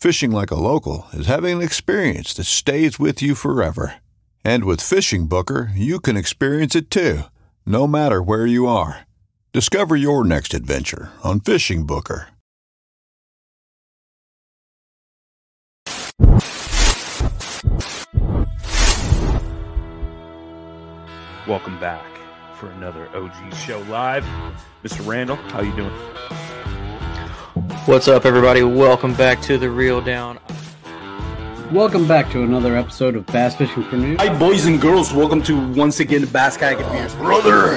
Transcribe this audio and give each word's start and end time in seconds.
Fishing 0.00 0.30
like 0.30 0.52
a 0.52 0.54
local 0.54 1.08
is 1.12 1.26
having 1.26 1.56
an 1.56 1.62
experience 1.62 2.32
that 2.34 2.44
stays 2.44 3.00
with 3.00 3.20
you 3.20 3.34
forever. 3.34 3.96
And 4.44 4.62
with 4.62 4.80
Fishing 4.80 5.26
Booker, 5.26 5.72
you 5.74 5.98
can 5.98 6.16
experience 6.16 6.76
it 6.76 6.88
too, 6.88 7.22
no 7.66 7.88
matter 7.88 8.22
where 8.22 8.46
you 8.46 8.68
are. 8.68 9.08
Discover 9.52 9.96
your 9.96 10.22
next 10.22 10.54
adventure 10.54 11.10
on 11.24 11.40
Fishing 11.40 11.84
Booker. 11.84 12.28
Welcome 21.48 21.80
back 21.80 22.06
for 22.54 22.70
another 22.70 23.08
OG 23.16 23.52
show 23.56 23.80
live. 23.88 24.24
Mr. 24.84 25.04
Randall, 25.04 25.34
how 25.34 25.62
you 25.62 25.74
doing? 25.74 25.92
What's 27.84 28.08
up, 28.08 28.24
everybody? 28.24 28.62
Welcome 28.62 29.14
back 29.14 29.42
to 29.42 29.58
the 29.58 29.68
Reel 29.68 30.00
Down. 30.00 30.38
Welcome 31.70 32.08
back 32.08 32.30
to 32.30 32.42
another 32.42 32.76
episode 32.76 33.14
of 33.14 33.26
Bass 33.26 33.56
Fishing 33.56 33.82
for 33.84 33.96
Noobs. 33.96 34.18
Hi, 34.18 34.38
boys 34.38 34.64
and 34.64 34.80
girls. 34.80 35.12
Welcome 35.12 35.42
to 35.42 35.68
once 35.74 36.00
again 36.00 36.22
the 36.22 36.26
Bass 36.28 36.56
Kayak 36.56 36.80
Advance. 36.80 37.14
Brother, 37.16 37.76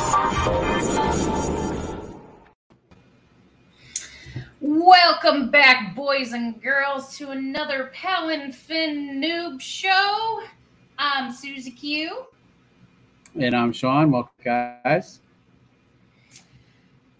Welcome 4.91 5.49
back, 5.49 5.95
boys 5.95 6.33
and 6.33 6.61
girls, 6.61 7.17
to 7.17 7.29
another 7.29 7.91
Palin 7.93 8.51
Fin 8.51 9.21
Noob 9.21 9.61
Show. 9.61 10.43
I'm 10.97 11.31
Susie 11.31 11.71
Q. 11.71 12.25
And 13.39 13.55
I'm 13.55 13.71
Sean. 13.71 14.11
Welcome, 14.11 14.33
guys. 14.43 15.21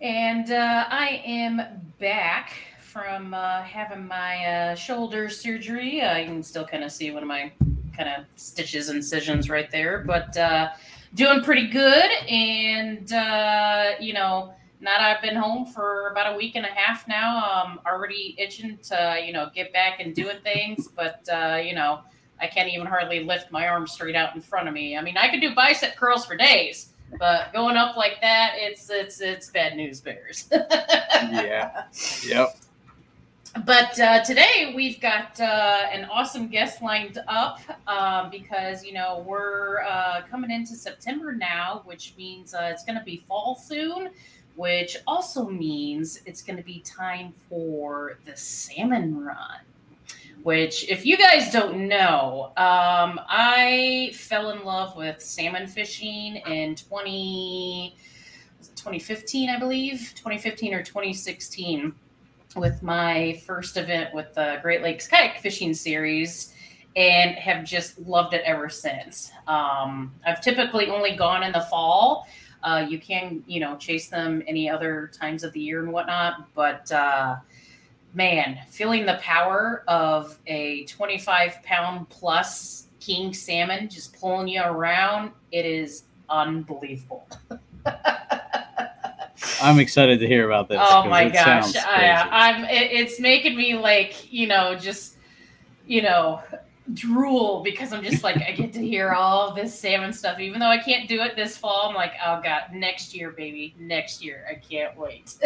And 0.02 0.52
uh, 0.52 0.84
I 0.90 1.22
am 1.26 1.62
back 1.98 2.52
from 2.78 3.34
uh, 3.34 3.62
having 3.62 4.06
my 4.06 4.46
uh, 4.46 4.76
shoulder 4.76 5.30
surgery. 5.30 6.04
I 6.04 6.26
can 6.26 6.44
still 6.44 6.68
kind 6.68 6.84
of 6.84 6.92
see 6.92 7.12
one 7.12 7.24
of 7.24 7.30
my 7.30 7.54
kind 7.96 8.10
of 8.10 8.26
stitches, 8.36 8.90
incisions 8.90 9.50
right 9.50 9.72
there, 9.72 10.00
but 10.00 10.36
uh, 10.36 10.72
doing 11.14 11.42
pretty 11.42 11.68
good. 11.68 12.12
And, 12.28 13.14
uh, 13.14 13.92
you 14.02 14.12
know, 14.12 14.56
now 14.81 14.97
that 14.97 15.16
I've 15.16 15.22
been 15.22 15.36
home 15.36 15.66
for 15.66 16.09
about 16.09 16.34
a 16.34 16.38
week 16.38 16.56
and 16.56 16.66
a 16.66 16.69
half 16.69 17.08
now, 17.08 17.64
I'm 17.66 17.80
already 17.86 18.36
itching 18.38 18.80
to, 18.90 19.22
you 19.24 19.31
know, 19.31 19.50
get 19.53 19.72
back 19.72 20.00
and 20.00 20.14
doing 20.14 20.38
things. 20.44 20.90
But, 20.96 21.28
uh, 21.31 21.59
you 21.64 21.74
know, 21.74 22.02
I 22.40 22.47
can't 22.47 22.69
even 22.69 22.88
hardly 22.88 23.24
lift 23.24 23.52
my 23.52 23.68
arm 23.68 23.88
straight 23.88 24.16
out 24.16 24.36
in 24.36 24.42
front 24.42 24.68
of 24.68 24.74
me. 24.74 24.97
I 24.97 25.02
mean, 25.02 25.18
I 25.18 25.30
could 25.30 25.42
do 25.42 25.53
bicep 25.56 25.96
curls 25.96 26.25
for 26.25 26.36
days, 26.36 26.94
but 27.19 27.53
going 27.53 27.78
up 27.78 27.96
like 27.96 28.19
that, 28.22 28.53
it's 28.56 28.90
it's 28.90 29.22
it's 29.22 29.50
bad 29.50 29.75
news 29.75 30.02
bears. 30.02 30.47
yeah. 30.52 31.84
Yep. 32.25 32.58
But 33.66 34.00
uh, 34.00 34.24
today 34.24 34.74
we've 34.75 35.02
got 35.02 35.40
uh, 35.40 35.88
an 35.92 36.06
awesome 36.06 36.48
guest 36.48 36.81
lined 36.81 37.19
up 37.28 37.59
um, 37.86 38.30
because 38.30 38.84
you 38.84 38.94
know 38.94 39.24
we're 39.28 39.81
uh, 39.81 40.22
coming 40.30 40.52
into 40.52 40.74
September 40.74 41.34
now, 41.34 41.81
which 41.86 42.13
means 42.18 42.53
uh, 42.53 42.69
it's 42.72 42.86
going 42.86 42.98
to 42.98 43.03
be 43.03 43.18
fall 43.28 43.56
soon, 43.56 44.09
which 44.56 44.97
also 45.07 45.47
means 45.47 46.22
it's 46.25 46.41
going 46.41 46.57
to 46.57 46.63
be 46.63 46.79
time 46.81 47.34
for 47.50 48.19
the 48.25 48.35
salmon 48.35 49.23
run 49.23 49.59
which 50.44 50.89
if 50.89 51.06
you 51.06 51.17
guys 51.17 51.51
don't 51.51 51.88
know 51.88 52.47
um, 52.57 53.19
i 53.29 54.12
fell 54.13 54.51
in 54.51 54.63
love 54.63 54.95
with 54.95 55.22
salmon 55.22 55.67
fishing 55.67 56.38
in 56.47 56.75
20 56.75 57.95
2015 58.75 59.50
i 59.50 59.59
believe? 59.59 60.13
2015 60.16 60.73
or 60.73 60.83
2016 60.83 61.94
with 62.56 62.83
my 62.83 63.39
first 63.45 63.78
event 63.78 64.13
with 64.13 64.33
the 64.33 64.59
great 64.62 64.81
lakes 64.81 65.07
kayak 65.07 65.39
fishing 65.39 65.73
series 65.73 66.53
and 66.95 67.35
have 67.35 67.63
just 67.63 67.97
loved 68.00 68.33
it 68.33 68.41
ever 68.45 68.69
since. 68.69 69.31
Um, 69.47 70.13
i've 70.25 70.42
typically 70.42 70.88
only 70.88 71.15
gone 71.15 71.44
in 71.44 71.51
the 71.51 71.62
fall 71.62 72.27
uh, 72.63 72.86
you 72.88 73.00
can 73.00 73.44
you 73.48 73.60
know 73.60 73.75
chase 73.78 74.10
them 74.10 74.44
any 74.48 74.69
other 74.69 75.12
times 75.13 75.44
of 75.44 75.52
the 75.54 75.60
year 75.60 75.84
and 75.84 75.92
whatnot 75.92 76.54
but 76.54 76.92
uh, 76.92 77.36
man, 78.13 78.60
feeling 78.69 79.06
the 79.06 79.19
power 79.22 79.84
of 79.88 80.38
a 80.48 80.86
25 80.86 81.63
pound 81.63 82.10
plus 82.10 82.88
king 83.00 83.34
salmon 83.34 83.90
just 83.90 84.19
pulling 84.19 84.48
you 84.48 84.62
around, 84.62 85.31
it 85.52 85.66
is 85.66 86.04
unbelievable. 86.30 87.28
I'm 89.62 89.80
excited 89.80 90.19
to 90.19 90.28
hear 90.28 90.46
about 90.46 90.69
this. 90.69 90.80
Oh 90.81 91.07
my 91.07 91.30
gosh, 91.30 91.75
I, 91.75 92.52
am 92.52 92.64
it, 92.66 92.92
it's 92.92 93.19
making 93.19 93.56
me 93.56 93.75
like 93.75 94.31
you 94.31 94.48
know 94.48 94.75
just 94.75 95.16
you 95.88 96.02
know 96.02 96.42
drool 96.94 97.62
because 97.64 97.94
I'm 97.94 98.04
just 98.04 98.24
like 98.24 98.38
I 98.38 98.52
get 98.52 98.74
to 98.74 98.86
hear 98.86 99.12
all 99.12 99.54
this 99.54 99.78
salmon 99.78 100.14
stuff, 100.14 100.40
even 100.40 100.60
though 100.60 100.68
I 100.68 100.78
can't 100.78 101.08
do 101.08 101.22
it 101.22 101.36
this 101.36 101.58
fall. 101.58 101.90
I'm 101.90 101.96
like, 101.96 102.14
oh 102.26 102.42
god, 102.44 102.64
next 102.74 103.16
year, 103.16 103.32
baby, 103.32 103.76
next 103.80 104.24
year, 104.24 104.46
I 104.50 104.56
can't 104.56 104.98
wait. 104.98 105.36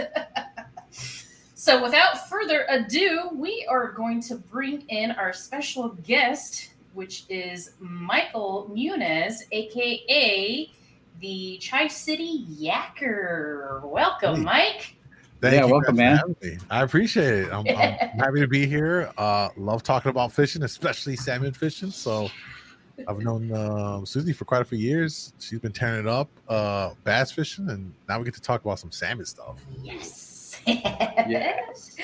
So, 1.57 1.81
without 1.81 2.29
further 2.29 2.65
ado, 2.69 3.29
we 3.33 3.65
are 3.67 3.91
going 3.93 4.21
to 4.23 4.35
bring 4.35 4.81
in 4.89 5.09
our 5.11 5.33
special 5.33 5.89
guest, 6.05 6.73
which 6.93 7.23
is 7.27 7.71
Michael 7.79 8.69
Muniz, 8.71 9.37
aka 9.51 10.69
the 11.21 11.57
Tri 11.59 11.87
City 11.87 12.45
Yacker. 12.51 13.81
Welcome, 13.83 14.35
Hey. 14.35 14.43
Mike. 14.43 14.94
Thank 15.45 15.61
Yeah, 15.61 15.67
you 15.67 15.73
welcome, 15.73 15.95
man. 15.95 16.35
I 16.71 16.81
appreciate 16.81 17.43
it. 17.45 17.53
I'm, 17.53 17.67
I'm 17.67 18.09
happy 18.19 18.39
to 18.39 18.47
be 18.47 18.65
here. 18.65 19.11
Uh, 19.15 19.49
love 19.57 19.83
talking 19.83 20.09
about 20.09 20.31
fishing, 20.31 20.63
especially 20.63 21.15
salmon 21.15 21.53
fishing. 21.53 21.91
So 21.91 22.29
I've 23.07 23.19
known 23.19 23.53
um, 23.53 24.07
Susie 24.07 24.33
for 24.33 24.45
quite 24.45 24.63
a 24.63 24.65
few 24.65 24.79
years. 24.79 25.33
She's 25.39 25.59
been 25.59 25.71
tearing 25.71 25.99
it 25.99 26.07
up, 26.07 26.29
uh, 26.49 26.95
bass 27.03 27.31
fishing, 27.31 27.69
and 27.69 27.93
now 28.09 28.17
we 28.17 28.25
get 28.25 28.33
to 28.33 28.41
talk 28.41 28.65
about 28.65 28.79
some 28.79 28.91
salmon 28.91 29.27
stuff. 29.27 29.63
Yes. 29.83 30.59
yes. 30.65 31.95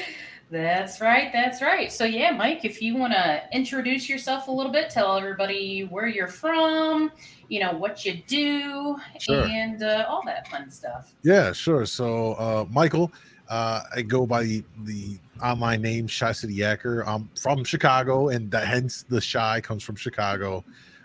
That's 0.52 1.00
right. 1.00 1.32
That's 1.32 1.62
right. 1.62 1.92
So, 1.92 2.04
yeah, 2.04 2.32
Mike, 2.32 2.66
if 2.66 2.82
you 2.82 2.96
want 2.98 3.14
to 3.14 3.42
introduce 3.54 4.10
yourself 4.10 4.50
a 4.50 4.52
little 4.52 4.72
bit, 4.72 4.90
tell 4.90 5.18
everybody 5.18 5.84
where 5.86 6.08
you're 6.08 6.28
from, 6.28 7.10
you 7.48 7.62
know, 7.62 7.72
what 7.72 8.06
you 8.06 8.22
do, 8.28 8.98
Sure. 9.18 9.46
and 9.46 9.82
uh, 9.82 10.06
all 10.10 10.22
that 10.26 10.50
fun 10.50 10.70
stuff. 10.70 11.14
Yeah, 11.24 11.54
sure. 11.54 11.86
So, 11.86 12.34
uh, 12.34 12.66
Michael, 12.70 13.14
uh, 13.52 13.84
I 13.94 14.02
go 14.02 14.26
by 14.26 14.44
the, 14.44 14.64
the 14.86 15.20
online 15.44 15.82
name 15.82 16.08
ChiCity 16.08 16.56
Yaker. 16.56 17.04
I'm 17.06 17.30
from 17.38 17.66
Chicago, 17.66 18.30
and 18.30 18.50
that 18.52 18.66
hence 18.66 19.04
the 19.10 19.20
Chi 19.22 19.60
comes 19.60 19.84
from 19.84 19.98
Chicago. 19.98 20.64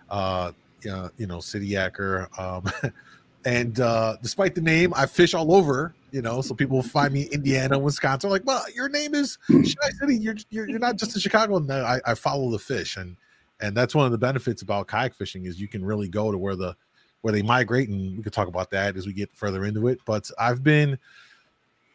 Uh, 0.09 0.53
you 0.81 1.27
know, 1.27 1.41
City 1.41 1.71
Yaker. 1.71 2.29
Um, 2.39 2.93
and 3.45 3.81
uh, 3.81 4.17
despite 4.23 4.55
the 4.55 4.61
name, 4.61 4.95
I 4.95 5.07
fish 5.07 5.35
all 5.35 5.53
over. 5.53 5.93
You 6.13 6.23
know, 6.23 6.41
so 6.41 6.55
people 6.55 6.81
find 6.85 7.13
me 7.13 7.25
Indiana, 7.33 7.77
Wisconsin. 7.77 8.31
Like, 8.31 8.47
well, 8.47 8.63
your 8.73 8.89
name 8.89 9.13
is 9.13 9.39
Shy 9.51 9.91
City. 10.01 10.17
You're 10.17 10.37
you're, 10.49 10.69
you're 10.69 10.79
not 10.79 10.97
just 10.97 11.17
in 11.17 11.21
Chicago. 11.21 11.61
I, 11.69 12.01
I 12.07 12.15
follow 12.15 12.53
the 12.53 12.61
fish, 12.61 12.97
and 12.97 13.17
and 13.59 13.77
that's 13.77 13.93
one 13.93 14.07
of 14.07 14.13
the 14.13 14.19
benefits 14.19 14.63
about 14.63 14.87
kayak 14.87 15.15
fishing 15.15 15.47
is 15.47 15.61
you 15.61 15.67
can 15.67 15.85
really 15.85 16.09
go 16.09 16.31
to 16.31 16.39
where 16.39 16.55
the 16.55 16.77
where 17.23 17.33
they 17.33 17.43
migrate, 17.43 17.89
and 17.89 18.17
we 18.17 18.23
could 18.23 18.33
talk 18.33 18.47
about 18.47 18.71
that 18.71 18.97
as 18.97 19.05
we 19.05 19.13
get 19.13 19.35
further 19.35 19.65
into 19.65 19.89
it. 19.89 19.99
But 20.07 20.31
I've 20.39 20.63
been 20.63 20.97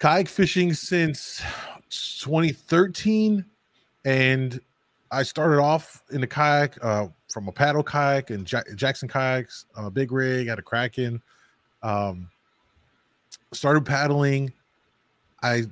kayak 0.02 0.28
fishing 0.28 0.74
since 0.74 1.42
2013, 1.92 3.46
and 4.04 4.60
I 5.12 5.24
started 5.24 5.62
off 5.62 6.02
in 6.12 6.22
the 6.22 6.28
kayak 6.28 6.84
uh, 6.84 7.08
from 7.32 7.48
a 7.48 7.52
paddle 7.52 7.84
kayak 7.84 8.32
and 8.32 8.52
Ja- 8.52 8.64
Jackson 8.76 9.08
kayaks 9.08 9.66
on 9.76 9.86
a 9.86 9.92
big 9.92 10.12
rig, 10.12 10.48
had 10.48 10.58
a 10.58 10.64
Kraken. 10.64 11.22
Um, 11.84 12.30
started 13.54 13.86
paddling. 13.86 14.52
I 15.44 15.66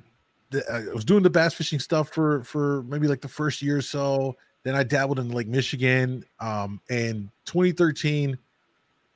th- 0.52 0.64
I 0.72 0.92
was 0.94 1.04
doing 1.04 1.22
the 1.22 1.30
bass 1.30 1.54
fishing 1.54 1.80
stuff 1.80 2.10
for 2.10 2.44
for 2.44 2.84
maybe 2.84 3.08
like 3.08 3.20
the 3.20 3.28
first 3.28 3.62
year 3.62 3.78
or 3.78 3.82
so. 3.82 4.36
Then 4.62 4.76
I 4.76 4.84
dabbled 4.84 5.18
in 5.18 5.30
Lake 5.30 5.48
Michigan. 5.48 6.24
Um, 6.38 6.80
and 6.90 7.30
2013, 7.46 8.36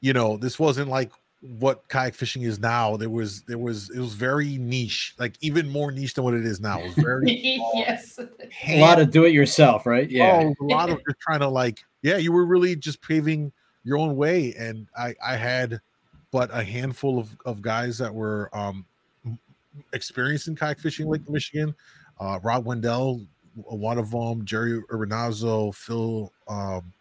you 0.01 0.13
know, 0.13 0.39
this 0.39 0.59
wasn't 0.59 0.89
like 0.89 1.13
what 1.59 1.87
kayak 1.89 2.15
fishing 2.15 2.43
is 2.43 2.59
now. 2.59 2.97
There 2.97 3.11
was 3.11 3.43
there 3.43 3.59
was 3.59 3.91
it 3.91 3.99
was 3.99 4.15
very 4.15 4.57
niche, 4.57 5.15
like 5.19 5.35
even 5.41 5.69
more 5.69 5.93
niche 5.93 6.15
than 6.15 6.25
what 6.25 6.35
it 6.35 6.47
is 6.47 6.61
now. 6.61 6.81
It 6.81 6.87
was 6.87 6.95
very 7.05 7.61
yes. 7.75 8.19
A 8.67 8.81
lot 8.81 8.99
of 8.99 9.11
do 9.11 9.25
it 9.25 9.33
yourself, 9.33 9.85
right? 9.85 10.11
Yeah. 10.11 10.53
Oh, 10.61 10.67
a 10.67 10.67
lot 10.67 10.89
of 10.89 10.99
just 11.05 11.21
trying 11.21 11.41
to 11.41 11.49
like, 11.49 11.85
yeah, 12.03 12.17
you 12.17 12.33
were 12.33 12.47
really 12.47 12.77
just 12.77 13.03
paving 13.03 13.53
your 13.85 13.99
own 13.99 14.17
way. 14.17 14.55
And 14.59 14.89
I, 14.97 15.15
I 15.25 15.37
had 15.37 15.81
but 16.31 16.51
a 16.53 16.65
handful 16.65 17.19
of, 17.19 17.37
of 17.45 17.61
guys 17.61 17.99
that 17.99 18.13
were 18.13 18.51
um 18.55 18.87
experienced 19.93 20.49
in 20.49 20.57
kayak 20.57 20.79
fishing 20.79 21.09
Lake 21.09 21.29
Michigan. 21.29 21.75
Uh 22.19 22.41
Rob 22.43 22.65
Wendell, 22.65 23.21
one 23.55 23.99
of 23.99 24.11
them, 24.11 24.47
Jerry 24.47 24.81
Urbanazo, 24.91 25.75
Phil 25.75 26.33
um 26.49 26.94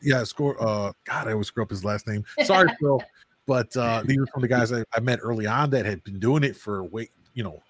yeah, 0.00 0.24
score 0.24 0.56
uh 0.62 0.92
God, 1.04 1.28
I 1.28 1.32
always 1.32 1.48
screw 1.48 1.62
up 1.62 1.70
his 1.70 1.84
last 1.84 2.06
name. 2.06 2.24
Sorry, 2.44 2.68
Phil. 2.80 3.02
But 3.46 3.76
uh 3.76 4.02
these 4.04 4.18
are 4.18 4.26
from 4.26 4.42
the 4.42 4.48
guys 4.48 4.72
I, 4.72 4.84
I 4.94 5.00
met 5.00 5.18
early 5.22 5.46
on 5.46 5.70
that 5.70 5.84
had 5.84 6.02
been 6.04 6.18
doing 6.18 6.44
it 6.44 6.56
for 6.56 6.84
way, 6.84 7.08
you 7.34 7.42
know, 7.42 7.62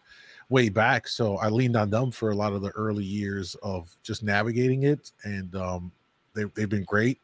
way 0.53 0.69
back. 0.69 1.09
So 1.09 1.38
I 1.38 1.49
leaned 1.49 1.76
on 1.76 1.91
them 1.91 2.11
for 2.11 2.31
a 2.31 2.35
lot 2.35 2.53
of 2.53 2.62
the 2.62 2.70
early 2.70 3.05
years 3.05 3.56
of 3.62 3.97
just 4.03 4.23
navigating 4.23 4.85
it, 4.85 5.11
and 5.25 5.55
um, 5.56 5.91
they, 6.35 6.44
they've 6.55 6.69
been 6.69 6.85
great. 6.85 7.19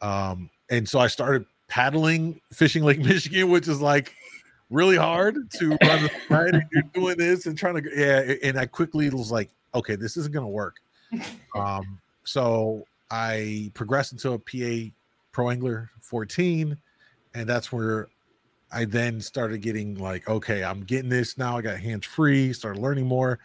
Um, 0.00 0.48
and 0.70 0.88
so 0.88 0.98
I 0.98 1.08
started 1.08 1.44
paddling, 1.68 2.40
fishing 2.52 2.84
Lake 2.84 2.98
Michigan, 3.04 3.50
which 3.50 3.68
is 3.68 3.80
like 3.80 4.14
really 4.70 4.96
hard 4.96 5.50
to 5.58 5.68
run 5.68 5.78
the 5.80 6.10
side 6.28 6.54
and 6.54 6.62
you're 6.72 6.82
doing 6.94 7.16
this 7.18 7.46
and 7.46 7.58
trying 7.58 7.82
to, 7.82 7.90
yeah. 7.94 8.48
And 8.48 8.58
I 8.58 8.66
quickly 8.66 9.10
was 9.10 9.30
like, 9.30 9.50
okay, 9.74 9.96
this 9.96 10.16
isn't 10.16 10.32
to 10.32 10.46
work. 10.46 10.76
Um, 11.54 12.00
so 12.24 12.84
I 13.12 13.70
progressed 13.74 14.12
into 14.12 14.32
a 14.32 14.38
PA 14.38 14.90
Pro 15.32 15.50
Angler 15.50 15.90
14, 16.00 16.78
and 17.34 17.46
that's 17.46 17.70
where 17.70 18.08
I 18.72 18.86
then 18.86 19.20
started 19.20 19.60
getting 19.60 19.96
like, 19.96 20.26
okay, 20.26 20.64
I'm 20.64 20.80
getting 20.80 21.10
this 21.10 21.36
now. 21.36 21.58
I 21.58 21.60
got 21.60 21.78
hands 21.78 22.06
free, 22.06 22.54
started 22.54 22.80
learning 22.80 23.06
more. 23.06 23.38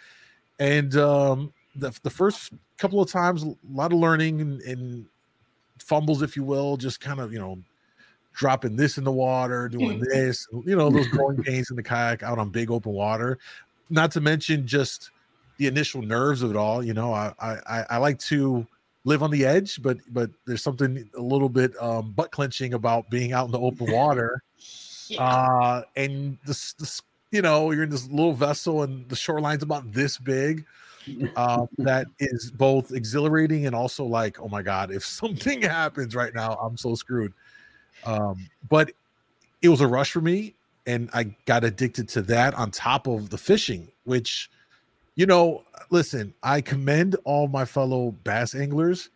And 0.57 0.95
um, 0.95 1.53
the, 1.75 1.91
the 2.01 2.09
first 2.09 2.53
couple 2.77 3.01
of 3.01 3.11
times, 3.11 3.43
a 3.43 3.55
lot 3.69 3.91
of 3.91 3.99
learning 3.99 4.39
and, 4.39 4.61
and 4.61 5.05
fumbles, 5.79 6.21
if 6.21 6.37
you 6.37 6.43
will, 6.43 6.77
just 6.77 7.01
kind 7.01 7.19
of, 7.19 7.33
you 7.33 7.39
know, 7.39 7.59
dropping 8.33 8.77
this 8.77 8.97
in 8.97 9.03
the 9.03 9.11
water, 9.11 9.67
doing 9.67 9.99
this, 9.99 10.47
you 10.65 10.77
know, 10.77 10.89
those 10.89 11.07
growing 11.09 11.43
pains 11.43 11.71
in 11.71 11.75
the 11.75 11.83
kayak 11.83 12.23
out 12.23 12.39
on 12.39 12.51
big 12.51 12.71
open 12.71 12.93
water. 12.93 13.37
Not 13.89 14.11
to 14.11 14.21
mention 14.21 14.65
just 14.65 15.11
the 15.57 15.67
initial 15.67 16.01
nerves 16.01 16.41
of 16.41 16.51
it 16.51 16.55
all. 16.55 16.81
You 16.81 16.93
know, 16.93 17.13
I 17.13 17.33
I, 17.39 17.85
I 17.89 17.97
like 17.97 18.19
to 18.19 18.65
live 19.07 19.23
on 19.23 19.31
the 19.31 19.45
edge, 19.45 19.81
but 19.81 19.97
but 20.09 20.29
there's 20.45 20.61
something 20.61 21.09
a 21.17 21.21
little 21.21 21.47
bit 21.47 21.71
um, 21.81 22.11
butt 22.11 22.29
clenching 22.29 22.73
about 22.73 23.09
being 23.09 23.31
out 23.31 23.45
in 23.45 23.51
the 23.51 23.59
open 23.59 23.91
water. 23.91 24.43
Uh, 25.17 25.83
and 25.95 26.37
this, 26.45 26.73
this, 26.73 27.01
you 27.31 27.41
know, 27.41 27.71
you're 27.71 27.83
in 27.83 27.89
this 27.89 28.09
little 28.09 28.33
vessel 28.33 28.83
and 28.83 29.07
the 29.07 29.15
shoreline's 29.15 29.63
about 29.63 29.89
this 29.93 30.17
big. 30.17 30.65
Uh, 31.37 31.65
that 31.77 32.07
is 32.19 32.51
both 32.51 32.91
exhilarating 32.91 33.65
and 33.65 33.73
also 33.73 34.03
like, 34.03 34.41
oh 34.41 34.49
my 34.49 34.61
god, 34.61 34.91
if 34.91 35.05
something 35.21 35.61
happens 35.61 36.13
right 36.13 36.35
now, 36.35 36.55
I'm 36.55 36.75
so 36.75 36.95
screwed. 36.95 37.31
Um, 38.05 38.49
but 38.67 38.91
it 39.61 39.69
was 39.69 39.79
a 39.79 39.87
rush 39.87 40.11
for 40.11 40.19
me, 40.19 40.53
and 40.85 41.09
I 41.13 41.33
got 41.45 41.63
addicted 41.63 42.09
to 42.09 42.21
that 42.23 42.55
on 42.55 42.71
top 42.71 43.07
of 43.07 43.29
the 43.29 43.37
fishing, 43.37 43.87
which, 44.03 44.49
you 45.17 45.25
know, 45.25 45.63
listen, 45.89 46.33
I 46.43 46.61
commend 46.61 47.17
all 47.25 47.47
my 47.47 47.65
fellow 47.65 48.11
bass 48.23 48.55
anglers, 48.55 49.09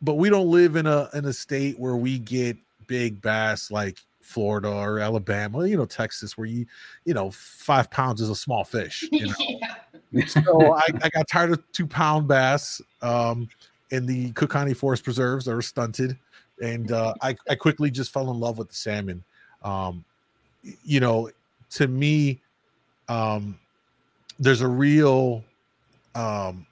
but 0.00 0.14
we 0.14 0.30
don't 0.30 0.50
live 0.50 0.74
in 0.74 0.86
a 0.86 1.08
in 1.14 1.26
a 1.26 1.32
state 1.32 1.78
where 1.78 1.96
we 1.96 2.18
get 2.18 2.56
big 2.86 3.20
bass 3.20 3.70
like 3.70 3.98
Florida 4.22 4.70
or 4.70 4.98
Alabama, 4.98 5.66
you 5.66 5.76
know, 5.76 5.84
Texas, 5.84 6.36
where 6.38 6.46
you, 6.46 6.64
you 7.04 7.12
know, 7.12 7.30
five 7.30 7.90
pounds 7.90 8.22
is 8.22 8.30
a 8.30 8.34
small 8.34 8.64
fish. 8.64 9.06
You 9.12 9.26
know? 10.12 10.20
so 10.26 10.74
I, 10.74 10.82
I 11.02 11.08
got 11.10 11.28
tired 11.28 11.52
of 11.52 11.62
two 11.72 11.86
pound 11.86 12.26
bass 12.26 12.80
um, 13.02 13.50
in 13.90 14.06
the 14.06 14.32
Cook 14.32 14.50
County 14.50 14.72
Forest 14.72 15.04
Preserves 15.04 15.44
that 15.44 15.54
were 15.54 15.62
stunted, 15.62 16.16
and 16.62 16.90
uh, 16.90 17.12
I, 17.20 17.36
I 17.50 17.54
quickly 17.54 17.90
just 17.90 18.12
fell 18.12 18.30
in 18.30 18.40
love 18.40 18.56
with 18.56 18.68
the 18.70 18.74
salmon. 18.74 19.22
Um, 19.62 20.04
you 20.84 21.00
know, 21.00 21.30
to 21.72 21.86
me, 21.86 22.40
um, 23.10 23.58
there's 24.38 24.60
a 24.60 24.68
real, 24.68 25.44
um, 26.14 26.66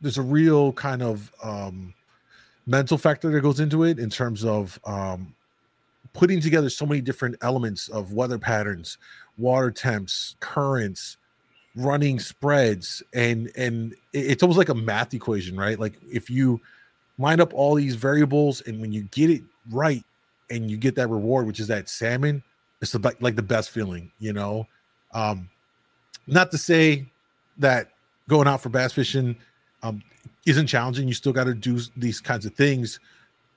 there's 0.00 0.18
a 0.18 0.22
real 0.22 0.72
kind 0.72 1.02
of 1.02 1.32
um, 1.42 1.94
mental 2.66 2.98
factor 2.98 3.30
that 3.30 3.40
goes 3.40 3.60
into 3.60 3.84
it 3.84 3.98
in 3.98 4.10
terms 4.10 4.44
of 4.44 4.78
um, 4.84 5.34
putting 6.12 6.40
together 6.40 6.68
so 6.68 6.86
many 6.86 7.00
different 7.00 7.36
elements 7.42 7.88
of 7.88 8.12
weather 8.12 8.38
patterns, 8.38 8.98
water 9.38 9.70
temps, 9.70 10.36
currents, 10.40 11.16
running 11.76 12.18
spreads, 12.18 13.02
and 13.14 13.50
and 13.56 13.94
it's 14.12 14.42
almost 14.42 14.58
like 14.58 14.68
a 14.68 14.74
math 14.74 15.14
equation, 15.14 15.56
right? 15.56 15.78
Like 15.78 15.94
if 16.10 16.28
you 16.28 16.60
line 17.18 17.40
up 17.40 17.54
all 17.54 17.74
these 17.74 17.94
variables, 17.94 18.60
and 18.62 18.80
when 18.80 18.92
you 18.92 19.02
get 19.04 19.30
it 19.30 19.42
right, 19.70 20.04
and 20.50 20.70
you 20.70 20.76
get 20.76 20.94
that 20.96 21.08
reward, 21.08 21.46
which 21.46 21.60
is 21.60 21.68
that 21.68 21.88
salmon, 21.88 22.42
it's 22.80 22.92
the, 22.92 23.16
like 23.20 23.36
the 23.36 23.42
best 23.42 23.70
feeling, 23.70 24.12
you 24.18 24.32
know. 24.32 24.66
Um, 25.14 25.48
not 26.26 26.50
to 26.50 26.58
say 26.58 27.06
that 27.58 27.88
going 28.28 28.48
out 28.48 28.62
for 28.62 28.68
bass 28.68 28.92
fishing 28.92 29.36
um, 29.82 30.02
isn't 30.46 30.66
challenging. 30.66 31.08
You 31.08 31.14
still 31.14 31.32
got 31.32 31.44
to 31.44 31.54
do 31.54 31.80
these 31.96 32.20
kinds 32.20 32.46
of 32.46 32.54
things, 32.54 33.00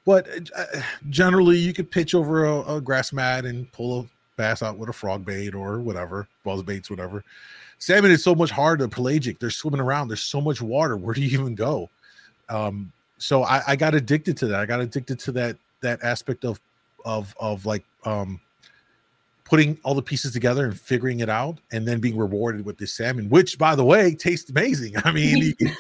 but 0.06 0.28
uh, 0.56 0.82
generally 1.10 1.58
you 1.58 1.74
could 1.74 1.90
pitch 1.90 2.16
over 2.16 2.46
a, 2.46 2.76
a 2.76 2.82
grass 2.82 3.14
mat 3.14 3.46
and 3.46 3.72
pull 3.72 4.02
a 4.02 4.06
bass 4.38 4.62
out 4.62 4.78
with 4.78 4.90
a 4.90 4.94
frog 4.94 5.26
bait 5.26 5.56
or 5.56 5.80
whatever, 5.80 6.28
buzz 6.44 6.64
baits, 6.64 6.90
whatever. 6.90 7.24
Salmon 7.78 8.12
is 8.12 8.24
so 8.24 8.34
much 8.34 8.52
harder. 8.52 8.88
Pelagic, 8.88 9.40
they're 9.40 9.50
swimming 9.50 9.82
around. 9.82 10.08
There's 10.08 10.24
so 10.24 10.42
much 10.42 10.62
water. 10.62 10.98
Where 10.98 11.14
do 11.14 11.22
you 11.22 11.40
even 11.40 11.56
go? 11.56 11.90
Um, 12.50 12.92
so 13.18 13.44
I, 13.44 13.62
I 13.68 13.76
got 13.76 13.96
addicted 13.96 14.38
to 14.38 14.48
that. 14.48 14.60
I 14.60 14.66
got 14.66 14.80
addicted 14.80 15.20
to 15.20 15.32
that 15.34 15.58
that 15.82 16.04
aspect 16.04 16.46
of 16.46 16.60
of 17.06 17.36
of 17.40 17.66
like 17.66 17.84
um 18.06 18.40
putting 19.46 19.78
all 19.84 19.94
the 19.94 20.02
pieces 20.02 20.34
together 20.34 20.66
and 20.66 20.78
figuring 20.80 21.22
it 21.22 21.30
out 21.30 21.60
and 21.72 21.88
then 21.88 22.00
being 22.00 22.18
rewarded 22.18 22.66
with 22.66 22.78
this 22.78 22.94
salmon 22.94 23.30
which 23.30 23.58
by 23.58 23.76
the 23.76 23.86
way 23.86 24.14
tastes 24.16 24.50
amazing. 24.50 24.94
I 25.06 25.12
mean 25.12 25.38
you 25.38 25.56
can 25.56 25.78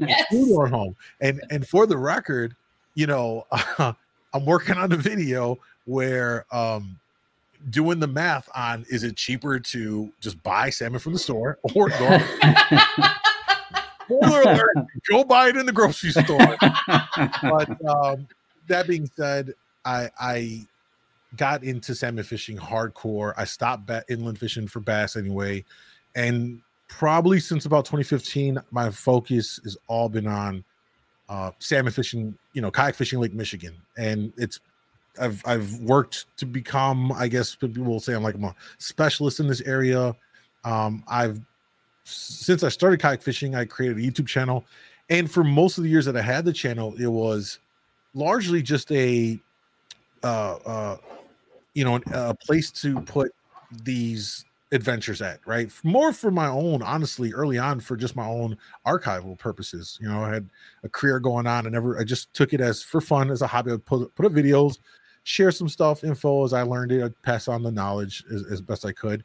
Yes. 0.00 0.24
food 0.30 0.56
on 0.62 0.70
home. 0.70 0.96
And 1.20 1.40
and 1.50 1.66
for 1.68 1.86
the 1.86 1.98
record 1.98 2.56
you 2.94 3.06
know 3.06 3.44
i'm 3.78 4.46
working 4.46 4.76
on 4.76 4.92
a 4.92 4.96
video 4.96 5.58
where 5.84 6.46
um 6.52 6.98
doing 7.70 8.00
the 8.00 8.08
math 8.08 8.48
on 8.54 8.84
is 8.90 9.04
it 9.04 9.16
cheaper 9.16 9.60
to 9.60 10.12
just 10.20 10.42
buy 10.42 10.68
salmon 10.70 10.98
from 10.98 11.12
the 11.12 11.18
store 11.18 11.58
or 11.74 11.88
go 11.90 12.18
alert, 14.22 14.76
go 15.08 15.24
buy 15.24 15.48
it 15.48 15.56
in 15.56 15.66
the 15.66 15.72
grocery 15.72 16.10
store. 16.10 16.56
But 17.42 17.68
um, 17.88 18.26
that 18.66 18.86
being 18.86 19.06
said, 19.06 19.54
I 19.84 20.10
I 20.20 20.66
got 21.36 21.64
into 21.64 21.94
salmon 21.94 22.24
fishing 22.24 22.56
hardcore. 22.56 23.32
I 23.36 23.44
stopped 23.44 23.86
ba- 23.86 24.04
inland 24.08 24.38
fishing 24.38 24.66
for 24.66 24.80
bass 24.80 25.16
anyway, 25.16 25.64
and 26.14 26.60
probably 26.88 27.40
since 27.40 27.64
about 27.64 27.84
2015, 27.84 28.58
my 28.70 28.90
focus 28.90 29.58
has 29.64 29.76
all 29.86 30.08
been 30.08 30.26
on 30.26 30.64
uh, 31.28 31.50
salmon 31.58 31.92
fishing. 31.92 32.36
You 32.52 32.62
know, 32.62 32.70
kayak 32.70 32.94
fishing 32.94 33.20
Lake 33.20 33.34
Michigan, 33.34 33.74
and 33.96 34.32
it's 34.36 34.60
I've 35.20 35.42
I've 35.46 35.74
worked 35.80 36.26
to 36.38 36.46
become. 36.46 37.12
I 37.12 37.28
guess 37.28 37.54
people 37.54 37.84
will 37.84 38.00
say 38.00 38.14
I'm 38.14 38.22
like 38.22 38.34
I'm 38.34 38.44
a 38.44 38.54
specialist 38.78 39.40
in 39.40 39.48
this 39.48 39.62
area. 39.62 40.14
Um, 40.64 41.02
I've 41.08 41.40
since 42.04 42.62
I 42.62 42.68
started 42.68 43.00
kayak 43.00 43.22
fishing, 43.22 43.54
I 43.54 43.64
created 43.64 43.98
a 43.98 44.00
YouTube 44.00 44.26
channel, 44.26 44.64
and 45.08 45.30
for 45.30 45.44
most 45.44 45.78
of 45.78 45.84
the 45.84 45.90
years 45.90 46.04
that 46.06 46.16
I 46.16 46.22
had 46.22 46.44
the 46.44 46.52
channel, 46.52 46.94
it 46.98 47.06
was 47.06 47.58
largely 48.14 48.62
just 48.62 48.90
a 48.92 49.40
uh 50.22 50.56
uh 50.66 50.96
you 51.74 51.84
know 51.84 52.00
a 52.12 52.34
place 52.34 52.70
to 52.70 53.00
put 53.02 53.32
these 53.84 54.44
adventures 54.72 55.20
at 55.20 55.38
right 55.46 55.70
more 55.84 56.12
for 56.12 56.30
my 56.30 56.46
own 56.46 56.82
honestly 56.82 57.32
early 57.34 57.58
on 57.58 57.78
for 57.78 57.94
just 57.96 58.16
my 58.16 58.26
own 58.26 58.56
archival 58.86 59.38
purposes 59.38 59.98
you 60.00 60.08
know 60.08 60.22
i 60.24 60.32
had 60.32 60.48
a 60.82 60.88
career 60.88 61.20
going 61.20 61.46
on 61.46 61.66
and 61.66 61.74
never 61.74 61.98
i 61.98 62.04
just 62.04 62.32
took 62.32 62.52
it 62.54 62.60
as 62.60 62.82
for 62.82 63.00
fun 63.00 63.30
as 63.30 63.42
a 63.42 63.46
hobby 63.46 63.70
i 63.70 63.74
would 63.74 63.84
put, 63.84 64.14
put 64.14 64.24
up 64.24 64.32
videos 64.32 64.78
share 65.24 65.50
some 65.50 65.68
stuff 65.68 66.04
info 66.04 66.44
as 66.44 66.52
i 66.52 66.62
learned 66.62 66.90
it 66.90 67.04
i'd 67.04 67.22
pass 67.22 67.48
on 67.48 67.62
the 67.62 67.70
knowledge 67.70 68.24
as, 68.32 68.44
as 68.50 68.60
best 68.62 68.86
i 68.86 68.92
could 68.92 69.22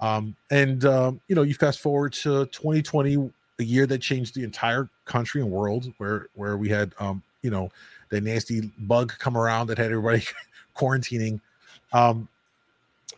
um 0.00 0.34
and 0.50 0.84
um 0.84 1.20
you 1.28 1.36
know 1.36 1.42
you 1.42 1.54
fast 1.54 1.78
forward 1.78 2.12
to 2.12 2.46
2020 2.46 3.30
a 3.60 3.62
year 3.62 3.86
that 3.86 3.98
changed 3.98 4.34
the 4.34 4.42
entire 4.42 4.88
country 5.04 5.40
and 5.40 5.50
world 5.50 5.92
where 5.98 6.26
where 6.34 6.56
we 6.56 6.68
had 6.68 6.92
um 6.98 7.22
you 7.42 7.50
know 7.50 7.68
the 8.08 8.20
nasty 8.20 8.72
bug 8.80 9.12
come 9.18 9.36
around 9.36 9.68
that 9.68 9.78
had 9.78 9.92
everybody 9.92 10.24
quarantining. 10.76 11.40
Um, 11.92 12.28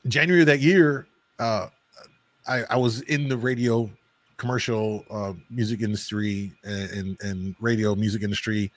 January 0.09 0.43
of 0.43 0.47
that 0.47 0.61
year, 0.61 1.07
uh, 1.39 1.69
I, 2.47 2.63
I 2.71 2.77
was 2.77 3.03
in 3.03 3.29
the 3.29 3.37
radio 3.37 3.91
commercial 4.37 5.05
uh, 5.11 5.35
music 5.51 5.83
industry 5.83 6.53
and, 6.65 7.17
and, 7.21 7.55
radio 7.61 7.95
music 7.95 8.23
industry. 8.23 8.73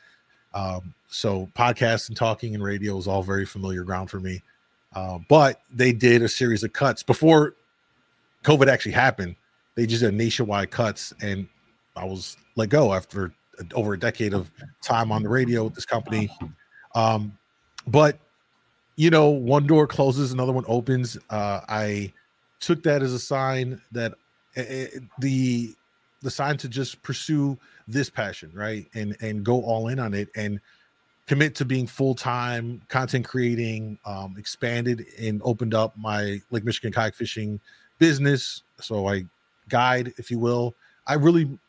Um, 0.54 0.94
so 1.08 1.50
podcasts 1.58 2.08
and 2.08 2.16
talking 2.16 2.54
and 2.54 2.64
radio 2.64 2.98
is 2.98 3.08
all 3.08 3.24
very 3.24 3.46
familiar 3.46 3.84
ground 3.84 4.12
for 4.12 4.20
me. 4.20 4.44
Uh, 4.94 5.18
but 5.28 5.62
they 5.74 5.92
did 5.92 6.22
a 6.22 6.30
series 6.30 6.64
of 6.64 6.72
cuts 6.72 7.02
before 7.02 7.56
COVID 8.44 8.68
actually 8.68 8.92
happened. 8.92 9.36
They 9.74 9.88
just 9.88 10.02
did 10.04 10.14
nationwide 10.14 10.70
cuts, 10.72 11.14
and 11.22 11.48
I 11.96 12.06
was 12.06 12.38
let 12.56 12.70
go 12.70 12.94
after 12.94 13.34
over 13.74 13.94
a 13.94 14.00
decade 14.00 14.34
of 14.34 14.52
time 14.82 15.12
on 15.12 15.24
the 15.24 15.30
radio 15.30 15.66
with 15.66 15.74
this 15.74 15.86
company. 15.86 16.30
Um, 16.94 17.38
but 17.88 18.20
you 18.96 19.10
know, 19.10 19.30
one 19.30 19.68
door 19.68 19.88
closes, 19.88 20.32
another 20.32 20.54
one 20.54 20.66
opens. 20.68 21.18
Uh, 21.30 21.62
I 21.68 22.14
took 22.60 22.84
that 22.84 23.02
as 23.02 23.14
a 23.14 23.20
sign 23.20 23.82
that 23.92 24.14
uh, 24.58 25.00
the 25.20 25.76
the 26.22 26.32
sign 26.32 26.58
to 26.58 26.70
just 26.70 27.02
pursue 27.04 27.58
this 27.88 28.10
passion, 28.10 28.52
right, 28.54 28.88
and 28.94 29.16
and 29.22 29.44
go 29.44 29.62
all 29.62 29.90
in 29.90 30.00
on 30.00 30.14
it 30.14 30.30
and 30.36 30.60
commit 31.28 31.56
to 31.56 31.66
being 31.66 31.88
full 31.88 32.16
time 32.16 32.82
content 32.88 33.26
creating. 33.26 34.00
Um, 34.06 34.36
expanded 34.38 35.06
and 35.20 35.42
opened 35.44 35.74
up 35.74 35.98
my 35.98 36.42
Lake 36.52 36.64
Michigan 36.64 36.92
kayak 36.92 37.16
fishing 37.16 37.60
business. 38.00 38.64
So 38.80 39.08
I 39.08 39.26
guide, 39.70 40.14
if 40.18 40.32
you 40.32 40.40
will. 40.40 40.76
I 41.08 41.16
really 41.16 41.60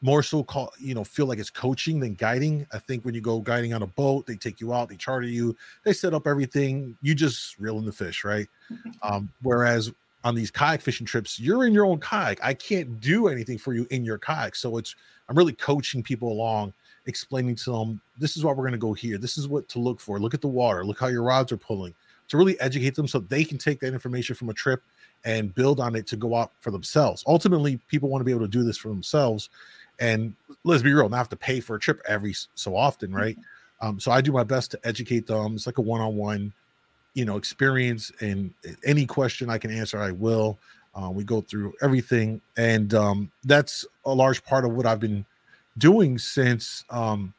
more 0.00 0.22
so 0.22 0.42
call 0.42 0.72
you 0.78 0.94
know 0.94 1.04
feel 1.04 1.26
like 1.26 1.38
it's 1.38 1.50
coaching 1.50 2.00
than 2.00 2.14
guiding. 2.14 2.66
I 2.72 2.78
think 2.78 3.04
when 3.04 3.14
you 3.14 3.20
go 3.20 3.40
guiding 3.40 3.74
on 3.74 3.82
a 3.82 3.86
boat 3.86 4.26
they 4.26 4.36
take 4.36 4.60
you 4.60 4.72
out 4.72 4.88
they 4.88 4.96
charter 4.96 5.26
you 5.26 5.56
they 5.84 5.92
set 5.92 6.14
up 6.14 6.26
everything 6.26 6.96
you 7.02 7.14
just 7.14 7.58
reel 7.58 7.78
in 7.78 7.84
the 7.84 7.92
fish 7.92 8.24
right? 8.24 8.48
Um, 9.02 9.30
whereas 9.42 9.92
on 10.24 10.34
these 10.34 10.50
kayak 10.50 10.80
fishing 10.80 11.06
trips 11.06 11.38
you're 11.38 11.66
in 11.66 11.72
your 11.72 11.86
own 11.86 11.98
kayak. 11.98 12.38
I 12.42 12.54
can't 12.54 13.00
do 13.00 13.28
anything 13.28 13.58
for 13.58 13.72
you 13.72 13.86
in 13.90 14.04
your 14.04 14.18
kayak. 14.18 14.56
So 14.56 14.76
it's 14.76 14.94
i'm 15.28 15.36
really 15.36 15.52
coaching 15.52 16.02
people 16.02 16.32
along 16.32 16.72
explaining 17.06 17.54
to 17.56 17.72
them 17.72 18.00
this 18.18 18.36
is 18.36 18.44
why 18.44 18.52
we're 18.52 18.64
going 18.64 18.72
to 18.72 18.78
go 18.78 18.92
here. 18.92 19.18
This 19.18 19.38
is 19.38 19.48
what 19.48 19.68
to 19.68 19.78
look 19.78 20.00
for. 20.00 20.18
Look 20.18 20.34
at 20.34 20.40
the 20.40 20.48
water. 20.48 20.84
Look 20.84 21.00
how 21.00 21.06
your 21.08 21.22
rods 21.22 21.52
are 21.52 21.56
pulling. 21.56 21.94
To 22.28 22.36
really 22.36 22.60
educate 22.60 22.94
them 22.94 23.08
so 23.08 23.20
they 23.20 23.42
can 23.42 23.56
take 23.56 23.80
that 23.80 23.94
information 23.94 24.36
from 24.36 24.50
a 24.50 24.54
trip 24.54 24.82
and 25.24 25.54
build 25.54 25.80
on 25.80 25.96
it 25.96 26.06
to 26.08 26.16
go 26.16 26.34
out 26.34 26.52
for 26.60 26.70
themselves. 26.70 27.24
Ultimately 27.26 27.78
people 27.88 28.08
want 28.08 28.20
to 28.20 28.24
be 28.24 28.30
able 28.30 28.42
to 28.42 28.48
do 28.48 28.62
this 28.62 28.76
for 28.76 28.88
themselves 28.88 29.48
and 30.00 30.34
let's 30.64 30.82
be 30.82 30.92
real, 30.92 31.08
not 31.08 31.16
have 31.16 31.28
to 31.30 31.36
pay 31.36 31.60
for 31.60 31.76
a 31.76 31.80
trip 31.80 32.00
every 32.06 32.34
so 32.54 32.76
often, 32.76 33.12
right? 33.12 33.36
Um, 33.80 34.00
so 34.00 34.10
I 34.10 34.20
do 34.20 34.32
my 34.32 34.44
best 34.44 34.70
to 34.72 34.80
educate 34.84 35.26
them. 35.26 35.54
It's 35.54 35.66
like 35.66 35.78
a 35.78 35.82
one-on-one, 35.82 36.52
you 37.14 37.24
know, 37.24 37.36
experience. 37.36 38.10
And 38.20 38.52
any 38.84 39.06
question 39.06 39.50
I 39.50 39.58
can 39.58 39.70
answer, 39.70 39.98
I 39.98 40.10
will. 40.10 40.58
Uh, 40.94 41.10
we 41.10 41.22
go 41.22 41.40
through 41.40 41.74
everything, 41.80 42.40
and 42.56 42.92
um, 42.94 43.30
that's 43.44 43.86
a 44.04 44.12
large 44.12 44.42
part 44.44 44.64
of 44.64 44.72
what 44.72 44.84
I've 44.84 44.98
been 44.98 45.24
doing 45.76 46.18
since 46.18 46.84
um, 46.90 47.32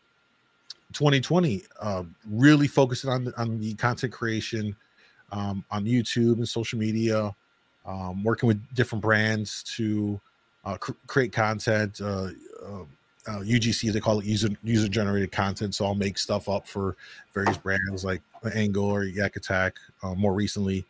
2020. 0.94 1.64
Uh, 1.82 2.04
really 2.30 2.68
focusing 2.68 3.10
on 3.10 3.26
the, 3.26 3.42
on 3.42 3.60
the 3.60 3.74
content 3.74 4.14
creation 4.14 4.76
um, 5.32 5.66
on 5.72 5.84
YouTube 5.84 6.36
and 6.36 6.48
social 6.48 6.80
media, 6.80 7.36
um, 7.86 8.24
working 8.24 8.48
with 8.48 8.62
different 8.76 9.02
brands 9.02 9.64
to 9.76 10.22
uh, 10.66 10.78
cr- 10.78 10.92
create 11.08 11.32
content. 11.32 12.02
Uh, 12.02 12.30
uh, 12.66 12.84
uh, 13.28 13.42
UGC, 13.42 13.92
they 13.92 14.00
call 14.00 14.20
it 14.20 14.26
user 14.26 14.50
user 14.64 14.88
generated 14.88 15.32
content. 15.32 15.76
So 15.76 15.86
I'll 15.86 15.96
make 15.96 16.18
stuff 16.18 16.50
up 16.50 16.68
for 16.68 16.96
various 17.34 17.58
brands 17.58 18.04
like 18.04 18.22
Angle 18.56 18.86
or 18.86 19.04
Yak 19.04 19.36
Attack 19.36 19.76
uh, 20.02 20.16
more 20.16 20.34
recently. 20.34 20.86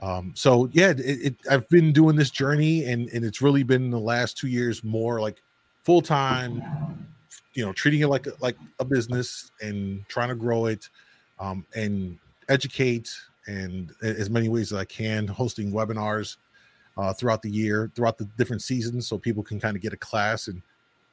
Um, 0.00 0.32
so 0.34 0.68
yeah, 0.72 0.90
it, 0.90 1.00
it, 1.00 1.34
I've 1.50 1.68
been 1.68 1.92
doing 1.92 2.16
this 2.16 2.30
journey, 2.30 2.84
and 2.84 3.08
and 3.10 3.24
it's 3.24 3.42
really 3.42 3.62
been 3.62 3.90
the 3.90 4.00
last 4.00 4.36
two 4.38 4.48
years 4.48 4.82
more 4.82 5.20
like 5.20 5.42
full 5.84 6.02
time. 6.02 6.62
You 7.54 7.66
know, 7.66 7.72
treating 7.72 8.00
it 8.00 8.08
like 8.08 8.26
a, 8.26 8.32
like 8.40 8.56
a 8.78 8.84
business 8.84 9.50
and 9.60 10.06
trying 10.08 10.30
to 10.30 10.34
grow 10.34 10.66
it, 10.66 10.88
um, 11.38 11.66
and 11.74 12.18
educate 12.48 13.14
and 13.46 13.92
as 14.02 14.30
many 14.30 14.48
ways 14.48 14.72
as 14.72 14.78
I 14.78 14.84
can, 14.84 15.26
hosting 15.26 15.72
webinars 15.72 16.36
uh, 16.96 17.12
throughout 17.12 17.42
the 17.42 17.50
year, 17.50 17.90
throughout 17.94 18.18
the 18.18 18.24
different 18.36 18.62
seasons, 18.62 19.06
so 19.06 19.18
people 19.18 19.42
can 19.42 19.58
kind 19.60 19.76
of 19.76 19.82
get 19.82 19.92
a 19.92 19.96
class 19.96 20.48
and 20.48 20.62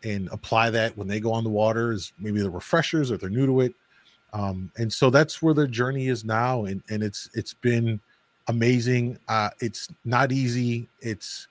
and 0.03 0.29
apply 0.31 0.69
that 0.69 0.98
when 0.98 1.07
they 1.07 1.19
go 1.19 1.31
on 1.31 1.43
the 1.43 1.50
water 1.50 1.91
as 1.91 2.13
maybe 2.19 2.41
the 2.41 2.50
refreshers 2.50 3.12
or 3.12 3.17
they're 3.17 3.29
new 3.29 3.45
to 3.45 3.62
it. 3.62 3.75
Um, 4.31 4.71
and 4.77 4.91
so 4.91 5.09
that's 5.09 5.41
where 5.41 5.53
the 5.53 5.67
journey 5.67 6.07
is 6.07 6.24
now, 6.24 6.65
and 6.65 6.83
and 6.89 7.01
it's 7.01 7.29
it's 7.33 7.53
been 7.53 8.00
amazing. 8.48 9.17
Uh, 9.27 9.50
it's 9.59 9.89
not 10.05 10.31
easy. 10.31 10.88
It's 11.01 11.48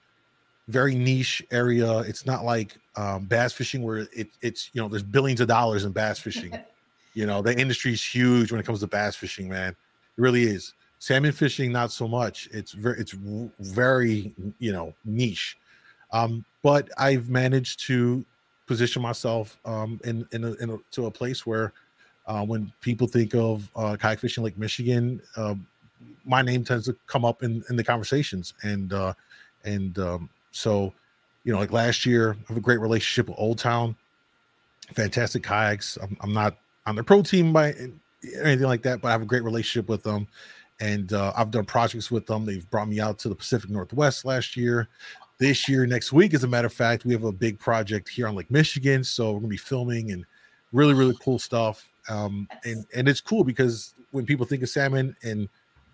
very 0.69 0.95
niche 0.95 1.43
area. 1.51 2.01
It's 2.01 2.25
not 2.25 2.45
like 2.45 2.77
um, 2.97 3.25
bass 3.25 3.53
fishing 3.53 3.83
where 3.83 4.07
it, 4.13 4.29
it's 4.43 4.71
you 4.75 4.81
know 4.81 4.89
there's 4.89 5.03
billions 5.03 5.41
of 5.41 5.49
dollars 5.49 5.85
in 5.85 5.93
bass 5.93 6.19
fishing. 6.19 6.57
you 7.15 7.27
know 7.27 7.43
the 7.43 7.59
industry 7.59 7.93
is 7.93 8.05
huge 8.05 8.53
when 8.53 8.61
it 8.61 8.67
comes 8.67 8.81
to 8.81 8.87
bass 8.87 9.17
fishing, 9.17 9.49
man. 9.49 9.71
It 9.71 9.77
really 10.21 10.45
is. 10.45 10.75
Salmon 10.99 11.33
fishing, 11.33 11.73
not 11.73 11.93
so 11.93 12.09
much. 12.09 12.49
It's 12.53 12.73
very 12.73 13.01
it's 13.01 13.13
very 13.13 14.35
you 14.59 14.73
know 14.73 14.95
niche. 15.05 15.57
Um, 16.13 16.45
but 16.63 16.89
I've 16.99 17.29
managed 17.29 17.81
to 17.87 18.25
position 18.67 19.03
myself 19.03 19.59
um, 19.65 20.01
in 20.05 20.27
in, 20.33 20.45
a, 20.45 20.53
in 20.55 20.71
a, 20.71 20.79
to 20.93 21.07
a 21.07 21.11
place 21.11 21.47
where 21.47 21.73
uh, 22.27 22.45
when 22.45 22.73
people 22.81 23.07
think 23.07 23.35
of 23.35 23.69
uh, 23.77 23.97
kayak 23.99 24.19
fishing 24.19 24.45
Lake 24.45 24.59
Michigan, 24.59 25.21
uh, 25.37 25.55
my 26.25 26.43
name 26.43 26.65
tends 26.65 26.87
to 26.87 26.97
come 27.07 27.25
up 27.25 27.43
in, 27.43 27.65
in 27.71 27.77
the 27.77 27.85
conversations, 27.85 28.55
and 28.63 28.93
uh, 28.93 29.15
and 29.65 29.99
um, 29.99 30.29
so 30.51 30.93
you 31.45 31.53
know, 31.53 31.59
like 31.59 31.73
last 31.73 32.05
year, 32.05 32.33
I 32.33 32.49
have 32.49 32.57
a 32.59 32.61
great 32.61 32.81
relationship 32.81 33.29
with 33.29 33.39
Old 33.39 33.59
Town, 33.59 33.97
fantastic 34.93 35.43
kayaks. 35.43 35.97
I'm, 36.03 36.17
I'm 36.21 36.33
not 36.33 36.59
on 36.87 36.95
their 36.95 37.05
pro 37.05 37.23
team 37.23 37.53
by 37.53 37.75
anything 38.43 38.67
like 38.67 38.83
that, 38.83 39.01
but 39.01 39.09
I 39.09 39.13
have 39.13 39.23
a 39.23 39.27
great 39.27 39.43
relationship 39.43 39.89
with 39.89 40.03
them, 40.03 40.29
and 40.81 41.13
uh, 41.13 41.33
I've 41.37 41.51
done 41.51 41.65
projects 41.65 42.11
with 42.11 42.27
them. 42.27 42.45
They've 42.45 42.69
brought 42.71 42.89
me 42.89 43.01
out 43.01 43.19
to 43.21 43.29
the 43.29 43.35
Pacific 43.35 43.71
Northwest 43.71 44.25
last 44.25 44.57
year. 44.57 44.89
This 45.39 45.69
year, 45.69 45.87
next 45.87 46.13
week, 46.13 46.35
as 46.35 46.43
a 46.43 46.49
matter 46.49 46.67
of 46.67 46.73
fact, 46.73 47.05
we 47.05 47.13
have 47.13 47.25
a 47.25 47.33
big 47.33 47.59
project 47.61 48.09
here 48.09 48.27
on 48.27 48.35
Lake 48.35 48.51
Michigan, 48.51 49.05
so 49.05 49.33
we're 49.33 49.39
gonna 49.39 49.49
be 49.49 49.57
filming 49.57 50.11
and 50.11 50.25
really, 50.73 50.95
really 50.95 51.17
cool 51.23 51.39
stuff. 51.39 51.89
Um, 52.09 52.49
and 52.65 52.85
and 52.95 53.09
it's 53.09 53.21
cool 53.21 53.45
because 53.45 53.95
when 54.11 54.27
people 54.27 54.47
think 54.47 54.63
of 54.63 54.69
salmon 54.69 55.15
and 55.23 55.49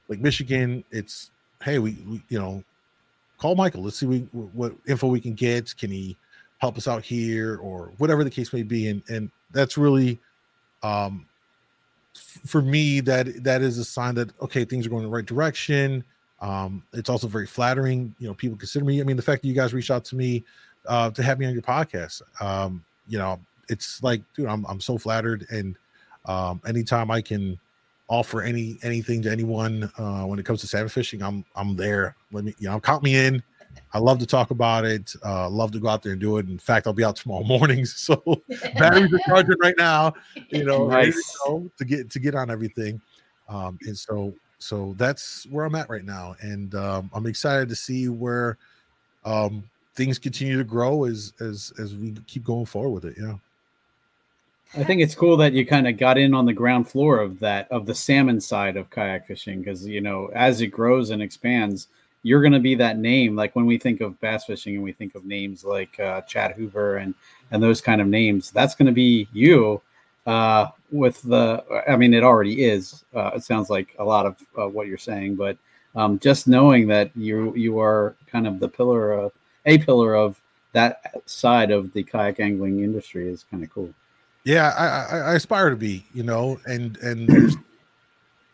Lake 0.09 0.21
Michigan, 0.21 0.85
it's 0.91 1.31
hey, 1.63 1.79
we, 1.79 1.97
we 2.07 2.23
you 2.29 2.39
know, 2.39 2.63
call 3.39 3.55
Michael. 3.55 3.83
Let's 3.83 3.99
see 3.99 4.07
we, 4.07 4.19
what 4.33 4.75
info 4.87 5.09
we 5.09 5.21
can 5.21 5.35
get. 5.35 5.77
Can 5.77 5.91
he 5.91 6.17
help 6.59 6.77
us 6.77 6.89
out 6.89 7.03
here 7.03 7.57
or 7.57 7.93
whatever 7.99 8.25
the 8.25 8.31
case 8.31 8.53
may 8.53 8.63
be? 8.63 8.89
And 8.89 9.03
and 9.09 9.31
that's 9.51 9.77
really, 9.77 10.21
um, 10.83 11.27
for 12.15 12.63
me 12.63 13.01
that 13.01 13.43
that 13.45 13.63
is 13.63 13.79
a 13.79 13.85
sign 13.85 14.15
that 14.17 14.31
okay, 14.41 14.65
things 14.65 14.87
are 14.87 14.91
going 14.91 15.05
in 15.05 15.11
the 15.11 15.15
right 15.15 15.27
direction. 15.27 16.05
Um, 16.41 16.83
it's 16.93 17.09
also 17.09 17.27
very 17.27 17.47
flattering. 17.47 18.15
You 18.19 18.29
know, 18.29 18.35
people 18.35 18.57
consider 18.57 18.85
me. 18.85 19.01
I 19.01 19.05
mean, 19.05 19.17
the 19.17 19.23
fact 19.23 19.43
that 19.43 19.49
you 19.49 19.55
guys 19.55 19.73
reached 19.73 19.91
out 19.91 20.05
to 20.07 20.17
me 20.17 20.45
uh, 20.87 21.11
to 21.11 21.23
have 21.23 21.39
me 21.39 21.47
on 21.47 21.53
your 21.53 21.63
podcast, 21.63 22.23
um, 22.41 22.85
you 23.09 23.19
know, 23.19 23.41
it's 23.69 24.03
like, 24.03 24.23
dude, 24.35 24.47
I'm 24.47 24.65
I'm 24.67 24.81
so 24.81 24.99
flattered. 24.99 25.47
And 25.51 25.77
um, 26.27 26.61
anytime 26.67 27.11
I 27.11 27.21
can 27.21 27.59
offer 28.09 28.43
any 28.43 28.79
anything 28.83 29.23
to 29.23 29.31
anyone 29.31 29.91
uh, 29.97 30.25
when 30.25 30.39
it 30.39 30.45
comes 30.45 30.61
to 30.61 30.67
salmon 30.67 30.89
fishing, 30.89 31.23
I'm 31.23 31.45
I'm 31.57 31.77
there. 31.77 32.17
Let 32.33 32.45
me, 32.45 32.55
you 32.59 32.69
know, 32.69 32.81
count 32.81 33.03
me 33.03 33.17
in. 33.17 33.43
I 33.93 33.99
love 33.99 34.19
to 34.19 34.27
talk 34.27 34.51
about 34.51 34.85
it. 34.85 35.15
Uh, 35.25 35.49
love 35.49 35.73
to 35.73 35.79
go 35.79 35.89
out 35.89 36.03
there 36.03 36.13
and 36.13 36.21
do 36.21 36.39
it. 36.39 36.49
In 36.49 36.59
fact, 36.59 36.87
I'll 36.87 36.93
be 36.93 37.05
out 37.05 37.17
tomorrow 37.17 37.45
mornings, 37.45 37.95
so 37.97 38.23
batteries 38.79 39.13
are 39.13 39.21
charging 39.27 39.59
right 39.61 39.75
now. 39.79 40.15
You 40.49 40.65
know, 40.65 40.87
ready 40.87 41.13
to, 41.13 41.23
go 41.47 41.71
to 41.79 41.85
get 41.85 42.11
to 42.11 42.19
get 42.19 42.35
on 42.35 42.51
everything. 42.51 43.01
Um, 43.49 43.79
and 43.83 43.97
so 43.97 44.35
so 44.59 44.95
that's 44.97 45.47
where 45.51 45.65
I'm 45.65 45.75
at 45.75 45.91
right 45.91 46.05
now, 46.05 46.37
and 46.41 46.75
um, 46.75 47.11
I'm 47.13 47.27
excited 47.27 47.69
to 47.69 47.77
see 47.77 48.09
where 48.09 48.57
um, 49.25 49.65
things 49.95 50.19
continue 50.19 50.57
to 50.59 50.65
grow 50.65 51.05
as 51.05 51.33
as 51.41 51.73
as 51.79 51.95
we 51.95 52.15
keep 52.27 52.45
going 52.45 52.67
forward 52.67 52.91
with 52.91 53.05
it. 53.05 53.17
Yeah. 53.21 53.35
I 54.77 54.83
think 54.83 55.01
it's 55.01 55.15
cool 55.15 55.37
that 55.37 55.53
you 55.53 55.65
kind 55.65 55.87
of 55.87 55.97
got 55.99 56.19
in 56.19 56.35
on 56.35 56.47
the 56.47 56.53
ground 56.53 56.89
floor 56.89 57.19
of 57.21 57.39
that 57.41 57.71
of 57.71 57.87
the 57.87 57.95
salmon 57.95 58.41
side 58.41 58.77
of 58.77 58.91
kayak 58.91 59.27
fishing 59.27 59.61
because 59.61 59.87
you 59.87 60.01
know 60.01 60.31
as 60.35 60.61
it 60.61 60.69
grows 60.69 61.11
and 61.11 61.23
expands, 61.23 61.89
you're 62.25 62.41
going 62.41 62.53
to 62.53 62.59
be 62.59 62.75
that 62.75 62.99
name. 62.99 63.37
Like 63.37 63.55
when 63.55 63.67
we 63.67 63.79
think 63.79 64.01
of 64.01 64.19
bass 64.19 64.47
fishing 64.47 64.75
and 64.75 64.83
we 64.83 64.93
think 64.93 65.15
of 65.15 65.25
names 65.25 65.63
like 65.63 66.01
uh, 66.01 66.23
Chad 66.23 66.53
Hoover 66.57 66.97
and 66.97 67.15
and 67.53 67.63
those 67.63 67.81
kind 67.81 68.01
of 68.01 68.09
names, 68.09 68.51
that's 68.51 68.75
going 68.75 68.87
to 68.87 68.93
be 68.93 69.29
you. 69.33 69.81
Uh, 70.27 70.69
with 70.91 71.21
the, 71.23 71.63
I 71.87 71.97
mean, 71.97 72.15
it 72.15 72.25
already 72.25 72.65
is. 72.65 73.05
Uh, 73.15 73.33
it 73.37 73.45
sounds 73.45 73.69
like 73.69 73.95
a 73.99 74.05
lot 74.05 74.25
of 74.25 74.37
uh, 74.59 74.67
what 74.67 74.87
you're 74.87 74.97
saying, 74.97 75.35
but 75.37 75.59
um, 75.95 76.19
just 76.19 76.49
knowing 76.49 76.89
that 76.89 77.11
you 77.15 77.55
you 77.55 77.79
are 77.79 78.17
kind 78.27 78.47
of 78.47 78.59
the 78.59 78.69
pillar 78.69 79.13
of 79.13 79.33
a 79.67 79.79
pillar 79.79 80.15
of 80.15 80.41
that 80.73 81.23
side 81.27 81.71
of 81.71 81.93
the 81.93 82.03
kayak 82.03 82.41
angling 82.41 82.83
industry 82.83 83.29
is 83.29 83.45
kind 83.51 83.63
of 83.63 83.71
cool. 83.71 83.93
yeah 84.45 84.75
I, 84.77 84.87
I 84.87 85.21
i 85.31 85.35
aspire 85.35 85.71
to 85.71 85.77
be 85.77 86.05
you 86.13 86.23
know 86.23 86.59
and 86.67 86.97
and 86.99 87.29
there's 87.29 87.57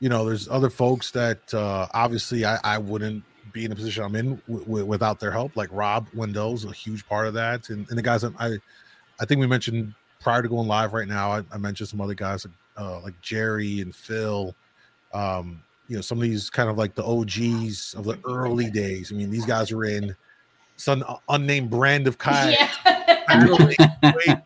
you 0.00 0.08
know 0.08 0.24
there's 0.24 0.48
other 0.48 0.70
folks 0.70 1.10
that 1.12 1.52
uh 1.54 1.86
obviously 1.94 2.44
i 2.44 2.58
i 2.62 2.78
wouldn't 2.78 3.24
be 3.52 3.64
in 3.64 3.70
the 3.70 3.76
position 3.76 4.02
i'm 4.02 4.16
in 4.16 4.36
w- 4.46 4.64
w- 4.64 4.84
without 4.84 5.20
their 5.20 5.30
help 5.30 5.56
like 5.56 5.68
rob 5.72 6.06
wendell's 6.14 6.64
a 6.64 6.72
huge 6.72 7.06
part 7.06 7.26
of 7.26 7.34
that. 7.34 7.68
And, 7.70 7.88
and 7.88 7.98
the 7.98 8.02
guys 8.02 8.22
that 8.22 8.32
i 8.38 8.56
i 9.20 9.24
think 9.24 9.40
we 9.40 9.46
mentioned 9.46 9.94
prior 10.20 10.42
to 10.42 10.48
going 10.48 10.68
live 10.68 10.92
right 10.92 11.08
now 11.08 11.32
i, 11.32 11.42
I 11.52 11.58
mentioned 11.58 11.88
some 11.88 12.00
other 12.00 12.14
guys 12.14 12.46
uh 12.76 13.00
like 13.00 13.20
jerry 13.20 13.80
and 13.80 13.94
phil. 13.94 14.54
Um 15.12 15.62
you 15.88 15.96
know 15.96 16.02
some 16.02 16.18
of 16.18 16.22
these 16.22 16.48
kind 16.50 16.70
of 16.70 16.78
like 16.78 16.94
the 16.94 17.04
og's 17.04 17.94
of 17.94 18.04
the 18.04 18.18
early 18.24 18.70
days. 18.70 19.12
I 19.12 19.16
mean 19.16 19.30
these 19.30 19.44
guys 19.44 19.72
are 19.72 19.84
in 19.84 20.14
some 20.76 21.04
unnamed 21.28 21.68
brand 21.68 22.06
of 22.06 22.16
kayak 22.18 22.70
literally, 23.38 23.76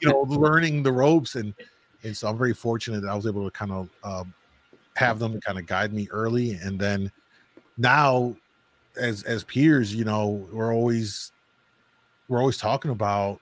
you 0.01 0.09
know, 0.09 0.21
learning 0.23 0.83
the 0.83 0.93
ropes. 0.93 1.37
And 1.37 1.55
and 2.03 2.17
so 2.17 2.29
I'm 2.29 2.37
very 2.37 2.55
fortunate 2.55 3.01
that 3.03 3.09
I 3.09 3.15
was 3.15 3.27
able 3.27 3.45
to 3.45 3.51
kind 3.51 3.73
of 3.73 3.89
um, 4.03 4.35
have 4.97 5.19
them 5.19 5.41
kind 5.41 5.59
of 5.59 5.67
guide 5.67 5.93
me 5.93 6.09
early, 6.11 6.53
and 6.53 6.79
then 6.79 7.11
now 7.79 8.37
as 8.97 9.23
as 9.25 9.45
peers, 9.45 9.95
you 9.95 10.05
know, 10.05 10.47
we're 10.53 10.75
always 10.75 11.33
we're 12.29 12.39
always 12.39 12.57
talking 12.57 12.91
about 12.91 13.41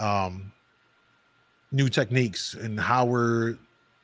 um 0.00 0.52
new 1.70 1.88
techniques 1.88 2.54
and 2.54 2.78
how 2.78 3.04
we're 3.04 3.56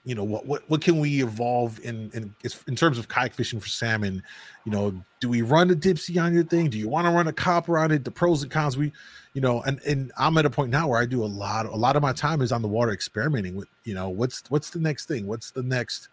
you 0.04 0.14
know 0.14 0.24
what 0.24 0.46
what 0.46 0.62
what 0.68 0.80
can 0.80 1.00
we 1.00 1.22
evolve 1.22 1.78
in 1.84 2.10
in 2.14 2.34
in 2.66 2.76
terms 2.76 2.98
of 2.98 3.08
kayak 3.08 3.34
fishing 3.34 3.60
for 3.60 3.68
salmon? 3.68 4.22
You 4.64 4.72
know 4.72 5.04
do 5.20 5.28
we 5.28 5.42
run 5.42 5.70
a 5.70 5.74
dipsy 5.74 6.22
on 6.22 6.32
your 6.32 6.44
thing? 6.44 6.70
Do 6.70 6.78
you 6.78 6.88
want 6.88 7.06
to 7.06 7.10
run 7.10 7.28
a 7.28 7.32
copper 7.32 7.78
on 7.78 7.90
it? 7.90 8.04
The 8.04 8.10
pros 8.10 8.42
and 8.42 8.50
cons 8.50 8.76
we 8.76 8.92
you 9.34 9.42
know 9.42 9.60
and 9.62 9.80
and 9.86 10.10
i'm 10.16 10.38
at 10.38 10.46
a 10.46 10.50
point 10.50 10.70
now 10.70 10.88
where 10.88 10.98
i 10.98 11.04
do 11.04 11.22
a 11.22 11.26
lot 11.26 11.66
a 11.66 11.76
lot 11.76 11.94
of 11.94 12.02
my 12.02 12.12
time 12.12 12.40
is 12.40 12.52
on 12.52 12.62
the 12.62 12.68
water 12.68 12.92
experimenting 12.92 13.54
with 13.54 13.68
you 13.84 13.94
know 13.94 14.08
what's 14.08 14.42
what's 14.48 14.70
the 14.70 14.78
next 14.78 15.06
thing? 15.06 15.26
What's 15.26 15.50
the 15.50 15.62
next 15.62 16.08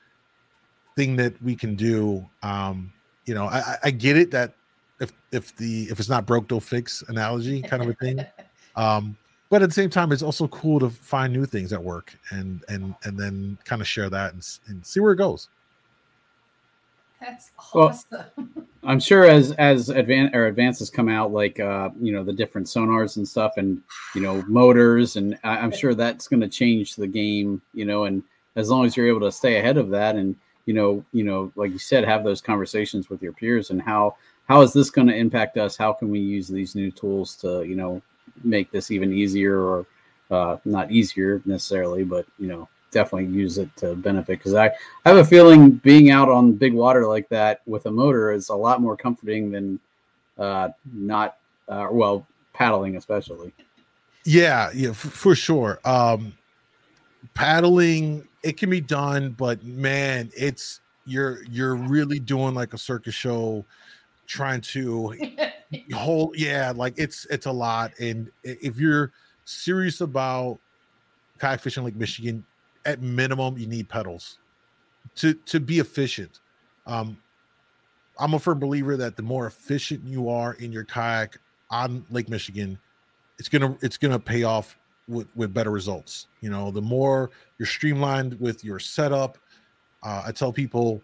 thing 0.96 1.16
that 1.16 1.42
we 1.42 1.56
can 1.56 1.76
do? 1.76 2.28
Um 2.44 2.92
you 3.26 3.34
know 3.34 3.46
i 3.46 3.58
I- 3.60 3.78
i 3.86 3.92
get 3.92 4.18
it 4.18 4.32
that 4.32 4.54
if 5.00 5.12
if 5.32 5.56
the 5.58 5.84
if 5.92 6.00
it's 6.00 6.10
not 6.10 6.26
broke 6.26 6.48
don't 6.48 6.62
fix 6.64 7.04
analogy 7.10 7.62
kind 7.62 7.84
of 7.84 7.90
a 7.90 7.94
thing 7.94 8.26
um 8.76 9.18
but 9.50 9.62
at 9.62 9.70
the 9.70 9.74
same 9.74 9.90
time 9.90 10.12
it's 10.12 10.24
also 10.24 10.48
cool 10.48 10.80
to 10.80 10.90
find 10.90 11.32
new 11.34 11.46
things 11.46 11.74
at 11.74 11.84
work 11.84 12.18
and 12.32 12.64
and 12.70 12.96
and 13.04 13.18
then 13.20 13.58
kind 13.66 13.82
of 13.82 13.88
share 13.88 14.10
that 14.10 14.34
and, 14.34 14.48
and 14.68 14.86
see 14.86 15.00
where 15.00 15.12
it 15.12 15.18
goes 15.18 15.50
That's 17.22 17.52
Well, 17.74 17.88
awesome. 17.90 18.68
I'm 18.84 19.00
sure 19.00 19.24
as 19.26 19.52
as 19.54 19.90
advan- 19.90 20.34
or 20.36 20.46
advances 20.46 20.92
come 20.92 21.10
out, 21.10 21.32
like 21.34 21.60
uh, 21.60 21.90
you 22.00 22.14
know 22.14 22.24
the 22.24 22.34
different 22.34 22.68
sonars 22.68 23.18
and 23.18 23.28
stuff, 23.28 23.54
and 23.58 23.82
you 24.14 24.22
know 24.22 24.44
motors, 24.48 25.16
and 25.16 25.36
I- 25.44 25.58
I'm 25.58 25.72
sure 25.72 25.96
that's 25.96 26.28
going 26.28 26.42
to 26.42 26.48
change 26.48 26.96
the 26.96 27.08
game. 27.08 27.62
You 27.74 27.86
know, 27.86 28.04
and 28.06 28.22
as 28.56 28.70
long 28.70 28.86
as 28.86 28.96
you're 28.96 29.08
able 29.08 29.22
to 29.22 29.32
stay 29.32 29.58
ahead 29.58 29.78
of 29.78 29.90
that, 29.90 30.16
and 30.18 30.36
you 30.66 30.74
know, 30.74 31.04
you 31.12 31.24
know, 31.24 31.52
like 31.56 31.72
you 31.72 31.80
said, 31.80 32.04
have 32.04 32.24
those 32.24 32.42
conversations 32.42 33.10
with 33.10 33.22
your 33.22 33.34
peers, 33.34 33.70
and 33.70 33.82
how 33.82 34.16
how 34.48 34.62
is 34.62 34.74
this 34.74 34.90
going 34.90 35.08
to 35.08 35.16
impact 35.16 35.58
us? 35.58 35.76
How 35.78 35.94
can 35.94 36.10
we 36.10 36.20
use 36.20 36.48
these 36.48 36.76
new 36.76 36.92
tools 36.92 37.36
to 37.38 37.64
you 37.64 37.76
know 37.76 38.02
make 38.44 38.72
this 38.72 38.92
even 38.92 39.14
easier, 39.14 39.60
or 39.60 39.86
uh, 40.32 40.58
not 40.66 40.92
easier 40.92 41.42
necessarily, 41.46 42.04
but 42.04 42.26
you 42.40 42.48
know 42.48 42.68
definitely 42.92 43.28
use 43.34 43.58
it 43.58 43.70
to 43.78 43.96
benefit? 43.96 44.40
Because 44.40 44.54
I, 44.54 44.68
I 44.68 45.10
have 45.10 45.18
a 45.18 45.26
feeling 45.26 45.72
being 45.72 46.12
out 46.12 46.30
on 46.30 46.54
big 46.54 46.74
water 46.74 47.08
like 47.08 47.30
that 47.30 47.62
with 47.66 47.86
a 47.86 47.92
motor 47.92 48.32
is 48.32 48.50
a 48.50 48.56
lot 48.56 48.82
more 48.82 48.98
comforting 48.98 49.52
than 49.52 49.80
uh, 50.38 50.70
not 50.94 51.38
uh, 51.68 51.88
well 51.92 52.26
paddling 52.54 52.96
especially. 52.96 53.54
Yeah 54.24 54.72
yeah 54.74 54.90
f- 54.90 54.98
for 54.98 55.36
sure. 55.36 55.80
Um 55.86 56.34
paddling 57.34 58.28
it 58.44 58.58
can 58.58 58.70
be 58.70 58.82
done 58.82 59.32
but 59.32 59.64
man 59.64 60.30
it's 60.36 60.82
you're 61.06 61.44
you're 61.46 61.76
really 61.76 62.20
doing 62.20 62.54
like 62.54 62.74
a 62.74 62.78
circus 62.78 63.14
show 63.14 63.66
trying 64.28 64.62
to 64.62 65.16
hold 65.94 66.38
yeah 66.38 66.74
like 66.76 66.94
it's 66.98 67.26
it's 67.30 67.46
a 67.46 67.52
lot. 67.52 67.92
And 68.00 68.32
if 68.44 68.78
you're 68.78 69.12
serious 69.46 70.02
about 70.02 70.60
kayak 71.38 71.60
fishing 71.60 71.84
lake 71.84 71.96
michigan 71.96 72.44
at 72.86 73.02
minimum 73.02 73.58
you 73.58 73.68
need 73.68 73.88
pedals 73.90 74.40
to 75.16 75.34
to 75.34 75.60
be 75.60 75.80
efficient. 75.80 76.40
Um 76.88 77.18
i'm 78.18 78.34
a 78.34 78.40
firm 78.40 78.60
believer 78.60 78.96
that 78.98 79.18
the 79.18 79.22
more 79.22 79.46
efficient 79.46 80.04
you 80.06 80.30
are 80.30 80.54
in 80.54 80.72
your 80.72 80.86
kayak 80.86 81.38
on 81.70 82.06
lake 82.10 82.30
michigan 82.30 82.80
it's 83.38 83.50
gonna 83.50 83.78
it's 83.82 83.98
gonna 83.98 84.18
pay 84.18 84.44
off 84.44 84.78
with 85.08 85.28
with 85.36 85.54
better 85.54 85.72
results. 85.72 86.28
You 86.42 86.50
know 86.50 86.72
the 86.72 86.82
more 86.82 87.32
you're 87.58 87.66
streamlined 87.68 88.40
with 88.40 88.64
your 88.64 88.80
setup 88.80 89.38
uh, 90.04 90.24
i 90.26 90.32
tell 90.32 90.52
people 90.52 91.02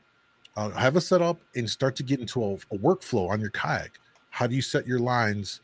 uh, 0.55 0.69
have 0.71 0.95
a 0.95 1.01
setup 1.01 1.39
and 1.55 1.69
start 1.69 1.95
to 1.95 2.03
get 2.03 2.19
into 2.19 2.43
a, 2.43 2.53
a 2.53 2.77
workflow 2.77 3.29
on 3.29 3.39
your 3.39 3.49
kayak. 3.51 3.99
How 4.29 4.47
do 4.47 4.55
you 4.55 4.61
set 4.61 4.85
your 4.85 4.99
lines? 4.99 5.61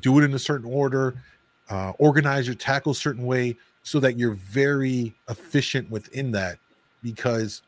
Do 0.00 0.18
it 0.18 0.24
in 0.24 0.34
a 0.34 0.38
certain 0.38 0.70
order. 0.70 1.22
Uh, 1.68 1.92
organize 1.98 2.46
your 2.46 2.54
tackle 2.54 2.92
a 2.92 2.94
certain 2.94 3.24
way 3.24 3.56
so 3.82 3.98
that 4.00 4.16
you're 4.16 4.34
very 4.34 5.14
efficient 5.28 5.90
within 5.90 6.30
that 6.32 6.58
because 7.02 7.62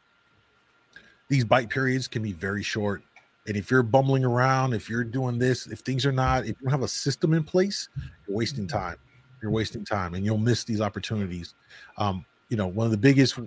these 1.28 1.44
bite 1.44 1.68
periods 1.68 2.06
can 2.06 2.22
be 2.22 2.32
very 2.32 2.62
short. 2.62 3.02
And 3.46 3.56
if 3.56 3.70
you're 3.70 3.82
bumbling 3.82 4.24
around 4.24 4.74
if 4.74 4.90
you're 4.90 5.04
doing 5.04 5.38
this 5.38 5.66
if 5.66 5.78
things 5.78 6.04
are 6.04 6.12
not 6.12 6.42
if 6.42 6.48
you 6.48 6.56
don't 6.64 6.70
have 6.70 6.82
a 6.82 6.88
system 6.88 7.32
in 7.32 7.42
place 7.42 7.88
you're 8.26 8.36
wasting 8.36 8.66
time 8.66 8.96
you're 9.42 9.50
wasting 9.50 9.84
time 9.84 10.14
and 10.14 10.24
you'll 10.24 10.38
miss 10.38 10.64
these 10.64 10.80
opportunities. 10.80 11.54
Um 11.96 12.24
you 12.48 12.56
know 12.56 12.66
one 12.66 12.86
of 12.86 12.90
the 12.90 12.96
biggest 12.96 13.38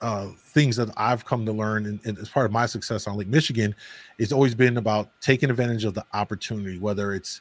uh 0.00 0.28
things 0.38 0.76
that 0.76 0.90
i've 0.98 1.24
come 1.24 1.46
to 1.46 1.52
learn 1.52 1.86
and, 1.86 2.00
and 2.04 2.18
as 2.18 2.28
part 2.28 2.44
of 2.44 2.52
my 2.52 2.66
success 2.66 3.06
on 3.06 3.16
lake 3.16 3.28
michigan 3.28 3.74
it's 4.18 4.32
always 4.32 4.54
been 4.54 4.76
about 4.76 5.08
taking 5.22 5.48
advantage 5.48 5.84
of 5.84 5.94
the 5.94 6.04
opportunity 6.12 6.78
whether 6.78 7.14
it's 7.14 7.40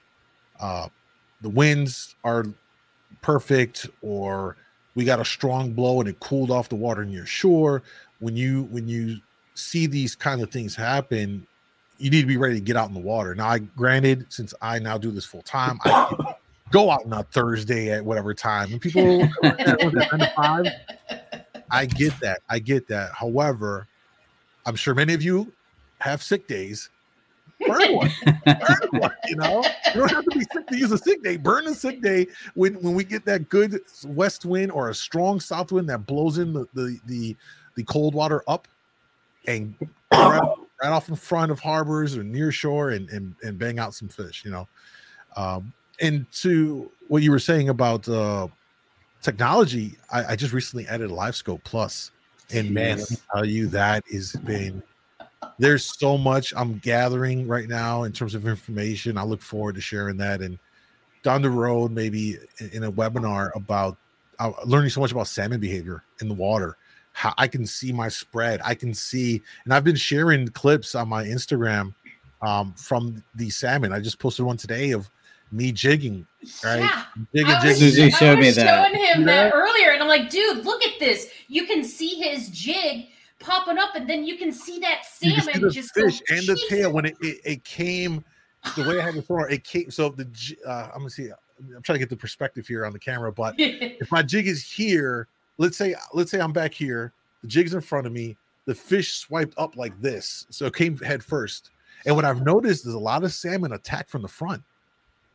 uh 0.62 0.88
the 1.42 1.50
winds 1.50 2.16
are 2.24 2.46
perfect 3.22 3.88
or 4.02 4.58
we 4.96 5.04
got 5.04 5.20
a 5.20 5.26
strong 5.26 5.74
blow 5.74 6.00
and 6.00 6.10
it 6.10 6.20
cooled 6.20 6.52
off 6.52 6.70
the 6.70 6.76
water 6.76 7.06
near 7.06 7.26
shore. 7.26 7.84
When 8.20 8.36
you 8.36 8.64
when 8.72 8.88
you 8.88 9.18
see 9.54 9.88
these 9.88 10.16
kind 10.16 10.42
of 10.42 10.52
things 10.52 10.76
happen 10.76 11.46
you 11.98 12.10
need 12.10 12.20
to 12.20 12.28
be 12.28 12.36
ready 12.36 12.56
to 12.56 12.62
get 12.62 12.76
out 12.76 12.90
in 12.90 12.94
the 12.94 13.00
water. 13.00 13.36
Now 13.36 13.48
i 13.48 13.60
granted 13.60 14.26
since 14.30 14.54
i 14.62 14.80
now 14.80 14.98
do 14.98 15.12
this 15.12 15.26
full 15.26 15.42
time 15.44 15.80
i 15.86 16.36
go 16.76 16.92
out 16.92 17.06
on 17.06 17.14
a 17.14 17.24
thursday 17.24 17.90
at 17.90 18.04
whatever 18.04 18.34
time 18.34 18.70
and 18.74 18.82
people 18.82 19.26
five, 20.36 20.66
i 21.72 21.86
get 22.02 22.20
that 22.20 22.42
i 22.50 22.60
get 22.60 22.86
that 22.86 23.12
however 23.14 23.88
i'm 24.66 24.76
sure 24.76 24.94
many 24.94 25.14
of 25.14 25.24
you 25.24 25.50
have 26.00 26.22
sick 26.22 26.50
days 26.50 26.90
burn 27.66 27.96
one. 27.96 28.12
burn 28.46 28.90
one. 28.92 29.12
You 29.28 29.38
know, 29.38 29.64
you 29.94 30.02
don't 30.02 30.12
have 30.12 30.26
to 30.26 30.38
be 30.38 30.46
sick 30.52 30.68
to 30.68 30.78
use 30.78 30.92
a 30.92 30.98
sick 30.98 31.24
day. 31.24 31.38
Burn 31.38 31.66
a 31.68 31.74
sick 31.74 32.02
day 32.02 32.28
when 32.54 32.74
when 32.82 32.94
we 32.94 33.06
get 33.06 33.24
that 33.26 33.48
good 33.48 33.80
west 34.06 34.44
wind 34.44 34.72
or 34.74 34.90
a 34.90 34.94
strong 34.94 35.40
south 35.40 35.72
wind 35.72 35.88
that 35.90 36.06
blows 36.06 36.38
in 36.38 36.52
the 36.52 36.68
the 36.74 37.00
the, 37.06 37.38
the 37.76 37.84
cold 37.86 38.14
water 38.14 38.44
up 38.50 38.68
and 39.48 39.74
right, 40.12 40.42
right 40.84 40.90
off 40.90 41.08
in 41.08 41.16
front 41.16 41.50
of 41.52 41.60
harbors 41.60 42.18
or 42.18 42.24
near 42.26 42.52
shore 42.52 42.90
and 42.90 43.10
and, 43.10 43.34
and 43.44 43.58
bang 43.58 43.80
out 43.80 43.94
some 43.94 44.10
fish. 44.10 44.44
You 44.44 44.52
know, 44.52 44.68
um, 45.38 45.72
and 46.02 46.26
to 46.42 46.92
what 47.08 47.24
you 47.24 47.32
were 47.32 47.40
saying 47.40 47.70
about 47.70 48.08
uh, 48.08 48.48
technology, 49.22 49.98
I, 50.12 50.26
I 50.26 50.36
just 50.36 50.54
recently 50.54 50.88
added 50.88 51.12
Live 51.12 51.36
Scope 51.36 51.64
Plus, 51.64 52.12
and 52.52 52.72
man, 52.72 53.00
let 53.00 53.12
me 53.12 53.18
tell 53.34 53.46
you 53.46 53.68
that 53.68 54.04
has 54.12 54.34
been 54.34 54.82
there's 55.58 55.98
so 55.98 56.18
much 56.18 56.54
I'm 56.56 56.78
gathering 56.80 57.48
right 57.48 57.68
now 57.68 58.04
in 58.04 58.12
terms 58.12 58.36
of 58.36 58.48
information. 58.48 59.18
I 59.18 59.24
look 59.24 59.42
forward 59.42 59.76
to 59.76 59.82
sharing 59.82 60.18
that 60.18 60.42
and 60.42 60.60
down 61.24 61.42
the 61.42 61.50
road, 61.50 61.92
maybe 61.92 62.38
in, 62.60 62.70
in 62.70 62.84
a 62.84 62.92
webinar 62.92 63.56
about 63.56 63.98
uh, 64.40 64.52
learning 64.66 64.90
so 64.90 65.02
much 65.02 65.12
about 65.12 65.28
salmon 65.28 65.60
behavior 65.60 66.04
in 66.22 66.28
the 66.28 66.34
water. 66.34 66.78
How 67.14 67.34
I 67.38 67.48
can 67.48 67.66
see 67.66 67.94
my 67.94 68.10
spread, 68.10 68.60
I 68.64 68.76
can 68.76 68.94
see, 68.94 69.42
and 69.64 69.74
I've 69.74 69.86
been 69.86 69.96
sharing 69.96 70.48
clips 70.50 70.96
on 70.96 71.08
my 71.08 71.24
Instagram 71.24 71.94
um, 72.42 72.74
from 72.74 73.24
the 73.36 73.50
salmon. 73.50 73.94
I 73.94 74.02
just 74.02 74.20
posted 74.20 74.46
one 74.46 74.58
today 74.58 74.92
of 74.92 75.10
me 75.52 75.72
jigging, 75.72 76.26
right? 76.64 76.80
Yeah. 76.80 77.04
Jigging, 77.34 77.52
I 77.52 77.66
was, 77.66 77.80
jigging. 77.80 78.02
I 78.04 78.06
was 78.36 78.56
showing 78.56 78.96
him 78.96 79.26
that 79.26 79.54
earlier, 79.54 79.92
and 79.92 80.02
I'm 80.02 80.10
like, 80.10 80.30
dude, 80.30 80.66
look 80.66 80.84
at 80.84 81.00
this. 81.00 81.30
You 81.48 81.66
can 81.66 81.84
see 81.84 82.16
his 82.16 82.50
jig 82.50 83.08
popping 83.40 83.78
up, 83.78 83.96
and 83.96 84.10
then 84.10 84.26
you 84.26 84.38
can 84.38 84.52
see 84.52 84.80
that 84.80 85.04
You 85.22 85.34
can 85.34 85.44
see 85.44 85.52
salmon 85.52 85.68
the 85.68 85.74
just 85.74 85.94
fish 85.94 86.22
go, 86.28 86.36
and 86.36 86.46
the 86.46 86.60
tail 86.70 86.92
when 86.92 87.06
it, 87.06 87.16
it, 87.22 87.40
it 87.46 87.64
came 87.64 88.24
the 88.76 88.84
way 88.84 89.00
I 89.00 89.04
had 89.04 89.16
it 89.16 89.22
before. 89.22 89.50
It 89.50 89.64
came 89.64 89.92
so 89.92 90.10
the 90.10 90.28
uh, 90.68 90.90
I'm 90.94 91.00
gonna 91.00 91.10
see. 91.10 91.30
I'm 91.60 91.82
trying 91.84 91.96
to 91.96 92.00
get 92.00 92.10
the 92.10 92.18
perspective 92.18 92.68
here 92.68 92.86
on 92.86 92.92
the 92.92 93.00
camera, 93.00 93.32
but 93.32 93.56
if 93.58 94.12
my 94.12 94.22
jig 94.22 94.48
is 94.48 94.70
here, 94.70 95.28
let's 95.58 95.78
say 95.78 95.96
let's 96.14 96.32
say 96.32 96.40
I'm 96.40 96.52
back 96.52 96.74
here, 96.74 97.14
the 97.42 97.48
jig's 97.48 97.74
in 97.74 97.82
front 97.82 98.08
of 98.08 98.14
me, 98.14 98.36
the 98.66 98.76
fish 98.76 99.14
swiped 99.14 99.54
up 99.58 99.78
like 99.78 100.00
this, 100.02 100.48
so 100.50 100.66
it 100.66 100.76
came 100.76 100.98
head 100.98 101.24
first. 101.24 101.72
And 102.06 102.16
what 102.16 102.26
I've 102.26 102.44
noticed 102.44 102.86
is 102.86 102.94
a 102.94 103.00
lot 103.00 103.24
of 103.24 103.34
salmon 103.34 103.74
attack 103.74 104.10
from 104.10 104.22
the 104.22 104.28
front. 104.28 104.62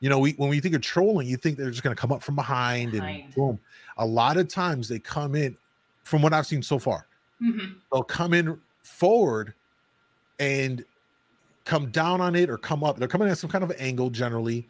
You 0.01 0.09
know, 0.09 0.19
we, 0.19 0.33
when 0.33 0.49
we 0.49 0.61
think 0.61 0.75
of 0.75 0.81
trolling, 0.81 1.27
you 1.29 1.37
think 1.37 1.59
they're 1.59 1.71
just 1.71 1.83
going 1.83 1.95
to 1.95 2.01
come 2.01 2.11
up 2.13 2.23
from 2.23 2.35
behind, 2.35 2.95
and 2.95 3.35
boom. 3.35 3.61
A 3.99 4.07
lot 4.07 4.37
of 4.39 4.49
times 4.49 4.89
they 4.89 4.99
come 4.99 5.35
in, 5.35 5.57
from 6.05 6.23
what 6.23 6.33
I've 6.33 6.47
seen 6.47 6.63
so 6.63 6.79
far, 6.79 7.07
Mhm. 7.43 7.77
they'll 7.93 8.03
come 8.03 8.33
in 8.35 8.59
forward 8.83 9.55
and 10.39 10.85
come 11.67 11.91
down 11.91 12.21
on 12.23 12.35
it 12.35 12.49
or 12.49 12.57
come 12.57 12.83
up. 12.83 12.99
They're 12.99 13.09
coming 13.09 13.29
at 13.29 13.37
some 13.39 13.51
kind 13.51 13.63
of 13.63 13.73
angle 13.79 14.09
generally, 14.11 14.69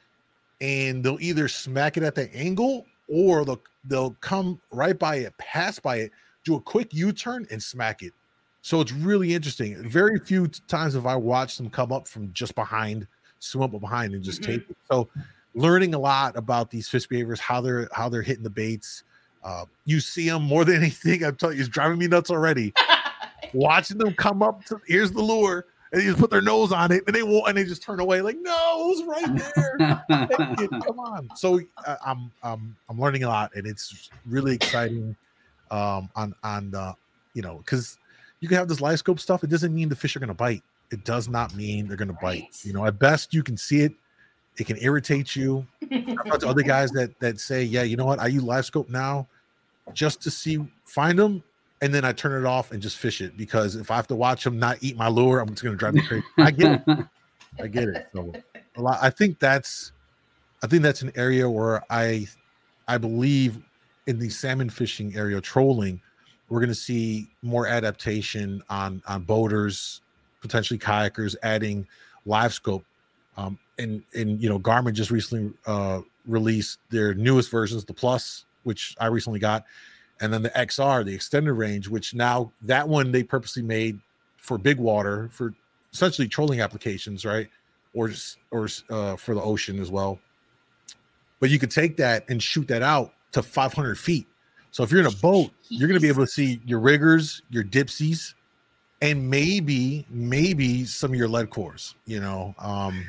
and 0.60 1.02
they'll 1.04 1.20
either 1.20 1.46
smack 1.46 1.96
it 1.96 2.02
at 2.02 2.14
the 2.16 2.34
angle 2.34 2.86
or 3.08 3.44
they'll 3.44 3.62
they'll 3.84 4.10
come 4.20 4.60
right 4.72 4.98
by 4.98 5.16
it, 5.16 5.36
pass 5.38 5.78
by 5.78 5.96
it, 5.96 6.12
do 6.44 6.56
a 6.56 6.60
quick 6.60 6.92
U-turn 6.92 7.46
and 7.50 7.62
smack 7.62 8.02
it. 8.02 8.12
So 8.62 8.80
it's 8.82 8.92
really 8.92 9.32
interesting. 9.32 9.82
Very 9.88 10.18
few 10.18 10.48
times 10.68 10.92
have 10.94 11.06
I 11.06 11.16
watched 11.16 11.56
them 11.56 11.70
come 11.70 11.92
up 11.92 12.06
from 12.06 12.30
just 12.34 12.54
behind, 12.54 13.06
swim 13.40 13.74
up 13.74 13.80
behind, 13.80 14.14
and 14.14 14.22
just 14.22 14.42
take 14.42 14.68
it. 14.70 14.76
So 14.90 15.08
learning 15.54 15.94
a 15.94 15.98
lot 15.98 16.36
about 16.36 16.70
these 16.70 16.88
fish 16.88 17.06
behaviors, 17.06 17.40
how 17.40 17.60
they're 17.60 17.88
how 17.92 18.08
they're 18.08 18.22
hitting 18.22 18.44
the 18.44 18.50
baits. 18.50 19.02
Uh, 19.42 19.64
you 19.86 20.00
see 20.00 20.28
them 20.28 20.42
more 20.42 20.64
than 20.64 20.76
anything. 20.82 21.24
I'm 21.24 21.36
telling 21.36 21.56
you, 21.56 21.62
it's 21.62 21.68
driving 21.68 21.98
me 21.98 22.06
nuts 22.06 22.30
already. 22.30 22.72
Watching 23.52 23.98
them 23.98 24.14
come 24.14 24.42
up 24.42 24.64
to 24.66 24.80
here's 24.86 25.10
the 25.10 25.22
lure, 25.22 25.66
and 25.90 26.00
they 26.00 26.06
just 26.06 26.18
put 26.18 26.30
their 26.30 26.42
nose 26.42 26.72
on 26.72 26.92
it, 26.92 27.02
and 27.06 27.16
they 27.16 27.22
won't, 27.22 27.48
and 27.48 27.56
they 27.56 27.64
just 27.64 27.82
turn 27.82 27.98
away 27.98 28.20
like, 28.20 28.36
no, 28.40 28.92
it 28.92 28.96
was 28.96 29.04
right 29.04 30.04
there. 30.08 30.68
Come 30.86 31.00
on. 31.00 31.28
So 31.34 31.60
uh, 31.84 31.96
I'm 32.04 32.30
I'm 32.42 32.76
I'm 32.88 33.00
learning 33.00 33.24
a 33.24 33.28
lot, 33.28 33.54
and 33.56 33.66
it's 33.66 34.10
really 34.26 34.54
exciting. 34.54 35.16
Um, 35.72 36.10
on 36.16 36.34
on 36.42 36.72
the 36.72 36.96
you 37.34 37.42
know 37.42 37.58
because 37.58 37.96
you 38.40 38.48
can 38.48 38.56
have 38.56 38.68
this 38.68 38.80
live 38.80 38.98
scope 38.98 39.20
stuff. 39.20 39.44
It 39.44 39.50
doesn't 39.50 39.74
mean 39.74 39.88
the 39.88 39.96
fish 39.96 40.16
are 40.16 40.18
going 40.18 40.28
to 40.28 40.34
bite. 40.34 40.62
It 40.90 41.04
does 41.04 41.28
not 41.28 41.54
mean 41.54 41.86
they're 41.86 41.96
going 41.96 42.08
to 42.08 42.18
bite. 42.20 42.58
You 42.62 42.72
know, 42.72 42.84
at 42.86 42.98
best 42.98 43.32
you 43.32 43.42
can 43.42 43.56
see 43.56 43.80
it. 43.80 43.92
It 44.56 44.66
can 44.66 44.76
irritate 44.80 45.36
you. 45.36 45.66
I've 45.90 46.24
talked 46.26 46.40
to 46.40 46.48
other 46.48 46.62
guys 46.74 46.90
that 46.92 47.18
that 47.20 47.40
say, 47.40 47.62
yeah, 47.62 47.82
you 47.82 47.96
know 47.96 48.04
what? 48.04 48.18
I 48.18 48.26
use 48.26 48.42
live 48.42 48.64
scope 48.64 48.88
now 48.88 49.28
just 49.92 50.20
to 50.22 50.30
see 50.30 50.58
find 50.84 51.18
them, 51.18 51.42
and 51.80 51.94
then 51.94 52.04
I 52.04 52.12
turn 52.12 52.40
it 52.42 52.46
off 52.46 52.72
and 52.72 52.82
just 52.82 52.98
fish 52.98 53.20
it 53.20 53.36
because 53.36 53.76
if 53.76 53.90
I 53.90 53.96
have 53.96 54.06
to 54.08 54.16
watch 54.16 54.44
them 54.44 54.58
not 54.58 54.78
eat 54.80 54.96
my 54.96 55.08
lure, 55.08 55.40
I'm 55.40 55.48
just 55.48 55.62
going 55.62 55.74
to 55.74 55.78
drive 55.78 55.94
me 55.94 56.06
crazy. 56.06 56.24
I 56.38 56.50
get 56.50 56.82
it. 56.86 56.98
I 57.62 57.66
get 57.68 57.88
it. 57.88 58.08
So 58.14 58.32
a 58.76 58.82
lot. 58.82 58.98
I 59.00 59.10
think 59.10 59.38
that's, 59.38 59.92
I 60.62 60.66
think 60.66 60.82
that's 60.82 61.02
an 61.02 61.12
area 61.14 61.48
where 61.48 61.82
I, 61.90 62.26
I 62.88 62.98
believe 62.98 63.60
in 64.06 64.18
the 64.18 64.28
salmon 64.28 64.70
fishing 64.70 65.14
area, 65.16 65.40
trolling, 65.40 66.00
we're 66.48 66.58
going 66.58 66.68
to 66.68 66.74
see 66.74 67.30
more 67.42 67.66
adaptation 67.66 68.62
on 68.68 69.02
on 69.06 69.22
boaters, 69.22 70.02
potentially 70.40 70.78
kayakers, 70.78 71.36
adding 71.42 71.86
live 72.26 72.52
scope. 72.52 72.84
Um, 73.36 73.58
and 73.78 74.02
and 74.14 74.42
you 74.42 74.48
know, 74.48 74.58
Garmin 74.58 74.92
just 74.92 75.10
recently 75.10 75.52
uh, 75.66 76.00
released 76.26 76.78
their 76.90 77.14
newest 77.14 77.50
versions, 77.50 77.84
the 77.84 77.94
Plus, 77.94 78.44
which 78.64 78.94
I 79.00 79.06
recently 79.06 79.38
got, 79.38 79.64
and 80.20 80.32
then 80.32 80.42
the 80.42 80.50
XR, 80.50 81.04
the 81.04 81.14
extended 81.14 81.54
range, 81.54 81.88
which 81.88 82.14
now 82.14 82.52
that 82.62 82.88
one 82.88 83.12
they 83.12 83.22
purposely 83.22 83.62
made 83.62 83.98
for 84.36 84.58
big 84.58 84.78
water 84.78 85.28
for 85.32 85.54
essentially 85.92 86.28
trolling 86.28 86.60
applications, 86.60 87.24
right? 87.24 87.48
Or 87.94 88.10
or 88.50 88.68
uh, 88.90 89.16
for 89.16 89.34
the 89.34 89.42
ocean 89.42 89.80
as 89.80 89.90
well. 89.90 90.18
But 91.40 91.50
you 91.50 91.58
could 91.58 91.70
take 91.70 91.96
that 91.96 92.28
and 92.28 92.42
shoot 92.42 92.68
that 92.68 92.82
out 92.82 93.14
to 93.32 93.42
500 93.42 93.98
feet. 93.98 94.26
So 94.72 94.82
if 94.82 94.90
you're 94.90 95.00
in 95.00 95.06
a 95.06 95.10
boat, 95.10 95.50
you're 95.68 95.88
going 95.88 95.98
to 95.98 96.02
be 96.02 96.08
able 96.08 96.24
to 96.24 96.30
see 96.30 96.60
your 96.64 96.80
riggers, 96.80 97.42
your 97.50 97.64
dipsies, 97.64 98.34
and 99.00 99.30
maybe 99.30 100.06
maybe 100.10 100.84
some 100.84 101.12
of 101.12 101.16
your 101.16 101.28
lead 101.28 101.50
cores. 101.50 101.94
You 102.06 102.20
know, 102.20 102.54
um, 102.58 103.04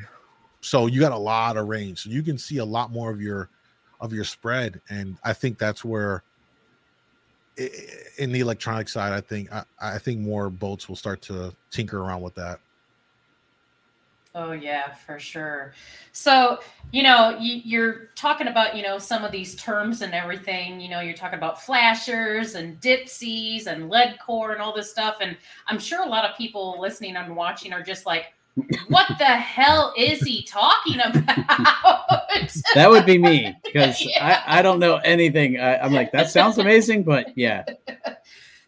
so 0.60 0.86
you 0.86 1.00
got 1.00 1.12
a 1.12 1.18
lot 1.18 1.56
of 1.56 1.68
range, 1.68 2.04
so 2.04 2.10
you 2.10 2.22
can 2.22 2.38
see 2.38 2.58
a 2.58 2.64
lot 2.64 2.90
more 2.90 3.10
of 3.10 3.20
your 3.20 3.48
of 4.00 4.12
your 4.12 4.24
spread, 4.24 4.80
and 4.90 5.16
I 5.24 5.32
think 5.32 5.58
that's 5.58 5.84
where 5.84 6.22
in 8.18 8.32
the 8.32 8.40
electronic 8.40 8.88
side, 8.88 9.12
I 9.12 9.20
think 9.20 9.52
I, 9.52 9.64
I 9.80 9.98
think 9.98 10.20
more 10.20 10.50
boats 10.50 10.88
will 10.88 10.96
start 10.96 11.20
to 11.22 11.54
tinker 11.70 12.00
around 12.00 12.22
with 12.22 12.34
that. 12.36 12.60
Oh 14.34 14.52
yeah, 14.52 14.94
for 14.94 15.18
sure. 15.18 15.74
So 16.12 16.60
you 16.90 17.02
know, 17.02 17.36
you, 17.38 17.60
you're 17.64 18.10
talking 18.14 18.48
about 18.48 18.76
you 18.76 18.82
know 18.82 18.98
some 18.98 19.24
of 19.24 19.32
these 19.32 19.54
terms 19.56 20.00
and 20.00 20.14
everything. 20.14 20.80
You 20.80 20.88
know, 20.88 21.00
you're 21.00 21.16
talking 21.16 21.38
about 21.38 21.62
flashers 21.62 22.54
and 22.54 22.80
dipsies 22.80 23.66
and 23.66 23.90
lead 23.90 24.18
core 24.24 24.52
and 24.52 24.62
all 24.62 24.74
this 24.74 24.90
stuff. 24.90 25.18
And 25.20 25.36
I'm 25.66 25.78
sure 25.78 26.02
a 26.02 26.08
lot 26.08 26.24
of 26.24 26.36
people 26.36 26.80
listening 26.80 27.16
and 27.16 27.36
watching 27.36 27.74
are 27.74 27.82
just 27.82 28.06
like, 28.06 28.32
"What 28.88 29.06
the 29.18 29.24
hell 29.24 29.92
is 29.98 30.20
he 30.20 30.42
talking 30.44 31.00
about?" 31.00 32.22
that 32.74 32.88
would 32.88 33.04
be 33.04 33.18
me 33.18 33.54
because 33.64 34.02
I, 34.20 34.42
I 34.46 34.62
don't 34.62 34.78
know 34.78 34.96
anything. 34.96 35.60
I, 35.60 35.78
I'm 35.78 35.92
like, 35.92 36.12
that 36.12 36.30
sounds 36.30 36.58
amazing, 36.58 37.04
but 37.04 37.36
yeah. 37.36 37.64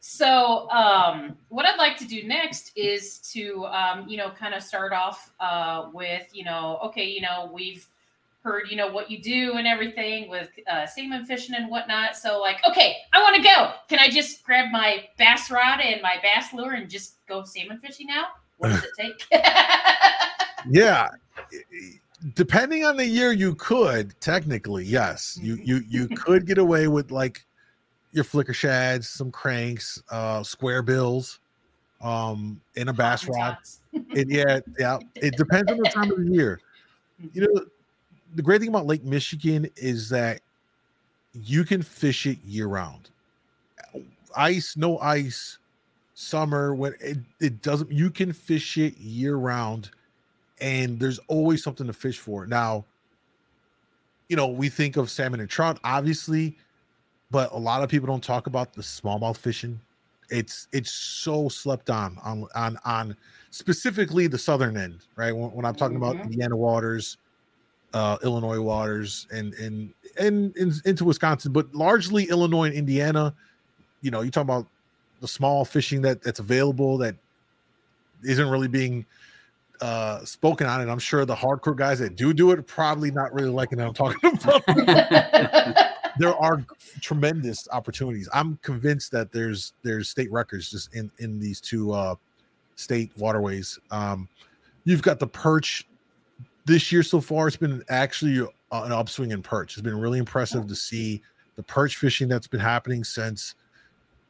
So, 0.06 0.68
um, 0.68 1.34
what 1.48 1.64
I'd 1.64 1.78
like 1.78 1.96
to 1.96 2.06
do 2.06 2.24
next 2.24 2.72
is 2.76 3.20
to, 3.32 3.64
um, 3.64 4.06
you 4.06 4.18
know, 4.18 4.28
kind 4.28 4.52
of 4.52 4.62
start 4.62 4.92
off 4.92 5.32
uh, 5.40 5.88
with, 5.94 6.28
you 6.30 6.44
know, 6.44 6.78
okay, 6.84 7.06
you 7.06 7.22
know, 7.22 7.50
we've 7.50 7.88
heard, 8.42 8.64
you 8.68 8.76
know, 8.76 8.86
what 8.86 9.10
you 9.10 9.22
do 9.22 9.54
and 9.54 9.66
everything 9.66 10.28
with 10.28 10.50
uh, 10.70 10.84
salmon 10.84 11.24
fishing 11.24 11.54
and 11.54 11.70
whatnot. 11.70 12.16
So, 12.16 12.38
like, 12.38 12.58
okay, 12.68 12.98
I 13.14 13.22
want 13.22 13.34
to 13.36 13.42
go. 13.42 13.72
Can 13.88 13.98
I 13.98 14.10
just 14.10 14.44
grab 14.44 14.70
my 14.70 15.08
bass 15.16 15.50
rod 15.50 15.80
and 15.80 16.02
my 16.02 16.16
bass 16.22 16.52
lure 16.52 16.74
and 16.74 16.90
just 16.90 17.26
go 17.26 17.42
salmon 17.42 17.78
fishing 17.78 18.06
now? 18.06 18.26
What 18.58 18.72
does 18.72 18.84
it 18.84 18.90
take? 18.98 19.26
yeah 20.70 21.08
depending 22.34 22.86
on 22.86 22.96
the 22.96 23.04
year 23.04 23.32
you 23.32 23.54
could 23.56 24.18
technically 24.18 24.82
yes 24.82 25.38
you 25.42 25.56
you 25.56 25.82
you 25.86 26.08
could 26.08 26.46
get 26.46 26.56
away 26.56 26.88
with 26.88 27.10
like 27.10 27.44
your 28.14 28.24
flicker 28.24 28.54
shads 28.54 29.08
some 29.08 29.30
cranks 29.30 30.02
uh 30.10 30.42
square 30.42 30.82
bills 30.82 31.40
um 32.00 32.60
in 32.76 32.88
a 32.88 32.92
bass 32.92 33.28
rod 33.28 33.56
it, 33.92 34.28
yeah 34.28 34.60
yeah 34.78 34.98
it 35.16 35.36
depends 35.36 35.70
on 35.70 35.78
the 35.78 35.88
time 35.90 36.10
of 36.10 36.18
the 36.18 36.32
year. 36.32 36.60
You 37.32 37.42
know 37.54 37.64
the 38.34 38.42
great 38.42 38.60
thing 38.60 38.70
about 38.70 38.86
lake 38.86 39.04
michigan 39.04 39.68
is 39.76 40.08
that 40.08 40.40
you 41.32 41.64
can 41.64 41.82
fish 41.82 42.26
it 42.26 42.38
year 42.44 42.66
round 42.66 43.10
ice 44.36 44.76
no 44.76 44.98
ice 44.98 45.58
summer 46.14 46.74
when 46.74 46.94
it, 47.00 47.18
it 47.40 47.62
doesn't 47.62 47.90
you 47.90 48.10
can 48.10 48.32
fish 48.32 48.78
it 48.78 48.96
year 48.98 49.36
round 49.36 49.90
and 50.60 50.98
there's 50.98 51.18
always 51.28 51.62
something 51.62 51.86
to 51.86 51.92
fish 51.92 52.18
for. 52.18 52.46
Now 52.46 52.84
you 54.28 54.36
know 54.36 54.46
we 54.46 54.68
think 54.68 54.96
of 54.96 55.10
salmon 55.10 55.40
and 55.40 55.50
trout 55.50 55.78
obviously 55.84 56.56
but 57.34 57.52
a 57.52 57.58
lot 57.58 57.82
of 57.82 57.88
people 57.88 58.06
don't 58.06 58.22
talk 58.22 58.46
about 58.46 58.72
the 58.72 58.80
smallmouth 58.82 59.36
fishing 59.36 59.80
it's 60.30 60.68
it's 60.72 60.90
so 60.90 61.48
slept 61.48 61.90
on 61.90 62.16
on 62.24 62.46
on 62.54 62.78
on 62.84 63.16
specifically 63.50 64.26
the 64.26 64.38
southern 64.38 64.76
end, 64.76 65.00
right? 65.16 65.32
When, 65.36 65.50
when 65.52 65.64
I'm 65.64 65.74
talking 65.74 65.96
about 65.96 66.16
Mhm. 66.16 66.24
Indiana 66.24 66.56
waters, 66.56 67.18
uh, 67.92 68.16
Illinois 68.22 68.60
waters, 68.60 69.26
and 69.30 69.52
and 69.54 69.92
and, 70.18 70.56
and 70.56 70.72
into 70.86 71.04
Wisconsin, 71.04 71.52
but 71.52 71.74
largely 71.74 72.24
Illinois 72.30 72.68
and 72.68 72.74
Indiana. 72.74 73.34
You 74.00 74.10
know, 74.10 74.22
you 74.22 74.30
talk 74.30 74.44
about 74.44 74.66
the 75.20 75.28
small 75.28 75.64
fishing 75.64 76.00
that 76.02 76.22
that's 76.22 76.40
available 76.40 76.98
that 76.98 77.16
isn't 78.22 78.48
really 78.48 78.68
being 78.68 79.04
uh 79.82 80.24
spoken 80.24 80.66
on, 80.66 80.80
and 80.80 80.90
I'm 80.90 80.98
sure 80.98 81.24
the 81.26 81.34
hardcore 81.34 81.76
guys 81.76 81.98
that 81.98 82.16
do 82.16 82.32
do 82.32 82.50
it 82.50 82.58
are 82.58 82.62
probably 82.62 83.10
not 83.10 83.34
really 83.34 83.50
liking 83.50 83.78
what 83.78 83.88
I'm 83.88 83.94
talking 83.94 84.38
about. 84.74 85.86
there 86.18 86.34
are 86.36 86.64
tremendous 87.00 87.68
opportunities. 87.72 88.28
I'm 88.32 88.58
convinced 88.62 89.10
that 89.12 89.32
there's 89.32 89.72
there's 89.82 90.08
state 90.08 90.30
records 90.32 90.70
just 90.70 90.94
in 90.94 91.10
in 91.18 91.38
these 91.38 91.60
two 91.60 91.92
uh 91.92 92.14
state 92.76 93.10
waterways. 93.16 93.78
Um 93.90 94.28
you've 94.84 95.02
got 95.02 95.18
the 95.18 95.26
perch 95.26 95.86
this 96.66 96.90
year 96.92 97.02
so 97.02 97.20
far 97.20 97.46
it's 97.46 97.56
been 97.56 97.82
actually 97.88 98.40
uh, 98.40 98.82
an 98.82 98.92
upswing 98.92 99.32
in 99.32 99.42
perch. 99.42 99.74
It's 99.74 99.82
been 99.82 99.98
really 99.98 100.18
impressive 100.18 100.66
to 100.66 100.74
see 100.74 101.22
the 101.56 101.62
perch 101.62 101.96
fishing 101.96 102.28
that's 102.28 102.46
been 102.46 102.60
happening 102.60 103.04
since 103.04 103.54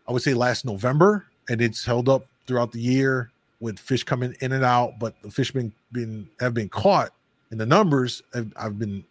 I 0.09 0.13
would 0.13 0.23
say 0.23 0.35
last 0.35 0.65
November 0.65 1.27
and 1.49 1.61
it's 1.61 1.85
held 1.85 2.09
up 2.09 2.25
throughout 2.47 2.73
the 2.73 2.81
year 2.81 3.31
with 3.61 3.79
fish 3.79 4.05
coming 4.05 4.35
in 4.41 4.53
and 4.53 4.65
out, 4.65 4.99
but 4.99 5.15
the 5.23 5.31
fish 5.31 5.51
been 5.51 5.73
been 5.93 6.29
have 6.41 6.55
been 6.55 6.69
caught 6.69 7.11
and 7.51 7.61
the 7.61 7.67
numbers 7.67 8.23
have, 8.35 8.53
have 8.57 8.79
been 8.79 9.05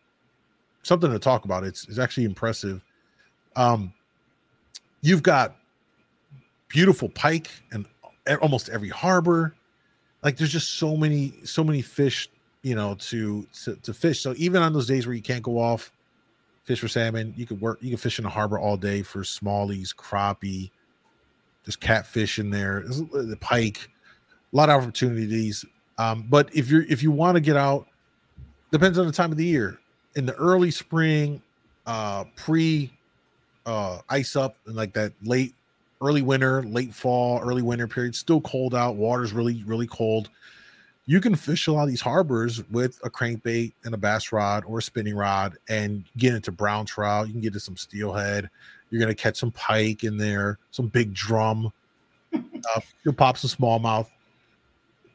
something 0.84 1.12
to 1.12 1.19
talk 1.19 1.46
about. 1.46 1.63
It's 1.63 1.88
it's 1.88 1.98
actually 1.98 2.26
impressive. 2.26 2.84
Um, 3.56 3.93
you've 5.02 5.24
got 5.24 5.56
beautiful 6.67 7.10
pike 7.10 7.50
and 7.72 7.86
almost 8.41 8.69
every 8.69 8.89
harbor. 8.89 9.56
Like 10.24 10.38
there's 10.38 10.52
just 10.52 10.76
so 10.76 10.96
many 10.96 11.34
so 11.43 11.63
many 11.63 11.82
fish, 11.82 12.30
you 12.62 12.76
know, 12.76 12.96
to 12.96 13.48
to, 13.63 13.76
to 13.78 13.93
fish. 13.93 14.22
So 14.22 14.34
even 14.38 14.62
on 14.62 14.74
those 14.74 14.88
days 14.88 15.08
where 15.08 15.15
you 15.15 15.22
can't 15.22 15.43
go 15.43 15.60
off, 15.60 15.91
fish 16.63 16.80
for 16.80 16.88
salmon, 16.88 17.34
you 17.36 17.46
could 17.46 17.60
work. 17.60 17.80
You 17.82 17.89
can 17.89 17.98
fish 17.98 18.19
in 18.19 18.24
the 18.24 18.30
harbor 18.30 18.60
all 18.60 18.78
day 18.78 19.02
for 19.02 19.22
smallies, 19.22 19.96
crappie. 19.96 20.69
There's 21.65 21.76
catfish 21.78 22.39
in 22.39 22.50
there. 22.50 22.84
There's 22.86 23.02
the 23.02 23.38
pike. 23.39 23.89
A 24.52 24.56
lot 24.56 24.69
of 24.69 24.84
opportunities. 24.84 25.65
Um, 25.98 26.26
but 26.30 26.54
if 26.54 26.69
you're 26.69 26.84
if 26.84 27.02
you 27.02 27.12
want 27.12 27.36
to 27.36 27.41
get 27.41 27.56
out, 27.56 27.88
depends 28.72 28.98
on 28.98 29.08
the 29.08 29.13
time 29.13 29.32
of 29.32 29.38
the 29.38 29.46
year 29.46 29.80
in 30.15 30.26
the 30.26 30.36
early 30.36 30.71
spring, 30.71 31.41
uh, 31.86 32.26
pre 32.36 32.91
uh, 33.65 33.99
ice 34.10 34.36
up, 34.36 34.56
and 34.65 34.76
like 34.76 34.93
that 34.93 35.13
late, 35.23 35.54
early 36.02 36.21
winter, 36.21 36.63
late 36.63 36.93
fall, 36.93 37.39
early 37.41 37.62
winter 37.62 37.88
period, 37.88 38.15
still 38.15 38.41
cold 38.41 38.76
out. 38.76 38.95
Water's 38.95 39.34
really, 39.34 39.63
really 39.65 39.88
cold. 39.88 40.30
You 41.06 41.19
can 41.19 41.36
fish 41.36 41.67
a 41.67 41.73
lot 41.73 41.84
of 41.84 41.89
these 41.89 42.02
harbors 42.02 42.63
with 42.69 42.99
a 43.04 43.10
crankbait 43.10 43.73
and 43.84 43.93
a 43.93 43.97
bass 43.97 44.32
rod 44.32 44.63
or 44.65 44.80
a 44.80 44.82
spinning 44.82 45.15
rod 45.15 45.58
and 45.67 46.06
get 46.17 46.34
into 46.34 46.52
brown 46.52 46.86
trout. 46.86 47.28
You 47.28 47.34
can 47.34 47.41
get 47.41 47.47
into 47.47 47.60
some 47.60 47.76
steelhead. 47.76 48.49
You're 48.89 49.02
going 49.02 49.13
to 49.13 49.21
catch 49.21 49.38
some 49.38 49.52
pike 49.52 50.06
in 50.06 50.17
there, 50.17 50.60
some 50.71 50.88
big 50.88 51.13
drum. 51.13 51.71
Uh, 52.76 52.80
you'll 53.04 53.13
pop 53.13 53.38
some 53.38 53.49
smallmouth. 53.49 54.08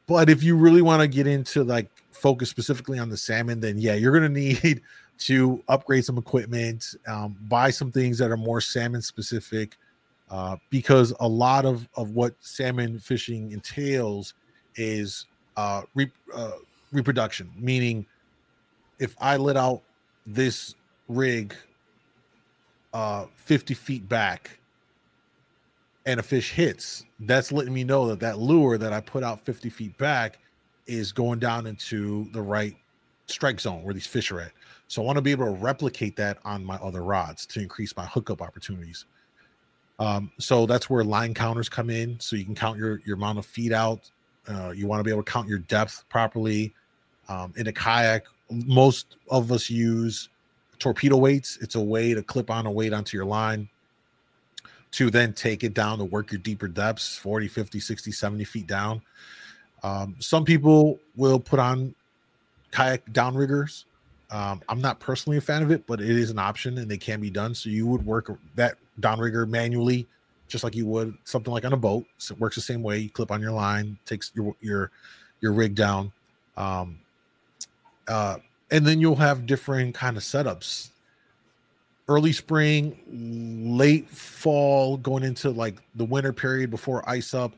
But 0.05 0.29
if 0.29 0.43
you 0.43 0.55
really 0.55 0.83
want 0.83 1.01
to 1.01 1.07
get 1.07 1.25
into 1.25 1.63
like 1.63 1.89
focus 2.19 2.49
specifically 2.49 2.99
on 2.99 3.09
the 3.09 3.17
salmon, 3.17 3.59
then 3.59 3.77
yeah, 3.77 3.95
you're 3.95 4.11
going 4.11 4.33
to 4.33 4.39
need 4.39 4.81
to 5.19 5.63
upgrade 5.67 6.05
some 6.05 6.17
equipment, 6.17 6.95
um, 7.07 7.35
buy 7.47 7.69
some 7.69 7.91
things 7.91 8.17
that 8.17 8.31
are 8.31 8.37
more 8.37 8.61
salmon 8.61 9.01
specific, 9.01 9.77
uh, 10.29 10.55
because 10.69 11.13
a 11.19 11.27
lot 11.27 11.65
of 11.65 11.87
of 11.95 12.11
what 12.11 12.35
salmon 12.39 12.99
fishing 12.99 13.51
entails 13.51 14.33
is 14.75 15.25
uh, 15.57 15.81
re- 15.95 16.11
uh, 16.33 16.51
reproduction. 16.91 17.51
Meaning, 17.57 18.05
if 18.99 19.15
I 19.19 19.37
let 19.37 19.57
out 19.57 19.81
this 20.25 20.75
rig 21.07 21.55
uh, 22.93 23.25
50 23.35 23.73
feet 23.73 24.07
back 24.07 24.59
and 26.05 26.19
a 26.19 26.23
fish 26.23 26.51
hits, 26.51 27.05
that's 27.21 27.51
letting 27.51 27.73
me 27.73 27.83
know 27.83 28.07
that 28.07 28.19
that 28.19 28.39
lure 28.39 28.77
that 28.77 28.93
I 28.93 29.01
put 29.01 29.23
out 29.23 29.43
50 29.45 29.69
feet 29.69 29.97
back 29.97 30.39
is 30.89 31.11
going 31.11 31.39
down 31.39 31.67
into 31.67 32.27
the 32.31 32.41
right 32.41 32.75
strike 33.27 33.59
zone 33.59 33.83
where 33.83 33.93
these 33.93 34.07
fish 34.07 34.31
are 34.31 34.41
at. 34.41 34.51
So 34.87 35.01
I 35.01 35.05
want 35.05 35.17
to 35.17 35.21
be 35.21 35.31
able 35.31 35.45
to 35.45 35.51
replicate 35.51 36.15
that 36.15 36.39
on 36.43 36.65
my 36.65 36.75
other 36.77 37.03
rods 37.03 37.45
to 37.47 37.61
increase 37.61 37.95
my 37.95 38.05
hookup 38.05 38.41
opportunities. 38.41 39.05
Um, 39.99 40.31
so 40.39 40.65
that's 40.65 40.89
where 40.89 41.03
line 41.03 41.33
counters 41.33 41.69
come 41.69 41.89
in. 41.89 42.19
So 42.19 42.35
you 42.35 42.45
can 42.45 42.55
count 42.55 42.77
your 42.77 43.01
your 43.05 43.15
amount 43.15 43.37
of 43.37 43.45
feet 43.45 43.71
out. 43.71 44.09
Uh, 44.47 44.71
you 44.71 44.87
want 44.87 44.99
to 44.99 45.03
be 45.03 45.11
able 45.11 45.23
to 45.23 45.31
count 45.31 45.47
your 45.47 45.59
depth 45.59 46.03
properly. 46.09 46.73
Um, 47.27 47.53
in 47.57 47.67
a 47.67 47.71
kayak, 47.71 48.23
most 48.49 49.17
of 49.29 49.51
us 49.51 49.69
use 49.69 50.29
torpedo 50.79 51.17
weights. 51.17 51.59
It's 51.61 51.75
a 51.75 51.81
way 51.81 52.13
to 52.13 52.23
clip 52.23 52.49
on 52.49 52.65
a 52.65 52.71
weight 52.71 52.93
onto 52.93 53.15
your 53.15 53.25
line 53.25 53.69
to 54.91 55.09
then 55.09 55.33
take 55.33 55.63
it 55.63 55.73
down 55.73 55.99
to 55.99 56.05
work 56.05 56.31
your 56.31 56.39
deeper 56.39 56.67
depths 56.67 57.15
40 57.17 57.47
50 57.47 57.79
60 57.79 58.11
70 58.11 58.43
feet 58.43 58.67
down 58.67 59.01
um, 59.83 60.15
some 60.19 60.45
people 60.45 60.99
will 61.15 61.39
put 61.39 61.59
on 61.59 61.93
kayak 62.71 63.05
downriggers. 63.11 63.85
Um, 64.31 64.61
i'm 64.69 64.79
not 64.79 64.99
personally 64.99 65.39
a 65.39 65.41
fan 65.41 65.63
of 65.63 65.71
it 65.71 65.87
but 65.87 65.99
it 65.99 66.11
is 66.11 66.29
an 66.29 66.37
option 66.37 66.77
and 66.77 66.89
they 66.89 66.97
can 66.97 67.19
be 67.19 67.29
done. 67.29 67.55
So 67.55 67.69
you 67.69 67.87
would 67.87 68.05
work 68.05 68.31
that 68.55 68.77
downrigger 69.01 69.47
manually 69.47 70.07
just 70.49 70.63
like 70.63 70.75
you 70.75 70.85
would 70.87 71.15
something 71.23 71.53
like 71.53 71.63
on 71.63 71.73
a 71.73 71.77
boat. 71.77 72.05
So 72.17 72.33
it 72.33 72.39
works 72.39 72.55
the 72.55 72.61
same 72.61 72.83
way. 72.83 72.97
You 72.97 73.09
clip 73.09 73.31
on 73.31 73.39
your 73.39 73.51
line 73.51 73.97
takes 74.05 74.31
your 74.35 74.55
your 74.59 74.91
your 75.39 75.53
rig 75.53 75.75
down. 75.75 76.11
Um, 76.57 76.99
uh, 78.07 78.37
and 78.71 78.85
then 78.85 78.99
you'll 78.99 79.15
have 79.15 79.45
different 79.45 79.95
kind 79.95 80.17
of 80.17 80.23
setups. 80.23 80.89
Early 82.07 82.33
spring, 82.33 82.97
late 83.77 84.09
fall, 84.09 84.97
going 84.97 85.23
into 85.23 85.51
like 85.51 85.77
the 85.95 86.05
winter 86.05 86.33
period 86.33 86.71
before 86.71 87.07
ice 87.07 87.33
up. 87.33 87.53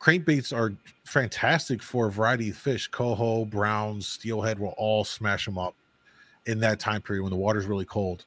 Crankbaits 0.00 0.56
are 0.56 0.74
fantastic 1.04 1.82
for 1.82 2.06
a 2.06 2.10
variety 2.10 2.50
of 2.50 2.56
fish. 2.56 2.88
Coho, 2.88 3.44
browns, 3.44 4.06
steelhead 4.06 4.58
will 4.58 4.74
all 4.76 5.04
smash 5.04 5.44
them 5.44 5.58
up 5.58 5.74
in 6.46 6.60
that 6.60 6.78
time 6.78 7.02
period 7.02 7.22
when 7.22 7.30
the 7.30 7.36
water's 7.36 7.66
really 7.66 7.84
cold. 7.84 8.24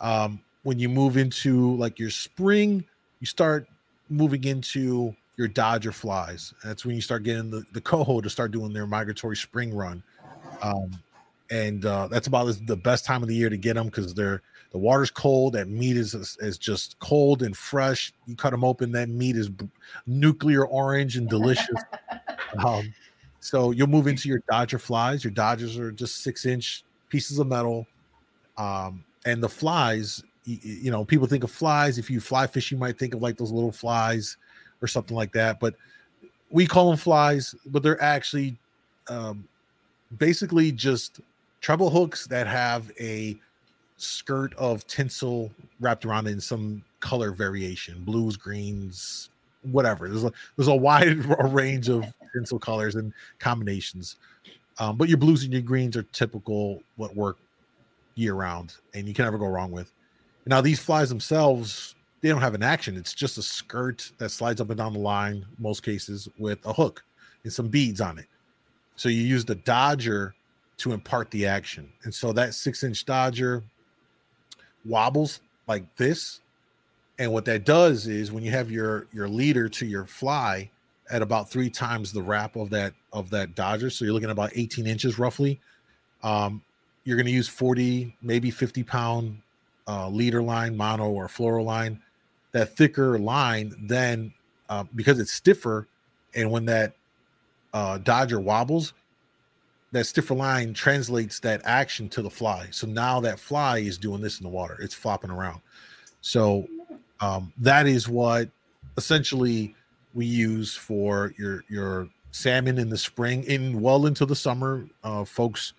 Um, 0.00 0.40
when 0.62 0.78
you 0.78 0.88
move 0.88 1.16
into 1.16 1.76
like 1.76 1.98
your 1.98 2.10
spring, 2.10 2.84
you 3.20 3.26
start 3.26 3.66
moving 4.08 4.44
into 4.44 5.14
your 5.36 5.48
Dodger 5.48 5.92
flies. 5.92 6.52
That's 6.64 6.84
when 6.84 6.96
you 6.96 7.00
start 7.00 7.22
getting 7.22 7.50
the, 7.50 7.64
the 7.72 7.80
coho 7.80 8.20
to 8.20 8.28
start 8.28 8.50
doing 8.50 8.72
their 8.72 8.86
migratory 8.86 9.36
spring 9.36 9.74
run. 9.74 10.02
Um, 10.62 10.90
and 11.50 11.84
uh, 11.86 12.08
that's 12.08 12.26
about 12.26 12.54
the 12.66 12.76
best 12.76 13.04
time 13.04 13.22
of 13.22 13.28
the 13.28 13.34
year 13.34 13.48
to 13.48 13.56
get 13.56 13.74
them 13.74 13.86
because 13.86 14.14
they're 14.14 14.42
the 14.70 14.78
water's 14.78 15.10
cold. 15.10 15.54
That 15.54 15.68
meat 15.68 15.96
is 15.96 16.14
is 16.40 16.58
just 16.58 16.98
cold 16.98 17.42
and 17.42 17.56
fresh. 17.56 18.12
You 18.26 18.36
cut 18.36 18.50
them 18.50 18.64
open, 18.64 18.92
that 18.92 19.08
meat 19.08 19.36
is 19.36 19.50
nuclear 20.06 20.66
orange 20.66 21.16
and 21.16 21.28
delicious. 21.28 21.82
um, 22.64 22.92
so 23.40 23.70
you'll 23.70 23.86
move 23.86 24.06
into 24.06 24.28
your 24.28 24.42
Dodger 24.50 24.78
flies. 24.78 25.24
Your 25.24 25.30
Dodgers 25.30 25.78
are 25.78 25.92
just 25.92 26.22
six 26.22 26.44
inch 26.44 26.84
pieces 27.08 27.38
of 27.38 27.46
metal, 27.46 27.86
um, 28.56 29.04
and 29.24 29.42
the 29.42 29.48
flies. 29.48 30.22
You, 30.44 30.58
you 30.62 30.90
know, 30.90 31.04
people 31.04 31.26
think 31.26 31.44
of 31.44 31.50
flies. 31.50 31.98
If 31.98 32.10
you 32.10 32.20
fly 32.20 32.46
fish, 32.46 32.70
you 32.70 32.78
might 32.78 32.98
think 32.98 33.14
of 33.14 33.22
like 33.22 33.36
those 33.36 33.52
little 33.52 33.72
flies 33.72 34.36
or 34.82 34.88
something 34.88 35.16
like 35.16 35.32
that. 35.32 35.60
But 35.60 35.74
we 36.50 36.66
call 36.66 36.88
them 36.88 36.98
flies, 36.98 37.54
but 37.66 37.82
they're 37.82 38.02
actually 38.02 38.58
um, 39.08 39.46
basically 40.18 40.72
just 40.72 41.20
treble 41.60 41.90
hooks 41.90 42.26
that 42.26 42.46
have 42.46 42.90
a 43.00 43.38
skirt 43.98 44.54
of 44.54 44.86
tinsel 44.86 45.50
wrapped 45.80 46.04
around 46.04 46.26
it 46.26 46.30
in 46.30 46.40
some 46.40 46.82
color 47.00 47.32
variation 47.32 48.02
blues 48.04 48.36
greens 48.36 49.30
whatever. 49.62 50.08
There's 50.08 50.24
a 50.24 50.32
there's 50.56 50.68
a 50.68 50.74
wide 50.74 51.24
range 51.52 51.88
of 51.88 52.04
tinsel 52.32 52.58
colors 52.58 52.94
and 52.94 53.12
combinations. 53.38 54.16
Um, 54.78 54.96
but 54.96 55.08
your 55.08 55.18
blues 55.18 55.42
and 55.42 55.52
your 55.52 55.62
greens 55.62 55.96
are 55.96 56.04
typical 56.04 56.80
what 56.96 57.14
work 57.16 57.38
year 58.14 58.34
round 58.34 58.76
and 58.94 59.06
you 59.06 59.14
can 59.14 59.24
never 59.24 59.38
go 59.38 59.46
wrong 59.46 59.70
with. 59.70 59.92
Now 60.46 60.60
these 60.60 60.78
flies 60.78 61.08
themselves 61.08 61.94
they 62.20 62.28
don't 62.28 62.40
have 62.40 62.54
an 62.54 62.64
action. 62.64 62.96
It's 62.96 63.14
just 63.14 63.38
a 63.38 63.42
skirt 63.42 64.10
that 64.18 64.30
slides 64.30 64.60
up 64.60 64.70
and 64.70 64.78
down 64.78 64.92
the 64.92 64.98
line 64.98 65.46
most 65.58 65.84
cases 65.84 66.28
with 66.38 66.64
a 66.66 66.72
hook 66.72 67.04
and 67.44 67.52
some 67.52 67.68
beads 67.68 68.00
on 68.00 68.18
it. 68.18 68.26
So 68.96 69.08
you 69.08 69.22
use 69.22 69.44
the 69.44 69.54
dodger 69.54 70.34
to 70.78 70.92
impart 70.92 71.30
the 71.30 71.46
action. 71.46 71.88
And 72.02 72.12
so 72.12 72.32
that 72.32 72.54
six 72.54 72.82
inch 72.82 73.04
dodger 73.04 73.62
wobbles 74.84 75.40
like 75.66 75.84
this. 75.96 76.40
And 77.18 77.32
what 77.32 77.44
that 77.46 77.64
does 77.64 78.06
is 78.06 78.30
when 78.30 78.44
you 78.44 78.50
have 78.52 78.70
your 78.70 79.06
your 79.12 79.28
leader 79.28 79.68
to 79.68 79.86
your 79.86 80.06
fly 80.06 80.70
at 81.10 81.22
about 81.22 81.50
three 81.50 81.70
times 81.70 82.12
the 82.12 82.22
wrap 82.22 82.54
of 82.56 82.70
that 82.70 82.94
of 83.12 83.30
that 83.30 83.54
dodger, 83.54 83.90
so 83.90 84.04
you're 84.04 84.14
looking 84.14 84.28
at 84.28 84.32
about 84.32 84.52
18 84.54 84.86
inches 84.86 85.18
roughly. 85.18 85.60
Um, 86.22 86.62
you're 87.04 87.16
going 87.16 87.26
to 87.26 87.32
use 87.32 87.48
40, 87.48 88.14
maybe 88.20 88.50
50 88.50 88.82
pound 88.82 89.40
uh, 89.88 90.08
leader 90.08 90.42
line, 90.42 90.76
mono 90.76 91.08
or 91.08 91.26
fluoro 91.26 91.64
line. 91.64 92.00
that 92.52 92.76
thicker 92.76 93.18
line, 93.18 93.74
then 93.88 94.32
uh, 94.68 94.84
because 94.94 95.18
it's 95.18 95.32
stiffer, 95.32 95.88
and 96.34 96.50
when 96.50 96.66
that 96.66 96.92
uh, 97.72 97.98
dodger 97.98 98.40
wobbles, 98.40 98.92
that 99.92 100.06
stiffer 100.06 100.34
line 100.34 100.74
translates 100.74 101.40
that 101.40 101.62
action 101.64 102.08
to 102.10 102.22
the 102.22 102.30
fly. 102.30 102.68
So 102.70 102.86
now 102.86 103.20
that 103.20 103.38
fly 103.38 103.78
is 103.78 103.98
doing 103.98 104.20
this 104.20 104.40
in 104.40 104.44
the 104.44 104.50
water; 104.50 104.76
it's 104.80 104.94
flopping 104.94 105.30
around. 105.30 105.60
So 106.20 106.68
um, 107.20 107.52
that 107.58 107.86
is 107.86 108.08
what 108.08 108.48
essentially 108.96 109.74
we 110.14 110.26
use 110.26 110.74
for 110.74 111.32
your 111.38 111.64
your 111.68 112.08
salmon 112.32 112.78
in 112.78 112.90
the 112.90 112.98
spring 112.98 113.44
in 113.44 113.80
well 113.80 114.06
into 114.06 114.26
the 114.26 114.34
summer 114.34 114.84
uh, 115.04 115.24
folks 115.24 115.72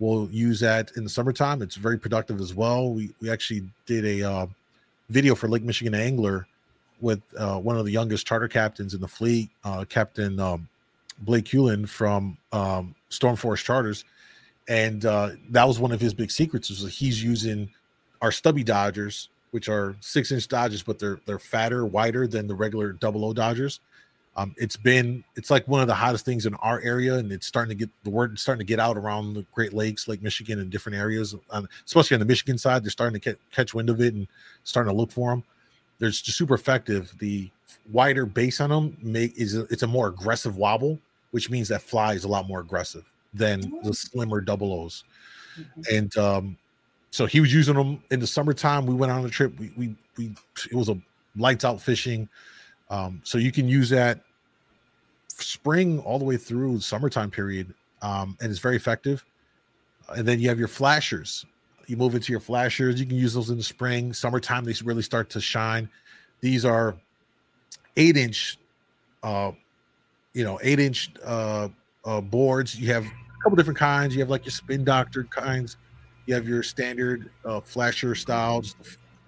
will 0.00 0.28
use 0.30 0.60
that 0.60 0.90
in 0.96 1.04
the 1.04 1.10
summertime 1.10 1.62
it's 1.62 1.76
very 1.76 1.98
productive 1.98 2.40
as 2.40 2.52
well 2.52 2.92
we 2.92 3.14
we 3.20 3.30
actually 3.30 3.62
did 3.86 4.04
a 4.04 4.28
uh, 4.28 4.46
video 5.08 5.34
for 5.34 5.48
lake 5.48 5.62
michigan 5.62 5.94
angler 5.94 6.46
with 7.00 7.22
uh, 7.38 7.58
one 7.58 7.78
of 7.78 7.84
the 7.84 7.92
youngest 7.92 8.26
charter 8.26 8.48
captains 8.48 8.92
in 8.92 9.00
the 9.00 9.08
fleet 9.08 9.48
uh, 9.64 9.84
captain 9.88 10.38
um, 10.40 10.68
blake 11.20 11.46
hewlin 11.46 11.88
from 11.88 12.36
um, 12.52 12.94
storm 13.08 13.36
force 13.36 13.62
charters 13.62 14.04
and 14.68 15.04
uh, 15.04 15.30
that 15.50 15.66
was 15.66 15.78
one 15.78 15.92
of 15.92 16.00
his 16.00 16.12
big 16.12 16.30
secrets 16.30 16.68
that 16.82 16.90
he's 16.90 17.22
using 17.22 17.70
our 18.22 18.32
stubby 18.32 18.64
dodgers 18.64 19.28
which 19.52 19.68
are 19.68 19.96
six 20.00 20.32
inch 20.32 20.48
dodgers 20.48 20.82
but 20.82 20.98
they're 20.98 21.20
they're 21.26 21.38
fatter 21.38 21.86
wider 21.86 22.26
than 22.26 22.46
the 22.46 22.54
regular 22.54 22.92
double 22.92 23.24
o 23.24 23.32
dodgers 23.32 23.80
um, 24.38 24.54
it's 24.58 24.76
been 24.76 25.24
it's 25.34 25.50
like 25.50 25.66
one 25.66 25.80
of 25.80 25.86
the 25.86 25.94
hottest 25.94 26.26
things 26.26 26.44
in 26.44 26.54
our 26.56 26.80
area, 26.82 27.14
and 27.14 27.32
it's 27.32 27.46
starting 27.46 27.70
to 27.70 27.74
get 27.74 27.90
the 28.04 28.10
word 28.10 28.38
starting 28.38 28.64
to 28.64 28.68
get 28.68 28.78
out 28.78 28.98
around 28.98 29.32
the 29.32 29.46
Great 29.54 29.72
Lakes, 29.72 30.08
Lake 30.08 30.22
Michigan, 30.22 30.60
and 30.60 30.68
different 30.70 30.98
areas. 30.98 31.34
Um, 31.50 31.66
especially 31.86 32.16
on 32.16 32.20
the 32.20 32.26
Michigan 32.26 32.58
side, 32.58 32.84
they're 32.84 32.90
starting 32.90 33.18
to 33.18 33.36
catch 33.50 33.72
wind 33.72 33.88
of 33.88 34.00
it 34.02 34.12
and 34.12 34.28
starting 34.64 34.92
to 34.92 34.96
look 34.96 35.10
for 35.10 35.30
them. 35.30 35.42
They're 35.98 36.10
just 36.10 36.26
super 36.26 36.54
effective. 36.54 37.14
The 37.18 37.50
wider 37.90 38.26
base 38.26 38.60
on 38.60 38.68
them 38.68 38.96
make 39.00 39.38
is 39.38 39.56
a, 39.56 39.62
it's 39.70 39.84
a 39.84 39.86
more 39.86 40.08
aggressive 40.08 40.58
wobble, 40.58 40.98
which 41.36 41.50
means 41.50 41.68
that 41.68 41.82
fly 41.82 42.14
is 42.14 42.24
a 42.24 42.28
lot 42.28 42.48
more 42.48 42.60
aggressive 42.60 43.04
than 43.34 43.60
the 43.82 43.92
slimmer 43.92 44.40
double 44.40 44.72
O's. 44.72 45.04
Mm-hmm. 45.60 45.94
And 45.94 46.16
um, 46.16 46.56
so 47.10 47.26
he 47.26 47.40
was 47.40 47.52
using 47.52 47.74
them 47.74 48.02
in 48.10 48.20
the 48.20 48.26
summertime. 48.26 48.86
We 48.86 48.94
went 48.94 49.12
on 49.12 49.22
a 49.22 49.28
trip. 49.28 49.52
We 49.60 49.70
we, 49.76 49.94
we 50.16 50.34
it 50.70 50.74
was 50.74 50.88
a 50.88 50.98
lights 51.36 51.62
out 51.62 51.78
fishing. 51.78 52.26
Um, 52.88 53.20
so 53.22 53.36
you 53.36 53.52
can 53.52 53.68
use 53.68 53.90
that 53.90 54.20
spring 55.28 55.98
all 55.98 56.18
the 56.18 56.24
way 56.24 56.38
through 56.38 56.80
summertime 56.80 57.30
period, 57.30 57.74
um, 58.00 58.38
and 58.40 58.50
it's 58.50 58.60
very 58.60 58.76
effective. 58.76 59.22
And 60.16 60.26
then 60.26 60.40
you 60.40 60.48
have 60.48 60.58
your 60.58 60.68
flashers. 60.68 61.44
You 61.86 61.98
move 61.98 62.14
into 62.14 62.32
your 62.32 62.40
flashers. 62.40 62.98
You 62.98 63.04
can 63.04 63.18
use 63.18 63.34
those 63.34 63.50
in 63.50 63.58
the 63.58 63.62
spring, 63.62 64.14
summertime. 64.14 64.64
They 64.64 64.72
really 64.82 65.02
start 65.02 65.28
to 65.30 65.40
shine. 65.42 65.90
These 66.40 66.64
are 66.64 66.96
eight 67.98 68.16
inch, 68.16 68.58
uh, 69.22 69.52
you 70.36 70.44
know, 70.44 70.58
eight 70.62 70.78
inch 70.78 71.10
uh, 71.24 71.66
uh, 72.04 72.20
boards. 72.20 72.78
You 72.78 72.92
have 72.92 73.06
a 73.06 73.42
couple 73.42 73.56
different 73.56 73.78
kinds. 73.78 74.14
You 74.14 74.20
have 74.20 74.28
like 74.28 74.44
your 74.44 74.52
spin 74.52 74.84
doctor 74.84 75.24
kinds. 75.24 75.78
You 76.26 76.34
have 76.34 76.46
your 76.46 76.62
standard 76.62 77.30
uh, 77.46 77.62
flasher 77.62 78.14
styles, 78.14 78.76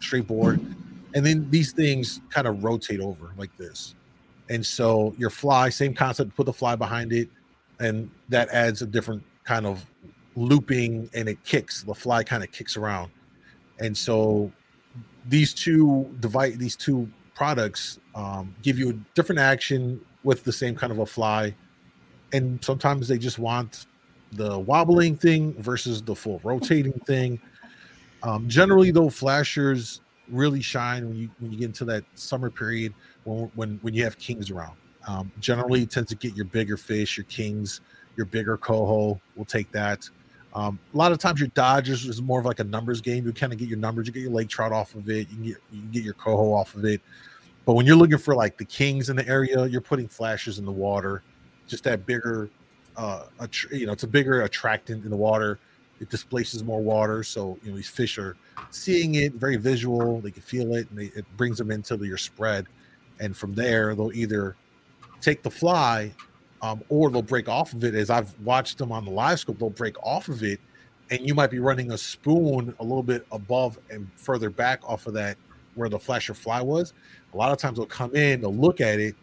straight 0.00 0.26
board, 0.26 0.60
and 1.14 1.24
then 1.24 1.48
these 1.50 1.72
things 1.72 2.20
kind 2.28 2.46
of 2.46 2.62
rotate 2.62 3.00
over 3.00 3.32
like 3.38 3.56
this. 3.56 3.94
And 4.50 4.64
so 4.64 5.14
your 5.16 5.30
fly, 5.30 5.70
same 5.70 5.94
concept, 5.94 6.36
put 6.36 6.44
the 6.44 6.52
fly 6.52 6.76
behind 6.76 7.14
it, 7.14 7.30
and 7.80 8.10
that 8.28 8.50
adds 8.50 8.82
a 8.82 8.86
different 8.86 9.22
kind 9.44 9.64
of 9.64 9.86
looping 10.36 11.08
and 11.14 11.26
it 11.26 11.42
kicks. 11.42 11.84
The 11.84 11.94
fly 11.94 12.22
kind 12.22 12.44
of 12.44 12.52
kicks 12.52 12.76
around. 12.76 13.10
And 13.80 13.96
so 13.96 14.52
these 15.26 15.54
two 15.54 16.14
device, 16.20 16.56
these 16.56 16.76
two 16.76 17.08
products 17.34 17.98
um, 18.14 18.54
give 18.60 18.78
you 18.78 18.90
a 18.90 18.92
different 19.14 19.38
action 19.38 20.00
with 20.24 20.44
the 20.44 20.52
same 20.52 20.74
kind 20.74 20.92
of 20.92 20.98
a 20.98 21.06
fly. 21.06 21.54
And 22.32 22.62
sometimes 22.62 23.08
they 23.08 23.18
just 23.18 23.38
want 23.38 23.86
the 24.32 24.58
wobbling 24.58 25.16
thing 25.16 25.54
versus 25.54 26.02
the 26.02 26.14
full 26.14 26.40
rotating 26.44 27.00
thing. 27.06 27.40
Um, 28.22 28.48
generally, 28.48 28.90
though, 28.90 29.08
flashers 29.08 30.00
really 30.30 30.60
shine 30.60 31.08
when 31.08 31.16
you 31.16 31.30
when 31.38 31.50
you 31.52 31.58
get 31.58 31.66
into 31.66 31.84
that 31.86 32.04
summer 32.14 32.50
period 32.50 32.92
when 33.24 33.50
when 33.54 33.78
when 33.82 33.94
you 33.94 34.04
have 34.04 34.18
kings 34.18 34.50
around. 34.50 34.76
Um, 35.06 35.32
generally, 35.40 35.82
it 35.82 35.90
tends 35.90 36.10
to 36.10 36.16
get 36.16 36.36
your 36.36 36.44
bigger 36.44 36.76
fish, 36.76 37.16
your 37.16 37.24
kings, 37.24 37.80
your 38.16 38.26
bigger 38.26 38.58
coho. 38.58 39.18
We'll 39.36 39.46
take 39.46 39.70
that. 39.72 40.08
Um, 40.54 40.78
a 40.92 40.96
lot 40.96 41.12
of 41.12 41.18
times, 41.18 41.40
your 41.40 41.48
Dodgers 41.50 42.04
is 42.04 42.20
more 42.20 42.40
of 42.40 42.46
like 42.46 42.58
a 42.58 42.64
numbers 42.64 43.00
game. 43.00 43.24
You 43.24 43.32
kind 43.32 43.52
of 43.52 43.58
get 43.58 43.68
your 43.68 43.78
numbers, 43.78 44.06
you 44.06 44.12
get 44.12 44.22
your 44.22 44.32
lake 44.32 44.48
trout 44.48 44.72
off 44.72 44.94
of 44.94 45.08
it, 45.08 45.28
you 45.30 45.36
can 45.36 45.44
get 45.44 45.56
you 45.70 45.80
can 45.80 45.90
get 45.90 46.02
your 46.02 46.14
coho 46.14 46.52
off 46.52 46.74
of 46.74 46.84
it. 46.84 47.00
But 47.68 47.74
when 47.74 47.84
you're 47.84 47.96
looking 47.96 48.16
for 48.16 48.34
like 48.34 48.56
the 48.56 48.64
kings 48.64 49.10
in 49.10 49.16
the 49.16 49.28
area, 49.28 49.66
you're 49.66 49.82
putting 49.82 50.08
flashes 50.08 50.58
in 50.58 50.64
the 50.64 50.72
water, 50.72 51.22
just 51.66 51.84
that 51.84 52.06
bigger, 52.06 52.48
uh, 52.96 53.24
you 53.70 53.84
know, 53.84 53.92
it's 53.92 54.04
a 54.04 54.08
bigger 54.08 54.40
attractant 54.40 55.04
in 55.04 55.10
the 55.10 55.16
water. 55.18 55.58
It 56.00 56.08
displaces 56.08 56.64
more 56.64 56.80
water, 56.80 57.22
so 57.22 57.58
you 57.62 57.68
know 57.68 57.76
these 57.76 57.90
fish 57.90 58.16
are 58.16 58.38
seeing 58.70 59.16
it, 59.16 59.34
very 59.34 59.56
visual. 59.56 60.22
They 60.22 60.30
can 60.30 60.40
feel 60.40 60.74
it, 60.76 60.88
and 60.88 60.98
they, 60.98 61.12
it 61.14 61.26
brings 61.36 61.58
them 61.58 61.70
into 61.70 62.02
your 62.06 62.16
spread 62.16 62.66
and 63.20 63.36
from 63.36 63.52
there 63.52 63.94
they'll 63.94 64.12
either 64.12 64.56
take 65.20 65.42
the 65.42 65.50
fly 65.50 66.10
um, 66.62 66.82
or 66.88 67.10
they'll 67.10 67.20
break 67.20 67.50
off 67.50 67.74
of 67.74 67.84
it. 67.84 67.94
As 67.94 68.08
I've 68.08 68.32
watched 68.40 68.78
them 68.78 68.92
on 68.92 69.04
the 69.04 69.10
live 69.10 69.40
scope, 69.40 69.58
they'll 69.58 69.68
break 69.68 70.02
off 70.02 70.28
of 70.28 70.42
it, 70.42 70.58
and 71.10 71.20
you 71.20 71.34
might 71.34 71.50
be 71.50 71.58
running 71.58 71.92
a 71.92 71.98
spoon 71.98 72.74
a 72.78 72.82
little 72.82 73.02
bit 73.02 73.26
above 73.30 73.78
and 73.90 74.08
further 74.16 74.48
back 74.48 74.80
off 74.88 75.06
of 75.06 75.12
that 75.12 75.36
where 75.78 75.88
the 75.88 75.98
flasher 75.98 76.34
fly 76.34 76.60
was. 76.60 76.92
A 77.32 77.36
lot 77.36 77.52
of 77.52 77.58
times 77.58 77.78
they'll 77.78 77.86
come 77.86 78.14
in, 78.14 78.40
they'll 78.40 78.54
look 78.54 78.80
at 78.80 78.98
it, 78.98 79.14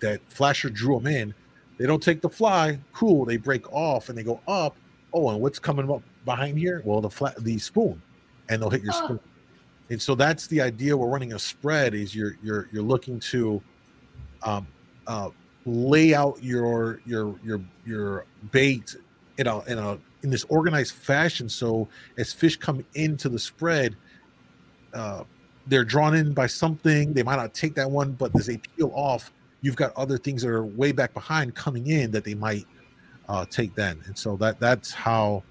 that 0.00 0.20
flasher 0.28 0.70
drew 0.70 0.98
them 1.00 1.06
in. 1.06 1.34
They 1.78 1.86
don't 1.86 2.02
take 2.02 2.20
the 2.20 2.28
fly, 2.28 2.78
cool. 2.92 3.24
They 3.24 3.36
break 3.36 3.70
off 3.72 4.08
and 4.08 4.16
they 4.16 4.22
go 4.22 4.40
up. 4.46 4.76
Oh, 5.12 5.30
and 5.30 5.40
what's 5.40 5.58
coming 5.58 5.90
up 5.90 6.02
behind 6.24 6.58
here? 6.58 6.82
Well, 6.84 7.00
the 7.00 7.10
flat 7.10 7.42
the 7.42 7.58
spoon, 7.58 8.00
and 8.48 8.60
they'll 8.60 8.70
hit 8.70 8.82
your 8.82 8.92
oh. 8.94 9.04
spoon. 9.04 9.20
And 9.90 10.00
so 10.00 10.14
that's 10.14 10.46
the 10.46 10.60
idea. 10.60 10.96
We're 10.96 11.08
running 11.08 11.32
a 11.34 11.38
spread. 11.38 11.94
Is 11.94 12.14
you're 12.14 12.36
you're 12.42 12.68
you're 12.72 12.82
looking 12.82 13.20
to 13.20 13.62
um, 14.42 14.66
uh, 15.06 15.30
lay 15.66 16.14
out 16.14 16.42
your 16.42 17.00
your 17.06 17.38
your 17.44 17.60
your 17.84 18.26
bait 18.50 18.96
in 19.38 19.46
a 19.46 19.60
in 19.64 19.78
a 19.78 19.98
in 20.22 20.30
this 20.30 20.44
organized 20.44 20.94
fashion. 20.94 21.48
So 21.48 21.88
as 22.18 22.32
fish 22.32 22.56
come 22.56 22.84
into 22.94 23.28
the 23.28 23.38
spread, 23.38 23.96
uh, 24.92 25.24
they're 25.66 25.84
drawn 25.84 26.14
in 26.14 26.32
by 26.32 26.46
something. 26.46 27.12
They 27.12 27.22
might 27.22 27.36
not 27.36 27.54
take 27.54 27.74
that 27.74 27.90
one, 27.90 28.12
but 28.12 28.34
as 28.36 28.46
they 28.46 28.58
peel 28.58 28.92
off, 28.94 29.32
you've 29.62 29.76
got 29.76 29.94
other 29.96 30.18
things 30.18 30.42
that 30.42 30.50
are 30.50 30.64
way 30.64 30.92
back 30.92 31.14
behind 31.14 31.54
coming 31.54 31.86
in 31.86 32.10
that 32.10 32.24
they 32.24 32.34
might 32.34 32.66
uh, 33.28 33.46
take 33.48 33.74
then. 33.74 34.00
And 34.06 34.16
so 34.16 34.36
that 34.36 34.60
that's 34.60 34.92
how 34.92 35.42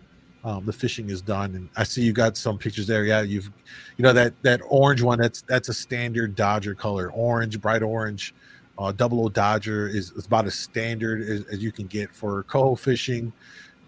um, 0.43 0.65
the 0.65 0.73
fishing 0.73 1.10
is 1.10 1.21
done. 1.21 1.56
And 1.56 1.69
I 1.76 1.84
see 1.84 2.02
you 2.02 2.13
got 2.13 2.38
some 2.38 2.58
pictures 2.58 2.86
there. 2.86 3.06
Yeah, 3.06 3.21
you've, 3.21 3.49
you 3.97 4.04
know, 4.04 4.13
that 4.13 4.34
that 4.43 4.62
orange 4.67 5.02
one. 5.02 5.19
That's 5.19 5.41
that's 5.41 5.69
a 5.69 5.73
standard 5.73 6.36
Dodger 6.36 6.76
color, 6.76 7.12
orange, 7.12 7.60
bright 7.60 7.82
orange. 7.82 8.34
Uh, 8.78 8.91
double 8.91 9.23
O 9.23 9.30
Dodger 9.30 9.88
is, 9.88 10.12
is 10.12 10.26
about 10.26 10.45
as 10.47 10.56
standard 10.56 11.21
as, 11.21 11.45
as, 11.45 11.62
you 11.62 11.71
can 11.71 11.86
get 11.86 12.13
for 12.13 12.41
coho 12.43 12.73
fishing. 12.73 13.32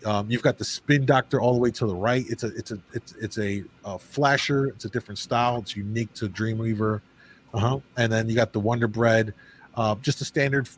Um, 0.05 0.29
you've 0.29 0.43
got 0.43 0.57
the 0.57 0.63
Spin 0.63 1.05
Doctor 1.05 1.41
all 1.41 1.53
the 1.53 1.59
way 1.59 1.71
to 1.71 1.87
the 1.87 1.95
right. 1.95 2.25
It's 2.29 2.43
a 2.43 2.47
it's 2.55 2.71
a 2.71 2.79
it's 2.93 3.13
it's 3.19 3.37
a, 3.39 3.63
a 3.83 3.97
flasher. 3.97 4.67
It's 4.67 4.85
a 4.85 4.89
different 4.89 5.17
style. 5.17 5.57
It's 5.57 5.75
unique 5.75 6.13
to 6.13 6.29
Dreamweaver. 6.29 7.01
Uh-huh. 7.53 7.79
And 7.97 8.11
then 8.11 8.29
you 8.29 8.35
got 8.35 8.53
the 8.53 8.59
Wonder 8.59 8.87
Bread, 8.87 9.33
uh, 9.75 9.95
just 9.95 10.21
a 10.21 10.25
standard 10.25 10.69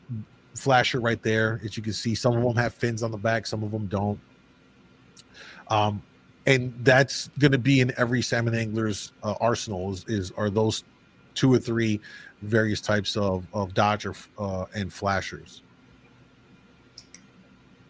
flasher 0.55 0.99
right 0.99 1.21
there. 1.23 1.59
As 1.63 1.75
you 1.75 1.83
can 1.83 1.93
see, 1.93 2.15
some 2.15 2.37
of 2.37 2.43
them 2.43 2.55
have 2.55 2.73
fins 2.73 3.03
on 3.03 3.11
the 3.11 3.17
back, 3.17 3.47
some 3.47 3.63
of 3.63 3.71
them 3.71 3.87
don't. 3.87 4.19
Um, 5.69 6.01
and 6.45 6.73
that's 6.83 7.29
going 7.39 7.51
to 7.51 7.57
be 7.57 7.81
in 7.81 7.93
every 7.97 8.21
salmon 8.21 8.55
angler's 8.55 9.11
uh, 9.23 9.33
arsenal 9.41 9.91
is, 9.91 10.05
is, 10.07 10.31
are 10.37 10.49
those 10.49 10.83
two 11.33 11.51
or 11.53 11.59
three 11.59 11.99
various 12.43 12.79
types 12.79 13.17
of, 13.17 13.45
of 13.53 13.73
dodger 13.73 14.13
uh, 14.37 14.65
and 14.73 14.93
flashers 14.93 15.63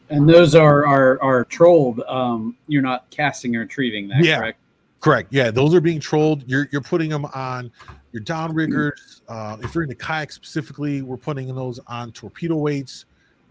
and 0.09 0.29
those 0.29 0.55
are 0.55 0.85
are, 0.85 1.21
are 1.21 1.45
trolled 1.45 2.01
um, 2.07 2.55
you're 2.67 2.81
not 2.81 3.09
casting 3.09 3.55
or 3.55 3.59
retrieving 3.61 4.07
that 4.07 4.23
yeah. 4.23 4.39
correct 4.39 4.59
correct 4.99 5.33
yeah 5.33 5.51
those 5.51 5.73
are 5.73 5.81
being 5.81 5.99
trolled 5.99 6.43
you're 6.47 6.67
you're 6.71 6.81
putting 6.81 7.09
them 7.09 7.25
on 7.25 7.71
your 8.11 8.23
downriggers 8.23 9.21
uh, 9.27 9.57
if 9.61 9.75
you're 9.75 9.83
in 9.83 9.89
the 9.89 9.95
kayak 9.95 10.31
specifically 10.31 11.01
we're 11.01 11.17
putting 11.17 11.53
those 11.53 11.79
on 11.87 12.11
torpedo 12.11 12.55
weights 12.55 13.05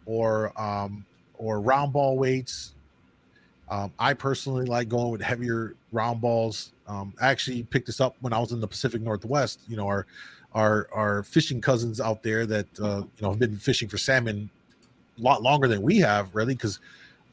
or 0.06 0.52
um, 0.60 1.04
or 1.38 1.60
round 1.60 1.92
ball 1.92 2.16
weights 2.16 2.74
um, 3.68 3.92
I 3.98 4.14
personally 4.14 4.64
like 4.64 4.88
going 4.88 5.10
with 5.10 5.20
heavier 5.20 5.74
round 5.92 6.20
balls. 6.20 6.72
Um, 6.86 7.12
I 7.20 7.28
actually 7.28 7.64
picked 7.64 7.86
this 7.86 8.00
up 8.00 8.14
when 8.20 8.32
I 8.32 8.38
was 8.38 8.52
in 8.52 8.60
the 8.60 8.68
Pacific 8.68 9.02
Northwest. 9.02 9.60
You 9.68 9.76
know, 9.76 9.88
our 9.88 10.06
our 10.54 10.88
our 10.92 11.22
fishing 11.24 11.60
cousins 11.60 12.00
out 12.00 12.22
there 12.22 12.46
that 12.46 12.66
uh, 12.80 12.98
you 12.98 13.22
know 13.22 13.30
have 13.30 13.38
been 13.38 13.56
fishing 13.56 13.88
for 13.88 13.98
salmon 13.98 14.50
lot 15.18 15.42
longer 15.42 15.68
than 15.68 15.82
we 15.82 15.98
have, 15.98 16.34
really, 16.34 16.54
because 16.54 16.80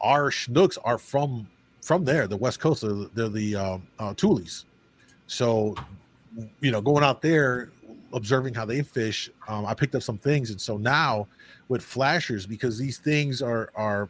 our 0.01 0.29
Chinooks 0.29 0.77
are 0.83 0.97
from 0.97 1.47
from 1.81 2.05
there, 2.05 2.27
the 2.27 2.37
West 2.37 2.59
Coast. 2.59 2.81
They're, 2.81 3.07
they're 3.13 3.29
the 3.29 3.55
um, 3.55 3.87
uh, 3.99 4.13
Tules. 4.13 4.65
So, 5.27 5.75
you 6.61 6.71
know, 6.71 6.81
going 6.81 7.03
out 7.03 7.21
there, 7.21 7.69
observing 8.13 8.53
how 8.53 8.65
they 8.65 8.81
fish, 8.81 9.29
um, 9.47 9.65
I 9.65 9.73
picked 9.73 9.95
up 9.95 10.03
some 10.03 10.17
things, 10.17 10.49
and 10.49 10.59
so 10.59 10.77
now 10.77 11.27
with 11.69 11.81
flashers, 11.81 12.45
because 12.45 12.77
these 12.77 12.97
things 12.97 13.41
are 13.41 13.69
are 13.75 14.09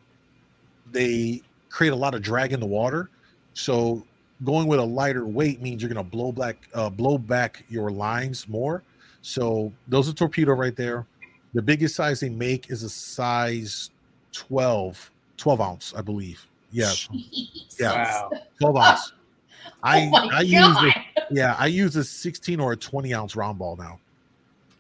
they 0.91 1.41
create 1.69 1.93
a 1.93 1.95
lot 1.95 2.13
of 2.13 2.21
drag 2.21 2.53
in 2.53 2.59
the 2.59 2.65
water, 2.65 3.09
so 3.53 4.05
going 4.43 4.67
with 4.67 4.80
a 4.80 4.84
lighter 4.84 5.26
weight 5.26 5.61
means 5.61 5.82
you're 5.82 5.93
going 5.93 6.03
to 6.03 6.11
blow 6.11 6.32
back 6.32 6.67
uh, 6.74 6.89
blow 6.89 7.17
back 7.17 7.63
your 7.69 7.91
lines 7.91 8.47
more. 8.47 8.84
So 9.21 9.71
those 9.88 10.09
are 10.09 10.13
torpedo 10.13 10.53
right 10.53 10.76
there. 10.76 11.05
The 11.54 11.62
biggest 11.62 11.95
size 11.95 12.20
they 12.20 12.30
make 12.30 12.70
is 12.72 12.84
a 12.84 12.89
size 12.89 13.91
12, 14.34 15.12
12 15.38 15.62
ounce, 15.62 15.93
I 15.95 16.01
believe. 16.01 16.45
Yeah, 16.72 16.86
Jeez. 16.86 17.80
yeah, 17.80 17.91
Wow. 17.91 18.32
12 18.60 18.78
ounce. 18.78 19.14
Oh 19.66 19.70
I 19.89 20.06
Oh 20.06 20.10
my 20.10 20.30
I 20.34 20.41
use 20.41 20.78
a, 20.78 20.93
yeah 21.32 21.56
I 21.58 21.68
use 21.68 21.95
a 21.95 22.04
16 22.04 22.60
or 22.60 22.74
a 22.74 22.78
20 22.78 23.14
ounce 23.14 23.36
round 23.36 23.58
ball 23.58 23.76
now, 23.78 23.99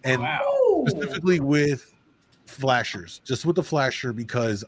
and 0.03 0.21
Ooh. 0.21 0.85
specifically 0.87 1.39
with 1.39 1.93
flashers, 2.45 3.19
just 3.23 3.45
with 3.45 3.55
the 3.55 3.63
flasher 3.63 4.11
because 4.13 4.63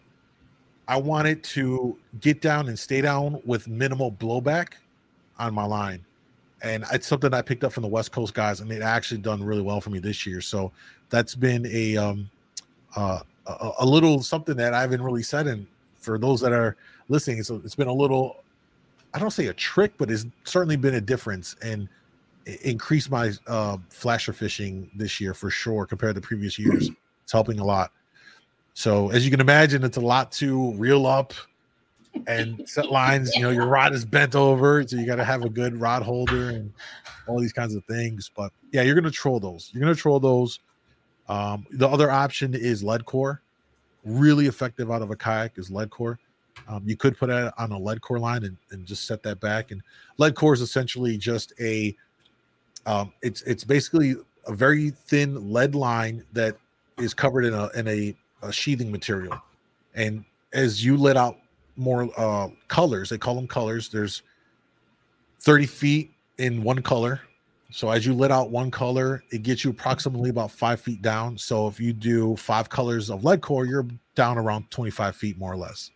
I 0.87 0.97
want 0.97 1.27
it 1.27 1.43
to 1.45 1.97
get 2.21 2.41
down 2.41 2.67
and 2.67 2.77
stay 2.77 3.01
down 3.01 3.41
with 3.45 3.67
minimal 3.67 4.11
blowback 4.11 4.73
on 5.37 5.53
my 5.53 5.65
line. 5.65 6.03
And 6.61 6.85
it's 6.93 7.07
something 7.07 7.33
I 7.33 7.41
picked 7.41 7.63
up 7.63 7.73
from 7.73 7.83
the 7.83 7.89
West 7.89 8.11
Coast 8.11 8.33
guys, 8.33 8.59
and 8.61 8.71
it 8.71 8.81
actually 8.81 9.19
done 9.19 9.43
really 9.43 9.61
well 9.61 9.81
for 9.81 9.89
me 9.89 9.99
this 9.99 10.25
year. 10.25 10.41
So 10.41 10.71
that's 11.09 11.35
been 11.35 11.65
a 11.67 11.97
um 11.97 12.29
uh, 12.95 13.19
a, 13.47 13.71
a 13.79 13.85
little 13.85 14.21
something 14.21 14.55
that 14.57 14.73
I 14.73 14.81
haven't 14.81 15.01
really 15.01 15.23
said. 15.23 15.47
And 15.47 15.67
for 15.99 16.17
those 16.17 16.39
that 16.41 16.53
are 16.53 16.77
listening, 17.09 17.39
it's, 17.39 17.49
it's 17.49 17.75
been 17.75 17.87
a 17.87 17.93
little 17.93 18.43
I 19.13 19.19
don't 19.19 19.31
say 19.31 19.47
a 19.47 19.53
trick, 19.53 19.93
but 19.97 20.11
it's 20.11 20.25
certainly 20.43 20.75
been 20.75 20.95
a 20.95 21.01
difference 21.01 21.55
and 21.61 21.87
increased 22.63 23.09
my 23.09 23.31
uh, 23.47 23.77
flasher 23.89 24.33
fishing 24.33 24.89
this 24.95 25.19
year 25.21 25.33
for 25.33 25.49
sure 25.49 25.85
compared 25.85 26.15
to 26.15 26.21
previous 26.21 26.59
years. 26.59 26.89
It's 27.23 27.31
helping 27.31 27.59
a 27.59 27.63
lot. 27.63 27.91
So 28.73 29.09
as 29.09 29.23
you 29.23 29.31
can 29.31 29.39
imagine, 29.39 29.83
it's 29.83 29.97
a 29.97 30.01
lot 30.01 30.31
to 30.33 30.73
reel 30.73 31.07
up 31.07 31.33
and 32.27 32.67
set 32.67 32.91
lines. 32.91 33.33
You 33.35 33.43
know, 33.43 33.51
your 33.51 33.67
rod 33.67 33.93
is 33.93 34.05
bent 34.05 34.35
over, 34.35 34.85
so 34.85 34.97
you 34.97 35.05
got 35.05 35.15
to 35.15 35.23
have 35.23 35.43
a 35.43 35.49
good 35.49 35.79
rod 35.79 36.03
holder 36.03 36.49
and 36.49 36.71
all 37.27 37.39
these 37.39 37.53
kinds 37.53 37.73
of 37.73 37.83
things. 37.85 38.29
But 38.35 38.51
yeah, 38.71 38.81
you're 38.81 38.95
gonna 38.95 39.11
troll 39.11 39.39
those. 39.39 39.69
You're 39.73 39.81
gonna 39.81 39.95
troll 39.95 40.19
those. 40.19 40.59
Um, 41.27 41.65
the 41.71 41.87
other 41.87 42.11
option 42.11 42.53
is 42.53 42.83
lead 42.83 43.05
core. 43.05 43.41
Really 44.03 44.47
effective 44.47 44.91
out 44.91 45.01
of 45.01 45.11
a 45.11 45.15
kayak 45.15 45.57
is 45.57 45.71
lead 45.71 45.89
core. 45.89 46.19
Um, 46.67 46.83
you 46.85 46.95
could 46.95 47.17
put 47.17 47.29
it 47.29 47.53
on 47.57 47.71
a 47.71 47.77
lead 47.77 48.01
core 48.01 48.19
line 48.19 48.43
and, 48.43 48.57
and 48.71 48.85
just 48.85 49.05
set 49.07 49.23
that 49.23 49.39
back. 49.39 49.71
And 49.71 49.81
lead 50.17 50.35
core 50.35 50.53
is 50.53 50.61
essentially 50.61 51.17
just 51.17 51.53
a 51.59 51.95
um, 52.85 53.11
it's 53.21 53.41
it's 53.43 53.63
basically 53.63 54.15
a 54.45 54.53
very 54.53 54.91
thin 54.91 55.51
lead 55.51 55.75
line 55.75 56.23
that 56.33 56.57
is 56.97 57.13
covered 57.13 57.45
in 57.45 57.53
a 57.53 57.69
in 57.75 57.87
a, 57.87 58.15
a 58.41 58.51
sheathing 58.51 58.91
material. 58.91 59.41
And 59.95 60.23
as 60.53 60.83
you 60.83 60.97
let 60.97 61.17
out 61.17 61.37
more 61.75 62.09
uh, 62.17 62.49
colors, 62.67 63.09
they 63.09 63.17
call 63.17 63.35
them 63.35 63.47
colors. 63.47 63.89
There's 63.89 64.21
30 65.41 65.65
feet 65.65 66.11
in 66.37 66.63
one 66.63 66.81
color. 66.81 67.21
So 67.71 67.89
as 67.89 68.05
you 68.05 68.13
let 68.13 68.31
out 68.31 68.51
one 68.51 68.71
color, 68.71 69.23
it 69.31 69.43
gets 69.43 69.63
you 69.63 69.71
approximately 69.71 70.29
about 70.29 70.51
five 70.51 70.79
feet 70.79 71.01
down. 71.01 71.37
So 71.37 71.67
if 71.67 71.79
you 71.79 71.93
do 71.93 72.35
five 72.35 72.69
colors 72.69 73.09
of 73.09 73.23
lead 73.23 73.41
core, 73.41 73.65
you're 73.65 73.87
down 74.13 74.37
around 74.37 74.69
25 74.71 75.15
feet 75.15 75.37
more 75.37 75.51
or 75.51 75.57
less. 75.57 75.91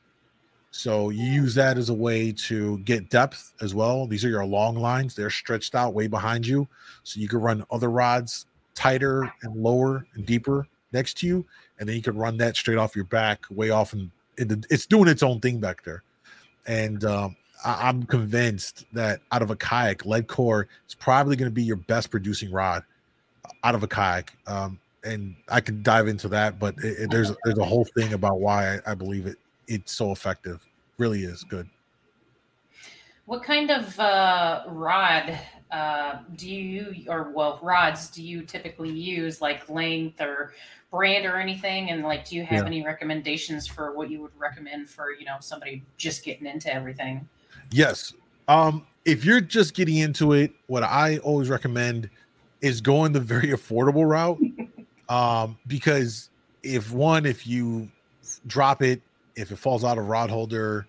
So 0.71 1.09
you 1.09 1.23
use 1.23 1.55
that 1.55 1.77
as 1.77 1.89
a 1.89 1.93
way 1.93 2.31
to 2.31 2.77
get 2.79 3.09
depth 3.09 3.53
as 3.61 3.73
well. 3.73 4.05
These 4.05 4.23
are 4.23 4.29
your 4.29 4.45
long 4.45 4.75
lines; 4.75 5.15
they're 5.15 5.31
stretched 5.31 5.73
out 5.73 5.95
way 5.95 6.07
behind 6.07 6.45
you, 6.45 6.67
so 7.03 7.19
you 7.19 7.27
can 7.27 7.39
run 7.39 7.65
other 7.71 7.89
rods 7.89 8.45
tighter 8.75 9.31
and 9.41 9.55
lower 9.55 10.05
and 10.13 10.25
deeper 10.25 10.67
next 10.93 11.17
to 11.17 11.27
you, 11.27 11.45
and 11.79 11.89
then 11.89 11.95
you 11.95 12.01
can 12.01 12.15
run 12.15 12.37
that 12.37 12.55
straight 12.55 12.77
off 12.77 12.95
your 12.95 13.05
back, 13.05 13.45
way 13.49 13.71
off, 13.71 13.93
and 13.93 14.11
it's 14.37 14.85
doing 14.85 15.09
its 15.09 15.23
own 15.23 15.39
thing 15.39 15.59
back 15.59 15.83
there. 15.83 16.03
And 16.67 17.03
um, 17.03 17.35
I, 17.63 17.87
I'm 17.89 18.03
convinced 18.03 18.85
that 18.93 19.21
out 19.31 19.41
of 19.41 19.51
a 19.51 19.55
kayak, 19.55 20.05
lead 20.05 20.27
core 20.27 20.67
is 20.87 20.95
probably 20.95 21.35
going 21.35 21.49
to 21.49 21.53
be 21.53 21.63
your 21.63 21.75
best 21.75 22.09
producing 22.11 22.51
rod 22.51 22.83
out 23.63 23.75
of 23.75 23.83
a 23.83 23.87
kayak. 23.87 24.33
Um, 24.47 24.79
and 25.03 25.35
I 25.49 25.61
can 25.61 25.81
dive 25.81 26.07
into 26.07 26.27
that, 26.29 26.59
but 26.59 26.75
it, 26.79 27.03
it- 27.03 27.11
there's 27.11 27.31
there's 27.45 27.57
a 27.57 27.65
whole 27.65 27.85
thing 27.97 28.13
about 28.13 28.39
why 28.39 28.75
I, 28.75 28.91
I 28.91 28.95
believe 28.95 29.25
it 29.25 29.37
it's 29.67 29.93
so 29.93 30.11
effective. 30.11 30.65
Really 30.97 31.23
is 31.23 31.43
good. 31.43 31.69
What 33.25 33.43
kind 33.43 33.69
of 33.69 33.97
uh, 33.99 34.63
rod 34.67 35.37
uh, 35.71 36.19
do 36.35 36.49
you, 36.49 37.05
or 37.07 37.31
well, 37.31 37.59
rods 37.61 38.09
do 38.09 38.23
you 38.23 38.41
typically 38.41 38.89
use, 38.89 39.39
like 39.39 39.69
length 39.69 40.19
or 40.19 40.53
brand 40.89 41.27
or 41.27 41.37
anything? 41.37 41.91
And 41.91 42.01
like, 42.01 42.27
do 42.27 42.35
you 42.35 42.43
have 42.43 42.61
Yeah. 42.61 42.65
any 42.65 42.83
recommendations 42.83 43.67
for 43.67 43.91
what 43.95 44.09
you 44.09 44.19
would 44.23 44.31
recommend 44.37 44.89
for 44.89 45.11
you 45.11 45.25
know 45.25 45.37
somebody 45.39 45.83
just 45.97 46.25
getting 46.25 46.47
into 46.47 46.73
everything? 46.73 47.27
Yes. 47.71 48.13
Um, 48.47 48.85
if 49.05 49.25
you're 49.25 49.41
just 49.41 49.73
getting 49.73 49.97
into 49.97 50.33
it, 50.33 50.51
what 50.67 50.83
I 50.83 51.17
always 51.19 51.49
recommend 51.49 52.09
is 52.61 52.81
going 52.81 53.13
the 53.13 53.19
very 53.19 53.47
affordable 53.49 54.07
route. 54.07 54.39
um, 55.09 55.57
because 55.67 56.29
if 56.63 56.91
one, 56.91 57.25
if 57.25 57.47
you 57.47 57.89
drop 58.47 58.81
it, 58.81 59.01
if 59.35 59.51
it 59.51 59.57
falls 59.57 59.83
out 59.83 59.97
of 59.97 60.07
rod 60.07 60.29
holder, 60.29 60.85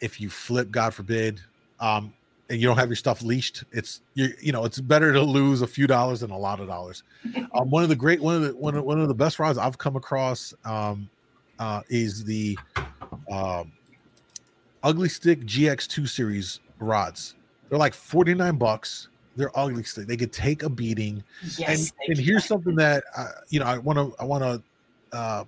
if 0.00 0.20
you 0.20 0.30
flip, 0.30 0.70
God 0.70 0.94
forbid, 0.94 1.40
um, 1.80 2.12
and 2.48 2.60
you 2.60 2.66
don't 2.66 2.76
have 2.76 2.88
your 2.88 2.96
stuff 2.96 3.22
leashed, 3.22 3.64
it's 3.72 4.02
you 4.14 4.28
you 4.40 4.52
know 4.52 4.64
it's 4.64 4.80
better 4.80 5.12
to 5.12 5.22
lose 5.22 5.62
a 5.62 5.66
few 5.66 5.86
dollars 5.86 6.20
than 6.20 6.30
a 6.30 6.38
lot 6.38 6.60
of 6.60 6.66
dollars. 6.66 7.02
um, 7.54 7.70
one 7.70 7.82
of 7.82 7.88
the 7.88 7.96
great 7.96 8.20
one 8.20 8.34
of 8.36 8.42
the 8.42 8.56
one 8.56 8.74
of, 8.74 8.84
one 8.84 9.00
of 9.00 9.08
the 9.08 9.14
best 9.14 9.38
rods 9.38 9.56
I've 9.56 9.78
come 9.78 9.96
across 9.96 10.52
um, 10.64 11.08
uh, 11.58 11.82
is 11.88 12.24
the 12.24 12.58
um, 13.30 13.72
Ugly 14.82 15.08
Stik 15.08 15.44
GX2 15.44 16.08
series 16.08 16.60
rods. 16.78 17.34
They're 17.68 17.78
like 17.78 17.94
49 17.94 18.56
bucks. 18.56 19.08
They're 19.36 19.56
ugly 19.56 19.84
stick. 19.84 20.06
They 20.06 20.16
could 20.16 20.32
take 20.32 20.64
a 20.64 20.68
beating. 20.68 21.22
Yes, 21.56 21.92
and, 22.08 22.10
and 22.10 22.18
here's 22.18 22.44
something 22.44 22.74
that 22.74 23.04
uh, 23.16 23.28
you 23.48 23.60
know 23.60 23.66
I 23.66 23.78
want 23.78 23.96
to 23.98 24.14
I 24.20 24.24
want 24.24 24.42
to 24.42 25.16
uh, 25.16 25.44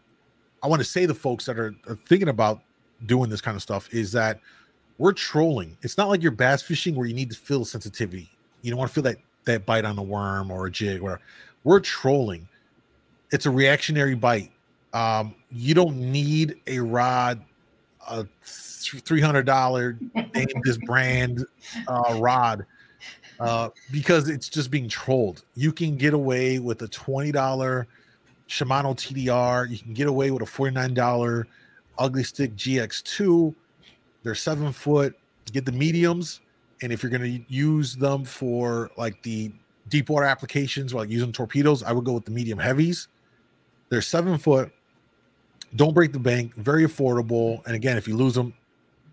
I 0.62 0.66
want 0.68 0.80
to 0.80 0.84
say 0.84 1.06
to 1.06 1.14
folks 1.14 1.44
that 1.46 1.58
are, 1.58 1.74
are 1.88 1.96
thinking 2.06 2.28
about 2.28 2.62
doing 3.06 3.28
this 3.28 3.40
kind 3.40 3.56
of 3.56 3.62
stuff 3.62 3.92
is 3.92 4.12
that 4.12 4.40
we're 4.98 5.12
trolling. 5.12 5.76
It's 5.82 5.98
not 5.98 6.08
like 6.08 6.22
you're 6.22 6.30
bass 6.30 6.62
fishing 6.62 6.94
where 6.94 7.06
you 7.06 7.14
need 7.14 7.30
to 7.30 7.36
feel 7.36 7.64
sensitivity. 7.64 8.30
You 8.62 8.70
don't 8.70 8.78
want 8.78 8.90
to 8.90 8.94
feel 8.94 9.02
that 9.02 9.16
that 9.44 9.66
bite 9.66 9.84
on 9.84 9.98
a 9.98 10.02
worm 10.02 10.50
or 10.50 10.66
a 10.66 10.70
jig 10.70 11.02
or. 11.02 11.20
We're 11.64 11.80
trolling. 11.80 12.48
It's 13.30 13.46
a 13.46 13.50
reactionary 13.50 14.16
bite. 14.16 14.50
Um, 14.92 15.34
you 15.50 15.74
don't 15.74 15.96
need 15.96 16.56
a 16.66 16.80
rod, 16.80 17.40
a 18.08 18.26
three 18.44 19.20
hundred 19.20 19.46
dollar 19.46 19.98
name 20.14 20.48
this 20.64 20.78
brand 20.78 21.44
uh, 21.88 22.16
rod 22.18 22.66
uh, 23.40 23.70
because 23.90 24.28
it's 24.28 24.48
just 24.48 24.70
being 24.70 24.88
trolled. 24.88 25.44
You 25.54 25.72
can 25.72 25.96
get 25.96 26.14
away 26.14 26.58
with 26.58 26.82
a 26.82 26.88
twenty 26.88 27.32
dollar 27.32 27.86
Shimano 28.48 28.94
TDR. 28.94 29.70
You 29.70 29.78
can 29.78 29.94
get 29.94 30.06
away 30.06 30.30
with 30.30 30.42
a 30.42 30.46
forty 30.46 30.74
nine 30.74 30.94
dollar 30.94 31.46
Ugly 31.98 32.24
Stik 32.24 32.54
GX2. 32.56 33.54
They're 34.22 34.34
seven 34.34 34.72
foot. 34.72 35.14
Get 35.52 35.66
the 35.66 35.72
mediums, 35.72 36.40
and 36.82 36.92
if 36.92 37.02
you're 37.02 37.10
going 37.10 37.22
to 37.22 37.52
use 37.52 37.96
them 37.96 38.24
for 38.24 38.90
like 38.96 39.22
the 39.22 39.52
deep 39.88 40.08
water 40.08 40.24
applications, 40.24 40.94
like 40.94 41.10
using 41.10 41.32
torpedoes, 41.32 41.82
I 41.82 41.92
would 41.92 42.04
go 42.04 42.12
with 42.12 42.24
the 42.24 42.30
medium 42.30 42.58
heavies. 42.58 43.08
They're 43.88 44.02
seven 44.02 44.38
foot. 44.38 44.72
Don't 45.76 45.94
break 45.94 46.12
the 46.12 46.18
bank. 46.18 46.54
Very 46.56 46.84
affordable. 46.84 47.64
And 47.66 47.74
again, 47.74 47.96
if 47.96 48.06
you 48.06 48.16
lose 48.16 48.34
them, 48.34 48.52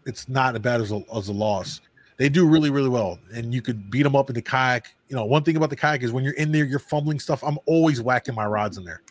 it's 0.05 0.27
not 0.27 0.55
as 0.55 0.61
bad 0.61 0.81
as 0.81 0.91
a, 0.91 1.03
as 1.15 1.29
a 1.29 1.33
loss. 1.33 1.81
They 2.17 2.27
do 2.27 2.45
really 2.45 2.69
really 2.69 2.89
well. 2.89 3.17
And 3.33 3.53
you 3.53 3.61
could 3.61 3.89
beat 3.89 4.03
them 4.03 4.15
up 4.15 4.29
in 4.29 4.35
the 4.35 4.41
kayak. 4.41 4.93
You 5.07 5.15
know 5.15 5.25
one 5.25 5.43
thing 5.43 5.55
about 5.55 5.69
the 5.69 5.75
kayak 5.77 6.03
is 6.03 6.11
when 6.11 6.23
you're 6.23 6.33
in 6.33 6.51
there 6.51 6.65
you're 6.65 6.79
fumbling 6.79 7.19
stuff 7.19 7.43
i'm 7.43 7.57
always 7.65 8.01
whacking 8.01 8.35
my 8.35 8.45
rods 8.45 8.77
in 8.77 8.83
there. 8.83 9.01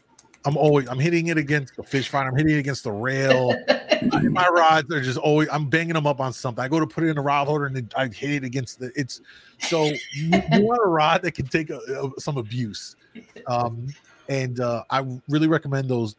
I'm 0.44 0.57
always 0.57 0.88
i'm 0.88 0.99
hitting 0.99 1.28
it 1.28 1.38
against 1.38 1.74
the 1.76 1.82
fish 1.82 2.09
finder. 2.09 2.30
I'm 2.30 2.36
hitting 2.36 2.55
it 2.55 2.59
against 2.59 2.84
the 2.84 2.92
rail. 2.92 3.55
My 4.30 4.46
rods 4.46 4.92
are 4.94 5.01
just 5.01 5.18
always 5.18 5.49
i'm 5.51 5.68
banging 5.68 5.94
them 5.94 6.07
up 6.07 6.20
on 6.20 6.32
something. 6.32 6.62
I 6.62 6.68
go 6.68 6.78
to 6.78 6.86
put 6.86 7.03
it 7.03 7.09
in 7.09 7.16
the 7.16 7.22
rod 7.22 7.49
holder 7.49 7.66
and 7.66 7.74
then 7.74 7.88
i 7.96 8.07
hit 8.07 8.30
it 8.30 8.44
against 8.44 8.78
the 8.78 8.92
it's 8.94 9.22
so 9.59 9.86
you, 10.12 10.30
you 10.30 10.40
want 10.66 10.80
a 10.84 10.88
rod 10.88 11.22
that 11.22 11.32
can 11.32 11.46
take 11.46 11.70
a, 11.70 11.78
a- 11.78 12.20
some 12.20 12.36
abuse. 12.36 12.94
Um 13.46 13.88
and 14.28 14.61
uh 14.61 14.84
i 14.90 15.05
really 15.28 15.49
recommend 15.49 15.88
those 15.88 16.14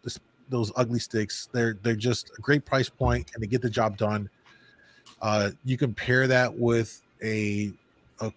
those 0.49 0.71
ugly 0.75 0.99
sticks 0.99 1.49
they're 1.51 1.77
they're 1.83 1.95
just 1.95 2.31
a 2.37 2.41
great 2.41 2.65
price 2.65 2.89
point 2.89 3.31
and 3.33 3.43
they 3.43 3.47
get 3.47 3.61
the 3.61 3.69
job 3.69 3.97
done 3.97 4.29
uh, 5.21 5.51
you 5.65 5.77
can 5.77 5.93
pair 5.93 6.27
that 6.27 6.53
with 6.53 7.01
a, 7.23 7.71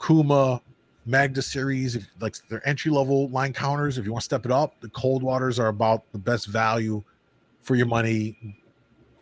Kuma 0.04 0.60
Magda 1.06 1.42
series, 1.42 1.96
if, 1.96 2.06
like 2.20 2.36
their 2.48 2.66
entry 2.66 2.92
level 2.92 3.28
line 3.30 3.52
counters. 3.52 3.98
If 3.98 4.04
you 4.04 4.12
want 4.12 4.22
to 4.22 4.24
step 4.24 4.44
it 4.44 4.52
up, 4.52 4.80
the 4.80 4.88
cold 4.90 5.22
waters 5.22 5.58
are 5.58 5.66
about 5.66 6.04
the 6.12 6.18
best 6.18 6.46
value 6.46 7.02
for 7.62 7.74
your 7.74 7.86
money. 7.86 8.36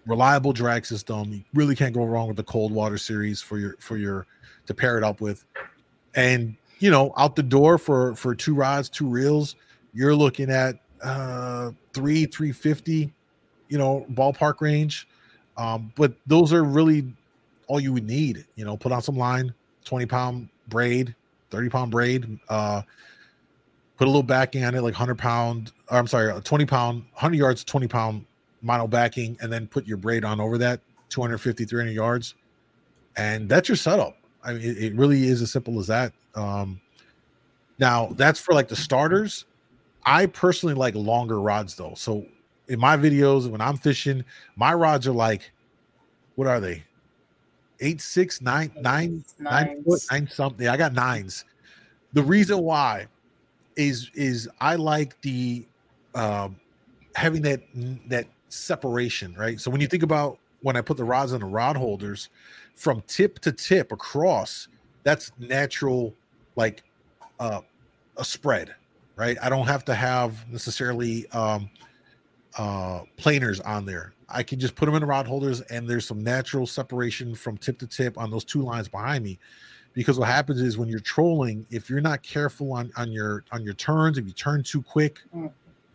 Reliable 0.06 0.52
drag 0.52 0.84
system. 0.84 1.32
You 1.32 1.42
really 1.54 1.74
can't 1.74 1.94
go 1.94 2.04
wrong 2.04 2.28
with 2.28 2.36
the 2.36 2.42
cold 2.42 2.72
water 2.72 2.98
series 2.98 3.40
for 3.40 3.58
your 3.58 3.76
for 3.78 3.96
your 3.96 4.26
to 4.66 4.74
pair 4.74 4.98
it 4.98 5.04
up 5.04 5.20
with. 5.20 5.44
And 6.14 6.56
you 6.78 6.90
know, 6.90 7.14
out 7.16 7.36
the 7.36 7.42
door 7.42 7.78
for 7.78 8.14
for 8.16 8.34
two 8.34 8.54
rods, 8.54 8.88
two 8.88 9.06
reels, 9.06 9.56
you're 9.94 10.14
looking 10.14 10.50
at 10.50 10.76
uh 11.02 11.70
three, 11.92 12.26
three 12.26 12.52
fifty, 12.52 13.12
you 13.68 13.78
know, 13.78 14.06
ballpark 14.12 14.60
range. 14.60 15.08
Um, 15.56 15.92
but 15.96 16.14
those 16.26 16.52
are 16.52 16.64
really 16.64 17.12
all 17.66 17.80
you 17.80 17.92
would 17.92 18.06
need. 18.06 18.46
You 18.56 18.64
know, 18.64 18.76
put 18.76 18.92
on 18.92 19.02
some 19.02 19.16
line, 19.16 19.54
20 19.84 20.06
pound 20.06 20.48
braid, 20.68 21.14
30 21.50 21.68
pound 21.68 21.90
braid, 21.90 22.38
uh, 22.48 22.82
put 23.96 24.04
a 24.06 24.10
little 24.10 24.22
backing 24.22 24.64
on 24.64 24.74
it, 24.74 24.80
like 24.82 24.94
100 24.94 25.18
pound, 25.18 25.72
or 25.90 25.98
I'm 25.98 26.06
sorry, 26.06 26.40
20 26.40 26.66
pound, 26.66 27.04
100 27.12 27.36
yards, 27.36 27.64
20 27.64 27.86
pound 27.86 28.24
mono 28.62 28.86
backing, 28.86 29.36
and 29.40 29.52
then 29.52 29.66
put 29.66 29.86
your 29.86 29.96
braid 29.96 30.24
on 30.24 30.40
over 30.40 30.58
that 30.58 30.80
250, 31.10 31.64
300 31.64 31.90
yards. 31.90 32.34
And 33.16 33.48
that's 33.48 33.68
your 33.68 33.76
setup. 33.76 34.16
I 34.42 34.54
mean, 34.54 34.62
it, 34.62 34.78
it 34.78 34.94
really 34.94 35.24
is 35.24 35.42
as 35.42 35.52
simple 35.52 35.78
as 35.78 35.86
that. 35.88 36.12
Um, 36.34 36.80
now, 37.78 38.08
that's 38.16 38.40
for 38.40 38.54
like 38.54 38.68
the 38.68 38.76
starters. 38.76 39.44
I 40.04 40.26
personally 40.26 40.74
like 40.74 40.94
longer 40.94 41.40
rods 41.40 41.74
though. 41.74 41.94
So 41.96 42.26
in 42.68 42.78
my 42.78 42.96
videos, 42.96 43.48
when 43.48 43.60
I'm 43.60 43.76
fishing, 43.76 44.24
my 44.56 44.72
rods 44.72 45.06
are 45.06 45.12
like, 45.12 45.50
what 46.36 46.46
are 46.46 46.60
they? 46.60 46.84
Eight, 47.80 48.00
six, 48.00 48.40
nine, 48.40 48.70
nine, 48.80 49.24
nine 49.38 49.82
foot, 49.84 50.00
nine 50.10 50.28
something. 50.28 50.68
I 50.68 50.76
got 50.76 50.92
nines. 50.92 51.44
The 52.12 52.22
reason 52.22 52.58
why 52.58 53.06
is 53.76 54.10
is 54.14 54.48
I 54.60 54.76
like 54.76 55.20
the 55.22 55.64
um 56.14 56.56
having 57.14 57.42
that 57.42 57.62
that 58.08 58.26
separation, 58.48 59.34
right? 59.34 59.60
So 59.60 59.70
when 59.70 59.80
you 59.80 59.86
think 59.86 60.02
about 60.02 60.38
when 60.62 60.76
I 60.76 60.80
put 60.80 60.96
the 60.96 61.04
rods 61.04 61.32
on 61.32 61.40
the 61.40 61.46
rod 61.46 61.76
holders 61.76 62.28
from 62.74 63.02
tip 63.06 63.38
to 63.40 63.52
tip 63.52 63.92
across, 63.92 64.68
that's 65.04 65.32
natural, 65.38 66.14
like 66.56 66.82
uh, 67.38 67.60
a 68.16 68.24
spread, 68.24 68.74
right? 69.20 69.36
I 69.42 69.50
don't 69.50 69.66
have 69.66 69.84
to 69.84 69.94
have 69.94 70.50
necessarily 70.50 71.28
um, 71.32 71.68
uh, 72.56 73.02
planers 73.18 73.60
on 73.60 73.84
there. 73.84 74.14
I 74.30 74.42
can 74.42 74.58
just 74.58 74.74
put 74.74 74.86
them 74.86 74.94
in 74.94 75.02
the 75.02 75.06
rod 75.06 75.26
holders, 75.26 75.60
and 75.60 75.86
there's 75.86 76.06
some 76.06 76.24
natural 76.24 76.66
separation 76.66 77.34
from 77.34 77.58
tip 77.58 77.78
to 77.80 77.86
tip 77.86 78.16
on 78.16 78.30
those 78.30 78.44
two 78.44 78.62
lines 78.62 78.88
behind 78.88 79.22
me. 79.22 79.38
Because 79.92 80.18
what 80.18 80.28
happens 80.28 80.62
is 80.62 80.78
when 80.78 80.88
you're 80.88 81.00
trolling, 81.00 81.66
if 81.70 81.90
you're 81.90 82.00
not 82.00 82.22
careful 82.22 82.72
on 82.72 82.90
on 82.96 83.12
your 83.12 83.44
on 83.52 83.62
your 83.62 83.74
turns, 83.74 84.16
if 84.16 84.24
you 84.24 84.32
turn 84.32 84.62
too 84.62 84.80
quick, 84.80 85.20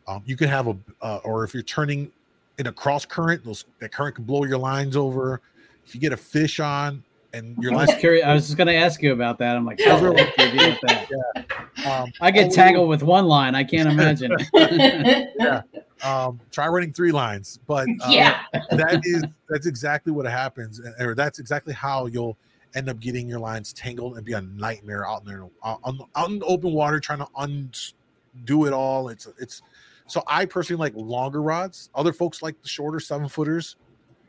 um, 0.07 0.21
you 0.25 0.37
can 0.37 0.47
have 0.47 0.67
a 0.67 0.77
uh, 1.01 1.19
or 1.23 1.43
if 1.43 1.53
you're 1.53 1.63
turning 1.63 2.11
in 2.59 2.67
a 2.67 2.71
cross 2.71 3.05
current, 3.05 3.43
those 3.43 3.65
that 3.79 3.91
current 3.91 4.15
can 4.15 4.25
blow 4.25 4.43
your 4.43 4.59
lines 4.59 4.95
over. 4.95 5.41
If 5.83 5.95
you 5.95 6.01
get 6.01 6.13
a 6.13 6.17
fish 6.17 6.59
on 6.59 7.03
and 7.35 7.57
your 7.61 7.73
I 7.73 7.75
line, 7.75 7.87
was 7.87 7.95
curious. 7.97 8.25
I 8.25 8.33
was 8.33 8.45
just 8.45 8.57
going 8.57 8.67
to 8.67 8.75
ask 8.75 9.01
you 9.01 9.11
about 9.11 9.37
that. 9.39 9.55
I'm 9.55 9.65
like, 9.65 9.79
Yeah. 9.79 9.97
how 9.97 10.11
would 10.11 10.19
you 10.19 10.75
deal 10.75 11.91
um, 11.91 12.11
I 12.21 12.31
get 12.31 12.51
tangled 12.51 12.89
with 12.89 13.03
one 13.03 13.25
line. 13.25 13.53
I 13.53 13.63
can't 13.63 13.89
imagine. 13.89 14.35
yeah. 14.53 15.61
Um, 16.03 16.39
try 16.51 16.67
running 16.67 16.93
three 16.93 17.11
lines, 17.11 17.59
but 17.67 17.87
uh, 18.01 18.09
Yeah. 18.09 18.41
that 18.71 19.01
is 19.03 19.23
that's 19.49 19.65
exactly 19.67 20.11
what 20.11 20.25
happens, 20.25 20.81
or 20.99 21.15
that's 21.15 21.39
exactly 21.39 21.73
how 21.73 22.07
you'll 22.07 22.37
end 22.75 22.89
up 22.89 22.99
getting 22.99 23.27
your 23.27 23.39
lines 23.39 23.71
tangled 23.73 24.17
and 24.17 24.25
be 24.25 24.33
a 24.33 24.41
nightmare 24.41 25.07
out 25.07 25.25
there 25.25 25.45
out 25.63 25.79
on, 25.83 25.99
out 26.15 26.29
in 26.29 26.39
the 26.39 26.45
open 26.45 26.73
water 26.73 26.99
trying 26.99 27.19
to 27.19 27.27
undo 27.37 28.65
it 28.65 28.73
all. 28.73 29.09
It's 29.09 29.27
it's 29.39 29.61
so 30.07 30.23
I 30.27 30.45
personally 30.45 30.79
like 30.79 30.93
longer 30.95 31.41
rods. 31.41 31.89
Other 31.95 32.13
folks 32.13 32.41
like 32.41 32.61
the 32.61 32.67
shorter 32.67 32.99
seven 32.99 33.27
footers. 33.27 33.75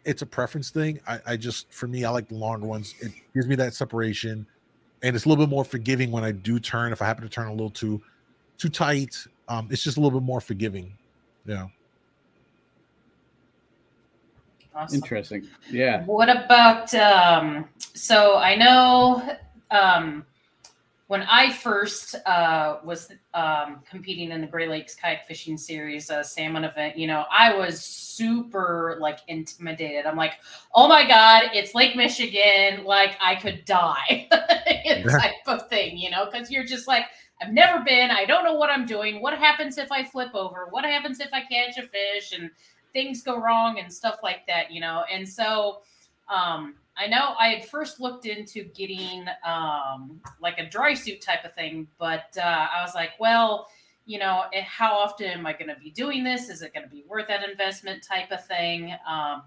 It's 0.07 0.23
a 0.23 0.27
preference 0.27 0.71
thing. 0.71 1.01
I, 1.07 1.19
I 1.27 1.37
just 1.37 1.71
for 1.73 1.87
me, 1.87 2.05
I 2.05 2.11
like 2.11 2.29
the 2.29 2.37
longer 2.37 2.67
ones. 2.67 2.95
It 3.01 3.13
gives 3.35 3.47
me 3.47 3.57
that 3.57 3.75
separation, 3.75 4.47
and 5.03 5.15
it's 5.15 5.27
a 5.27 5.29
little 5.29 5.45
bit 5.45 5.51
more 5.51 5.65
forgiving 5.65 6.11
when 6.11 6.25
I 6.25 6.33
do 6.33 6.59
turn. 6.59 6.93
If 6.93 7.03
I 7.03 7.07
happen 7.07 7.25
to 7.25 7.29
turn 7.29 7.49
a 7.49 7.53
little 7.53 7.71
too 7.71 8.01
too 8.57 8.69
tight, 8.69 9.17
um, 9.49 9.69
it's 9.71 9.83
just 9.83 9.97
a 9.97 10.01
little 10.01 10.19
bit 10.19 10.25
more 10.25 10.41
forgiving. 10.41 10.97
Yeah. 11.45 11.67
Awesome. 14.75 14.97
Interesting. 14.97 15.49
Yeah. 15.71 16.05
What 16.05 16.29
about 16.29 16.95
um 16.95 17.67
so 17.95 18.37
I 18.37 18.55
know 18.57 19.37
um 19.71 20.25
when 21.09 21.23
I 21.23 21.53
first 21.53 22.15
uh 22.27 22.79
was 22.85 23.13
um 23.35 23.83
competing 23.89 24.31
in 24.33 24.41
the 24.41 24.47
Great 24.47 24.69
Lakes 24.69 24.95
kayak 24.95 25.27
fishing 25.27 25.57
series 25.57 26.11
uh 26.11 26.23
salmon 26.23 26.65
event, 26.65 26.97
you 26.97 27.07
know, 27.07 27.25
I 27.31 27.55
was 27.57 27.81
super 27.81 28.97
like 29.01 29.21
intimidated. 29.29 30.07
I'm 30.07 30.17
like, 30.17 30.35
"Oh 30.75 30.89
my 30.89 31.07
god, 31.07 31.51
it's 31.55 31.75
Lake 31.75 31.97
Michigan, 31.97 32.85
like 32.85 33.17
I 33.21 33.37
could 33.37 33.65
die." 33.65 34.29
type 35.11 35.47
of 35.47 35.69
thing, 35.69 35.97
you 35.97 36.11
know, 36.11 36.27
cuz 36.27 36.51
you're 36.51 36.65
just 36.65 36.89
like 36.89 37.07
I've 37.41 37.53
never 37.53 37.85
been. 37.85 38.11
I 38.11 38.25
don't 38.25 38.45
know 38.45 38.55
what 38.55 38.71
I'm 38.71 38.87
doing. 38.87 39.21
What 39.21 39.39
happens 39.39 39.79
if 39.79 39.93
I 39.93 40.03
flip 40.05 40.35
over? 40.35 40.69
What 40.71 40.85
happens 40.85 41.21
if 41.21 41.29
I 41.33 41.43
catch 41.43 41.77
a 41.77 41.83
fish 41.83 42.33
and 42.33 42.51
things 42.93 43.23
go 43.23 43.39
wrong 43.39 43.79
and 43.79 43.93
stuff 43.93 44.21
like 44.23 44.47
that, 44.47 44.71
you 44.71 44.81
know? 44.81 45.05
And 45.13 45.29
so 45.29 45.83
um, 46.29 46.77
I 46.99 47.07
know 47.07 47.35
I 47.39 47.49
had 47.49 47.69
first 47.69 48.01
looked 48.01 48.27
into 48.27 48.65
getting 48.65 49.27
um, 49.45 50.21
like 50.41 50.59
a 50.59 50.69
dry 50.69 50.95
suit 50.95 51.21
type 51.21 51.45
of 51.45 51.55
thing, 51.55 51.87
but 51.99 52.37
uh, 52.39 52.67
I 52.75 52.83
was 52.83 52.95
like, 52.95 53.11
well, 53.21 53.69
you 54.07 54.19
know, 54.19 54.45
eh, 54.53 54.63
how 54.63 54.95
often 54.95 55.27
am 55.27 55.47
I 55.47 55.53
going 55.53 55.69
to 55.69 55.81
be 55.81 55.91
doing 55.91 56.25
this? 56.25 56.49
Is 56.49 56.63
it 56.63 56.73
going 56.73 56.85
to 56.85 56.91
be 56.91 57.05
worth 57.09 57.29
that 57.29 57.49
investment 57.49 58.03
type 58.03 58.31
of 58.31 58.45
thing? 58.47 58.95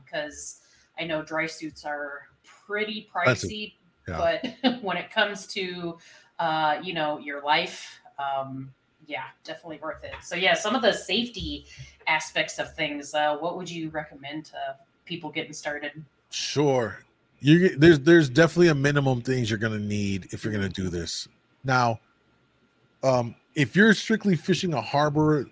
Because 0.04 0.62
I 1.00 1.06
know 1.06 1.24
dry 1.24 1.47
suits 1.47 1.86
are 1.86 2.28
pretty 2.68 3.10
pricey, 3.14 3.74
yeah. 4.08 4.38
but 4.64 4.82
when 4.84 4.97
it 4.97 5.12
comes 5.12 5.47
to 5.47 5.97
uh, 6.38 6.80
you 6.84 6.93
know 6.93 7.18
your 7.20 7.43
life, 7.43 8.00
um, 8.20 8.72
yeah, 9.08 9.24
definitely 9.43 9.80
worth 9.82 10.04
it. 10.04 10.14
So 10.22 10.36
yeah, 10.36 10.54
some 10.54 10.76
of 10.76 10.82
the 10.82 10.93
safety 10.93 11.66
aspects 12.06 12.60
of 12.60 12.76
things. 12.76 13.14
Uh, 13.14 13.38
what 13.38 13.58
would 13.58 13.70
you 13.70 13.89
recommend 13.89 14.45
to 14.45 14.76
people 15.06 15.32
getting 15.32 15.54
started? 15.54 16.04
Sure. 16.30 17.00
You 17.42 17.78
there's 17.78 18.00
there's 18.02 18.30
definitely 18.30 18.68
a 18.68 18.76
minimum 18.76 19.22
things 19.22 19.50
you're 19.50 19.60
gonna 19.60 19.80
need 19.80 20.28
if 20.32 20.44
you're 20.44 20.54
gonna 20.54 20.70
do 20.70 20.90
this. 20.90 21.28
Now, 21.64 22.00
um, 23.04 23.36
if 23.56 23.76
you're 23.76 23.94
strictly 23.94 24.36
fishing 24.36 24.74
a 24.74 24.82
harbor 24.82 25.48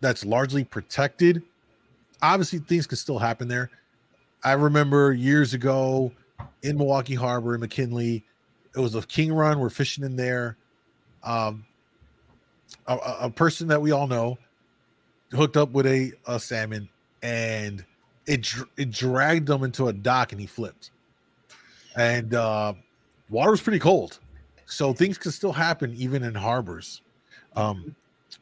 that's 0.00 0.24
largely 0.24 0.64
protected, 0.64 1.42
obviously 2.22 2.58
things 2.60 2.86
can 2.86 2.96
still 2.96 3.18
happen 3.18 3.48
there. 3.48 3.70
I 4.42 4.52
remember 4.52 5.12
years 5.12 5.52
ago 5.52 6.12
in 6.62 6.78
Milwaukee 6.78 7.14
Harbor 7.14 7.54
in 7.54 7.60
McKinley, 7.60 8.24
it 8.74 8.80
was 8.80 8.94
a 8.94 9.02
king 9.02 9.32
run. 9.32 9.58
We're 9.58 9.68
fishing 9.68 10.04
in 10.04 10.16
there. 10.16 10.56
Um, 11.22 11.66
a, 12.86 12.96
a- 13.22 13.30
person 13.30 13.68
that 13.68 13.82
we 13.82 13.90
all 13.92 14.06
know 14.06 14.38
hooked 15.32 15.56
up 15.56 15.70
with 15.72 15.86
a, 15.86 16.12
a 16.26 16.40
salmon 16.40 16.88
and 17.22 17.84
it 18.26 18.48
it 18.76 18.90
dragged 18.90 19.50
him 19.50 19.64
into 19.64 19.88
a 19.88 19.92
dock 19.92 20.32
and 20.32 20.40
he 20.40 20.46
flipped. 20.46 20.90
And 22.00 22.32
uh, 22.32 22.72
water 23.28 23.50
was 23.50 23.60
pretty 23.60 23.78
cold, 23.78 24.20
so 24.64 24.94
things 24.94 25.18
can 25.18 25.32
still 25.32 25.52
happen 25.52 25.92
even 25.98 26.22
in 26.22 26.34
harbors. 26.34 27.02
Um, 27.56 27.94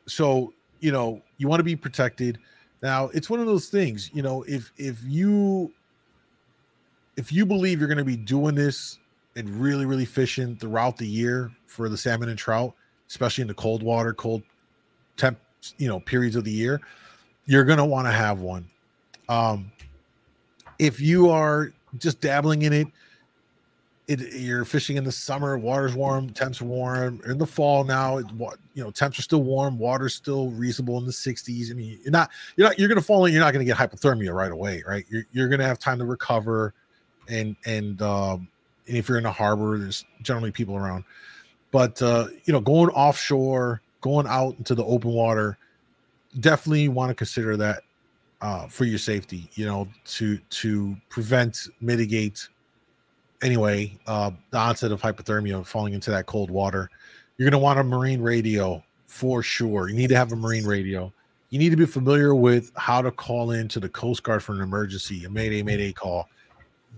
so 0.07 0.53
you 0.79 0.93
know 0.93 1.21
you 1.39 1.49
want 1.49 1.59
to 1.59 1.65
be 1.65 1.75
protected. 1.75 2.39
Now 2.85 3.07
it's 3.09 3.29
one 3.29 3.41
of 3.41 3.47
those 3.47 3.69
things. 3.69 4.13
You 4.15 4.23
know 4.23 4.45
if 4.45 4.71
if 4.77 5.03
you 5.05 5.73
if 7.17 7.33
you 7.33 7.45
believe 7.45 7.81
you're 7.81 7.89
going 7.89 7.99
to 7.99 8.05
be 8.05 8.17
doing 8.17 8.55
this 8.55 9.01
and 9.35 9.49
really 9.61 9.87
really 9.87 10.05
fishing 10.05 10.55
throughout 10.55 10.97
the 10.97 11.09
year 11.09 11.51
for 11.67 11.89
the 11.89 11.97
salmon 11.97 12.29
and 12.29 12.39
trout, 12.39 12.75
especially 13.09 13.43
in 13.43 13.49
the 13.49 13.55
cold 13.55 13.83
water, 13.83 14.15
cold 14.15 14.45
temp, 15.17 15.37
you 15.79 15.89
know 15.89 15.99
periods 15.99 16.37
of 16.37 16.45
the 16.45 16.53
year, 16.53 16.81
you're 17.47 17.65
going 17.65 17.79
to 17.79 17.85
want 17.85 18.07
to 18.07 18.13
have 18.13 18.39
one. 18.39 18.69
Um, 19.29 19.73
if 20.79 21.01
you 21.01 21.29
are 21.29 21.73
just 21.99 22.21
dabbling 22.21 22.63
in 22.63 22.73
it, 22.73 22.87
it 24.09 24.33
you're 24.33 24.65
fishing 24.65 24.97
in 24.97 25.05
the 25.05 25.13
summer, 25.13 25.59
water's 25.59 25.95
warm, 25.95 26.31
temps 26.31 26.61
warm. 26.61 27.21
In 27.27 27.39
the 27.39 27.47
fall 27.47 27.85
now, 27.85 28.19
it, 28.19 28.27
you 28.75 28.83
know, 28.83 28.91
temps 28.91 29.19
are 29.19 29.23
still 29.23 29.43
warm, 29.43 29.79
water's 29.79 30.15
still 30.15 30.51
reasonable 30.51 30.99
in 30.99 31.07
the 31.07 31.13
60s. 31.13 31.71
I 31.71 31.75
mean, 31.75 32.01
you're 32.03 32.11
not 32.11 32.31
you're 32.57 32.69
not 32.69 32.79
you're 32.79 32.89
gonna 32.89 33.03
fall 33.03 33.27
in, 33.27 33.33
you're 33.33 33.43
not 33.43 33.53
gonna 33.53 33.65
get 33.65 33.77
hypothermia 33.77 34.35
right 34.35 34.51
away, 34.51 34.83
right? 34.89 35.05
You're 35.09 35.25
you're 35.33 35.49
gonna 35.49 35.67
have 35.67 35.79
time 35.79 35.99
to 35.99 36.05
recover 36.05 36.75
and 37.29 37.55
and 37.67 38.01
um 38.03 38.49
and 38.89 38.97
if 38.97 39.09
you're 39.09 39.19
in 39.19 39.27
a 39.27 39.33
harbor, 39.33 39.79
there's 39.79 40.05
generally 40.23 40.51
people 40.51 40.77
around. 40.77 41.05
But 41.71 42.01
uh, 42.01 42.29
you 42.45 42.53
know, 42.53 42.61
going 42.61 42.89
offshore, 42.91 43.83
going 44.01 44.27
out 44.27 44.57
into 44.57 44.75
the 44.75 44.85
open 44.85 45.11
water, 45.11 45.59
definitely 46.41 46.89
want 46.89 47.11
to 47.11 47.15
consider 47.15 47.57
that 47.59 47.83
uh, 48.41 48.67
for 48.69 48.85
your 48.85 48.99
safety. 48.99 49.51
You 49.53 49.67
know, 49.67 49.89
to 50.07 50.39
to 50.39 50.97
prevent, 51.11 51.69
mitigate, 51.81 52.49
anyway, 53.43 53.99
uh, 54.07 54.31
the 54.51 54.59
onset 54.59 54.93
of 54.93 55.01
hypothermia, 55.01 55.65
falling 55.67 55.95
into 55.95 56.11
that 56.11 56.27
cold 56.27 56.51
water. 56.51 56.91
You're 57.37 57.49
going 57.49 57.61
to 57.61 57.65
want 57.65 57.79
a 57.79 57.85
marine 57.85 58.21
radio 58.21 58.83
for 59.07 59.43
sure. 59.43 59.89
You 59.89 59.97
need 59.97 60.09
to 60.09 60.17
have 60.17 60.33
a 60.33 60.37
marine 60.37 60.65
radio. 60.65 61.13
You 61.51 61.59
need 61.59 61.71
to 61.71 61.77
be 61.77 61.87
familiar 61.87 62.35
with 62.35 62.73
how 62.77 63.01
to 63.01 63.11
call 63.11 63.53
in 63.53 63.69
to 63.69 63.81
the 63.81 63.89
Coast 63.89 64.23
Guard 64.23 64.43
for 64.43 64.53
an 64.53 64.61
emergency, 64.61 65.25
a 65.25 65.31
Mayday, 65.31 65.63
Mayday 65.63 65.93
call, 65.93 66.29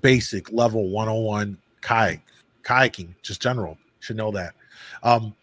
basic 0.01 0.51
level 0.51 0.89
101 0.89 1.57
kayak, 1.83 2.21
kayaking, 2.63 3.15
just 3.23 3.41
general. 3.41 3.79
Should 4.01 4.17
know 4.17 4.31
that. 4.33 4.55
Um, 5.03 5.35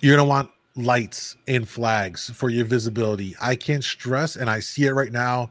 you're 0.00 0.16
gonna 0.16 0.28
want 0.28 0.50
lights 0.76 1.36
and 1.48 1.68
flags 1.68 2.30
for 2.30 2.50
your 2.50 2.64
visibility. 2.64 3.34
I 3.40 3.56
can't 3.56 3.82
stress, 3.82 4.36
and 4.36 4.48
I 4.48 4.60
see 4.60 4.84
it 4.84 4.92
right 4.92 5.10
now. 5.10 5.50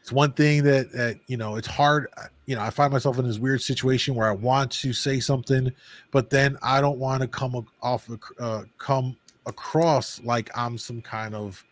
It's 0.00 0.10
one 0.10 0.32
thing 0.32 0.64
that 0.64 0.90
that 0.92 1.18
you 1.26 1.36
know 1.36 1.56
it's 1.56 1.68
hard. 1.68 2.08
You 2.46 2.56
know, 2.56 2.62
I 2.62 2.70
find 2.70 2.92
myself 2.92 3.18
in 3.18 3.26
this 3.26 3.38
weird 3.38 3.62
situation 3.62 4.14
where 4.14 4.28
I 4.28 4.32
want 4.32 4.70
to 4.72 4.92
say 4.92 5.18
something, 5.20 5.72
but 6.10 6.28
then 6.30 6.58
I 6.62 6.80
don't 6.80 6.98
want 6.98 7.22
to 7.22 7.28
come 7.28 7.66
off 7.82 8.08
uh, 8.38 8.62
come 8.78 9.16
across 9.46 10.20
like 10.22 10.50
I'm 10.56 10.76
some 10.78 11.00
kind 11.00 11.34
of 11.34 11.64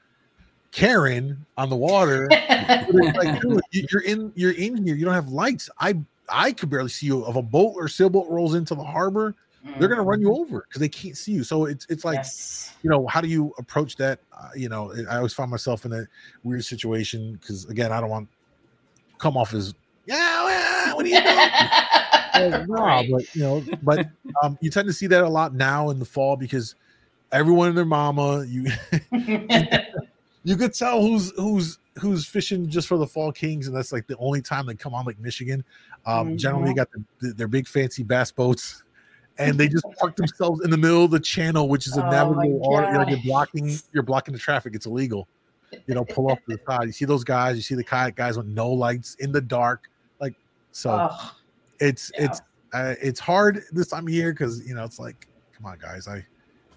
Karen 0.73 1.45
on 1.57 1.69
the 1.71 1.77
water. 1.77 2.29
Like, 3.17 3.41
dude, 3.41 3.61
you- 3.73 3.87
you're 3.91 4.03
in 4.03 4.33
you're 4.35 4.53
in 4.53 4.85
here. 4.87 4.95
You 4.95 5.05
don't 5.05 5.15
have 5.15 5.29
lights. 5.29 5.69
I 5.81 5.95
I 6.29 6.53
could 6.53 6.71
barely 6.71 6.89
see 6.89 7.07
you. 7.07 7.27
If 7.29 7.37
a 7.37 7.43
boat 7.43 7.75
or 7.77 7.89
sailboat 7.89 8.29
rolls 8.31 8.55
into 8.55 8.75
the 8.75 8.85
harbor, 8.85 9.35
they're 9.79 9.89
gonna 9.89 10.03
run 10.03 10.21
you 10.21 10.33
over 10.35 10.65
because 10.69 10.81
they 10.81 10.89
can't 10.89 11.17
see 11.17 11.33
you. 11.33 11.45
So 11.45 11.65
it's 11.67 11.87
it's 11.89 12.05
like 12.05 12.21
you 12.83 12.91
know 12.91 13.07
how 13.09 13.21
do 13.21 13.29
you 13.29 13.53
approach 13.59 13.97
that? 13.97 14.21
Uh, 14.39 14.49
you 14.55 14.69
know, 14.69 14.93
I 15.11 15.17
always 15.17 15.33
find 15.35 15.51
myself 15.51 15.85
in 15.85 15.93
a 15.93 16.05
weird 16.45 16.65
situation 16.65 17.35
because 17.41 17.65
again, 17.67 17.93
I 17.93 18.01
don't 18.01 18.11
want 18.11 18.29
come 19.19 19.37
off 19.37 19.55
as 19.55 19.75
yeah. 20.07 20.45
well, 20.45 20.97
What 20.97 21.07
are 21.07 21.09
you 21.09 21.21
doing? 21.21 22.67
no, 22.69 23.05
but 23.11 23.35
you 23.35 23.43
know, 23.43 23.65
but 23.83 24.09
um, 24.43 24.59
you 24.61 24.71
tend 24.71 24.87
to 24.89 24.93
see 24.93 25.07
that 25.07 25.23
a 25.23 25.29
lot 25.29 25.55
now 25.55 25.91
in 25.91 25.99
the 25.99 26.05
fall 26.05 26.37
because 26.37 26.75
everyone 27.33 27.69
and 27.69 27.77
their 27.77 27.85
mama 27.85 28.45
you 28.47 28.71
you 30.45 30.57
could 30.57 30.75
tell 30.75 31.01
who's 31.01 31.33
who's 31.37 31.79
who's 31.99 32.27
fishing 32.27 32.69
just 32.69 32.87
for 32.87 32.99
the 32.99 33.07
fall 33.07 33.33
kings 33.33 33.67
and 33.67 33.77
that's 33.77 33.93
like 33.93 34.07
the 34.07 34.17
only 34.19 34.43
time 34.43 34.67
they 34.67 34.75
come 34.75 34.95
on 34.95 35.05
lake 35.07 35.19
michigan. 35.19 35.65
Um 36.07 36.37
generally 36.37 36.67
they 36.67 36.75
got 36.75 36.89
the, 37.21 37.33
their 37.33 37.49
big 37.49 37.67
fancy 37.67 38.03
bass 38.03 38.31
boats 38.31 38.83
and 39.39 39.59
they 39.59 39.69
just 39.69 39.85
park 39.99 40.17
themselves 40.17 40.63
in 40.63 40.71
the 40.71 40.77
middle 40.77 41.05
of 41.05 41.11
the 41.11 41.21
channel 41.21 41.69
which 41.69 41.87
is 41.87 41.97
a 41.97 42.03
Oh 42.03 42.07
my 42.07 42.11
navigable 42.11 42.59
water 42.59 42.93
like 42.99 43.09
you're 43.09 43.23
blocking 43.23 43.79
you're 43.93 44.03
blocking 44.03 44.33
the 44.33 44.41
traffic. 44.41 44.75
It's 44.75 44.87
illegal. 44.87 45.27
You 45.87 45.95
know 45.95 46.05
pull 46.05 46.31
off 46.31 46.39
to 46.49 46.57
the 46.57 46.61
side. 46.67 46.85
You 46.85 46.93
see 46.93 47.07
those 47.07 47.25
guys 47.25 47.57
you 47.57 47.63
see 47.63 47.75
the 47.75 47.85
kayak 47.85 48.15
guys 48.15 48.37
with 48.37 48.47
no 48.47 48.71
lights 48.71 49.15
in 49.21 49.33
the 49.33 49.41
dark. 49.41 49.89
like 49.89 49.92
so 50.73 50.91
Ugh. 50.91 51.31
it's 51.81 52.11
it's 52.17 52.41
uh, 52.73 52.95
it's 53.01 53.21
hard 53.21 53.63
this 53.73 53.89
time 53.89 54.07
of 54.07 54.13
year 54.13 54.33
because 54.33 54.67
you 54.67 54.75
know 54.75 54.85
it's 54.85 54.99
like 54.99 55.29
come 55.57 55.67
on 55.67 55.79
guys 55.79 56.09
i 56.09 56.25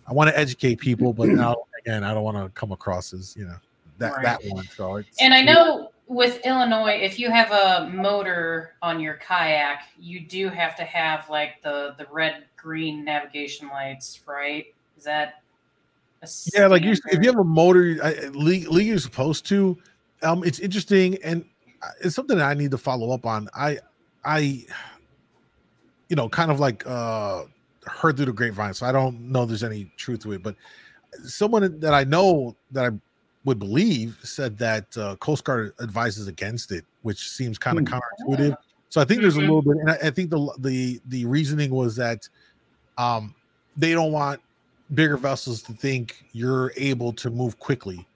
i 0.07 0.13
want 0.13 0.29
to 0.29 0.37
educate 0.37 0.79
people 0.79 1.13
but 1.13 1.29
now 1.29 1.55
again 1.85 2.03
i 2.03 2.13
don't 2.13 2.23
want 2.23 2.37
to 2.37 2.49
come 2.59 2.71
across 2.71 3.13
as 3.13 3.35
you 3.35 3.45
know 3.45 3.55
that 3.97 4.13
Right. 4.13 4.23
that 4.23 4.41
one 4.45 4.65
so 4.75 4.97
it's 4.97 5.21
And 5.21 5.33
I 5.33 5.41
know 5.41 5.91
with 6.07 6.45
Illinois, 6.45 6.99
if 7.01 7.17
you 7.17 7.31
have 7.31 7.51
a 7.51 7.89
motor 7.89 8.73
on 8.81 8.99
your 8.99 9.15
kayak, 9.15 9.83
you 9.97 10.19
do 10.27 10.49
have 10.49 10.75
to 10.75 10.83
have 10.83 11.29
like 11.29 11.61
the 11.63 11.95
the 11.97 12.05
red 12.11 12.43
green 12.57 13.03
navigation 13.03 13.69
lights, 13.69 14.21
right? 14.27 14.65
Is 14.97 15.05
that 15.05 15.41
yeah 16.53 16.67
like 16.67 16.83
you 16.83 16.91
if 16.91 17.21
you 17.21 17.29
have 17.29 17.39
a 17.39 17.43
motor 17.43 17.97
I- 18.03 18.25
I- 18.25 18.29
le- 18.33 18.81
you're 18.81 18.97
supposed 18.97 19.45
to 19.47 19.77
um 20.21 20.43
it's 20.43 20.59
interesting 20.59 21.17
and 21.23 21.45
it's 22.03 22.15
something 22.15 22.37
that 22.37 22.49
i 22.49 22.53
need 22.53 22.71
to 22.71 22.77
follow 22.77 23.11
up 23.11 23.25
on. 23.25 23.47
I 23.53 23.79
i 24.23 24.65
you 26.09 26.15
know 26.15 26.29
kind 26.29 26.51
of 26.51 26.59
like 26.59 26.85
uh 26.87 27.43
heard 27.85 28.17
through 28.17 28.25
the 28.25 28.33
grapevine 28.33 28.73
so 28.73 28.85
i 28.85 28.91
don't 28.91 29.19
know 29.19 29.45
there's 29.45 29.63
any 29.63 29.91
truth 29.95 30.21
to 30.21 30.31
it 30.31 30.41
but 30.41 30.55
someone 31.23 31.79
that 31.79 31.93
i 31.93 32.03
know 32.03 32.55
that 32.71 32.91
i 32.91 32.97
would 33.43 33.59
believe 33.59 34.17
said 34.23 34.57
that 34.57 34.97
uh, 34.97 35.15
coast 35.17 35.43
guard 35.43 35.71
advises 35.81 36.27
against 36.27 36.71
it 36.71 36.83
which 37.03 37.29
seems 37.29 37.59
kind 37.59 37.77
of 37.77 37.85
counterintuitive. 37.85 38.57
So 38.89 39.01
i 39.01 39.05
think 39.05 39.21
there's 39.21 39.35
a 39.37 39.41
little 39.41 39.61
bit 39.61 39.77
and 39.77 39.91
I, 39.91 39.97
I 40.05 40.09
think 40.09 40.31
the 40.31 40.53
the 40.59 40.99
the 41.07 41.25
reasoning 41.25 41.69
was 41.69 41.95
that 41.97 42.27
um 42.97 43.35
they 43.77 43.93
don't 43.93 44.11
want 44.11 44.41
bigger 44.93 45.17
vessels 45.17 45.61
to 45.63 45.73
think 45.73 46.23
you're 46.31 46.71
able 46.75 47.13
to 47.13 47.29
move 47.29 47.59
quickly 47.59 48.07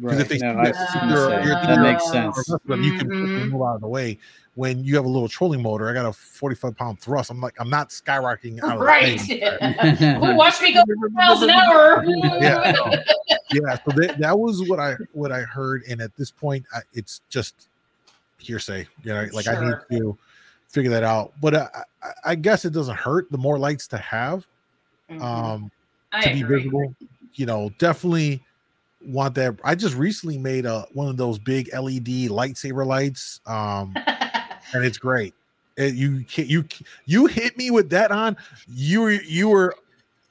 because 0.00 0.18
if 0.20 0.28
they 0.28 0.38
No, 0.38 0.50
see 0.52 0.56
that 0.64 0.74
was 0.76 0.94
you're- 1.10 1.44
you're 1.46 1.56
that 1.66 1.80
makes 1.80 2.10
sense. 2.10 2.36
or 2.38 2.58
vessel, 2.68 2.84
you 2.84 2.92
can 2.92 3.10
quickly 3.10 3.44
move 3.44 3.62
out 3.62 3.76
of 3.76 3.80
the 3.80 3.88
way 3.88 4.18
when 4.54 4.84
you 4.84 4.94
have 4.96 5.04
a 5.04 5.08
little 5.08 5.28
trolling 5.28 5.60
motor 5.62 5.88
i 5.88 5.92
got 5.92 6.06
a 6.06 6.12
45 6.12 6.74
pound 6.76 6.98
thrust 7.00 7.30
i'm 7.30 7.40
like 7.40 7.54
i'm 7.60 7.68
not 7.70 7.90
skyrocketing 7.90 8.62
out 8.62 8.76
of 8.76 8.82
Right. 8.82 9.18
the 9.18 9.96
thing. 9.98 10.22
Ooh, 10.24 10.34
watch 10.36 10.60
me 10.62 10.72
go 10.72 10.82
miles 11.12 11.42
an 11.42 11.50
hour. 11.50 12.02
yeah 12.40 12.72
yeah 13.52 13.76
so 13.84 13.92
that, 13.96 14.16
that 14.18 14.38
was 14.38 14.62
what 14.68 14.78
i 14.80 14.96
what 15.12 15.30
i 15.32 15.40
heard 15.42 15.82
and 15.88 16.00
at 16.00 16.14
this 16.16 16.30
point 16.30 16.64
I, 16.74 16.80
it's 16.94 17.20
just 17.28 17.68
hearsay 18.38 18.86
you 19.02 19.12
know 19.12 19.26
like 19.32 19.46
i 19.48 19.58
need 19.64 19.74
to 19.92 20.16
figure 20.68 20.90
that 20.90 21.04
out 21.04 21.32
but 21.40 21.54
uh, 21.54 21.68
I, 22.02 22.10
I 22.24 22.34
guess 22.34 22.64
it 22.64 22.70
doesn't 22.72 22.96
hurt 22.96 23.30
the 23.30 23.38
more 23.38 23.58
lights 23.58 23.86
to 23.88 23.98
have 23.98 24.46
Mhm. 25.10 25.22
um 25.22 25.70
I 26.12 26.20
to 26.22 26.30
be 26.32 26.42
visible 26.42 26.94
you 27.34 27.46
know 27.46 27.70
definitely 27.78 28.42
want 29.06 29.34
that 29.34 29.54
i 29.64 29.74
just 29.74 29.94
recently 29.94 30.36
made 30.38 30.66
a 30.66 30.86
one 30.92 31.08
of 31.08 31.16
those 31.16 31.38
big 31.38 31.68
led 31.72 32.04
lightsaber 32.04 32.84
lights 32.86 33.40
um 33.46 33.94
and 34.74 34.84
it's 34.84 34.98
great. 35.08 35.32
It- 35.76 35.94
you 35.94 36.24
can't 36.24 36.48
you 36.48 36.64
you 37.04 37.26
hit 37.26 37.56
me 37.56 37.70
with 37.70 37.90
that 37.90 38.10
on 38.10 38.36
you 38.68 39.02
were 39.02 39.10
you 39.12 39.48
were 39.48 39.74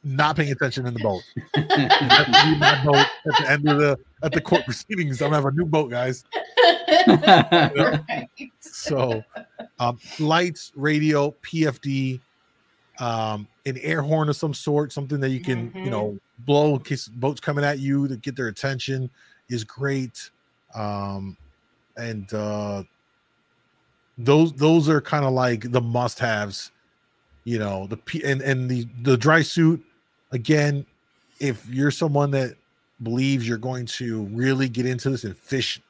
not 0.03 0.35
paying 0.35 0.51
attention 0.51 0.85
in 0.85 0.93
the 0.93 0.99
boat. 0.99 1.23
My 1.55 2.81
boat 2.85 2.95
at 2.97 3.37
the 3.39 3.45
end 3.49 3.67
of 3.69 3.77
the 3.79 3.97
at 4.23 4.31
the 4.33 4.41
court 4.41 4.63
proceedings. 4.65 5.21
I'm 5.21 5.31
gonna 5.31 5.37
have 5.37 5.45
a 5.45 5.55
new 5.55 5.65
boat 5.65 5.89
guys. 5.89 6.23
Right. 7.07 8.27
so 8.59 9.23
um 9.79 9.99
lights 10.19 10.71
radio 10.75 11.31
pfd 11.43 12.19
um 12.99 13.47
an 13.65 13.77
air 13.81 14.01
horn 14.01 14.29
of 14.29 14.35
some 14.35 14.53
sort 14.53 14.91
something 14.91 15.19
that 15.19 15.29
you 15.29 15.41
can 15.41 15.73
you 15.81 15.89
Mhm. 15.89 15.91
know 15.91 16.19
blow 16.39 16.75
in 16.75 16.81
case 16.81 17.07
boats 17.07 17.39
coming 17.41 17.65
at 17.65 17.79
you 17.79 18.07
to 18.07 18.17
get 18.17 18.35
their 18.35 18.47
attention 18.47 19.09
is 19.49 19.63
great 19.63 20.29
um 20.75 21.37
and 21.97 22.33
uh 22.33 22.83
those 24.17 24.53
those 24.53 24.87
are 24.89 25.01
kind 25.01 25.25
of 25.25 25.33
like 25.33 25.71
the 25.71 25.81
must 25.81 26.19
haves 26.19 26.71
you 27.45 27.59
know 27.59 27.87
the 27.87 27.97
p 27.97 28.23
and 28.23 28.41
and 28.41 28.69
the 28.69 28.87
the 29.03 29.17
dry 29.17 29.41
suit 29.41 29.83
again 30.31 30.85
if 31.39 31.67
you're 31.69 31.91
someone 31.91 32.31
that 32.31 32.55
believes 33.03 33.47
you're 33.47 33.57
going 33.57 33.85
to 33.85 34.25
really 34.27 34.69
get 34.69 34.85
into 34.85 35.09
this 35.09 35.23
and 35.25 35.37
fish 35.37 35.81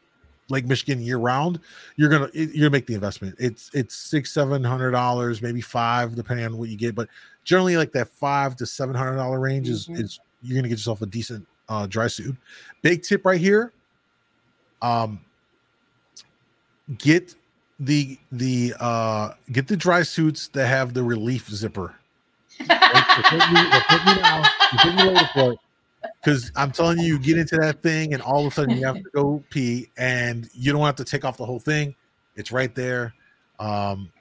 Lake 0.49 0.65
Michigan 0.65 1.01
year 1.01 1.17
round, 1.17 1.59
you're 1.95 2.09
gonna 2.09 2.29
it- 2.33 2.51
you're 2.51 2.61
gonna 2.63 2.69
make 2.69 2.85
the 2.87 2.93
investment. 2.93 3.35
It's 3.39 3.69
it's 3.73 3.95
six 3.95 4.31
seven 4.31 4.63
hundred 4.63 4.91
dollars, 4.91 5.41
maybe 5.41 5.61
five, 5.61 6.15
depending 6.15 6.45
on 6.45 6.57
what 6.57 6.69
you 6.69 6.77
get. 6.77 6.93
But 6.95 7.07
generally, 7.43 7.77
like 7.77 7.91
that 7.93 8.09
five 8.09 8.55
to 8.57 8.65
seven 8.65 8.95
hundred 8.95 9.15
dollar 9.15 9.39
range 9.39 9.69
is 9.69 9.87
Mhm. 9.87 9.99
is 10.01 10.19
you're 10.43 10.55
gonna 10.55 10.67
get 10.69 10.77
yourself 10.77 11.01
a 11.01 11.07
decent 11.07 11.47
uh, 11.69 11.87
dry 11.87 12.07
suit. 12.07 12.35
Big 12.83 13.01
tip 13.01 13.25
right 13.25 13.41
here. 13.41 13.73
Um, 14.83 15.19
get 16.99 17.33
the 17.79 18.19
the 18.31 18.73
uh 18.79 19.31
get 19.51 19.67
the 19.67 19.75
dry 19.75 20.03
suits 20.03 20.47
that 20.49 20.67
have 20.67 20.93
the 20.93 21.03
relief 21.03 21.49
zipper. 21.49 21.95
Because 26.21 26.51
I'm 26.55 26.71
telling 26.71 26.99
you, 26.99 27.05
you 27.05 27.19
get 27.19 27.37
into 27.37 27.57
that 27.57 27.81
thing, 27.81 28.13
and 28.13 28.21
all 28.21 28.45
of 28.45 28.51
a 28.51 28.55
sudden 28.55 28.77
you 28.77 28.85
have 28.85 28.95
to 28.95 29.09
go 29.13 29.43
pee, 29.49 29.89
and 29.97 30.49
you 30.53 30.71
don't 30.71 30.85
have 30.85 30.95
to 30.97 31.05
take 31.05 31.25
off 31.25 31.37
the 31.37 31.45
whole 31.45 31.59
thing. 31.59 31.95
It's 32.35 32.51
right 32.51 32.73
there. 32.75 33.13
Um, 33.59 34.11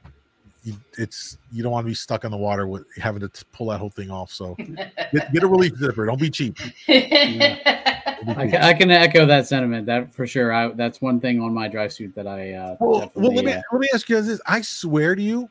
you, 0.65 0.75
it's 0.97 1.37
you 1.53 1.63
don't 1.63 1.73
want 1.73 1.85
to 1.85 1.89
be 1.89 1.95
stuck 1.95 2.25
in 2.25 2.31
the 2.31 2.37
water 2.37 2.67
with 2.67 2.87
having 2.97 3.21
to 3.21 3.29
t- 3.29 3.43
pull 3.53 3.67
that 3.69 3.79
whole 3.79 3.91
thing 3.91 4.11
off. 4.11 4.33
So 4.33 4.55
get, 4.55 5.33
get 5.33 5.43
a 5.43 5.47
relief 5.47 5.77
zipper. 5.77 6.07
Don't 6.07 6.21
be 6.21 6.31
cheap. 6.31 6.59
I 6.89 8.49
can, 8.49 8.57
I 8.57 8.73
can 8.73 8.91
echo 8.91 9.27
that 9.27 9.47
sentiment. 9.47 9.85
That 9.87 10.13
for 10.15 10.27
sure. 10.27 10.53
I, 10.53 10.69
that's 10.69 11.03
one 11.03 11.21
thing 11.21 11.43
on 11.43 11.53
my 11.53 11.69
dry 11.69 11.89
suit 11.89 12.15
that 12.15 12.27
I. 12.27 12.53
Uh, 12.53 12.77
Well, 12.81 13.13
well 13.15 13.35
let 13.35 13.45
me 13.45 13.53
uh, 13.53 13.61
let 13.73 13.81
me 13.81 13.89
ask 13.93 14.09
you 14.09 14.17
guys 14.17 14.27
this. 14.27 14.41
I 14.47 14.63
swear 14.63 15.15
to 15.15 15.23
you, 15.23 15.51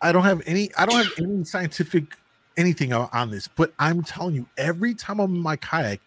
I 0.00 0.12
don't 0.12 0.24
have 0.24 0.42
any. 0.46 0.74
I 0.76 0.86
don't 0.86 1.04
have 1.04 1.12
any 1.18 1.44
scientific 1.44 2.16
anything 2.56 2.92
on 2.92 3.30
this, 3.30 3.48
but 3.48 3.72
I'm 3.78 4.02
telling 4.02 4.34
you, 4.34 4.46
every 4.56 4.94
time 4.94 5.20
I'm 5.20 5.34
in 5.34 5.40
my 5.40 5.56
kayak, 5.56 6.00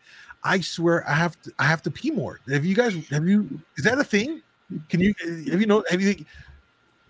I 0.44 0.60
swear 0.62 1.08
I 1.10 1.14
have 1.14 1.42
to. 1.42 1.52
I 1.58 1.66
have 1.66 1.82
to 1.84 1.92
pee 1.92 2.12
more. 2.12 2.40
Have 2.50 2.66
you 2.66 2.76
guys? 2.76 2.94
Have 3.10 3.28
you? 3.28 3.50
Is 3.78 3.84
that 3.84 3.98
a 3.98 4.04
thing? 4.04 4.42
Can 4.90 5.00
you? 5.00 5.14
Have 5.52 5.60
you 5.60 5.66
know? 5.68 5.84
Have 5.90 6.02
you? 6.02 6.24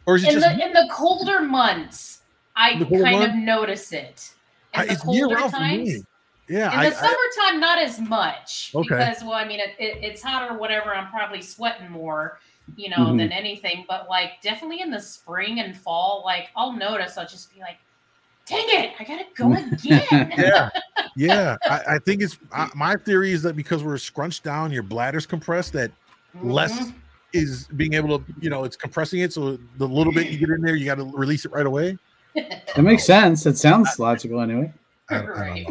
Or 0.06 0.16
is 0.16 0.24
it 0.24 0.34
in 0.34 0.40
just? 0.40 0.58
the 0.58 0.66
in 0.66 0.72
the 0.74 0.88
colder 0.92 1.42
months, 1.42 2.22
I 2.56 2.78
colder 2.80 3.04
kind 3.04 3.24
of 3.24 3.36
notice 3.36 3.92
it. 3.92 4.32
In 4.74 4.82
I- 4.82 4.86
the 4.88 4.96
colder 4.96 5.36
times, 5.50 5.88
me. 5.90 6.04
Yeah, 6.48 6.72
in 6.74 6.80
I, 6.80 6.90
the 6.90 6.96
I- 6.96 7.00
summertime, 7.00 7.60
not 7.60 7.80
as 7.80 8.00
much. 8.00 8.72
Okay. 8.76 8.88
Because 8.88 9.22
well, 9.24 9.34
I 9.34 9.46
mean, 9.46 9.60
it, 9.60 9.72
it, 9.80 10.04
it's 10.04 10.22
hot 10.22 10.50
or 10.50 10.58
whatever. 10.58 10.96
I'm 10.96 11.10
probably 11.10 11.42
sweating 11.42 11.90
more, 11.90 12.40
you 12.78 12.90
know, 12.90 12.98
Mhm. 12.98 13.18
than 13.18 13.32
anything. 13.32 13.84
But 13.88 14.08
like, 14.08 14.42
definitely 14.42 14.82
in 14.82 14.92
the 14.92 15.00
spring 15.00 15.60
and 15.60 15.76
fall, 15.76 16.22
like 16.24 16.50
I'll 16.56 16.72
notice. 16.72 17.18
I'll 17.18 17.28
just 17.28 17.54
be 17.54 17.60
like, 17.62 17.78
"Dang 18.46 18.66
it, 18.68 18.92
I 19.00 19.04
gotta 19.04 19.26
go 19.36 19.52
again." 19.74 20.32
yeah, 20.38 20.70
yeah. 21.16 21.58
I, 21.66 21.82
I 21.96 22.00
think 22.00 22.22
it's 22.22 22.38
I, 22.52 22.70
my 22.76 22.96
theory 22.96 23.32
is 23.32 23.42
that 23.44 23.56
because 23.56 23.84
we're 23.84 23.98
scrunched 23.98 24.44
down, 24.44 24.72
your 24.72 24.84
bladder's 24.84 25.26
compressed, 25.26 25.74
that 25.74 25.92
less 26.42 26.72
Mhm. 26.80 26.94
is 27.34 27.68
being 27.76 27.94
able 27.94 28.20
to, 28.20 28.26
you 28.42 28.50
know, 28.50 28.64
it's 28.64 28.76
compressing 28.76 29.22
it. 29.22 29.34
So 29.34 29.58
the 29.78 29.88
little 29.88 30.14
bit 30.14 30.28
you 30.32 30.38
get 30.38 30.50
in 30.50 30.62
there, 30.62 30.76
you 30.76 30.86
got 30.86 30.96
to 30.96 31.06
release 31.06 31.46
it 31.46 31.52
right 31.52 31.66
away. 31.66 31.98
That 32.76 32.82
makes 32.84 33.06
sense. 33.06 33.46
It 33.46 33.58
sounds 33.58 33.98
logical 33.98 34.42
anyway. 34.42 34.74
I, 35.10 35.16
I 35.18 35.26
Right. 35.26 35.66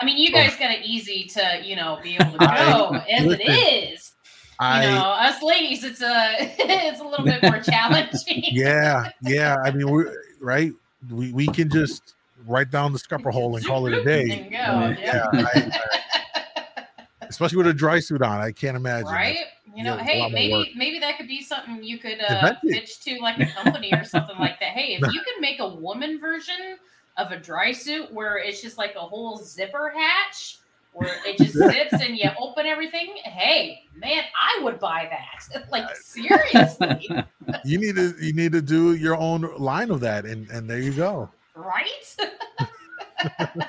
I 0.00 0.04
mean, 0.04 0.18
you 0.18 0.32
guys 0.32 0.56
got 0.56 0.70
it 0.72 0.80
easy 0.84 1.24
to, 1.34 1.60
you 1.62 1.76
know, 1.76 2.00
be 2.02 2.14
able 2.16 2.32
to 2.32 2.38
go 2.38 2.44
I- 2.46 3.06
as 3.08 3.24
listen, 3.26 3.40
it 3.46 3.92
is. 3.92 4.12
I 4.58 4.84
you 4.84 4.90
know, 4.90 5.04
us 5.10 5.42
ladies, 5.42 5.84
it's 5.84 6.02
a 6.02 6.34
it's 6.58 7.00
a 7.00 7.04
little 7.04 7.24
bit 7.24 7.42
more 7.42 7.60
challenging. 7.60 8.42
yeah, 8.50 9.10
yeah. 9.22 9.56
I 9.64 9.70
mean, 9.70 9.88
we're 9.88 10.12
right. 10.40 10.72
We 11.08 11.32
we 11.32 11.46
can 11.46 11.70
just 11.70 12.14
write 12.46 12.70
down 12.70 12.92
the 12.92 12.98
scupper 12.98 13.30
hole 13.32 13.56
and 13.56 13.64
call 13.64 13.86
it 13.86 13.94
a 13.94 14.04
day. 14.04 14.28
Go, 14.28 14.48
Yeah, 14.50 14.96
yeah. 14.98 15.26
I- 15.32 16.84
Especially 17.22 17.58
with 17.58 17.68
a 17.68 17.72
dry 17.74 18.00
suit 18.00 18.22
on, 18.22 18.40
I 18.40 18.50
can't 18.50 18.76
imagine. 18.76 19.06
right? 19.12 19.36
You 19.76 19.84
know, 19.84 19.94
Yeah, 19.96 20.02
hey, 20.02 20.18
lot 20.18 20.32
more 20.32 20.40
work. 20.40 20.66
maybe 20.66 20.72
maybe 20.74 20.98
that 20.98 21.16
could 21.16 21.28
be 21.28 21.42
something 21.42 21.80
you 21.82 21.98
could 21.98 22.20
uh, 22.20 22.54
pitch 22.62 23.00
to 23.04 23.18
like 23.20 23.38
a 23.38 23.46
company 23.46 23.92
or 23.92 24.02
something 24.04 24.36
like 24.38 24.58
that. 24.58 24.70
Hey, 24.70 24.94
if 24.96 25.00
you 25.12 25.20
can 25.22 25.40
make 25.40 25.60
a 25.60 25.68
woman 25.68 26.18
version 26.18 26.76
of 27.16 27.30
a 27.30 27.38
dry 27.38 27.70
suit 27.70 28.12
where 28.12 28.38
it's 28.38 28.60
just 28.60 28.78
like 28.78 28.94
a 28.96 29.00
whole 29.00 29.36
zipper 29.36 29.92
hatch 29.96 30.58
where 30.92 31.16
it 31.24 31.38
just 31.38 31.54
sits 31.54 31.92
and 32.02 32.16
you 32.16 32.30
open 32.38 32.66
everything, 32.66 33.14
hey, 33.24 33.82
man, 33.96 34.24
I 34.34 34.62
would 34.62 34.78
buy 34.78 35.08
that. 35.10 35.68
like 35.70 35.94
seriously, 35.96 37.08
You 37.64 37.78
need 37.78 37.96
to 37.96 38.14
you 38.20 38.32
need 38.32 38.52
to 38.52 38.62
do 38.62 38.94
your 38.94 39.16
own 39.16 39.42
line 39.58 39.90
of 39.90 40.00
that, 40.00 40.24
and 40.24 40.48
and 40.50 40.68
there 40.68 40.80
you 40.80 40.92
go. 40.92 41.30
right? 41.54 42.16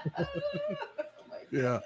Yeah. 1.51 1.80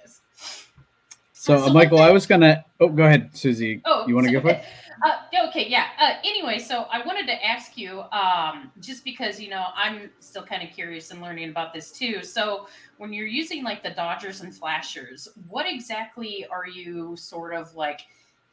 So, 1.33 1.65
uh, 1.65 1.73
Michael, 1.73 1.99
I 1.99 2.11
was 2.11 2.25
gonna. 2.27 2.63
Oh, 2.79 2.87
go 2.89 3.03
ahead, 3.05 3.31
Susie. 3.33 3.81
Oh, 3.85 4.07
you 4.07 4.13
want 4.13 4.27
to 4.27 4.33
go 4.33 4.41
for 4.41 4.49
it? 4.49 4.63
Uh, 5.03 5.47
okay, 5.49 5.67
yeah. 5.67 5.89
Uh, 5.99 6.13
anyway, 6.23 6.57
so 6.57 6.83
I 6.83 7.05
wanted 7.05 7.27
to 7.27 7.45
ask 7.45 7.77
you, 7.77 8.01
um, 8.11 8.71
just 8.79 9.03
because 9.03 9.39
you 9.39 9.49
know 9.49 9.65
I'm 9.75 10.11
still 10.19 10.45
kind 10.45 10.63
of 10.67 10.73
curious 10.73 11.11
and 11.11 11.21
learning 11.21 11.49
about 11.49 11.73
this 11.73 11.91
too. 11.91 12.23
So, 12.23 12.67
when 12.97 13.11
you're 13.13 13.27
using 13.27 13.63
like 13.63 13.83
the 13.83 13.91
Dodgers 13.91 14.41
and 14.41 14.55
Flashers, 14.55 15.27
what 15.47 15.65
exactly 15.67 16.45
are 16.47 16.67
you 16.67 17.15
sort 17.17 17.53
of 17.53 17.73
like 17.75 18.01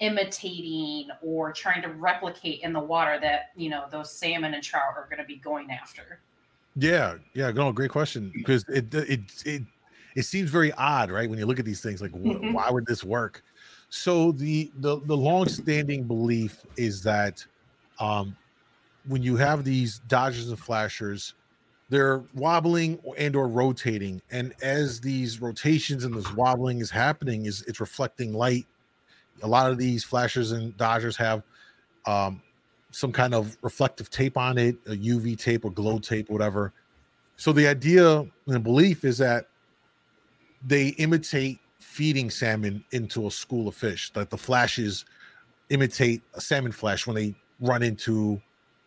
imitating 0.01 1.09
or 1.23 1.53
trying 1.53 1.81
to 1.83 1.89
replicate 1.89 2.61
in 2.63 2.73
the 2.73 2.81
water 2.81 3.21
that 3.21 3.51
you 3.57 3.71
know 3.71 3.87
those 3.91 4.19
salmon 4.19 4.55
and 4.55 4.63
trout 4.63 4.95
are 4.97 5.07
going 5.09 5.21
to 5.21 5.25
be 5.27 5.37
going 5.39 5.71
after? 5.71 6.23
Yeah, 6.75 7.19
yeah, 7.35 7.51
no, 7.51 7.73
great 7.73 7.91
question 7.91 8.33
because 8.35 8.65
it 8.69 8.95
it 8.95 9.33
it 9.45 9.63
it 10.17 10.23
seems 10.23 10.51
very 10.51 10.73
odd, 10.73 11.11
right? 11.11 11.29
When 11.29 11.39
you 11.39 11.45
look 11.47 11.59
at 11.59 11.65
these 11.67 11.83
things, 11.83 12.01
like 12.01 12.13
wh- 12.13 12.43
Mhm. 12.43 12.53
why 12.53 12.71
would 12.71 12.87
this 12.87 13.05
work? 13.05 13.43
So 13.95 14.33
the 14.33 14.73
the 14.79 15.01
the 15.05 15.15
long-standing 15.15 16.05
belief 16.05 16.65
is 16.79 17.03
that 17.03 17.45
um, 18.01 18.35
when 19.07 19.23
you 19.23 19.37
have 19.37 19.65
these 19.65 20.01
Dodgers 20.09 20.49
and 20.49 20.59
Flashers, 20.59 21.35
they're 21.91 22.23
wobbling 22.33 22.99
and 23.19 23.37
or 23.37 23.49
rotating, 23.49 24.23
and 24.31 24.55
as 24.63 24.99
these 24.99 25.43
rotations 25.43 26.05
and 26.05 26.15
this 26.15 26.33
wobbling 26.33 26.81
is 26.81 26.91
happening, 26.91 27.45
is 27.45 27.65
it's 27.69 27.81
reflecting 27.81 28.33
light. 28.33 28.67
A 29.43 29.47
lot 29.47 29.71
of 29.71 29.77
these 29.77 30.05
Flashers 30.05 30.53
and 30.53 30.75
Dodgers 30.79 31.15
have 31.19 31.43
um, 32.07 32.41
some 32.93 33.13
kind 33.13 33.35
of 33.35 33.59
reflective 33.61 34.09
tape 34.09 34.39
on 34.39 34.57
it, 34.57 34.75
a 34.87 34.93
UV 34.93 35.39
tape 35.39 35.67
or 35.67 35.71
glow 35.71 35.99
tape, 35.99 36.31
whatever. 36.31 36.73
So 37.37 37.53
the 37.53 37.67
idea 37.67 38.21
and 38.21 38.31
the 38.47 38.59
belief 38.59 39.05
is 39.05 39.19
that 39.19 39.49
they 40.67 40.89
imitate 40.89 41.59
feeding 41.93 42.31
salmon 42.31 42.83
into 42.93 43.27
a 43.27 43.31
school 43.31 43.69
of 43.69 43.75
fish. 43.75 44.11
That 44.13 44.31
the 44.31 44.39
flashes 44.39 45.05
imitate 45.69 46.23
a 46.35 46.41
salmon 46.41 46.73
flash 46.73 47.07
when 47.07 47.17
they 47.17 47.35
run 47.61 47.83
into 47.83 48.41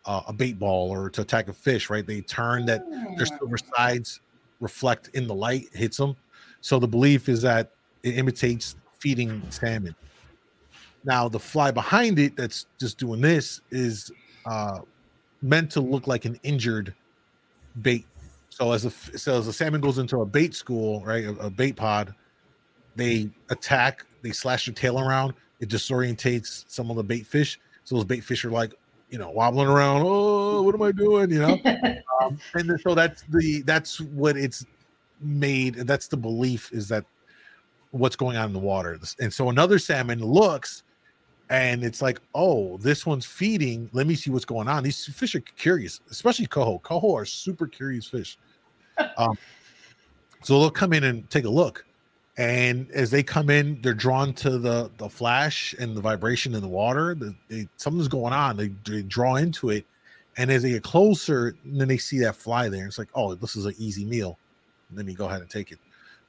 uh, 0.04 0.22
a 0.26 0.32
bait 0.32 0.58
ball 0.58 0.90
or 0.90 1.08
to 1.10 1.20
attack 1.22 1.48
a 1.48 1.52
fish. 1.52 1.88
Right? 1.88 2.04
They 2.04 2.20
turn 2.22 2.66
that 2.66 2.84
their 3.16 3.26
silver 3.26 3.58
sides 3.76 4.20
reflect 4.60 5.08
in 5.14 5.26
the 5.28 5.34
light, 5.34 5.68
hits 5.72 5.96
them. 5.96 6.16
So 6.60 6.78
the 6.80 6.88
belief 6.88 7.28
is 7.28 7.42
that 7.42 7.70
it 8.02 8.18
imitates 8.18 8.74
feeding 8.98 9.40
salmon. 9.50 9.94
Now 11.04 11.28
the 11.28 11.38
fly 11.38 11.70
behind 11.70 12.18
it 12.18 12.36
that's 12.36 12.66
just 12.80 12.98
doing 12.98 13.20
this 13.20 13.60
is 13.70 14.10
uh, 14.46 14.80
meant 15.42 15.70
to 15.72 15.80
look 15.80 16.08
like 16.08 16.24
an 16.24 16.40
injured 16.42 16.92
bait. 17.82 18.04
So 18.48 18.72
as 18.72 18.84
a 18.84 18.90
so 18.90 19.38
as 19.38 19.46
a 19.46 19.52
salmon 19.52 19.80
goes 19.80 19.98
into 19.98 20.22
a 20.22 20.26
bait 20.26 20.54
school, 20.54 21.04
right, 21.04 21.24
a, 21.24 21.32
a 21.36 21.50
bait 21.50 21.76
pod, 21.76 22.14
they 22.96 23.30
attack, 23.50 24.04
they 24.22 24.32
slash 24.32 24.66
their 24.66 24.74
tail 24.74 24.98
around, 24.98 25.34
it 25.60 25.68
disorientates 25.68 26.64
some 26.68 26.90
of 26.90 26.96
the 26.96 27.04
bait 27.04 27.26
fish. 27.26 27.58
So 27.84 27.94
those 27.94 28.04
bait 28.04 28.24
fish 28.24 28.44
are 28.44 28.50
like, 28.50 28.74
you 29.10 29.18
know, 29.18 29.30
wobbling 29.30 29.68
around. 29.68 30.02
Oh, 30.04 30.62
what 30.62 30.74
am 30.74 30.82
I 30.82 30.92
doing? 30.92 31.30
You 31.30 31.38
know, 31.40 31.58
um, 32.20 32.38
and 32.54 32.80
so 32.80 32.94
that's 32.94 33.22
the 33.30 33.62
that's 33.62 34.00
what 34.00 34.36
it's 34.36 34.66
made. 35.20 35.74
That's 35.74 36.08
the 36.08 36.16
belief 36.16 36.72
is 36.72 36.88
that 36.88 37.04
what's 37.92 38.16
going 38.16 38.36
on 38.36 38.46
in 38.46 38.52
the 38.52 38.58
water. 38.58 38.98
And 39.20 39.32
so 39.32 39.48
another 39.48 39.78
salmon 39.78 40.20
looks 40.20 40.82
and 41.48 41.84
it's 41.84 42.02
like, 42.02 42.20
oh, 42.34 42.76
this 42.78 43.06
one's 43.06 43.24
feeding. 43.24 43.88
Let 43.92 44.06
me 44.06 44.14
see 44.16 44.30
what's 44.30 44.44
going 44.44 44.68
on. 44.68 44.82
These 44.82 45.06
fish 45.06 45.34
are 45.34 45.40
curious, 45.40 46.00
especially 46.10 46.46
coho. 46.46 46.78
Coho 46.80 47.14
are 47.14 47.24
super 47.24 47.66
curious 47.66 48.06
fish. 48.06 48.38
Um, 49.18 49.36
so 50.42 50.58
they'll 50.58 50.70
come 50.70 50.94
in 50.94 51.04
and 51.04 51.28
take 51.28 51.44
a 51.44 51.50
look. 51.50 51.84
And 52.38 52.90
as 52.90 53.10
they 53.10 53.22
come 53.22 53.48
in, 53.48 53.80
they're 53.80 53.94
drawn 53.94 54.34
to 54.34 54.58
the 54.58 54.90
the 54.98 55.08
flash 55.08 55.74
and 55.78 55.96
the 55.96 56.00
vibration 56.02 56.54
in 56.54 56.60
the 56.60 56.68
water. 56.68 57.14
The, 57.14 57.34
they, 57.48 57.68
something's 57.76 58.08
going 58.08 58.34
on. 58.34 58.56
They, 58.56 58.68
they 58.84 59.02
draw 59.02 59.36
into 59.36 59.70
it, 59.70 59.86
and 60.36 60.50
as 60.50 60.62
they 60.62 60.70
get 60.70 60.82
closer, 60.82 61.56
then 61.64 61.88
they 61.88 61.96
see 61.96 62.18
that 62.20 62.36
fly 62.36 62.68
there. 62.68 62.86
It's 62.86 62.98
like, 62.98 63.08
oh, 63.14 63.34
this 63.34 63.56
is 63.56 63.64
an 63.64 63.74
easy 63.78 64.04
meal. 64.04 64.38
Let 64.94 65.06
me 65.06 65.14
go 65.14 65.26
ahead 65.26 65.40
and 65.40 65.48
take 65.48 65.72
it. 65.72 65.78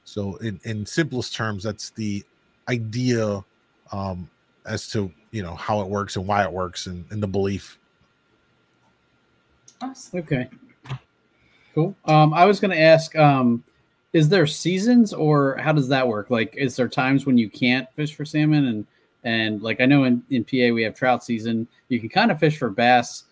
So, 0.04 0.36
in 0.36 0.58
in 0.64 0.86
simplest 0.86 1.34
terms, 1.34 1.62
that's 1.62 1.90
the 1.90 2.24
idea 2.68 3.44
um, 3.92 4.30
as 4.64 4.88
to 4.92 5.12
you 5.30 5.42
know 5.42 5.56
how 5.56 5.82
it 5.82 5.88
works 5.88 6.16
and 6.16 6.26
why 6.26 6.42
it 6.42 6.52
works 6.52 6.86
and, 6.86 7.04
and 7.10 7.22
the 7.22 7.26
belief. 7.28 7.78
Okay. 10.14 10.48
Cool. 11.74 11.94
Um, 12.06 12.34
I 12.34 12.44
was 12.44 12.58
going 12.58 12.72
to 12.72 12.80
ask, 12.80 13.14
um, 13.16 13.62
is 14.18 14.28
there 14.28 14.46
seasons 14.48 15.12
or 15.12 15.56
how 15.58 15.72
does 15.72 15.86
that 15.88 16.06
work? 16.06 16.28
Like, 16.28 16.56
is 16.56 16.74
there 16.74 16.88
times 16.88 17.24
when 17.24 17.38
you 17.38 17.48
can't 17.48 17.88
fish 17.94 18.16
for 18.16 18.24
salmon 18.24 18.66
and 18.66 18.86
and 19.24 19.62
like 19.62 19.80
I 19.80 19.86
know 19.86 20.04
in, 20.04 20.22
in 20.30 20.44
PA 20.44 20.74
we 20.74 20.82
have 20.82 20.94
trout 20.94 21.24
season. 21.24 21.68
You 21.88 22.00
can 22.00 22.08
kind 22.08 22.30
of 22.30 22.38
fish 22.38 22.58
for 22.58 22.68
bass 22.68 23.24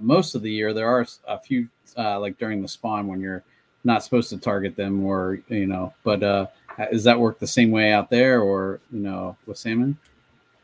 most 0.00 0.34
of 0.34 0.42
the 0.42 0.50
year. 0.50 0.72
There 0.74 0.88
are 0.88 1.06
a 1.26 1.38
few 1.38 1.68
uh, 1.96 2.20
like 2.20 2.38
during 2.38 2.60
the 2.60 2.68
spawn 2.68 3.06
when 3.06 3.20
you're 3.20 3.42
not 3.84 4.04
supposed 4.04 4.28
to 4.30 4.38
target 4.38 4.76
them 4.76 5.04
or 5.04 5.40
you 5.48 5.66
know. 5.66 5.94
But 6.02 6.22
uh, 6.22 6.46
does 6.90 7.04
that 7.04 7.18
work 7.18 7.38
the 7.38 7.46
same 7.46 7.70
way 7.70 7.92
out 7.92 8.10
there 8.10 8.40
or 8.42 8.80
you 8.92 9.00
know 9.00 9.36
with 9.46 9.58
salmon? 9.58 9.96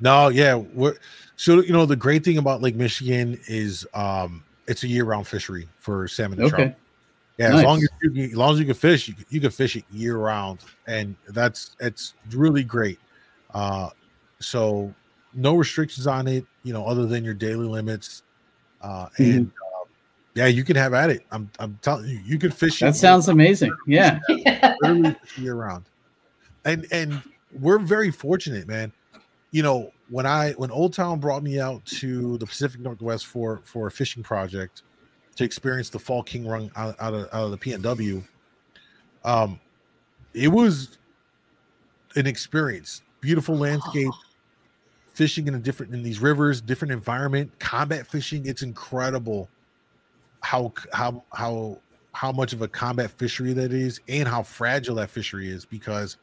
No, 0.00 0.28
yeah. 0.28 0.54
We're, 0.54 0.96
so 1.36 1.60
you 1.60 1.72
know 1.72 1.86
the 1.86 1.96
great 1.96 2.24
thing 2.24 2.38
about 2.38 2.60
Lake 2.60 2.76
Michigan 2.76 3.40
is 3.48 3.86
um 3.94 4.44
it's 4.66 4.82
a 4.82 4.88
year-round 4.88 5.26
fishery 5.26 5.68
for 5.78 6.06
salmon 6.06 6.38
and 6.38 6.52
Okay. 6.52 6.64
trout. 6.64 6.76
Yeah, 7.40 7.48
Nice. 7.48 7.58
as 7.60 7.64
long 7.64 7.76
as 7.78 7.88
you 8.02 8.10
can, 8.10 8.20
as 8.20 8.34
long 8.36 8.52
as 8.52 8.58
you 8.60 8.66
can 8.66 8.74
fish, 8.74 9.08
you 9.08 9.14
can, 9.14 9.24
you 9.30 9.40
can 9.40 9.50
fish 9.50 9.74
it 9.74 9.84
year 9.90 10.18
round, 10.18 10.58
and 10.86 11.16
that's 11.30 11.74
it's 11.80 12.12
really 12.32 12.62
great. 12.62 13.00
Uh, 13.54 13.88
so 14.40 14.92
no 15.32 15.54
restrictions 15.56 16.06
on 16.06 16.28
it, 16.28 16.44
you 16.64 16.74
know, 16.74 16.84
other 16.84 17.06
than 17.06 17.24
your 17.24 17.32
daily 17.32 17.66
limits. 17.66 18.24
Uh, 18.82 19.06
Mm-hmm. 19.18 19.22
and 19.22 19.46
uh, 19.46 19.86
yeah, 20.34 20.46
you 20.48 20.64
can 20.64 20.76
have 20.76 20.92
at 20.92 21.08
it. 21.08 21.24
I'm 21.32 21.50
I'm 21.58 21.78
telling 21.80 22.10
you, 22.10 22.20
you 22.26 22.38
can 22.38 22.50
fish. 22.50 22.78
That 22.80 22.94
sounds 22.94 23.28
amazing. 23.28 23.74
Yeah. 23.86 24.18
year 25.38 25.54
round. 25.54 25.86
And 26.66 26.86
and 26.92 27.22
we're 27.58 27.78
very 27.78 28.10
fortunate, 28.10 28.68
man. 28.68 28.92
You 29.50 29.62
know, 29.62 29.92
when 30.10 30.26
I 30.26 30.52
when 30.52 30.70
Old 30.70 30.92
Town 30.92 31.20
brought 31.20 31.42
me 31.42 31.58
out 31.58 31.82
to 31.86 32.36
the 32.36 32.44
Pacific 32.44 32.82
Northwest 32.82 33.24
for 33.26 33.62
for 33.64 33.86
a 33.86 33.90
fishing 33.90 34.22
project 34.22 34.82
to 35.40 35.44
experience 35.44 35.88
the 35.88 35.98
fall 35.98 36.22
king 36.22 36.46
run 36.46 36.70
out, 36.76 36.94
out 37.00 37.14
of 37.14 37.22
out 37.32 37.44
of 37.44 37.50
the 37.50 37.56
PNW, 37.56 38.22
um, 39.24 39.58
it 40.34 40.48
was 40.48 40.98
an 42.14 42.26
experience. 42.26 43.00
Beautiful 43.22 43.56
landscape, 43.56 44.12
fishing 45.14 45.48
in 45.48 45.54
a 45.54 45.58
different 45.58 45.94
in 45.94 46.02
these 46.02 46.20
rivers, 46.20 46.60
different 46.60 46.92
environment, 46.92 47.50
combat 47.58 48.06
fishing. 48.06 48.44
It's 48.44 48.60
incredible 48.60 49.48
how 50.42 50.74
how 50.92 51.24
how 51.32 51.78
how 52.12 52.32
much 52.32 52.52
of 52.52 52.60
a 52.60 52.68
combat 52.68 53.10
fishery 53.10 53.54
that 53.54 53.72
is 53.72 53.98
and 54.08 54.28
how 54.28 54.42
fragile 54.42 54.96
that 54.96 55.08
fishery 55.08 55.48
is 55.48 55.64
because 55.64 56.18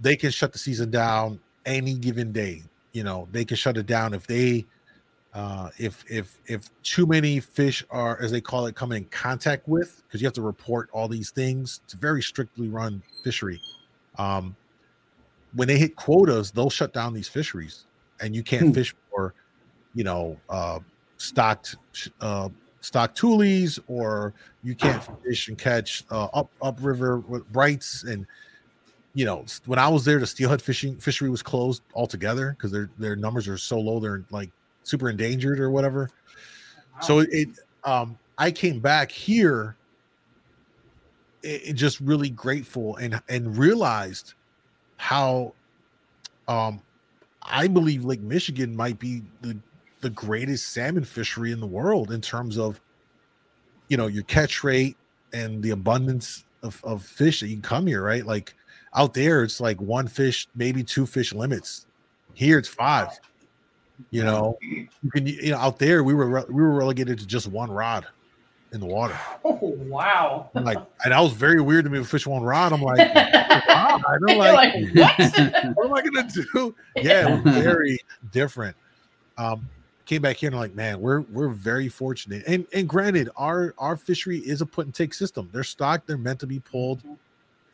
they 0.00 0.16
can 0.16 0.30
shut 0.30 0.52
the 0.52 0.58
season 0.58 0.90
down 0.90 1.38
any 1.66 1.94
given 1.94 2.32
day 2.32 2.62
you 2.92 3.02
know 3.02 3.26
they 3.32 3.44
can 3.44 3.56
shut 3.56 3.76
it 3.76 3.86
down 3.86 4.12
if 4.12 4.26
they 4.26 4.64
uh 5.34 5.70
if 5.78 6.04
if 6.10 6.38
if 6.46 6.68
too 6.82 7.06
many 7.06 7.40
fish 7.40 7.84
are 7.90 8.20
as 8.20 8.30
they 8.30 8.40
call 8.40 8.66
it 8.66 8.74
come 8.74 8.92
in 8.92 9.04
contact 9.06 9.66
with 9.66 10.02
because 10.06 10.20
you 10.20 10.26
have 10.26 10.34
to 10.34 10.42
report 10.42 10.90
all 10.92 11.08
these 11.08 11.30
things 11.30 11.80
it's 11.84 11.94
a 11.94 11.96
very 11.96 12.22
strictly 12.22 12.68
run 12.68 13.02
fishery 13.24 13.60
um 14.18 14.54
when 15.54 15.66
they 15.68 15.78
hit 15.78 15.96
quotas 15.96 16.50
they'll 16.50 16.68
shut 16.70 16.92
down 16.92 17.14
these 17.14 17.28
fisheries 17.28 17.86
and 18.20 18.34
you 18.36 18.42
can't 18.42 18.66
Hmm. 18.66 18.72
fish 18.72 18.94
for 19.10 19.32
you 19.94 20.04
know 20.04 20.36
uh 20.50 20.78
stocked 21.16 21.76
uh 22.20 22.48
stock 22.80 23.14
tules 23.14 23.78
or 23.86 24.34
you 24.62 24.74
can't 24.74 25.02
fish 25.24 25.48
and 25.48 25.56
catch 25.56 26.04
uh, 26.10 26.26
up 26.34 26.50
upriver 26.60 27.18
with 27.20 27.46
brights 27.52 28.02
and 28.04 28.26
you 29.14 29.24
know 29.24 29.44
when 29.66 29.78
I 29.78 29.88
was 29.88 30.04
there, 30.06 30.18
the 30.18 30.26
steelhead 30.26 30.62
fishing 30.62 30.96
fishery 30.96 31.28
was 31.28 31.42
closed 31.42 31.82
altogether 31.94 32.52
because 32.56 32.72
their 32.72 32.90
their 32.98 33.14
numbers 33.14 33.46
are 33.46 33.58
so 33.58 33.78
low, 33.78 34.00
they're 34.00 34.24
like 34.30 34.50
super 34.84 35.08
endangered 35.10 35.60
or 35.60 35.70
whatever. 35.70 36.10
So 37.00 37.20
it 37.20 37.48
um 37.84 38.18
I 38.38 38.50
came 38.50 38.80
back 38.80 39.10
here 39.10 39.76
it, 41.42 41.68
it 41.68 41.72
just 41.74 42.00
really 42.00 42.30
grateful 42.30 42.96
and 42.96 43.20
and 43.28 43.56
realized 43.56 44.34
how 44.96 45.54
um 46.48 46.80
I 47.42 47.66
believe 47.66 48.04
Lake 48.04 48.20
Michigan 48.20 48.74
might 48.74 48.98
be 48.98 49.22
the 49.40 49.56
the 50.00 50.10
greatest 50.10 50.72
salmon 50.72 51.04
fishery 51.04 51.52
in 51.52 51.60
the 51.60 51.66
world 51.66 52.12
in 52.12 52.20
terms 52.20 52.58
of 52.58 52.80
you 53.88 53.96
know 53.96 54.06
your 54.06 54.24
catch 54.24 54.64
rate 54.64 54.96
and 55.32 55.62
the 55.62 55.70
abundance 55.70 56.44
of, 56.62 56.80
of 56.84 57.04
fish 57.04 57.40
that 57.40 57.48
you 57.48 57.54
can 57.54 57.62
come 57.62 57.86
here, 57.86 58.02
right? 58.02 58.24
Like 58.24 58.54
out 58.94 59.14
there, 59.14 59.42
it's 59.42 59.60
like 59.60 59.80
one 59.80 60.06
fish, 60.06 60.48
maybe 60.54 60.84
two 60.84 61.06
fish 61.06 61.32
limits. 61.32 61.86
Here 62.34 62.58
it's 62.58 62.68
five. 62.68 63.08
You 64.10 64.24
know, 64.24 64.58
you 64.60 64.88
can 65.12 65.26
you 65.26 65.50
know 65.52 65.58
out 65.58 65.78
there 65.78 66.02
we 66.02 66.14
were 66.14 66.26
re- 66.26 66.44
we 66.48 66.60
were 66.62 66.74
relegated 66.74 67.18
to 67.18 67.26
just 67.26 67.46
one 67.46 67.70
rod 67.70 68.06
in 68.72 68.80
the 68.80 68.86
water. 68.86 69.18
Oh 69.44 69.58
wow! 69.88 70.50
I'm 70.54 70.64
like, 70.64 70.78
and 71.04 71.12
that 71.12 71.20
was 71.20 71.32
very 71.32 71.60
weird 71.60 71.84
to 71.84 71.90
me. 71.90 71.98
to 71.98 72.04
Fish 72.04 72.26
one 72.26 72.42
rod. 72.42 72.72
I'm 72.72 72.80
like, 72.80 72.98
"Wow." 73.14 74.00
I'm 74.06 74.18
You're 74.28 74.36
like, 74.38 74.74
like, 74.74 74.94
what? 74.94 75.76
what 75.76 75.86
am 75.86 75.94
I 75.94 76.02
gonna 76.02 76.28
do? 76.28 76.74
Yeah, 76.96 77.40
very 77.42 77.98
different. 78.32 78.76
Um, 79.36 79.68
came 80.04 80.22
back 80.22 80.36
here 80.36 80.48
and 80.48 80.54
I'm 80.56 80.60
like, 80.60 80.74
man, 80.74 81.00
we're 81.00 81.20
we're 81.22 81.48
very 81.48 81.88
fortunate. 81.88 82.44
And 82.46 82.66
and 82.72 82.88
granted, 82.88 83.30
our 83.36 83.74
our 83.78 83.96
fishery 83.96 84.38
is 84.38 84.60
a 84.60 84.66
put 84.66 84.86
and 84.86 84.94
take 84.94 85.14
system. 85.14 85.48
They're 85.52 85.64
stocked, 85.64 86.06
they're 86.06 86.18
meant 86.18 86.40
to 86.40 86.46
be 86.46 86.60
pulled, 86.60 87.02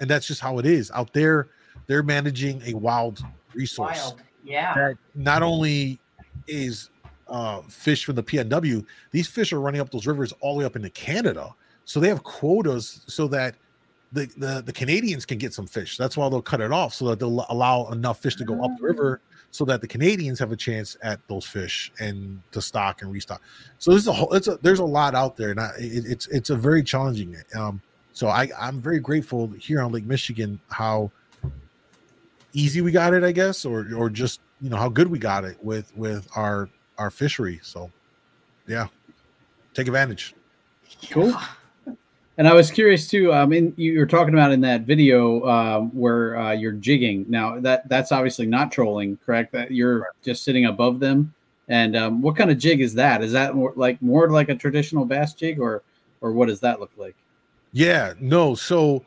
and 0.01 0.09
that's 0.11 0.27
just 0.27 0.41
how 0.41 0.59
it 0.59 0.67
is. 0.67 0.91
Out 0.93 1.13
there, 1.13 1.49
they're 1.87 2.03
managing 2.03 2.63
a 2.67 2.75
wild 2.75 3.25
resource 3.55 3.99
Wild. 3.99 4.23
Yeah. 4.45 4.75
that 4.75 4.99
not 5.15 5.43
only 5.43 5.99
is 6.49 6.91
uh, 7.29 7.61
fish 7.63 8.05
from 8.05 8.17
the 8.17 8.23
PNW, 8.23 8.85
these 9.11 9.27
fish 9.27 9.53
are 9.53 9.61
running 9.61 9.81
up 9.81 9.91
those 9.91 10.07
rivers 10.07 10.33
all 10.41 10.55
the 10.55 10.61
way 10.61 10.65
up 10.65 10.77
into 10.77 10.91
Canada. 10.91 11.55
So 11.85 12.01
they 12.01 12.09
have 12.09 12.23
quotas 12.23 13.03
so 13.07 13.29
that 13.29 13.55
the, 14.13 14.27
the, 14.37 14.63
the 14.65 14.73
Canadians 14.73 15.27
can 15.27 15.39
get 15.39 15.53
some 15.53 15.67
fish. 15.67 15.97
That's 15.97 16.17
why 16.17 16.29
they'll 16.29 16.43
cut 16.43 16.61
it 16.61 16.73
off 16.73 16.95
so 16.95 17.07
that 17.07 17.19
they'll 17.19 17.45
allow 17.49 17.89
enough 17.91 18.21
fish 18.21 18.37
to 18.37 18.45
go 18.45 18.65
up 18.65 18.71
the 18.79 18.85
river 18.85 19.21
so 19.51 19.65
that 19.65 19.81
the 19.81 19.87
Canadians 19.87 20.39
have 20.39 20.53
a 20.53 20.57
chance 20.57 20.97
at 21.03 21.21
those 21.29 21.45
fish 21.45 21.93
and 22.01 22.41
to 22.53 22.61
stock 22.61 23.03
and 23.03 23.11
restock. 23.11 23.43
So 23.79 23.91
there's 23.91 24.07
a 24.07 24.13
whole 24.13 24.33
it's 24.35 24.49
a 24.49 24.59
there's 24.59 24.79
a 24.79 24.85
lot 24.85 25.15
out 25.15 25.37
there, 25.37 25.51
and 25.51 25.61
I, 25.61 25.71
it, 25.79 26.05
it's 26.07 26.27
it's 26.29 26.51
a 26.51 26.57
very 26.57 26.83
challenging. 26.83 27.37
Um, 27.55 27.81
so 28.13 28.29
I 28.29 28.51
I'm 28.59 28.81
very 28.81 29.01
grateful 29.01 29.49
here 29.59 29.81
on 29.81 29.93
Lake 29.93 30.05
Michigan 30.05 30.61
how 30.69 31.11
easy 32.53 32.81
we 32.81 32.93
got 32.93 33.15
it, 33.15 33.25
I 33.25 33.33
guess, 33.33 33.65
or 33.65 33.87
or 33.97 34.11
just 34.11 34.41
you 34.61 34.71
know 34.71 34.77
how 34.77 34.89
good 34.89 35.09
we 35.09 35.19
got 35.19 35.45
it 35.45 35.63
with 35.63 35.95
with 35.97 36.29
our 36.37 36.69
our 36.99 37.11
fishery. 37.11 37.61
So 37.63 37.91
yeah, 38.67 38.89
take 39.75 39.87
advantage. 39.87 40.35
Cool. 41.11 41.35
And 42.37 42.47
I 42.47 42.55
was 42.55 42.71
curious 42.71 43.09
too. 43.09 43.33
I 43.33 43.47
mean, 43.47 43.75
you 43.77 43.99
were 43.99 44.07
talking 44.07 44.33
about 44.33 44.53
in 44.53 44.61
that 44.61 44.83
video 44.83 45.45
um, 45.49 45.91
where 45.91 46.37
uh, 46.37 46.53
you're 46.53 46.73
jigging. 46.73 47.27
Now 47.29 47.59
that 47.61 47.89
that's 47.89 48.13
obviously 48.13 48.47
not 48.47 48.71
trolling, 48.71 49.19
correct? 49.27 49.53
That 49.53 49.73
you're 49.73 50.09
just 50.23 50.45
sitting 50.45 50.67
above 50.67 51.01
them. 51.01 51.35
And 51.69 51.97
um, 51.97 52.23
what 52.23 52.37
kind 52.37 52.51
of 52.51 52.57
jig 52.59 52.81
is 52.81 52.95
that? 52.95 53.23
Is 53.23 53.33
that 53.33 53.55
more 53.55 53.73
like 53.77 54.01
more 54.01 54.31
like 54.31 54.49
a 54.49 54.55
traditional 54.55 55.05
bass 55.05 55.35
jig, 55.35 55.59
or 55.59 55.83
or 56.21 56.33
what 56.33 56.47
does 56.47 56.61
that 56.61 56.79
look 56.79 56.93
like? 56.97 57.17
Yeah, 57.73 58.15
no. 58.21 58.55
So, 58.55 59.05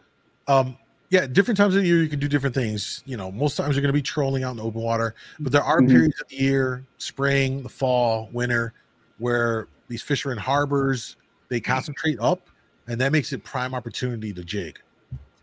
um, 0.47 0.77
yeah, 1.11 1.27
different 1.27 1.57
times 1.57 1.75
of 1.75 1.81
the 1.81 1.87
year 1.87 2.01
you 2.01 2.07
can 2.07 2.19
do 2.19 2.29
different 2.29 2.55
things. 2.55 3.03
You 3.05 3.17
know, 3.17 3.31
most 3.31 3.57
times 3.57 3.75
you're 3.75 3.81
going 3.81 3.89
to 3.89 3.93
be 3.93 4.01
trolling 4.01 4.43
out 4.45 4.51
in 4.51 4.57
the 4.57 4.63
open 4.63 4.81
water, 4.81 5.13
but 5.41 5.51
there 5.51 5.61
are 5.61 5.81
Mhm. 5.81 5.89
periods 5.89 6.21
of 6.21 6.27
the 6.29 6.37
year, 6.37 6.85
spring, 6.97 7.61
the 7.63 7.69
fall, 7.69 8.29
winter, 8.31 8.73
where 9.17 9.67
these 9.89 10.01
fish 10.01 10.25
are 10.25 10.31
in 10.31 10.37
harbors. 10.37 11.17
They 11.49 11.59
concentrate 11.59 12.17
up, 12.21 12.49
and 12.87 12.99
that 13.01 13.11
makes 13.11 13.33
it 13.33 13.43
prime 13.43 13.75
opportunity 13.75 14.31
to 14.31 14.41
jig, 14.41 14.79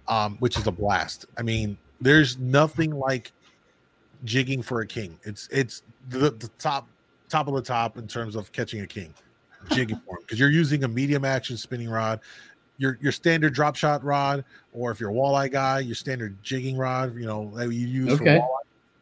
um, 0.08 0.38
which 0.38 0.56
is 0.56 0.66
a 0.66 0.72
blast. 0.72 1.26
I 1.36 1.42
mean, 1.42 1.76
there's 2.00 2.38
nothing 2.38 2.92
like 2.92 3.30
jigging 4.24 4.62
for 4.62 4.80
a 4.80 4.86
king. 4.86 5.18
It's 5.22 5.48
it's 5.52 5.82
the, 6.08 6.30
the 6.30 6.50
top 6.58 6.88
top 7.28 7.46
of 7.46 7.54
the 7.54 7.62
top 7.62 7.98
in 7.98 8.08
terms 8.08 8.36
of 8.36 8.50
catching 8.52 8.80
a 8.80 8.86
king, 8.86 9.14
jigging 9.68 9.96
for 9.96 10.16
him 10.16 10.22
because 10.22 10.40
you're 10.40 10.50
using 10.50 10.84
a 10.84 10.88
medium 10.88 11.26
action 11.26 11.58
spinning 11.58 11.90
rod 11.90 12.20
your 12.78 12.98
your 13.00 13.12
standard 13.12 13.52
drop 13.52 13.76
shot 13.76 14.02
rod, 14.02 14.44
or 14.72 14.90
if 14.90 14.98
you're 15.00 15.10
a 15.10 15.14
walleye 15.14 15.50
guy, 15.50 15.80
your 15.80 15.94
standard 15.94 16.36
jigging 16.42 16.76
rod, 16.76 17.14
you 17.16 17.26
know, 17.26 17.52
that 17.56 17.72
you 17.72 17.86
use 17.86 18.16
for 18.16 18.22
Okay. 18.22 18.38
walleye. 18.38 18.48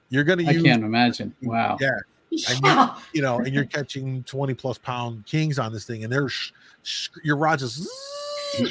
You're 0.09 0.25
gonna 0.25 0.43
use. 0.43 0.63
I 0.65 0.69
can't 0.69 0.85
imagine. 0.85 1.35
Wow. 1.43 1.77
yeah. 1.81 1.91
And 2.51 2.61
you, 2.65 2.89
you 3.15 3.23
know, 3.23 3.39
and 3.39 3.55
you're 3.55 3.65
catching 3.65 4.23
20 4.25 4.53
plus 4.55 4.77
pound 4.79 5.25
kings 5.27 5.59
on 5.59 5.73
this 5.73 5.85
thing, 5.85 6.05
and 6.05 6.13
they're 6.13 6.29
sh- 6.29 6.53
sh- 6.83 7.09
your 7.23 7.37
rods 7.37 7.63
just 7.63 7.89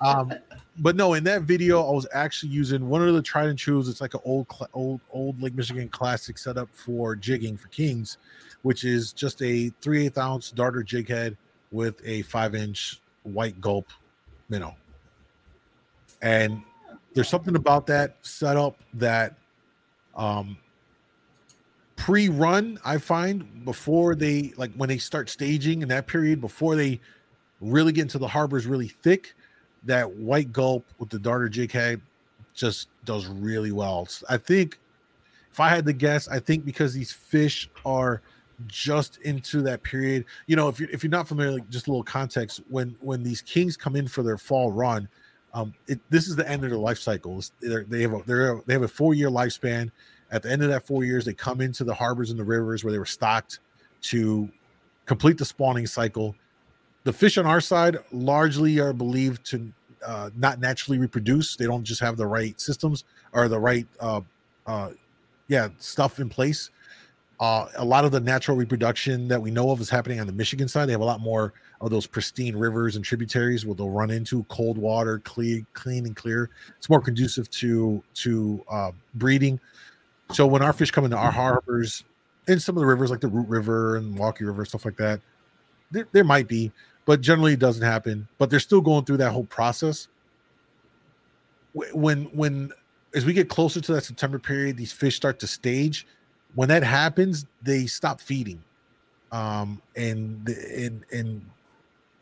um 0.00 0.32
but 0.78 0.94
no 0.94 1.14
in 1.14 1.24
that 1.24 1.42
video 1.42 1.82
i 1.84 1.90
was 1.90 2.06
actually 2.12 2.50
using 2.50 2.88
one 2.88 3.06
of 3.06 3.12
the 3.14 3.22
tried 3.22 3.48
and 3.48 3.58
trues 3.58 3.88
it's 3.88 4.00
like 4.00 4.14
an 4.14 4.20
old 4.24 4.46
old 4.74 5.00
old 5.10 5.40
lake 5.42 5.54
michigan 5.54 5.88
classic 5.88 6.38
setup 6.38 6.68
for 6.72 7.16
jigging 7.16 7.56
for 7.56 7.66
kings 7.68 8.18
which 8.62 8.84
is 8.84 9.12
just 9.12 9.42
a 9.42 9.70
3 9.80 10.06
8 10.06 10.18
ounce 10.18 10.50
darter 10.52 10.82
jig 10.84 11.08
head 11.08 11.36
with 11.70 12.00
a 12.04 12.22
five 12.22 12.54
inch 12.54 13.00
white 13.22 13.60
gulp 13.60 13.88
minnow. 14.48 14.74
And 16.22 16.62
there's 17.14 17.28
something 17.28 17.56
about 17.56 17.86
that 17.86 18.16
setup 18.22 18.78
that 18.94 19.34
um 20.14 20.56
pre-run 21.96 22.78
i 22.84 22.96
find 22.96 23.64
before 23.64 24.14
they 24.14 24.52
like 24.56 24.72
when 24.74 24.88
they 24.88 24.98
start 24.98 25.28
staging 25.28 25.82
in 25.82 25.88
that 25.88 26.06
period 26.06 26.40
before 26.40 26.76
they 26.76 27.00
really 27.60 27.92
get 27.92 28.02
into 28.02 28.18
the 28.18 28.26
harbors 28.26 28.66
really 28.66 28.88
thick 28.88 29.34
that 29.84 30.08
white 30.16 30.52
gulp 30.52 30.84
with 30.98 31.08
the 31.08 31.18
darter 31.18 31.48
jig 31.48 31.72
head 31.72 32.00
just 32.54 32.88
does 33.04 33.26
really 33.26 33.70
well. 33.72 34.08
I 34.28 34.36
think 34.36 34.78
if 35.50 35.60
i 35.60 35.68
had 35.68 35.84
to 35.86 35.92
guess 35.92 36.28
i 36.28 36.38
think 36.38 36.64
because 36.64 36.94
these 36.94 37.10
fish 37.10 37.68
are 37.84 38.20
just 38.66 39.18
into 39.18 39.62
that 39.62 39.82
period. 39.82 40.24
You 40.46 40.56
know 40.56 40.68
if 40.68 40.80
you're 40.80 40.90
if 40.90 41.02
you're 41.02 41.10
not 41.10 41.28
familiar 41.28 41.52
like 41.52 41.68
just 41.70 41.86
a 41.86 41.90
little 41.90 42.04
context 42.04 42.60
when 42.68 42.96
when 43.00 43.22
these 43.22 43.42
kings 43.42 43.76
come 43.76 43.96
in 43.96 44.08
for 44.08 44.22
their 44.22 44.38
fall 44.38 44.72
run 44.72 45.08
um 45.54 45.72
it, 45.86 46.00
this 46.10 46.26
is 46.26 46.36
the 46.36 46.48
end 46.48 46.64
of 46.64 46.70
their 46.70 46.78
life 46.78 46.98
cycles 46.98 47.52
they're, 47.60 47.84
they 47.84 48.02
have 48.02 48.12
a 48.12 48.22
they're, 48.26 48.60
they 48.66 48.72
have 48.72 48.82
a 48.82 48.88
four 48.88 49.14
year 49.14 49.30
lifespan. 49.30 49.90
At 50.30 50.42
the 50.42 50.50
end 50.50 50.62
of 50.62 50.68
that 50.68 50.86
four 50.86 51.04
years 51.04 51.24
they 51.24 51.32
come 51.32 51.60
into 51.60 51.84
the 51.84 51.94
harbors 51.94 52.30
and 52.30 52.38
the 52.38 52.44
rivers 52.44 52.84
where 52.84 52.92
they 52.92 52.98
were 52.98 53.06
stocked 53.06 53.60
to 54.02 54.48
complete 55.06 55.38
the 55.38 55.44
spawning 55.44 55.86
cycle. 55.86 56.34
The 57.04 57.12
fish 57.12 57.38
on 57.38 57.46
our 57.46 57.60
side 57.60 57.96
largely 58.12 58.78
are 58.78 58.92
believed 58.92 59.46
to 59.46 59.72
uh, 60.04 60.30
not 60.36 60.60
naturally 60.60 60.98
reproduce. 60.98 61.56
They 61.56 61.64
don't 61.64 61.82
just 61.82 62.00
have 62.00 62.16
the 62.16 62.26
right 62.26 62.60
systems 62.60 63.04
or 63.32 63.48
the 63.48 63.58
right 63.58 63.86
uh, 64.00 64.20
uh, 64.66 64.90
yeah 65.48 65.68
stuff 65.78 66.20
in 66.20 66.28
place 66.28 66.70
uh, 67.40 67.66
a 67.76 67.84
lot 67.84 68.04
of 68.04 68.10
the 68.10 68.20
natural 68.20 68.56
reproduction 68.56 69.28
that 69.28 69.40
we 69.40 69.50
know 69.50 69.70
of 69.70 69.80
is 69.80 69.88
happening 69.88 70.18
on 70.18 70.26
the 70.26 70.32
Michigan 70.32 70.66
side. 70.66 70.86
They 70.86 70.92
have 70.92 71.00
a 71.00 71.04
lot 71.04 71.20
more 71.20 71.52
of 71.80 71.90
those 71.90 72.06
pristine 72.06 72.56
rivers 72.56 72.96
and 72.96 73.04
tributaries 73.04 73.64
where 73.64 73.74
they'll 73.74 73.90
run 73.90 74.10
into 74.10 74.42
cold 74.44 74.76
water, 74.76 75.20
clean, 75.20 75.64
clean 75.72 76.06
and 76.06 76.16
clear. 76.16 76.50
It's 76.76 76.88
more 76.88 77.00
conducive 77.00 77.48
to 77.50 78.02
to 78.14 78.64
uh, 78.68 78.90
breeding. 79.14 79.60
So 80.32 80.46
when 80.46 80.62
our 80.62 80.72
fish 80.72 80.90
come 80.90 81.04
into 81.04 81.16
our 81.16 81.30
harbors, 81.30 82.04
and 82.48 82.60
some 82.60 82.76
of 82.76 82.80
the 82.80 82.86
rivers 82.86 83.10
like 83.10 83.20
the 83.20 83.28
Root 83.28 83.48
River 83.48 83.96
and 83.96 84.18
Walkie 84.18 84.44
River, 84.44 84.64
stuff 84.64 84.84
like 84.84 84.96
that, 84.96 85.20
there, 85.90 86.08
there 86.12 86.24
might 86.24 86.48
be, 86.48 86.72
but 87.06 87.20
generally 87.20 87.52
it 87.52 87.60
doesn't 87.60 87.84
happen. 87.84 88.26
But 88.38 88.50
they're 88.50 88.58
still 88.58 88.80
going 88.80 89.04
through 89.04 89.18
that 89.18 89.30
whole 89.30 89.44
process. 89.44 90.08
When 91.92 92.24
when 92.26 92.72
as 93.14 93.24
we 93.24 93.32
get 93.32 93.48
closer 93.48 93.80
to 93.80 93.92
that 93.92 94.04
September 94.04 94.38
period, 94.38 94.76
these 94.76 94.92
fish 94.92 95.16
start 95.16 95.38
to 95.40 95.46
stage. 95.46 96.06
When 96.58 96.68
that 96.70 96.82
happens, 96.82 97.46
they 97.62 97.86
stop 97.86 98.20
feeding, 98.20 98.60
um, 99.30 99.80
and 99.94 100.48
and 100.48 101.04
and 101.12 101.48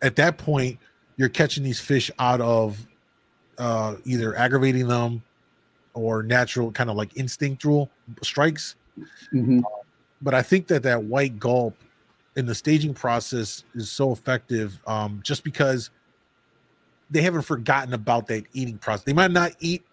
at 0.03 0.15
that 0.17 0.37
point, 0.37 0.79
you're 1.17 1.31
catching 1.31 1.65
these 1.65 1.81
fish 1.81 2.11
out 2.19 2.43
of 2.43 2.87
uh, 3.57 3.97
either 4.05 4.37
aggravating 4.37 4.89
them 4.89 5.23
or 5.95 6.23
natural 6.23 6.71
kind 6.71 6.91
of 6.91 6.97
like 6.97 7.17
instinctual 7.17 7.89
strikes. 8.23 8.77
Mhm. 9.33 9.63
But 10.21 10.35
I 10.35 10.43
think 10.43 10.67
that 10.67 10.83
that 10.83 11.03
white 11.03 11.39
gulp 11.39 11.75
in 12.37 12.45
the 12.45 12.55
staging 12.55 12.93
process 12.93 13.65
is 13.75 13.91
so 13.91 14.13
effective 14.13 14.79
um, 14.87 15.21
just 15.25 15.45
because 15.45 15.89
they 17.09 17.23
haven't 17.23 17.41
forgotten 17.41 17.95
about 17.95 18.27
that 18.27 18.45
eating 18.53 18.77
process. 18.77 19.05
They 19.05 19.15
might 19.15 19.31
not 19.31 19.53
eat 19.61 19.87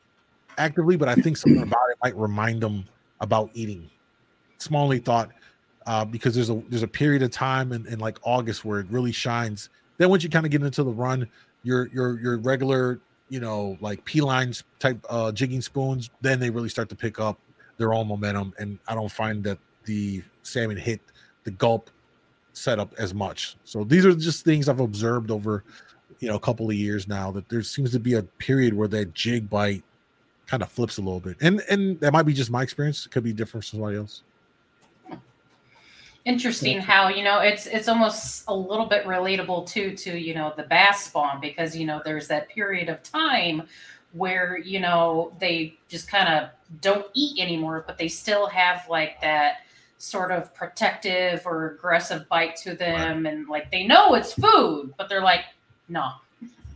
actively, 0.58 0.98
but 0.98 1.08
I 1.08 1.16
think 1.16 1.38
something 1.38 1.64
about 1.64 1.92
it 1.92 1.98
might 2.04 2.18
remind 2.18 2.62
them 2.62 2.84
about 3.22 3.50
eating. 3.54 3.90
Smallly 4.68 5.04
thought 5.04 5.30
uh, 5.86 6.06
because 6.06 6.36
there's 6.36 6.50
a 6.50 6.62
there's 6.70 6.84
a 6.84 6.88
period 6.88 7.24
of 7.24 7.32
time 7.32 7.72
in, 7.72 7.86
in 7.88 8.00
like 8.00 8.18
August 8.24 8.66
where 8.66 8.80
it 8.80 8.88
really 8.90 9.12
shines. 9.12 9.70
Then 9.98 10.10
once 10.10 10.24
you 10.24 10.30
kind 10.30 10.46
of 10.46 10.52
get 10.52 10.62
into 10.62 10.84
the 10.84 10.92
run, 10.92 11.28
your 11.64 11.88
your 11.88 12.20
your 12.20 12.38
regular 12.38 13.00
you 13.30 13.40
know 13.40 13.78
like 13.82 14.04
P 14.06 14.22
lines 14.22 14.64
type 14.80 15.04
uh, 15.10 15.32
jigging 15.32 15.62
spoons, 15.62 16.10
then 16.22 16.40
they 16.40 16.50
really 16.50 16.70
start 16.70 16.90
to 16.90 16.96
pick 16.96 17.20
up 17.20 17.40
their 17.78 17.94
own 17.94 18.08
momentum. 18.08 18.54
And 18.60 18.80
I 18.88 18.96
don't 18.96 19.12
find 19.12 19.44
that 19.44 19.58
the 19.86 20.24
salmon 20.44 20.78
hit 20.78 21.02
the 21.44 21.52
gulp 21.52 21.90
setup 22.54 22.94
as 22.98 23.14
much. 23.14 23.58
So 23.64 23.84
these 23.84 24.06
are 24.06 24.14
just 24.14 24.46
things 24.46 24.70
I've 24.70 24.80
observed 24.80 25.32
over 25.32 25.64
you 26.20 26.30
know 26.30 26.36
a 26.36 26.40
couple 26.40 26.70
of 26.70 26.76
years 26.76 27.08
now 27.08 27.32
that 27.32 27.50
there 27.50 27.62
seems 27.64 27.92
to 27.92 28.00
be 28.00 28.14
a 28.14 28.24
period 28.24 28.74
where 28.74 28.88
that 28.88 29.14
jig 29.14 29.50
bite 29.50 29.84
kind 30.48 30.64
of 30.64 30.70
flips 30.70 30.98
a 30.98 31.02
little 31.02 31.20
bit. 31.20 31.36
And 31.42 31.62
and 31.70 32.00
that 32.00 32.14
might 32.14 32.24
be 32.24 32.34
just 32.34 32.52
my 32.52 32.64
experience. 32.64 33.06
It 33.06 33.12
could 33.12 33.24
be 33.24 33.34
different 33.34 33.66
from 33.66 33.80
somebody 33.80 33.98
else. 33.98 34.24
Interesting 36.26 36.80
how 36.80 37.10
you 37.10 37.22
know 37.24 37.40
it's 37.40 37.66
it's 37.66 37.90
almost 37.90 38.46
a 38.48 38.56
little 38.56 38.86
bit 38.86 39.06
relatable 39.06 39.68
too 39.68 39.92
to 39.98 40.18
you 40.18 40.34
know 40.34 40.54
the 40.56 40.64
bass 40.64 41.06
spawn 41.06 41.42
because 41.42 41.76
you 41.76 41.86
know 41.86 42.02
there's 42.06 42.30
that 42.30 42.48
period 42.48 42.88
of 42.88 43.04
time 43.04 43.64
where 44.14 44.58
you 44.58 44.80
know 44.80 45.34
they 45.40 45.76
just 45.90 46.08
kind 46.08 46.30
of 46.30 46.50
don't 46.82 47.08
eat 47.14 47.40
anymore, 47.42 47.84
but 47.86 47.98
they 47.98 48.08
still 48.08 48.48
have 48.48 48.86
like 48.90 49.20
that 49.22 49.58
sort 49.98 50.32
of 50.32 50.54
protective 50.56 51.42
or 51.46 51.72
aggressive 51.72 52.28
bite 52.30 52.56
to 52.58 52.74
them, 52.74 53.26
and 53.26 53.50
like 53.50 53.70
they 53.70 53.86
know 53.86 54.14
it's 54.16 54.34
food, 54.34 54.94
but 54.98 55.10
they're 55.10 55.22
like, 55.24 55.42
no. 55.90 56.12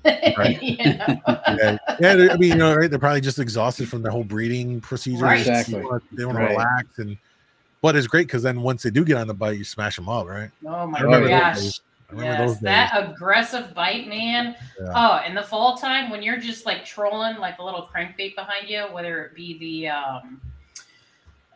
Right. 0.06 0.62
you 0.64 0.78
know? 0.78 1.20
yeah, 1.28 1.78
yeah 2.00 2.16
they're- 2.16 2.32
I 2.32 2.38
mean, 2.38 2.52
you 2.52 2.56
know, 2.56 2.74
right? 2.76 2.90
They're 2.90 3.00
probably 3.00 3.20
just 3.22 3.40
exhausted 3.40 3.90
from 3.90 4.02
the 4.02 4.10
whole 4.12 4.24
breeding 4.24 4.80
procedure. 4.80 5.24
Right. 5.24 5.44
They 5.44 5.52
Exactly. 5.52 5.82
wanna- 5.84 6.02
They 6.14 6.26
want 6.26 6.38
Right. 6.38 6.48
to 6.48 6.52
relax, 6.54 7.00
and 7.00 7.18
but 7.88 7.96
it's 7.96 8.06
great 8.06 8.28
because 8.28 8.44
then 8.44 8.60
once 8.64 8.84
they 8.84 8.90
do 8.90 9.06
get 9.06 9.16
on 9.16 9.28
the 9.28 9.34
bite, 9.34 9.58
you 9.58 9.64
smash 9.64 9.96
them 9.96 10.10
up, 10.10 10.28
right? 10.28 10.50
Oh 10.68 10.86
my 10.86 11.00
I 11.00 11.04
remember 11.04 11.30
those 11.30 11.40
gosh. 11.40 11.56
days. 11.56 11.82
I 12.10 12.20
remember 12.20 12.44
Yes, 12.44 12.60
that 12.60 12.92
aggressive 12.94 13.74
bite, 13.74 14.10
man. 14.10 14.58
Yeah. 14.82 14.92
Oh, 14.94 15.26
in 15.26 15.34
the 15.34 15.42
fall 15.42 15.78
time 15.78 16.10
when 16.10 16.22
you're 16.22 16.36
just 16.36 16.66
like 16.66 16.84
trolling 16.84 17.38
like 17.38 17.60
a 17.60 17.64
little 17.64 17.88
crankbait 17.96 18.36
behind 18.36 18.68
you, 18.68 18.88
whether 18.92 19.24
it 19.24 19.36
be 19.36 19.58
the 19.58 19.88
um 19.88 20.42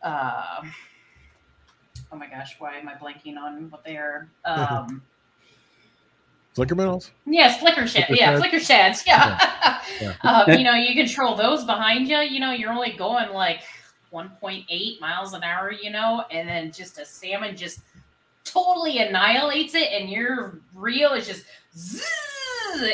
uh 0.02 0.62
oh 2.10 2.16
my 2.16 2.28
gosh, 2.28 2.56
why 2.58 2.76
am 2.78 2.88
I 2.88 2.94
blanking 2.94 3.36
on 3.36 3.70
what 3.70 3.84
they 3.84 3.98
are? 3.98 4.26
Um 4.46 5.02
Flicker 6.54 6.74
minnows. 6.74 7.10
Yes, 7.26 7.58
flicker 7.60 7.86
shad. 7.86 8.06
Flicker 8.06 8.16
Yeah, 8.16 8.30
shads? 8.30 8.40
flicker 8.40 8.60
shads. 8.60 9.04
Yeah. 9.06 9.38
Yeah. 10.00 10.14
um, 10.24 10.50
you 10.58 10.64
know, 10.64 10.72
you 10.72 10.94
control 10.94 11.36
those 11.36 11.64
behind 11.64 12.08
you. 12.08 12.16
You 12.20 12.40
know, 12.40 12.52
you're 12.52 12.72
only 12.72 12.92
going 12.92 13.30
like 13.34 13.60
1.8 14.12 15.00
miles 15.00 15.32
an 15.32 15.42
hour. 15.42 15.72
You 15.72 15.90
know, 15.90 16.24
and 16.30 16.48
then 16.48 16.72
just 16.72 16.98
a 16.98 17.04
salmon 17.04 17.56
just 17.56 17.80
totally 18.44 18.98
annihilates 18.98 19.74
it, 19.74 19.88
and 19.92 20.10
your 20.10 20.60
reel 20.74 21.12
is 21.12 21.26
just. 21.26 21.44
Zzz, 21.74 22.02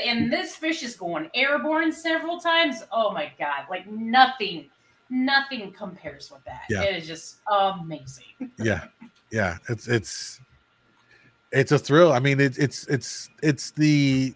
and 0.05 0.33
this 0.33 0.55
fish 0.55 0.85
is 0.85 0.95
going 0.95 1.29
airborne 1.35 1.91
several 1.91 2.39
times. 2.39 2.85
Oh 2.93 3.11
my 3.11 3.33
god! 3.39 3.65
Like 3.69 3.91
nothing, 3.91 4.71
nothing 5.11 5.73
compares 5.73 6.31
with 6.31 6.45
that. 6.45 6.63
Yeah. 6.71 6.83
It 6.83 6.97
is 6.97 7.09
just 7.09 7.39
amazing. 7.51 8.25
yeah 8.59 8.85
yeah 9.31 9.59
it's 9.69 9.89
it's 9.89 10.41
it's 11.53 11.73
a 11.73 11.79
thrill 11.79 12.13
i 12.13 12.19
mean 12.19 12.41
it's 12.41 12.59
it's 12.59 12.87
it's 12.89 13.31
it's 13.43 13.71
the 13.73 14.35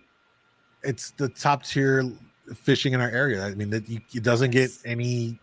it's 0.82 1.10
the 1.12 1.28
top 1.28 1.62
tier 1.62 2.10
fishing 2.54 2.92
in 2.92 3.00
our 3.00 3.10
area 3.10 3.44
i 3.44 3.54
mean 3.54 3.70
that 3.70 3.88
it 3.88 4.22
doesn't 4.22 4.50
get 4.50 4.70
any 4.84 5.38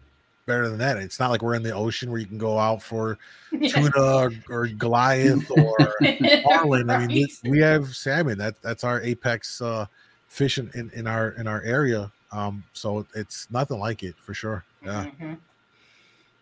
better 0.49 0.67
than 0.67 0.79
that. 0.79 0.97
It's 0.97 1.19
not 1.19 1.29
like 1.29 1.41
we're 1.41 1.55
in 1.55 1.63
the 1.63 1.73
ocean 1.73 2.09
where 2.09 2.19
you 2.19 2.25
can 2.25 2.37
go 2.37 2.57
out 2.57 2.81
for 2.81 3.17
tuna 3.51 3.91
or, 3.95 4.31
or 4.49 4.67
goliath 4.67 5.49
or 5.57 5.93
marlin. 6.43 6.89
I 6.89 7.07
mean 7.07 7.27
we, 7.43 7.59
have 7.59 7.95
salmon. 7.95 8.37
That 8.37 8.61
that's 8.61 8.83
our 8.83 8.99
apex 9.01 9.61
uh 9.61 9.85
fish 10.27 10.57
in, 10.57 10.69
in, 10.73 10.89
in 10.93 11.07
our 11.07 11.29
in 11.31 11.47
our 11.47 11.61
area. 11.61 12.11
Um 12.31 12.63
so 12.73 13.05
it's 13.15 13.47
nothing 13.51 13.79
like 13.79 14.03
it 14.03 14.15
for 14.17 14.33
sure. 14.33 14.65
Yeah. 14.83 15.05
Mhm. 15.21 15.37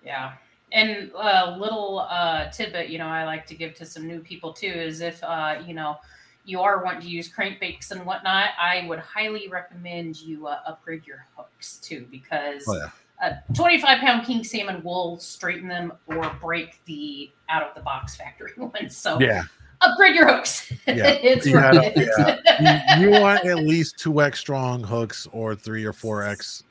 Yeah. 0.03 0.34
And 0.72 1.12
a 1.16 1.58
little 1.58 1.99
uh, 2.10 2.49
tidbit, 2.49 2.89
you 2.89 2.97
know, 2.97 3.08
I 3.08 3.24
like 3.24 3.45
to 3.47 3.55
give 3.55 3.74
to 3.76 3.86
some 3.86 4.05
new 4.05 4.20
people 4.20 4.51
too 4.51 4.68
is 4.68 4.99
if, 4.99 5.24
uh, 5.24 5.62
you 5.66 5.74
know, 5.74 5.97
you 6.43 6.62
are 6.62 6.84
wanting 6.84 7.01
to 7.01 7.10
use 7.10 7.32
crankbaits 7.32 7.91
and 7.91 8.05
whatnot, 8.05 8.49
I 8.60 8.86
would 8.88 8.99
highly 8.99 9.47
recommend 9.47 10.20
you 10.20 10.47
uh, 10.47 10.60
upgrade 10.66 11.05
your 11.05 11.26
hooks 11.38 11.78
too, 11.78 12.05
because 12.12 12.66
Oh, 12.68 12.76
yeah. 12.76 12.89
A 13.22 13.36
25 13.53 13.99
pound 13.99 14.26
king 14.26 14.43
salmon 14.43 14.82
will 14.84 15.18
straighten 15.20 15.68
them 15.68 15.93
or 16.07 16.32
break 16.41 16.84
the 16.86 17.32
out 17.49 17.63
of 17.63 17.74
the 17.76 17.82
box 17.82 18.15
factory 18.15 18.51
ones. 18.57 18.95
So 18.95 19.20
yeah 19.20 19.43
upgrade 19.82 20.15
your 20.15 20.28
hooks. 20.28 20.72
Yeah, 20.88 21.07
it's 21.07 21.45
you, 21.45 21.53
worth 21.53 21.74
gotta- 21.74 21.99
it. 21.99 22.39
yeah. 22.59 22.99
you, 22.99 23.09
you 23.11 23.22
want 23.22 23.45
at 23.45 23.57
least 23.57 23.97
two 23.97 24.22
X 24.22 24.39
strong 24.39 24.84
hooks 24.84 25.28
or 25.32 25.55
three 25.55 25.86
or 25.86 25.93
four 25.93 26.24
X 26.24 26.63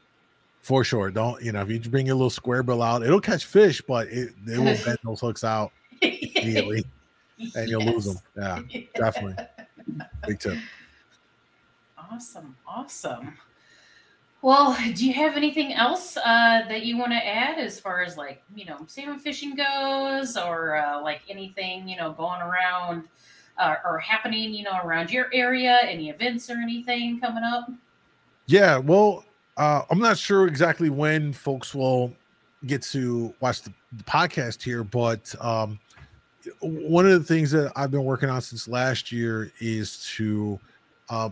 for 0.61 0.85
sure. 0.85 1.11
Don't 1.11 1.43
you 1.43 1.53
know 1.53 1.63
if 1.63 1.71
you 1.71 1.79
bring 1.81 2.07
your 2.07 2.17
little 2.17 2.31
square 2.31 2.63
bill 2.63 2.83
out, 2.83 3.03
it'll 3.03 3.21
catch 3.21 3.45
fish, 3.47 3.81
but 3.87 4.09
it, 4.09 4.33
it 4.47 4.59
will 4.59 4.65
bend 4.85 4.99
those 5.05 5.21
hooks 5.21 5.45
out 5.45 5.73
immediately, 6.03 6.85
and 7.55 7.69
you'll 7.69 7.85
lose 7.85 8.07
them. 8.07 8.19
Yeah, 8.69 8.81
definitely. 8.95 9.45
Big 10.27 10.41
tip. 10.41 10.59
Awesome, 12.11 12.57
awesome. 12.67 13.37
Well, 14.43 14.77
do 14.95 15.07
you 15.07 15.13
have 15.15 15.37
anything 15.37 15.73
else 15.73 16.17
uh, 16.17 16.63
that 16.69 16.85
you 16.85 16.97
want 16.97 17.13
to 17.13 17.27
add 17.27 17.59
as 17.59 17.81
far 17.81 18.03
as 18.03 18.17
like 18.17 18.43
you 18.55 18.65
know 18.65 18.79
salmon 18.87 19.19
fishing 19.19 19.55
goes, 19.55 20.37
or 20.37 20.77
uh, 20.77 21.01
like 21.03 21.23
anything 21.29 21.89
you 21.89 21.97
know 21.97 22.13
going 22.13 22.41
around 22.41 23.05
uh, 23.59 23.77
or 23.85 23.99
happening 23.99 24.53
you 24.53 24.65
know 24.65 24.79
around 24.85 25.11
your 25.11 25.29
area? 25.33 25.79
Any 25.83 26.11
events 26.11 26.51
or 26.51 26.59
anything 26.59 27.21
coming 27.21 27.45
up? 27.45 27.71
Yeah, 28.47 28.79
well, 28.79 29.25
uh, 29.57 29.83
I'm 29.91 29.99
not 29.99 30.19
sure 30.19 30.47
exactly 30.47 30.91
when 30.91 31.33
folks 31.33 31.75
will 31.75 32.13
get 32.67 32.83
to 32.83 33.35
watch 33.41 33.63
the, 33.63 33.73
the 33.93 34.05
podcast 34.05 34.63
here, 34.63 34.85
but 34.85 35.35
um, 35.41 35.79
one 36.61 37.07
of 37.07 37.13
the 37.13 37.25
things 37.25 37.51
that 37.51 37.73
I've 37.75 37.91
been 37.91 38.05
working 38.05 38.29
on 38.29 38.41
since 38.41 38.69
last 38.69 39.11
year 39.11 39.51
is 39.61 40.05
to 40.17 40.61
uh, 41.09 41.31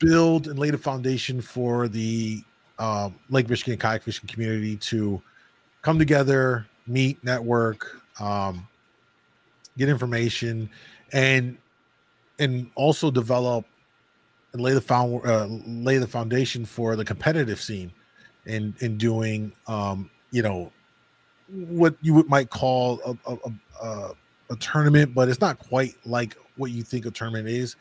build 0.00 0.48
and 0.48 0.58
lay 0.58 0.70
the 0.70 0.78
foundation 0.78 1.40
for 1.40 1.86
the 1.86 2.42
uh, 2.78 3.10
Lake 3.28 3.48
Michigan 3.48 3.78
kayak 3.78 4.02
fishing 4.02 4.26
community 4.26 4.76
to 4.76 5.22
come 5.82 5.98
together, 5.98 6.66
meet, 6.86 7.22
network, 7.22 8.00
um, 8.18 8.66
get 9.78 9.88
information, 9.88 10.68
and 11.12 11.56
and 12.38 12.70
also 12.74 13.10
develop 13.10 13.64
and 14.52 14.62
lay 14.62 14.72
the 14.72 14.80
found 14.80 15.24
uh, 15.24 15.46
lay 15.66 15.98
the 15.98 16.06
foundation 16.06 16.64
for 16.64 16.96
the 16.96 17.04
competitive 17.04 17.60
scene 17.60 17.92
in 18.46 18.74
in 18.80 18.96
doing 18.96 19.52
um 19.66 20.10
you 20.30 20.42
know 20.42 20.72
what 21.48 21.94
you 22.00 22.14
would 22.14 22.28
might 22.28 22.48
call 22.48 23.00
a, 23.04 23.30
a, 23.30 23.84
a, 23.84 24.10
a 24.50 24.56
tournament 24.56 25.14
but 25.14 25.28
it's 25.28 25.40
not 25.40 25.58
quite 25.58 25.94
like 26.04 26.36
what 26.56 26.70
you 26.70 26.82
think 26.82 27.06
a 27.06 27.10
tournament 27.10 27.46
is 27.48 27.76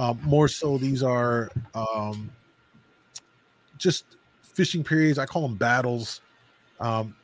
um 0.00 0.18
more 0.24 0.48
so 0.48 0.76
these 0.76 1.02
are 1.02 1.48
um 1.74 2.28
just 3.78 4.16
fishing 4.42 4.82
periods 4.82 5.18
i 5.18 5.24
call 5.24 5.42
them 5.42 5.56
battles 5.56 6.20
um 6.80 7.14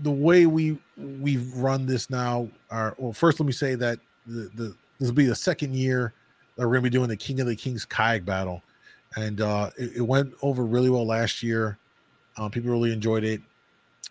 the 0.00 0.10
way 0.10 0.44
we 0.44 0.76
we've 1.20 1.54
run 1.54 1.86
this 1.86 2.10
now 2.10 2.46
are 2.70 2.94
well 2.98 3.12
first 3.12 3.40
let 3.40 3.46
me 3.46 3.52
say 3.52 3.74
that 3.74 3.98
the, 4.26 4.50
the 4.54 4.74
this 4.98 5.08
will 5.08 5.14
be 5.14 5.26
the 5.26 5.34
second 5.34 5.74
year 5.74 6.12
that 6.56 6.62
we're 6.62 6.74
going 6.74 6.84
to 6.84 6.90
be 6.90 6.96
doing 6.96 7.08
the 7.08 7.16
King 7.16 7.40
of 7.40 7.46
the 7.46 7.56
Kings 7.56 7.84
kayak 7.84 8.24
battle, 8.24 8.62
and 9.16 9.40
uh, 9.40 9.70
it, 9.76 9.96
it 9.96 10.00
went 10.00 10.32
over 10.42 10.64
really 10.64 10.90
well 10.90 11.06
last 11.06 11.42
year. 11.42 11.78
Um, 12.36 12.50
people 12.50 12.70
really 12.70 12.92
enjoyed 12.92 13.24
it. 13.24 13.40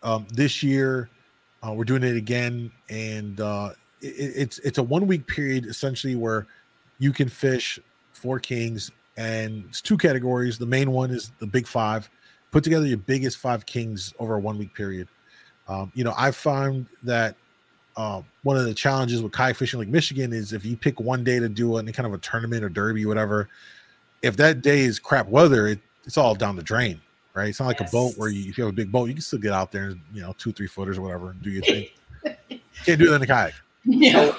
Um, 0.01 0.27
this 0.31 0.61
year, 0.63 1.09
uh, 1.65 1.73
we're 1.73 1.83
doing 1.85 2.03
it 2.03 2.15
again, 2.15 2.71
and 2.89 3.39
uh, 3.39 3.71
it, 4.01 4.33
it's 4.35 4.59
it's 4.59 4.77
a 4.77 4.83
one 4.83 5.07
week 5.07 5.25
period 5.27 5.65
essentially 5.65 6.15
where 6.15 6.47
you 6.99 7.11
can 7.11 7.29
fish 7.29 7.79
four 8.23 8.39
kings, 8.39 8.89
and 9.17 9.65
it's 9.67 9.81
two 9.81 9.97
categories. 9.97 10.57
The 10.57 10.65
main 10.65 10.91
one 10.91 11.11
is 11.11 11.33
the 11.39 11.45
big 11.45 11.67
five. 11.67 12.09
Put 12.51 12.63
together 12.63 12.87
your 12.87 12.97
biggest 12.97 13.37
five 13.37 13.65
kings 13.65 14.13
over 14.17 14.35
a 14.35 14.39
one 14.39 14.57
week 14.57 14.73
period. 14.73 15.09
Um, 15.67 15.91
you 15.93 16.05
know, 16.05 16.13
I 16.17 16.31
found 16.31 16.87
that 17.03 17.35
uh, 17.97 18.21
one 18.43 18.55
of 18.57 18.63
the 18.63 18.73
challenges 18.73 19.21
with 19.21 19.33
kayak 19.33 19.57
fishing 19.57 19.79
Lake 19.79 19.89
Michigan 19.89 20.31
is 20.31 20.53
if 20.53 20.63
you 20.63 20.77
pick 20.77 21.01
one 21.01 21.23
day 21.23 21.37
to 21.37 21.49
do 21.49 21.75
any 21.77 21.91
kind 21.91 22.07
of 22.07 22.13
a 22.13 22.17
tournament 22.19 22.63
or 22.63 22.69
derby, 22.69 23.05
whatever, 23.05 23.49
if 24.21 24.37
that 24.37 24.61
day 24.61 24.81
is 24.81 24.99
crap 24.99 25.27
weather, 25.27 25.67
it, 25.67 25.79
it's 26.05 26.17
all 26.17 26.33
down 26.33 26.55
the 26.55 26.63
drain, 26.63 27.01
right? 27.33 27.49
It's 27.49 27.59
not 27.59 27.65
like 27.65 27.81
a 27.81 27.89
boat 27.91 28.13
where 28.15 28.29
you, 28.29 28.49
if 28.49 28.57
you 28.57 28.63
have 28.63 28.73
a 28.73 28.75
big 28.75 28.91
boat, 28.91 29.09
you 29.09 29.15
can 29.15 29.21
still 29.21 29.39
get 29.39 29.51
out 29.51 29.73
there 29.73 29.89
and 29.89 29.99
you 30.13 30.21
know 30.21 30.33
two, 30.37 30.53
three 30.53 30.67
footers 30.67 30.97
or 30.97 31.01
whatever 31.01 31.31
and 31.31 31.41
do 31.41 31.49
your 31.49 31.63
thing. 31.63 31.87
Can't 32.85 32.99
do 32.99 33.09
that 33.09 33.15
in 33.15 33.21
the 33.21 33.27
kayak. 33.27 33.53
No. 33.85 34.35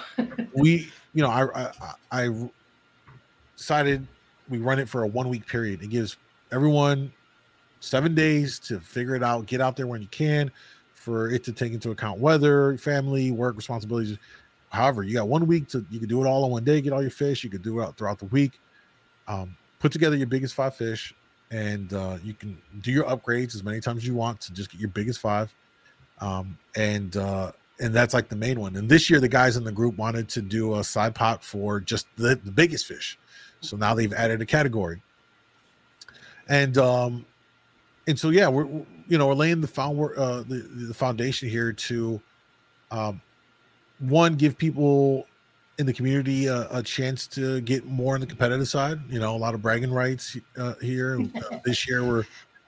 we, 0.55 0.91
you 1.13 1.23
know, 1.23 1.29
I, 1.29 1.45
I, 1.55 1.73
I 2.11 2.49
decided 3.57 4.07
we 4.49 4.59
run 4.59 4.79
it 4.79 4.89
for 4.89 5.03
a 5.03 5.07
one 5.07 5.29
week 5.29 5.47
period. 5.47 5.83
It 5.83 5.89
gives 5.89 6.17
everyone 6.53 7.13
seven 7.81 8.15
days 8.15 8.59
to 8.61 8.81
figure 8.81 9.15
it 9.15 9.23
out, 9.23 9.47
get 9.47 9.61
out 9.61 9.77
there 9.77 9.87
when 9.87 10.01
you 10.01 10.09
can, 10.09 10.51
for 10.95 11.31
it 11.31 11.45
to 11.45 11.53
take 11.53 11.73
into 11.73 11.91
account 11.91 12.19
weather, 12.19 12.77
family, 12.79 13.31
work 13.31 13.57
responsibilities. 13.57 14.19
However, 14.71 15.03
you 15.03 15.15
got 15.15 15.29
one 15.29 15.47
week 15.47 15.69
to 15.69 15.85
you 15.91 15.99
can 15.99 16.09
do 16.09 16.25
it 16.25 16.27
all 16.27 16.45
in 16.47 16.51
one 16.51 16.65
day, 16.65 16.81
get 16.81 16.93
all 16.93 17.03
your 17.03 17.11
fish. 17.11 17.45
You 17.45 17.51
could 17.51 17.63
do 17.63 17.81
it 17.81 17.85
out 17.85 17.97
throughout 17.97 18.19
the 18.19 18.25
week. 18.27 18.59
Um, 19.29 19.57
put 19.79 19.93
together 19.93 20.17
your 20.17 20.27
biggest 20.27 20.55
five 20.55 20.75
fish, 20.75 21.15
and 21.51 21.93
uh, 21.93 22.19
you 22.25 22.35
can 22.35 22.61
do 22.81 22.91
your 22.91 23.05
upgrades 23.05 23.55
as 23.55 23.63
many 23.63 23.81
times 23.81 23.99
as 23.99 24.07
you 24.07 24.15
want 24.15 24.41
to 24.41 24.53
just 24.53 24.71
get 24.71 24.81
your 24.81 24.91
biggest 24.91 25.21
five. 25.21 25.55
Um, 26.21 26.59
and 26.75 27.17
uh, 27.17 27.53
and 27.81 27.93
that's 27.93 28.15
like 28.15 28.29
the 28.29 28.37
main 28.37 28.61
one. 28.61 28.77
And 28.77 28.89
this 28.89 29.11
year, 29.11 29.21
the 29.21 29.29
guys 29.29 29.57
in 29.57 29.65
the 29.65 29.73
group 29.73 29.97
wanted 29.97 30.29
to 30.31 30.43
do 30.43 30.75
a 30.77 30.85
side 30.85 31.15
pot 31.15 31.43
for 31.43 31.81
just 31.81 32.07
the, 32.17 32.37
the 32.37 32.53
biggest 32.53 32.87
fish. 32.87 33.19
So 33.61 33.77
now 33.77 33.95
they've 33.95 34.13
added 34.13 34.41
a 34.41 34.47
category. 34.47 35.03
And 36.49 36.77
um, 36.79 37.25
and 38.07 38.19
so 38.19 38.31
yeah, 38.31 38.49
we're 38.49 38.67
you 39.09 39.19
know 39.19 39.27
we're 39.27 39.35
laying 39.35 39.61
the 39.61 39.67
found 39.67 39.99
uh, 40.17 40.43
the 40.43 40.69
the 40.89 40.95
foundation 40.95 41.49
here 41.49 41.73
to 41.73 42.21
um, 42.91 43.21
one 43.99 44.35
give 44.35 44.59
people 44.59 45.27
in 45.79 45.87
the 45.87 45.93
community 45.93 46.47
a, 46.47 46.69
a, 46.71 46.83
chance 46.83 47.27
to 47.27 47.61
get 47.63 47.85
more 47.85 48.15
on 48.15 48.21
the 48.21 48.27
competitive 48.27 48.69
side. 48.69 49.01
You 49.09 49.19
know, 49.19 49.35
a 49.35 49.39
lot 49.39 49.55
of 49.55 49.63
bragging 49.63 49.91
rights 49.91 50.37
uh, 50.57 50.75
here. 50.81 51.19
Uh, 51.21 51.59
this 51.65 51.89
year, 51.89 52.05
we're 52.05 52.25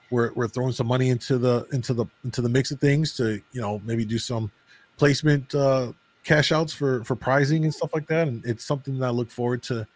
we're 0.09 0.33
we're 0.33 0.47
throwing 0.47 0.73
some 0.73 0.87
money 0.87 1.09
into 1.09 1.37
the 1.37 1.67
into 1.71 1.93
the 1.93 2.05
into 2.23 2.41
the 2.41 2.49
mix 2.49 2.71
of 2.71 2.79
things 2.79 3.15
to 3.17 3.41
you 3.51 3.61
know 3.61 3.79
maybe 3.85 4.05
do 4.05 4.17
some 4.17 4.51
placement 4.97 5.53
uh, 5.55 5.93
cash 6.23 6.51
outs 6.51 6.73
for 6.73 7.03
for 7.03 7.15
prizing 7.15 7.63
and 7.63 7.73
stuff 7.73 7.93
like 7.93 8.07
that. 8.07 8.27
And 8.27 8.45
it's 8.45 8.65
something 8.65 8.99
that 8.99 9.05
I 9.07 9.09
look 9.11 9.31
forward 9.31 9.63
to 9.63 9.87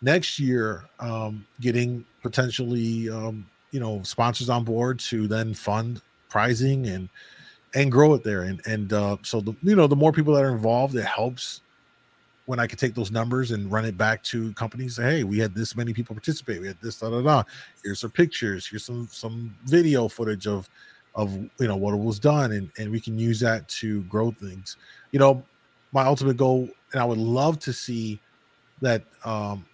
next 0.00 0.38
year 0.38 0.84
um, 1.00 1.46
getting 1.60 2.04
potentially 2.22 3.10
um, 3.10 3.46
you 3.70 3.80
know 3.80 4.02
sponsors 4.02 4.48
on 4.48 4.64
board 4.64 4.98
to 5.00 5.26
then 5.26 5.54
fund 5.54 6.00
prizing 6.28 6.86
and 6.86 7.08
and 7.74 7.90
grow 7.90 8.14
it 8.14 8.22
there 8.24 8.42
and 8.42 8.60
and 8.66 8.92
uh, 8.92 9.16
so 9.22 9.40
the 9.40 9.54
you 9.62 9.76
know 9.76 9.86
the 9.86 9.96
more 9.96 10.12
people 10.12 10.34
that 10.34 10.44
are 10.44 10.52
involved 10.52 10.94
it 10.94 11.04
helps 11.04 11.60
when 12.46 12.58
I 12.58 12.66
could 12.66 12.78
take 12.78 12.94
those 12.94 13.10
numbers 13.10 13.52
and 13.52 13.70
run 13.72 13.84
it 13.84 13.96
back 13.96 14.22
to 14.24 14.52
companies. 14.52 14.96
Say, 14.96 15.02
hey, 15.02 15.24
we 15.24 15.38
had 15.38 15.54
this 15.54 15.74
many 15.74 15.94
people 15.94 16.14
participate. 16.14 16.60
We 16.60 16.66
had 16.66 16.80
this 16.80 16.98
da 16.98 17.08
da 17.10 17.22
da. 17.22 17.42
Here's 17.82 18.00
some 18.00 18.10
pictures. 18.10 18.66
Here's 18.66 18.84
some 18.84 19.08
some 19.10 19.56
video 19.64 20.08
footage 20.08 20.46
of 20.46 20.68
of 21.14 21.32
you 21.32 21.68
know 21.68 21.76
what 21.76 21.98
was 21.98 22.18
done, 22.18 22.52
and 22.52 22.70
and 22.78 22.90
we 22.90 23.00
can 23.00 23.18
use 23.18 23.40
that 23.40 23.68
to 23.68 24.02
grow 24.04 24.30
things. 24.30 24.76
You 25.12 25.18
know, 25.18 25.44
my 25.92 26.04
ultimate 26.04 26.36
goal, 26.36 26.68
and 26.92 27.00
I 27.00 27.04
would 27.04 27.18
love 27.18 27.58
to 27.60 27.72
see 27.72 28.20
that 28.80 29.04
um, 29.24 29.64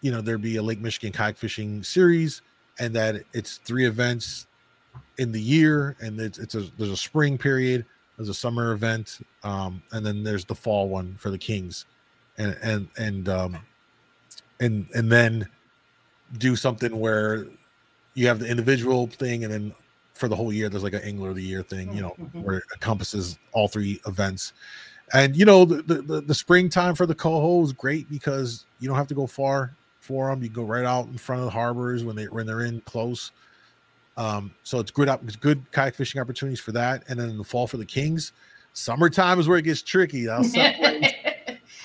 you 0.00 0.12
know 0.12 0.20
there 0.20 0.38
be 0.38 0.56
a 0.56 0.62
Lake 0.62 0.80
Michigan 0.80 1.12
kayak 1.12 1.36
fishing 1.36 1.82
series 1.82 2.42
and 2.78 2.94
that 2.94 3.22
it's 3.32 3.58
three 3.58 3.86
events 3.86 4.46
in 5.18 5.32
the 5.32 5.40
year, 5.40 5.96
and 6.00 6.20
it's, 6.20 6.38
it's 6.38 6.54
a 6.54 6.62
there's 6.76 6.90
a 6.90 6.96
spring 6.96 7.38
period, 7.38 7.84
there's 8.16 8.28
a 8.28 8.34
summer 8.34 8.72
event, 8.72 9.18
um, 9.42 9.82
and 9.92 10.04
then 10.04 10.22
there's 10.22 10.44
the 10.44 10.54
fall 10.54 10.88
one 10.88 11.14
for 11.18 11.30
the 11.30 11.38
Kings, 11.38 11.86
and 12.38 12.56
and 12.62 12.88
and 12.98 13.28
um, 13.28 13.58
and 14.60 14.86
and 14.94 15.10
then 15.10 15.48
do 16.38 16.56
something 16.56 16.98
where 16.98 17.46
you 18.14 18.26
have 18.26 18.38
the 18.38 18.48
individual 18.48 19.06
thing, 19.06 19.44
and 19.44 19.52
then 19.52 19.74
for 20.14 20.28
the 20.28 20.36
whole 20.36 20.52
year 20.52 20.68
there's 20.68 20.82
like 20.82 20.94
an 20.94 21.02
angler 21.02 21.30
of 21.30 21.36
the 21.36 21.42
year 21.42 21.62
thing, 21.62 21.92
you 21.92 22.00
know, 22.00 22.14
mm-hmm. 22.18 22.42
where 22.42 22.58
it 22.58 22.64
encompasses 22.74 23.38
all 23.52 23.68
three 23.68 24.00
events. 24.06 24.52
And 25.12 25.36
you 25.36 25.44
know 25.44 25.64
the, 25.64 25.82
the 26.02 26.22
the 26.22 26.34
springtime 26.34 26.94
for 26.94 27.06
the 27.06 27.14
coho 27.14 27.62
is 27.62 27.72
great 27.72 28.08
because 28.08 28.64
you 28.80 28.88
don't 28.88 28.96
have 28.96 29.06
to 29.08 29.14
go 29.14 29.26
far 29.26 29.76
for 30.00 30.28
them. 30.28 30.42
You 30.42 30.48
go 30.48 30.64
right 30.64 30.84
out 30.84 31.08
in 31.08 31.18
front 31.18 31.40
of 31.40 31.46
the 31.46 31.50
harbors 31.50 32.04
when 32.04 32.16
they 32.16 32.24
when 32.24 32.46
they're 32.46 32.64
in 32.64 32.80
close. 32.82 33.32
Um, 34.16 34.54
so 34.62 34.78
it's 34.78 34.90
good 34.90 35.08
up, 35.08 35.22
it's 35.24 35.36
good 35.36 35.70
kayak 35.72 35.94
fishing 35.94 36.20
opportunities 36.20 36.60
for 36.60 36.72
that. 36.72 37.04
And 37.08 37.18
then 37.18 37.28
in 37.28 37.38
the 37.38 37.44
fall 37.44 37.66
for 37.66 37.76
the 37.76 37.84
Kings, 37.84 38.32
summertime 38.72 39.40
is 39.40 39.48
where 39.48 39.58
it 39.58 39.62
gets 39.62 39.82
tricky. 39.82 40.28
I'll 40.28 40.44
separate, 40.44 41.14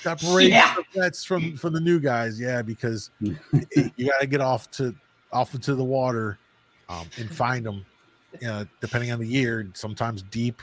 separate 0.00 0.48
yeah. 0.48 0.76
that's 0.94 1.24
from 1.24 1.56
from 1.56 1.72
the 1.72 1.80
new 1.80 1.98
guys, 1.98 2.40
yeah, 2.40 2.62
because 2.62 3.10
it, 3.20 3.92
you 3.96 4.06
got 4.06 4.20
to 4.20 4.26
get 4.26 4.40
off 4.40 4.70
to 4.72 4.94
off 5.32 5.54
into 5.54 5.74
the 5.74 5.84
water 5.84 6.38
um, 6.88 7.06
and 7.18 7.30
find 7.30 7.66
them. 7.66 7.84
You 8.40 8.48
know, 8.48 8.66
depending 8.80 9.12
on 9.12 9.18
the 9.18 9.26
year, 9.26 9.68
sometimes 9.74 10.22
deep. 10.22 10.62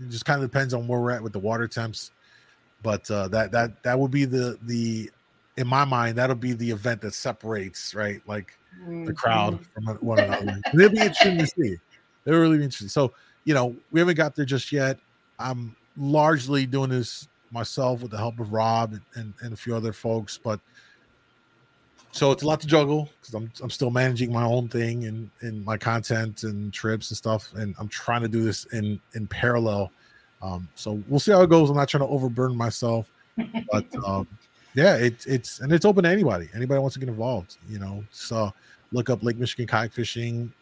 It 0.00 0.08
just 0.08 0.24
kind 0.24 0.42
of 0.42 0.50
depends 0.50 0.74
on 0.74 0.86
where 0.86 1.00
we're 1.00 1.10
at 1.10 1.22
with 1.22 1.32
the 1.32 1.38
water 1.38 1.68
temps. 1.68 2.10
But 2.82 3.10
uh, 3.10 3.28
that 3.28 3.52
that 3.52 3.82
that 3.82 3.98
would 3.98 4.10
be 4.10 4.24
the 4.24 4.58
the 4.62 5.10
in 5.56 5.66
my 5.66 5.84
mind, 5.84 6.16
that'll 6.16 6.36
be 6.36 6.52
the 6.52 6.70
event 6.70 7.00
that 7.02 7.14
separates, 7.14 7.94
right? 7.94 8.20
Like 8.26 8.56
mm-hmm. 8.80 9.04
the 9.04 9.12
crowd 9.12 9.58
from 9.66 9.84
one 9.96 10.18
another. 10.18 10.60
it'll 10.74 10.90
be 10.90 10.98
interesting 10.98 11.38
to 11.38 11.46
see. 11.46 11.76
It'll 12.24 12.40
really 12.40 12.58
be 12.58 12.64
interesting. 12.64 12.88
So, 12.88 13.12
you 13.44 13.54
know, 13.54 13.76
we 13.90 14.00
haven't 14.00 14.16
got 14.16 14.34
there 14.34 14.44
just 14.44 14.72
yet. 14.72 14.98
I'm 15.38 15.76
largely 15.96 16.66
doing 16.66 16.90
this 16.90 17.28
myself 17.50 18.00
with 18.00 18.10
the 18.10 18.16
help 18.16 18.40
of 18.40 18.52
Rob 18.52 18.92
and, 18.92 19.02
and, 19.14 19.34
and 19.42 19.52
a 19.52 19.56
few 19.56 19.76
other 19.76 19.92
folks, 19.92 20.38
but 20.42 20.60
so 22.12 22.30
it's 22.30 22.42
a 22.42 22.46
lot 22.46 22.60
to 22.60 22.66
juggle 22.66 23.08
because 23.20 23.34
I'm 23.34 23.50
I'm 23.62 23.70
still 23.70 23.90
managing 23.90 24.30
my 24.32 24.44
own 24.44 24.68
thing 24.68 25.06
and 25.06 25.30
and 25.40 25.64
my 25.64 25.78
content 25.78 26.44
and 26.44 26.72
trips 26.72 27.10
and 27.10 27.16
stuff, 27.16 27.52
and 27.54 27.74
I'm 27.78 27.88
trying 27.88 28.20
to 28.20 28.28
do 28.28 28.44
this 28.44 28.66
in 28.66 29.00
in 29.14 29.26
parallel. 29.26 29.90
Um, 30.42 30.68
so 30.74 31.02
we'll 31.08 31.20
see 31.20 31.32
how 31.32 31.42
it 31.42 31.50
goes. 31.50 31.70
I'm 31.70 31.76
not 31.76 31.88
trying 31.88 32.02
to 32.02 32.08
overburden 32.08 32.56
myself, 32.56 33.10
but 33.70 33.86
um, 34.06 34.28
yeah, 34.74 34.96
it's 34.96 35.24
it's 35.24 35.60
and 35.60 35.72
it's 35.72 35.86
open 35.86 36.04
to 36.04 36.10
anybody. 36.10 36.48
Anybody 36.54 36.80
wants 36.80 36.94
to 36.94 37.00
get 37.00 37.08
involved, 37.08 37.56
you 37.68 37.78
know. 37.78 38.04
So 38.10 38.52
look 38.92 39.08
up 39.08 39.22
Lake 39.22 39.38
Michigan 39.38 39.66
Kayak 39.66 39.92
Fishing 39.92 40.52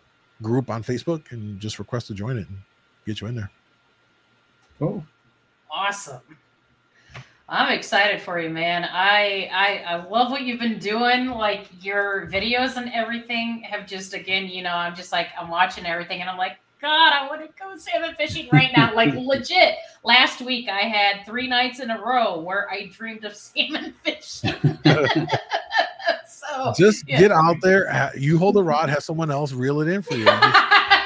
group 0.43 0.71
on 0.71 0.85
Facebook 0.85 1.33
and 1.33 1.59
just 1.59 1.81
request 1.81 2.07
to 2.07 2.15
join 2.15 2.39
it 2.39 2.49
and 2.49 2.59
get 3.07 3.21
you 3.21 3.27
in 3.27 3.35
there. 3.35 3.51
Cool. 4.79 5.05
Awesome. 5.69 6.21
I'm 7.51 7.77
excited 7.77 8.23
for 8.23 8.39
you, 8.41 8.49
man. 8.49 8.85
I, 8.85 9.51
I 9.53 9.95
I 9.95 10.07
love 10.07 10.31
what 10.31 10.43
you've 10.43 10.61
been 10.61 10.79
doing. 10.79 11.27
Like 11.27 11.67
your 11.81 12.29
videos 12.29 12.77
and 12.77 12.93
everything 12.95 13.63
have 13.63 13.89
just 13.89 14.15
again, 14.15 14.47
you 14.47 14.63
know, 14.63 14.73
I'm 14.73 14.95
just 14.95 15.11
like 15.11 15.27
I'm 15.39 15.49
watching 15.49 15.85
everything 15.85 16.21
and 16.21 16.31
I'm 16.31 16.39
like, 16.39 16.59
God, 16.81 17.13
I 17.13 17.27
want 17.27 17.43
to 17.43 17.49
go 17.61 17.77
salmon 17.77 18.15
fishing 18.15 18.49
right 18.53 18.71
now. 18.77 18.95
Like 18.95 19.15
legit. 19.17 19.75
Last 20.05 20.41
week 20.41 20.69
I 20.69 20.83
had 20.83 21.27
three 21.27 21.49
nights 21.49 21.81
in 21.81 21.91
a 21.91 22.01
row 22.01 22.39
where 22.39 22.71
I 22.71 22.87
dreamed 22.87 23.25
of 23.25 23.35
salmon 23.37 23.95
fishing. 24.05 24.55
so 26.29 26.73
just 26.79 27.09
yeah. 27.09 27.19
get 27.19 27.33
out 27.33 27.57
there. 27.63 28.13
You 28.17 28.39
hold 28.39 28.55
the 28.55 28.63
rod, 28.63 28.89
have 28.91 29.03
someone 29.03 29.33
else 29.33 29.53
reel 29.53 29.81
it 29.81 29.89
in 29.89 30.03
for 30.03 30.15
you. 30.15 30.27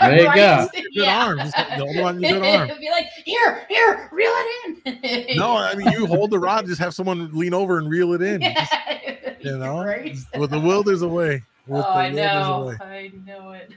There 0.09 0.21
you 0.21 0.27
right? 0.27 0.37
go. 0.37 0.69
Good 0.75 0.93
yeah. 0.93 1.25
arm. 1.25 1.39
Just 1.39 1.57
hold 1.57 1.97
on 1.99 2.21
your 2.21 2.33
good 2.33 2.43
arm. 2.71 2.79
Be 2.79 2.91
like, 2.91 3.09
here, 3.25 3.67
here, 3.69 4.09
reel 4.13 4.33
it 4.33 4.79
in. 4.87 5.37
no, 5.37 5.57
I 5.57 5.75
mean 5.75 5.91
you 5.93 6.07
hold 6.07 6.31
the 6.31 6.39
rod, 6.39 6.67
just 6.67 6.81
have 6.81 6.95
someone 6.95 7.31
lean 7.33 7.55
over 7.55 7.79
and 7.79 7.89
reel 7.89 8.13
it 8.13 8.23
in. 8.23 8.41
Yeah. 8.41 8.65
Just, 8.65 9.45
you 9.45 9.59
know, 9.59 9.85
right. 9.85 10.17
with 10.39 10.51
the 10.51 10.61
will, 10.61 10.83
there's 10.83 11.03
a 11.03 11.09
way. 11.09 11.43
With 11.67 11.85
oh, 11.85 11.93
I 11.93 12.11
know. 12.11 12.77
I 12.81 13.11
know 13.27 13.53
it 13.53 13.73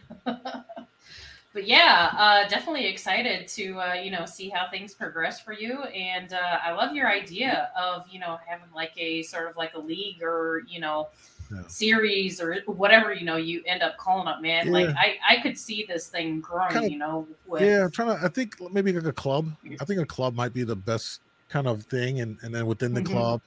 but 1.57 1.67
yeah, 1.67 2.11
uh, 2.15 2.47
definitely 2.49 2.85
excited 2.85 3.47
to 3.47 3.79
uh, 3.79 3.93
you 3.95 4.11
know 4.11 4.27
see 4.27 4.47
how 4.47 4.69
things 4.69 4.93
progress 4.93 5.41
for 5.41 5.53
you. 5.53 5.81
And 5.85 6.31
uh, 6.31 6.59
I 6.63 6.71
love 6.73 6.93
your 6.93 7.07
idea 7.07 7.71
of 7.75 8.05
you 8.11 8.19
know 8.19 8.37
having 8.45 8.67
like 8.75 8.91
a 8.95 9.23
sort 9.23 9.49
of 9.49 9.57
like 9.57 9.73
a 9.73 9.79
league 9.79 10.21
or 10.21 10.61
you 10.67 10.79
know 10.79 11.07
yeah. 11.51 11.61
series 11.67 12.41
or 12.41 12.57
whatever 12.65 13.13
you 13.13 13.25
know 13.25 13.37
you 13.37 13.61
end 13.65 13.81
up 13.81 13.97
calling 13.97 14.27
up 14.27 14.41
Man, 14.41 14.67
yeah. 14.67 14.71
like 14.71 14.89
I 14.89 15.17
I 15.27 15.41
could 15.41 15.57
see 15.57 15.85
this 15.87 16.07
thing 16.07 16.39
growing. 16.41 16.69
Kind 16.69 16.85
of, 16.85 16.91
you 16.91 16.97
know. 16.97 17.27
With... 17.47 17.61
Yeah, 17.61 17.85
I'm 17.85 17.91
trying 17.91 18.17
to. 18.17 18.23
I 18.23 18.29
think 18.29 18.55
maybe 18.71 18.93
like 18.93 19.05
a 19.05 19.13
club. 19.13 19.51
I 19.79 19.85
think 19.85 19.99
a 19.99 20.05
club 20.05 20.35
might 20.35 20.53
be 20.53 20.63
the 20.63 20.75
best 20.75 21.21
kind 21.49 21.67
of 21.67 21.83
thing, 21.83 22.21
and 22.21 22.37
and 22.41 22.53
then 22.53 22.65
within 22.65 22.93
the 22.93 23.01
mm-hmm. 23.01 23.13
club, 23.13 23.41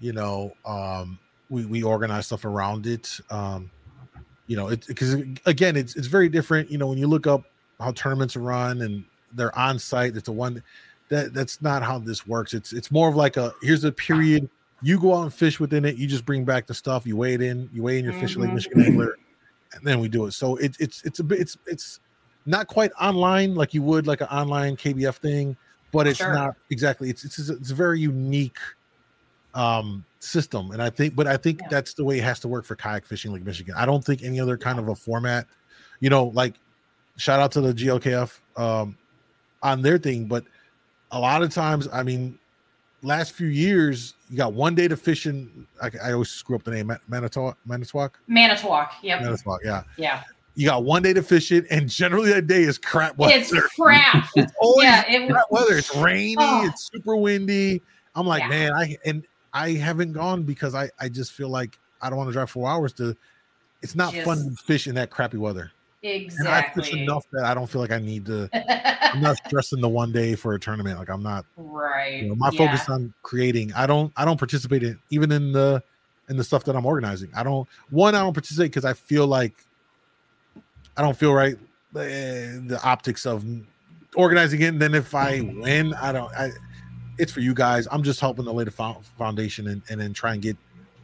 you 0.00 0.12
know, 0.12 0.52
um, 0.64 1.18
we 1.50 1.66
we 1.66 1.82
organize 1.82 2.26
stuff 2.26 2.44
around 2.44 2.86
it. 2.86 3.20
Um, 3.30 3.70
you 4.46 4.56
know, 4.56 4.68
it 4.68 4.86
because 4.86 5.14
again, 5.46 5.76
it's 5.76 5.96
it's 5.96 6.06
very 6.06 6.28
different. 6.28 6.70
You 6.70 6.78
know, 6.78 6.88
when 6.88 6.98
you 6.98 7.06
look 7.06 7.26
up 7.26 7.44
how 7.80 7.92
tournaments 7.92 8.36
run 8.36 8.82
and 8.82 9.04
they're 9.32 9.56
on 9.58 9.78
site, 9.78 10.16
it's 10.16 10.28
a 10.28 10.32
one 10.32 10.62
that 11.08 11.34
that's 11.34 11.60
not 11.62 11.82
how 11.82 11.98
this 11.98 12.26
works. 12.26 12.54
It's 12.54 12.72
it's 12.72 12.90
more 12.90 13.08
of 13.08 13.16
like 13.16 13.36
a 13.36 13.52
here's 13.62 13.84
a 13.84 13.92
period. 13.92 14.48
You 14.82 14.98
go 14.98 15.14
out 15.14 15.22
and 15.22 15.34
fish 15.34 15.60
within 15.60 15.84
it. 15.84 15.96
You 15.96 16.06
just 16.06 16.24
bring 16.24 16.44
back 16.44 16.66
the 16.66 16.74
stuff. 16.74 17.06
You 17.06 17.16
weigh 17.16 17.34
it 17.34 17.42
in. 17.42 17.70
You 17.72 17.82
weigh 17.82 17.98
in 17.98 18.04
your 18.04 18.14
mm-hmm. 18.14 18.22
fish 18.22 18.36
Lake 18.36 18.52
Michigan 18.52 18.84
angler, 18.84 19.16
and 19.74 19.84
then 19.84 20.00
we 20.00 20.08
do 20.08 20.26
it. 20.26 20.32
So 20.32 20.56
it, 20.56 20.76
it's 20.80 21.02
it's 21.04 21.20
a 21.20 21.24
bit 21.24 21.40
it's 21.40 21.56
it's 21.66 22.00
not 22.46 22.66
quite 22.66 22.90
online 23.00 23.54
like 23.54 23.72
you 23.74 23.82
would 23.82 24.06
like 24.06 24.20
an 24.20 24.28
online 24.28 24.76
KBF 24.76 25.16
thing, 25.16 25.56
but 25.92 26.06
it's 26.06 26.18
sure. 26.18 26.34
not 26.34 26.56
exactly. 26.70 27.10
It's 27.10 27.24
it's 27.24 27.38
it's 27.48 27.70
a 27.70 27.74
very 27.74 28.00
unique 28.00 28.58
um 29.54 30.04
system 30.18 30.70
and 30.70 30.80
i 30.80 30.88
think 30.88 31.14
but 31.14 31.26
i 31.26 31.36
think 31.36 31.60
yeah. 31.60 31.68
that's 31.70 31.94
the 31.94 32.04
way 32.04 32.18
it 32.18 32.24
has 32.24 32.40
to 32.40 32.48
work 32.48 32.64
for 32.64 32.74
kayak 32.74 33.04
fishing 33.04 33.32
lake 33.32 33.44
michigan 33.44 33.74
i 33.76 33.84
don't 33.84 34.04
think 34.04 34.22
any 34.22 34.40
other 34.40 34.56
kind 34.56 34.78
of 34.78 34.88
a 34.88 34.94
format 34.94 35.46
you 36.00 36.08
know 36.08 36.26
like 36.34 36.54
shout 37.16 37.38
out 37.38 37.52
to 37.52 37.60
the 37.60 37.74
glkf 37.74 38.40
um 38.56 38.96
on 39.62 39.82
their 39.82 39.98
thing 39.98 40.24
but 40.24 40.44
a 41.10 41.20
lot 41.20 41.42
of 41.42 41.52
times 41.52 41.86
i 41.92 42.02
mean 42.02 42.38
last 43.02 43.32
few 43.32 43.48
years 43.48 44.14
you 44.32 44.38
got 44.38 44.54
one 44.54 44.74
day 44.74 44.88
to 44.88 44.96
fish 44.96 45.26
in 45.26 45.66
i, 45.82 45.90
I 46.02 46.12
always 46.12 46.30
screw 46.30 46.56
up 46.56 46.64
the 46.64 46.70
name 46.70 46.90
manitowoc 47.06 47.58
manitowoc 47.66 48.18
manitowoc 48.26 48.94
yeah 49.02 49.20
manitowoc 49.20 49.60
yeah 49.62 49.82
yeah 49.98 50.24
you 50.54 50.66
got 50.66 50.84
one 50.84 51.02
day 51.02 51.12
to 51.12 51.22
fish 51.22 51.50
it, 51.50 51.64
and 51.70 51.88
generally 51.88 52.30
that 52.30 52.46
day 52.46 52.62
is 52.62 52.76
crap 52.76 53.16
weather. 53.16 53.34
It's 53.34 53.50
crap. 53.74 54.28
it's 54.36 54.52
always 54.60 54.84
yeah, 54.84 55.04
it 55.08 55.30
crap 55.30 55.46
weather. 55.50 55.78
It's 55.78 55.94
rainy. 55.96 56.36
Oh. 56.38 56.66
It's 56.66 56.90
super 56.92 57.16
windy. 57.16 57.80
I'm 58.14 58.26
like, 58.26 58.42
Yeah. 58.42 58.48
man, 58.48 58.72
I 58.74 58.96
and 59.06 59.24
I 59.54 59.70
haven't 59.70 60.12
gone 60.12 60.42
because 60.42 60.74
I 60.74 60.90
I 61.00 61.08
just 61.08 61.32
feel 61.32 61.48
like 61.48 61.78
I 62.02 62.10
don't 62.10 62.18
want 62.18 62.28
to 62.28 62.32
drive 62.32 62.50
four 62.50 62.68
hours 62.68 62.92
to. 62.94 63.16
It's 63.80 63.96
not 63.96 64.14
fun 64.14 64.50
to 64.50 64.62
fish 64.62 64.86
in 64.86 64.94
that 64.96 65.10
crappy 65.10 65.38
weather. 65.38 65.72
And 66.04 66.48
I 66.48 66.60
exactly. 66.60 67.02
enough 67.02 67.26
that 67.32 67.44
I 67.44 67.54
don't 67.54 67.68
feel 67.68 67.80
like 67.80 67.92
I 67.92 67.98
need 67.98 68.26
to. 68.26 68.48
I'm 69.14 69.20
not 69.20 69.36
stressing 69.46 69.80
the 69.80 69.88
one 69.88 70.10
day 70.10 70.34
for 70.34 70.54
a 70.54 70.58
tournament. 70.58 70.98
Like 70.98 71.08
I'm 71.08 71.22
not. 71.22 71.44
right. 71.56 72.22
You 72.22 72.28
know, 72.30 72.34
my 72.34 72.50
yeah. 72.52 72.66
focus 72.66 72.88
on 72.88 73.14
creating. 73.22 73.72
I 73.74 73.86
don't. 73.86 74.12
I 74.16 74.24
don't 74.24 74.38
participate 74.38 74.82
in 74.82 74.98
even 75.10 75.30
in 75.30 75.52
the 75.52 75.82
in 76.28 76.36
the 76.36 76.42
stuff 76.42 76.64
that 76.64 76.74
I'm 76.74 76.86
organizing. 76.86 77.30
I 77.36 77.44
don't. 77.44 77.68
One, 77.90 78.16
I 78.16 78.18
don't 78.18 78.32
participate 78.32 78.72
because 78.72 78.84
I 78.84 78.94
feel 78.94 79.28
like 79.28 79.54
I 80.96 81.02
don't 81.02 81.16
feel 81.16 81.32
right. 81.32 81.54
eh, 81.96 82.58
the 82.66 82.80
optics 82.82 83.24
of 83.24 83.44
organizing 84.16 84.60
it. 84.60 84.68
And 84.68 84.82
then 84.82 84.94
if 84.94 85.14
I 85.14 85.40
win, 85.40 85.94
I 85.94 86.10
don't. 86.10 86.34
I. 86.34 86.50
It's 87.18 87.30
for 87.30 87.40
you 87.40 87.54
guys. 87.54 87.86
I'm 87.92 88.02
just 88.02 88.18
helping 88.18 88.44
to 88.46 88.50
lay 88.50 88.64
the 88.64 88.70
fo- 88.72 89.02
foundation 89.18 89.68
and, 89.68 89.82
and 89.88 90.00
then 90.00 90.12
try 90.12 90.32
and 90.32 90.42
get 90.42 90.56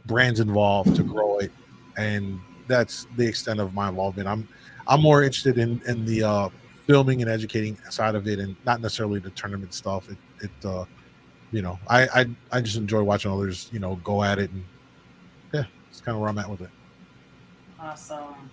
brands 0.05 0.41
involved 0.41 0.95
to 0.97 1.03
grow 1.03 1.37
it. 1.37 1.51
And 1.95 2.41
that's 2.67 3.07
the 3.15 3.25
extent 3.25 3.61
of 3.61 3.73
my 3.73 3.89
involvement. 3.89 4.27
I'm 4.27 4.47
I'm 4.89 5.01
more 5.01 5.23
interested 5.23 5.57
in 5.57 5.81
in 5.87 6.05
the 6.05 6.23
uh, 6.23 6.49
filming 6.87 7.21
and 7.21 7.29
educating 7.31 7.77
side 7.89 8.15
of 8.15 8.27
it, 8.27 8.39
and 8.39 8.55
not 8.65 8.81
necessarily 8.81 9.19
the 9.19 9.29
tournament 9.31 9.73
stuff. 9.73 10.09
It 10.09 10.17
it 10.41 10.65
uh, 10.65 10.85
you 11.51 11.61
know 11.61 11.79
I 11.87 12.07
I 12.07 12.25
I 12.51 12.61
just 12.61 12.75
enjoy 12.75 13.03
watching 13.03 13.31
others 13.31 13.69
you 13.71 13.79
know 13.79 13.95
go 14.03 14.23
at 14.23 14.39
it, 14.39 14.51
and 14.51 14.63
yeah, 15.53 15.63
it's 15.89 16.01
kind 16.01 16.15
of 16.15 16.21
where 16.21 16.29
I'm 16.29 16.37
at 16.39 16.49
with 16.49 16.61
it. 16.61 16.69
Awesome. 17.79 18.49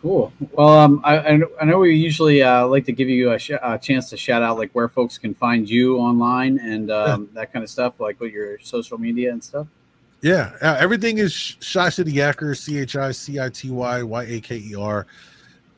Cool. 0.00 0.32
Well, 0.52 0.68
um, 0.68 1.00
I, 1.02 1.40
I 1.60 1.64
know- 1.64 1.78
we 1.80 1.92
usually 1.96 2.40
uh, 2.42 2.64
like 2.68 2.84
to 2.84 2.92
give 2.92 3.08
you 3.08 3.32
a, 3.32 3.38
sh- 3.38 3.50
a 3.60 3.76
chance 3.78 4.08
to 4.10 4.16
shout 4.16 4.42
out 4.44 4.56
like 4.56 4.70
where 4.72 4.88
folks 4.88 5.18
can 5.18 5.34
find 5.34 5.68
you 5.68 5.98
online 5.98 6.60
and 6.60 6.90
um, 6.92 7.28
that 7.32 7.52
kind 7.52 7.64
of 7.64 7.70
stuff, 7.70 7.98
like 7.98 8.20
with 8.20 8.32
your 8.32 8.60
social 8.60 8.96
media 8.96 9.32
and 9.32 9.42
stuff. 9.42 9.66
Yeah, 10.20 10.52
uh, 10.62 10.76
everything 10.78 11.18
is 11.18 11.32
ChiCity 11.32 12.12
Yaker, 12.12 12.56
C 12.56 12.78
H 12.78 12.94
I 12.94 13.10
C 13.10 13.40
I 13.40 13.48
T 13.48 13.70
Y 13.70 14.02
Y 14.04 14.22
A 14.24 14.40
K 14.40 14.56
E 14.58 14.74
R. 14.76 15.06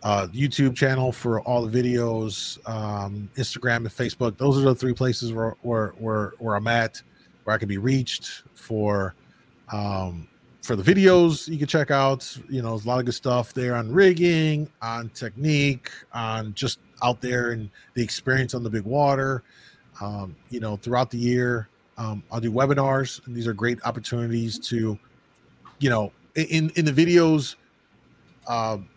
Uh, 0.02 0.26
YouTube 0.28 0.74
channel 0.74 1.12
for 1.12 1.42
all 1.42 1.66
the 1.66 1.82
videos, 1.82 2.58
um, 2.66 3.28
Instagram 3.36 3.78
and 3.78 3.88
Facebook. 3.88 4.38
Those 4.38 4.56
are 4.58 4.62
the 4.62 4.74
three 4.74 4.94
places 4.94 5.32
where 5.32 5.56
where 5.60 5.88
where, 5.98 6.32
where 6.38 6.56
I'm 6.56 6.68
at, 6.68 7.02
where 7.44 7.54
I 7.54 7.58
can 7.58 7.68
be 7.68 7.76
reached 7.76 8.44
for 8.54 9.14
um, 9.70 10.26
for 10.62 10.74
the 10.74 10.82
videos. 10.82 11.48
You 11.48 11.58
can 11.58 11.66
check 11.66 11.90
out. 11.90 12.34
You 12.48 12.62
know, 12.62 12.74
a 12.74 12.80
lot 12.88 12.98
of 12.98 13.04
good 13.04 13.14
stuff 13.14 13.52
there 13.52 13.74
on 13.74 13.92
rigging, 13.92 14.70
on 14.80 15.10
technique, 15.10 15.90
on 16.14 16.54
just 16.54 16.78
out 17.02 17.20
there 17.20 17.50
and 17.50 17.68
the 17.94 18.02
experience 18.02 18.54
on 18.54 18.62
the 18.62 18.70
big 18.70 18.84
water. 18.84 19.42
Um, 20.00 20.34
you 20.48 20.60
know, 20.60 20.76
throughout 20.76 21.10
the 21.10 21.18
year, 21.18 21.68
um, 21.98 22.22
I'll 22.32 22.40
do 22.40 22.50
webinars, 22.50 23.26
and 23.26 23.36
these 23.36 23.46
are 23.46 23.52
great 23.52 23.78
opportunities 23.84 24.58
to, 24.60 24.98
you 25.78 25.90
know, 25.90 26.10
in 26.36 26.70
in 26.70 26.86
the 26.86 26.92
videos. 26.92 27.56
Um, 28.48 28.88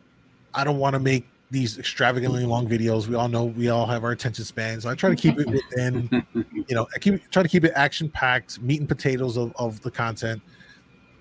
I 0.53 0.63
don't 0.63 0.79
want 0.79 0.93
to 0.93 0.99
make 0.99 1.25
these 1.51 1.77
extravagantly 1.77 2.45
long 2.45 2.67
videos. 2.67 3.07
We 3.07 3.15
all 3.15 3.27
know 3.27 3.45
we 3.45 3.69
all 3.69 3.85
have 3.85 4.03
our 4.03 4.11
attention 4.11 4.43
span, 4.43 4.81
so 4.81 4.89
I 4.89 4.95
try 4.95 5.09
to 5.09 5.15
keep 5.15 5.39
it 5.39 5.47
within. 5.47 6.25
You 6.65 6.75
know, 6.75 6.87
I 6.95 6.99
keep 6.99 7.29
try 7.29 7.43
to 7.43 7.49
keep 7.49 7.65
it 7.65 7.73
action 7.75 8.09
packed, 8.09 8.61
meat 8.61 8.79
and 8.79 8.87
potatoes 8.87 9.35
of 9.35 9.53
of 9.57 9.81
the 9.81 9.91
content. 9.91 10.41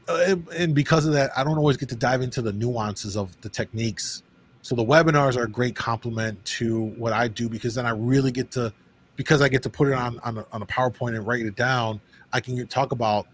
Uh, 0.08 0.24
and, 0.28 0.48
and 0.50 0.74
because 0.74 1.04
of 1.04 1.12
that, 1.14 1.36
I 1.36 1.42
don't 1.42 1.58
always 1.58 1.76
get 1.76 1.88
to 1.88 1.96
dive 1.96 2.22
into 2.22 2.42
the 2.42 2.52
nuances 2.52 3.16
of 3.16 3.38
the 3.40 3.48
techniques. 3.48 4.22
So 4.62 4.76
the 4.76 4.84
webinars 4.84 5.36
are 5.36 5.42
a 5.42 5.50
great 5.50 5.74
complement 5.74 6.42
to 6.44 6.82
what 6.96 7.12
I 7.12 7.26
do 7.26 7.48
because 7.48 7.74
then 7.74 7.86
I 7.86 7.90
really 7.90 8.30
get 8.30 8.52
to 8.52 8.72
because 9.16 9.42
I 9.42 9.48
get 9.48 9.64
to 9.64 9.70
put 9.70 9.88
it 9.88 9.94
on 9.94 10.20
on 10.20 10.38
a, 10.38 10.46
on 10.52 10.62
a 10.62 10.66
PowerPoint 10.66 11.16
and 11.16 11.26
write 11.26 11.44
it 11.44 11.56
down. 11.56 12.00
I 12.32 12.40
can 12.40 12.64
talk 12.68 12.92
about 12.92 13.26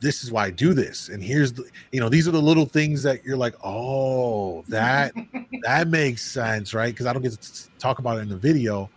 this 0.00 0.22
is 0.22 0.30
why 0.30 0.46
I 0.46 0.50
do 0.50 0.74
this, 0.74 1.08
and 1.08 1.22
here's 1.22 1.52
the 1.52 1.64
you 1.92 2.00
know 2.00 2.08
these 2.08 2.28
are 2.28 2.30
the 2.30 2.42
little 2.42 2.66
things 2.66 3.02
that 3.02 3.24
you're 3.24 3.36
like, 3.36 3.54
oh, 3.64 4.62
that 4.68 5.12
that 5.62 5.88
makes 5.88 6.22
sense, 6.22 6.74
right? 6.74 6.92
Because 6.92 7.06
I 7.06 7.12
don't 7.12 7.22
get 7.22 7.40
to 7.40 7.68
talk 7.78 7.98
about 7.98 8.18
it 8.18 8.20
in 8.22 8.28
the 8.28 8.36
video. 8.36 8.90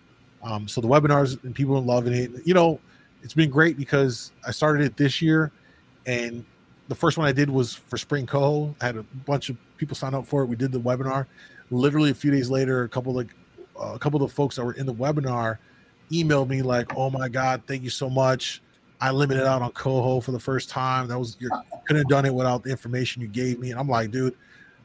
Um, 0.43 0.67
so 0.67 0.81
the 0.81 0.87
webinars 0.87 1.43
and 1.43 1.53
people 1.53 1.75
are 1.75 1.81
loving 1.81 2.13
it. 2.13 2.31
You 2.45 2.53
know, 2.53 2.79
it's 3.23 3.33
been 3.33 3.49
great 3.49 3.77
because 3.77 4.31
I 4.45 4.51
started 4.51 4.85
it 4.85 4.97
this 4.97 5.21
year, 5.21 5.51
and 6.05 6.45
the 6.87 6.95
first 6.95 7.17
one 7.17 7.27
I 7.27 7.31
did 7.31 7.49
was 7.49 7.73
for 7.73 7.97
Spring 7.97 8.25
Coho. 8.25 8.75
I 8.81 8.87
had 8.87 8.97
a 8.97 9.03
bunch 9.03 9.49
of 9.49 9.57
people 9.77 9.95
sign 9.95 10.13
up 10.13 10.27
for 10.27 10.43
it. 10.43 10.47
We 10.47 10.55
did 10.55 10.71
the 10.71 10.79
webinar. 10.79 11.25
Literally 11.71 12.11
a 12.11 12.15
few 12.15 12.31
days 12.31 12.49
later, 12.49 12.83
a 12.83 12.89
couple 12.89 13.19
of 13.19 13.29
uh, 13.79 13.93
a 13.93 13.99
couple 13.99 14.21
of 14.21 14.29
the 14.29 14.35
folks 14.35 14.57
that 14.57 14.65
were 14.65 14.73
in 14.73 14.85
the 14.85 14.93
webinar 14.93 15.57
emailed 16.11 16.49
me 16.49 16.61
like, 16.61 16.95
"Oh 16.97 17.09
my 17.09 17.29
god, 17.29 17.63
thank 17.65 17.81
you 17.81 17.89
so 17.89 18.09
much. 18.09 18.61
I 19.01 19.09
limited 19.11 19.45
out 19.45 19.63
on 19.63 19.71
Coho 19.71 20.21
for 20.21 20.31
the 20.31 20.39
first 20.39 20.69
time. 20.69 21.07
That 21.07 21.17
was 21.17 21.35
you 21.39 21.49
couldn't 21.87 22.03
have 22.03 22.09
done 22.09 22.25
it 22.25 22.33
without 22.33 22.63
the 22.63 22.69
information 22.69 23.21
you 23.21 23.27
gave 23.27 23.59
me." 23.59 23.71
And 23.71 23.79
I'm 23.79 23.89
like, 23.89 24.11
dude, 24.11 24.35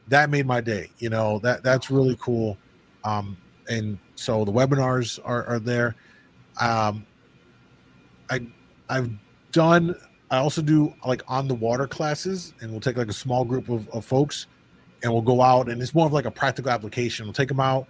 that 0.09 0.31
made 0.31 0.47
my 0.47 0.61
day. 0.61 0.91
You 0.99 1.11
know 1.11 1.39
that 1.41 1.63
that's 1.63 1.91
really 1.91 2.17
cool. 2.21 2.57
Um, 3.05 3.37
and 3.69 3.99
so 4.15 4.45
the 4.45 4.53
webinars 4.53 5.19
are, 5.25 5.45
are 5.45 5.59
there. 5.59 5.95
Um, 6.61 7.07
I 8.31 8.47
I've 8.89 9.11
done. 9.53 9.95
I 10.31 10.39
also 10.39 10.63
do 10.63 10.93
like 11.05 11.23
on 11.29 11.47
the 11.47 11.55
water 11.55 11.87
classes, 11.87 12.55
and 12.61 12.71
we'll 12.71 12.81
take 12.81 12.97
like 12.97 13.09
a 13.09 13.13
small 13.13 13.45
group 13.45 13.69
of, 13.69 13.89
of 13.91 14.05
folks, 14.05 14.47
and 15.03 15.13
we'll 15.13 15.23
go 15.23 15.43
out, 15.43 15.69
and 15.69 15.81
it's 15.81 15.95
more 15.95 16.07
of 16.07 16.13
like 16.13 16.25
a 16.25 16.31
practical 16.31 16.71
application. 16.71 17.27
We'll 17.27 17.33
take 17.33 17.49
them 17.49 17.61
out, 17.61 17.87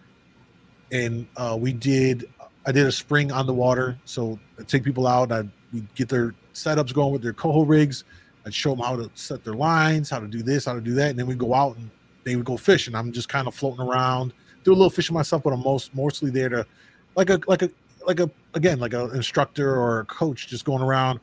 and 0.90 1.26
uh, 1.36 1.56
we 1.58 1.72
did. 1.72 2.28
I 2.66 2.72
did 2.72 2.84
a 2.86 2.92
spring 2.92 3.30
on 3.30 3.46
the 3.46 3.54
water, 3.54 3.96
so 4.04 4.40
I 4.58 4.64
take 4.64 4.82
people 4.82 5.06
out. 5.06 5.30
I 5.30 5.44
we 5.72 5.82
get 5.94 6.08
their 6.08 6.34
setups 6.54 6.92
going 6.94 7.12
with 7.12 7.22
their 7.22 7.32
coho 7.32 7.64
rigs. 7.64 8.04
I'd 8.44 8.54
show 8.54 8.70
them 8.70 8.80
how 8.80 8.96
to 8.96 9.10
set 9.14 9.44
their 9.44 9.54
lines, 9.54 10.10
how 10.10 10.20
to 10.20 10.26
do 10.26 10.42
this, 10.42 10.66
how 10.66 10.74
to 10.74 10.80
do 10.80 10.94
that, 10.94 11.10
and 11.10 11.18
then 11.18 11.26
we 11.26 11.34
go 11.34 11.52
out 11.54 11.76
and 11.76 11.90
they 12.24 12.36
would 12.36 12.44
go 12.44 12.56
fishing. 12.56 12.94
I'm 12.94 13.12
just 13.12 13.28
kind 13.28 13.46
of 13.48 13.54
floating 13.54 13.86
around, 13.86 14.32
do 14.64 14.72
a 14.72 14.74
little 14.74 14.90
fishing 14.90 15.14
myself, 15.14 15.42
but 15.42 15.52
I'm 15.52 15.62
most 15.62 15.94
mostly 15.94 16.30
there 16.30 16.48
to, 16.48 16.66
like 17.14 17.30
a 17.30 17.40
like 17.46 17.62
a 17.62 17.70
like 18.06 18.20
a 18.20 18.30
again 18.54 18.78
like 18.78 18.94
an 18.94 19.14
instructor 19.14 19.74
or 19.74 20.00
a 20.00 20.04
coach 20.04 20.48
just 20.48 20.64
going 20.64 20.82
around. 20.82 21.20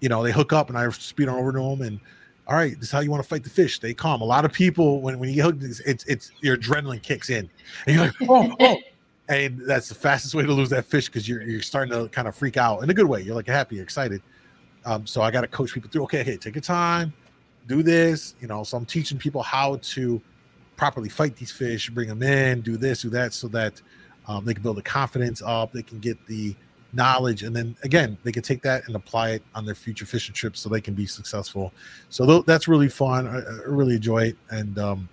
You 0.00 0.08
know, 0.08 0.22
they 0.22 0.32
hook 0.32 0.52
up 0.52 0.68
and 0.68 0.78
I 0.78 0.88
speed 0.90 1.28
on 1.28 1.38
over 1.38 1.52
to 1.52 1.58
them 1.58 1.82
and. 1.82 2.00
All 2.46 2.54
right, 2.54 2.78
this 2.78 2.88
is 2.88 2.92
how 2.92 3.00
you 3.00 3.10
want 3.10 3.22
to 3.22 3.26
fight 3.26 3.42
the 3.42 3.48
fish. 3.48 3.76
Stay 3.76 3.94
calm. 3.94 4.20
A 4.20 4.24
lot 4.26 4.44
of 4.44 4.52
people, 4.52 5.00
when, 5.00 5.18
when 5.18 5.30
you 5.30 5.36
get 5.36 5.46
hooked, 5.46 5.62
it's, 5.62 5.80
it's 5.80 6.04
it's 6.04 6.30
your 6.42 6.58
adrenaline 6.58 7.02
kicks 7.02 7.30
in, 7.30 7.48
and 7.86 7.96
you're 7.96 8.04
like, 8.04 8.14
oh, 8.28 8.54
oh, 8.60 8.76
and 9.28 9.60
that's 9.66 9.88
the 9.88 9.94
fastest 9.94 10.34
way 10.34 10.44
to 10.44 10.52
lose 10.52 10.70
that 10.70 10.84
fish 10.84 11.06
because 11.06 11.28
you're 11.28 11.42
you're 11.42 11.62
starting 11.62 11.92
to 11.92 12.08
kind 12.08 12.28
of 12.28 12.36
freak 12.36 12.56
out 12.56 12.82
in 12.82 12.90
a 12.90 12.94
good 12.94 13.06
way. 13.06 13.22
You're 13.22 13.34
like 13.34 13.46
happy, 13.46 13.80
excited. 13.80 14.22
Um, 14.84 15.06
so 15.06 15.22
I 15.22 15.30
got 15.30 15.40
to 15.40 15.46
coach 15.48 15.72
people 15.72 15.90
through. 15.90 16.02
Okay, 16.04 16.20
okay, 16.20 16.36
take 16.36 16.54
your 16.54 16.62
time, 16.62 17.12
do 17.66 17.82
this. 17.82 18.34
You 18.40 18.48
know, 18.48 18.64
so 18.64 18.76
I'm 18.76 18.84
teaching 18.84 19.16
people 19.16 19.42
how 19.42 19.76
to 19.76 20.20
properly 20.76 21.08
fight 21.08 21.36
these 21.36 21.50
fish, 21.50 21.88
bring 21.90 22.08
them 22.08 22.22
in, 22.22 22.60
do 22.60 22.76
this, 22.76 23.02
do 23.02 23.10
that, 23.10 23.32
so 23.32 23.48
that 23.48 23.80
um, 24.26 24.44
they 24.44 24.52
can 24.52 24.62
build 24.62 24.76
the 24.76 24.82
confidence 24.82 25.40
up. 25.44 25.72
They 25.72 25.82
can 25.82 26.00
get 26.00 26.24
the 26.26 26.54
knowledge, 26.92 27.42
and 27.44 27.56
then 27.56 27.74
again, 27.82 28.18
they 28.24 28.32
can 28.32 28.42
take 28.42 28.62
that 28.62 28.86
and 28.86 28.94
apply 28.94 29.30
it 29.30 29.42
on 29.54 29.64
their 29.64 29.74
future 29.74 30.04
fishing 30.04 30.34
trips, 30.34 30.60
so 30.60 30.68
they 30.68 30.82
can 30.82 30.94
be 30.94 31.06
successful. 31.06 31.72
So 32.10 32.26
tho- 32.26 32.42
that's 32.42 32.68
really 32.68 32.90
fun. 32.90 33.26
I, 33.26 33.38
I 33.38 33.64
really 33.66 33.96
enjoy 33.96 34.24
it, 34.24 34.36
and 34.50 34.78
um, 34.78 35.08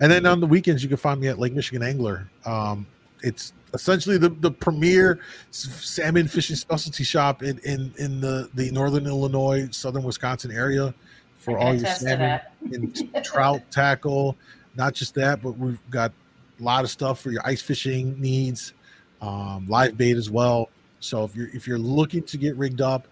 and 0.00 0.10
then 0.10 0.26
on 0.26 0.40
the 0.40 0.46
weekends, 0.46 0.82
you 0.82 0.88
can 0.88 0.98
find 0.98 1.20
me 1.20 1.28
at 1.28 1.38
Lake 1.38 1.54
Michigan 1.54 1.82
Angler. 1.82 2.28
Um, 2.44 2.86
it's 3.22 3.52
essentially 3.74 4.18
the, 4.18 4.28
the 4.28 4.50
premier 4.50 5.20
salmon 5.50 6.28
fishing 6.28 6.56
specialty 6.56 7.04
shop 7.04 7.42
in, 7.42 7.58
in, 7.60 7.92
in 7.98 8.20
the, 8.20 8.48
the 8.54 8.70
northern 8.70 9.06
Illinois, 9.06 9.68
southern 9.70 10.02
Wisconsin 10.02 10.50
area 10.50 10.94
for 11.38 11.58
all 11.58 11.74
your 11.74 11.86
salmon 11.86 12.40
and 12.72 13.24
trout 13.24 13.62
tackle. 13.70 14.36
Not 14.76 14.94
just 14.94 15.14
that, 15.14 15.42
but 15.42 15.52
we've 15.52 15.80
got 15.90 16.12
a 16.58 16.62
lot 16.62 16.84
of 16.84 16.90
stuff 16.90 17.20
for 17.20 17.30
your 17.30 17.42
ice 17.44 17.62
fishing 17.62 18.20
needs, 18.20 18.74
um, 19.20 19.66
live 19.68 19.96
bait 19.96 20.16
as 20.16 20.30
well. 20.30 20.68
So 21.00 21.24
if 21.24 21.34
you're 21.34 21.48
if 21.48 21.66
you're 21.66 21.78
looking 21.78 22.22
to 22.24 22.36
get 22.36 22.56
rigged 22.56 22.80
up, 22.80 23.06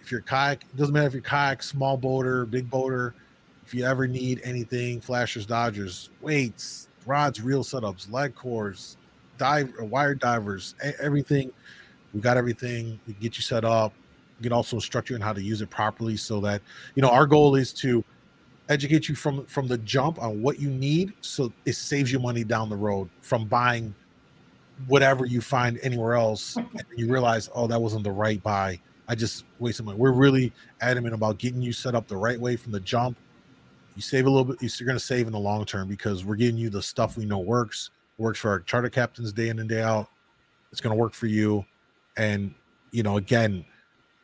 if 0.00 0.10
you're 0.10 0.20
kayak, 0.20 0.62
it 0.62 0.76
doesn't 0.76 0.94
matter 0.94 1.06
if 1.06 1.12
you're 1.12 1.22
kayak, 1.22 1.62
small 1.62 1.96
boater, 1.96 2.44
big 2.46 2.70
boater. 2.70 3.14
If 3.66 3.74
you 3.74 3.84
ever 3.84 4.06
need 4.06 4.40
anything, 4.44 5.00
flashers, 5.00 5.44
dodgers, 5.44 6.10
weights, 6.20 6.88
rods, 7.04 7.40
reel 7.40 7.64
setups, 7.64 8.08
lead 8.12 8.36
cores, 8.36 8.96
dive, 9.38 9.72
uh, 9.80 9.84
wire 9.84 10.14
divers, 10.14 10.76
everything. 11.00 11.50
We 12.14 12.20
got 12.20 12.36
everything. 12.36 13.00
We 13.08 13.14
get 13.14 13.36
you 13.36 13.42
set 13.42 13.64
up. 13.64 13.92
We 14.38 14.44
can 14.44 14.52
also 14.52 14.76
instruct 14.76 15.10
you 15.10 15.16
on 15.16 15.20
how 15.20 15.32
to 15.32 15.42
use 15.42 15.62
it 15.62 15.70
properly, 15.70 16.16
so 16.16 16.40
that 16.42 16.62
you 16.94 17.02
know 17.02 17.08
our 17.08 17.26
goal 17.26 17.56
is 17.56 17.72
to 17.74 18.04
educate 18.68 19.08
you 19.08 19.16
from 19.16 19.44
from 19.46 19.66
the 19.66 19.78
jump 19.78 20.22
on 20.22 20.42
what 20.42 20.60
you 20.60 20.70
need, 20.70 21.12
so 21.20 21.52
it 21.64 21.72
saves 21.72 22.12
you 22.12 22.20
money 22.20 22.44
down 22.44 22.68
the 22.68 22.76
road 22.76 23.10
from 23.20 23.46
buying 23.46 23.92
whatever 24.86 25.26
you 25.26 25.40
find 25.40 25.80
anywhere 25.82 26.14
else, 26.14 26.54
and 26.54 26.84
you 26.94 27.10
realize, 27.10 27.50
oh, 27.52 27.66
that 27.66 27.82
wasn't 27.82 28.04
the 28.04 28.12
right 28.12 28.40
buy. 28.44 28.78
I 29.08 29.16
just 29.16 29.44
wasted 29.58 29.86
money. 29.86 29.98
We're 29.98 30.12
really 30.12 30.52
adamant 30.80 31.14
about 31.14 31.38
getting 31.38 31.60
you 31.60 31.72
set 31.72 31.96
up 31.96 32.06
the 32.06 32.16
right 32.16 32.38
way 32.40 32.54
from 32.54 32.70
the 32.70 32.80
jump 32.80 33.16
you 33.96 34.02
save 34.02 34.26
a 34.26 34.30
little 34.30 34.44
bit. 34.44 34.58
You're 34.78 34.86
going 34.86 34.98
to 34.98 35.04
save 35.04 35.26
in 35.26 35.32
the 35.32 35.38
long 35.38 35.64
term 35.64 35.88
because 35.88 36.24
we're 36.24 36.36
giving 36.36 36.58
you 36.58 36.68
the 36.68 36.82
stuff 36.82 37.16
we 37.16 37.24
know 37.24 37.38
works, 37.38 37.90
works 38.18 38.38
for 38.38 38.50
our 38.50 38.60
charter 38.60 38.90
captains 38.90 39.32
day 39.32 39.48
in 39.48 39.58
and 39.58 39.68
day 39.68 39.82
out. 39.82 40.08
It's 40.70 40.80
going 40.80 40.94
to 40.94 41.00
work 41.00 41.14
for 41.14 41.26
you, 41.26 41.64
and 42.18 42.54
you 42.90 43.02
know, 43.02 43.16
again, 43.16 43.64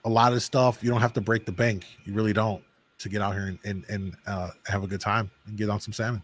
a 0.05 0.09
lot 0.09 0.35
of 0.35 0.43
stuff 0.43 0.83
you 0.83 0.91
don't 0.91 1.01
have 1.01 1.15
to 1.15 1.21
break 1.21 1.47
the 1.47 1.53
bank. 1.53 1.87
You 2.05 2.13
really 2.13 2.35
don't 2.35 2.63
to 2.99 3.09
get 3.09 3.23
out 3.23 3.33
here 3.33 3.47
and 3.47 3.59
and, 3.65 3.85
and 3.89 4.17
uh, 4.27 4.51
have 4.67 4.85
a 4.85 4.87
good 4.87 5.01
time 5.01 5.31
and 5.47 5.57
get 5.57 5.71
on 5.71 5.81
some 5.81 5.95
salmon. 5.95 6.23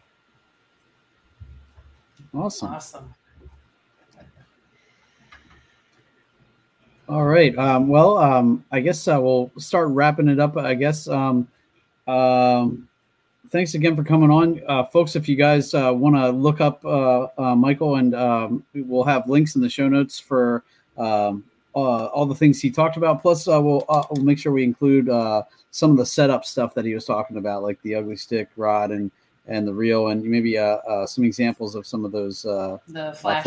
Awesome. 2.34 2.68
Awesome. 2.68 3.14
All 7.08 7.24
right. 7.24 7.56
Um, 7.56 7.88
well, 7.88 8.18
um, 8.18 8.62
I 8.70 8.80
guess 8.80 9.08
uh, 9.08 9.18
we'll 9.18 9.50
start 9.56 9.88
wrapping 9.88 10.28
it 10.28 10.38
up. 10.38 10.58
I 10.58 10.74
guess. 10.74 11.08
Um, 11.08 11.48
um, 12.06 12.88
thanks 13.50 13.74
again 13.74 13.94
for 13.96 14.04
coming 14.04 14.30
on, 14.30 14.60
uh, 14.66 14.84
folks. 14.84 15.16
If 15.16 15.28
you 15.28 15.36
guys 15.36 15.74
uh, 15.74 15.92
want 15.94 16.16
to 16.16 16.30
look 16.30 16.60
up 16.60 16.84
uh, 16.84 17.28
uh, 17.38 17.54
Michael, 17.54 17.96
and 17.96 18.14
um, 18.14 18.64
we'll 18.74 19.04
have 19.04 19.28
links 19.28 19.54
in 19.56 19.62
the 19.62 19.68
show 19.68 19.88
notes 19.88 20.18
for 20.18 20.64
um, 20.96 21.44
uh, 21.74 22.06
all 22.06 22.26
the 22.26 22.34
things 22.34 22.60
he 22.60 22.70
talked 22.70 22.96
about. 22.96 23.22
Plus, 23.22 23.46
uh, 23.48 23.60
we'll 23.60 23.84
uh, 23.88 24.04
we'll 24.10 24.24
make 24.24 24.38
sure 24.38 24.52
we 24.52 24.64
include 24.64 25.08
uh, 25.08 25.42
some 25.70 25.90
of 25.90 25.96
the 25.96 26.06
setup 26.06 26.44
stuff 26.44 26.74
that 26.74 26.84
he 26.84 26.94
was 26.94 27.04
talking 27.04 27.36
about, 27.36 27.62
like 27.62 27.80
the 27.82 27.94
Ugly 27.94 28.16
Stik 28.16 28.48
rod 28.56 28.90
and 28.90 29.10
and 29.46 29.66
the 29.66 29.72
reel, 29.72 30.08
and 30.08 30.22
maybe 30.24 30.56
some 31.06 31.24
examples 31.24 31.74
of 31.74 31.86
some 31.86 32.04
of 32.04 32.12
those 32.12 32.44
uh, 32.44 32.76
The 32.88 33.14
flashers 33.20 33.42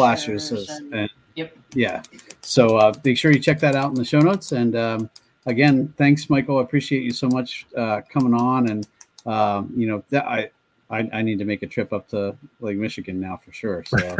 flashers. 0.50 0.70
and- 0.70 0.94
and- 0.94 1.10
Yep. 1.36 1.58
yeah. 1.76 2.04
So 2.42 2.76
uh, 2.76 2.94
make 3.06 3.18
sure 3.18 3.32
you 3.32 3.40
check 3.40 3.58
that 3.62 3.74
out 3.74 3.88
in 3.88 3.94
the 3.96 4.04
show 4.04 4.20
notes. 4.20 4.52
And 4.52 4.76
um, 4.76 5.10
again, 5.46 5.94
thanks, 5.98 6.30
Michael. 6.30 6.58
I 6.58 6.62
appreciate 6.64 7.04
you 7.04 7.12
so 7.14 7.30
much 7.30 7.66
uh, 7.78 8.02
coming 8.12 8.34
on. 8.34 8.70
And 8.70 8.86
um, 9.26 9.72
you 9.76 9.88
know 9.88 10.04
that 10.10 10.26
I, 10.26 10.50
I 10.90 11.10
I 11.14 11.22
need 11.22 11.40
to 11.40 11.46
make 11.46 11.64
a 11.64 11.68
trip 11.68 11.94
up 11.94 12.08
to 12.10 12.36
Lake 12.60 12.78
Michigan 12.78 13.20
now 13.22 13.38
for 13.38 13.52
sure. 13.54 13.84
So 13.86 13.98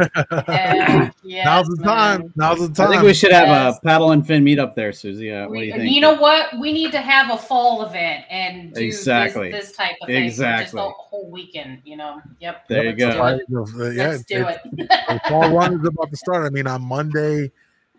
Heck 0.46 1.14
yes, 1.22 1.44
Now's 1.44 1.66
the 1.68 1.82
time. 1.84 2.20
man. 2.22 2.32
Now's 2.36 2.60
the 2.60 2.68
time. 2.68 2.72
I 2.72 2.74
time. 2.74 2.90
think 2.92 3.02
we 3.02 3.14
should 3.14 3.32
have 3.32 3.48
Yes. 3.48 3.78
a 3.78 3.80
paddle 3.82 4.12
and 4.12 4.26
fin 4.26 4.42
meet 4.42 4.58
up 4.58 4.74
there, 4.74 4.92
Susie. 4.92 5.30
Uh, 5.30 5.48
what 5.48 5.58
do 5.58 5.64
you 5.64 5.72
think? 5.72 5.92
You 5.92 6.00
know 6.00 6.14
what? 6.14 6.58
We 6.58 6.72
need 6.72 6.92
to 6.92 7.00
have 7.00 7.30
a 7.30 7.36
fall 7.36 7.84
event 7.84 8.24
and 8.30 8.72
do 8.72 8.80
Exactly. 8.80 9.50
this, 9.52 9.66
this 9.68 9.76
type 9.76 9.96
of 10.00 10.06
thing 10.08 10.24
Exactly. 10.24 10.64
for 10.70 10.88
just 10.88 10.98
a 10.98 11.02
whole 11.02 11.30
weekend. 11.30 11.82
You 11.84 11.96
know. 11.98 12.22
Yep. 12.40 12.68
There 12.68 12.84
you 12.96 13.06
Let's 13.06 13.42
go. 13.50 13.66
do 13.66 13.82
it. 13.82 13.94
Yeah, 13.96 14.08
Let's 14.08 14.24
do 14.24 14.46
it. 14.48 14.60
the 14.72 15.20
fall 15.28 15.50
run 15.54 15.78
is 15.80 15.86
about 15.86 16.10
to 16.10 16.16
start. 16.16 16.46
I 16.46 16.50
mean, 16.50 16.66
on 16.66 16.80
Monday, 16.82 17.44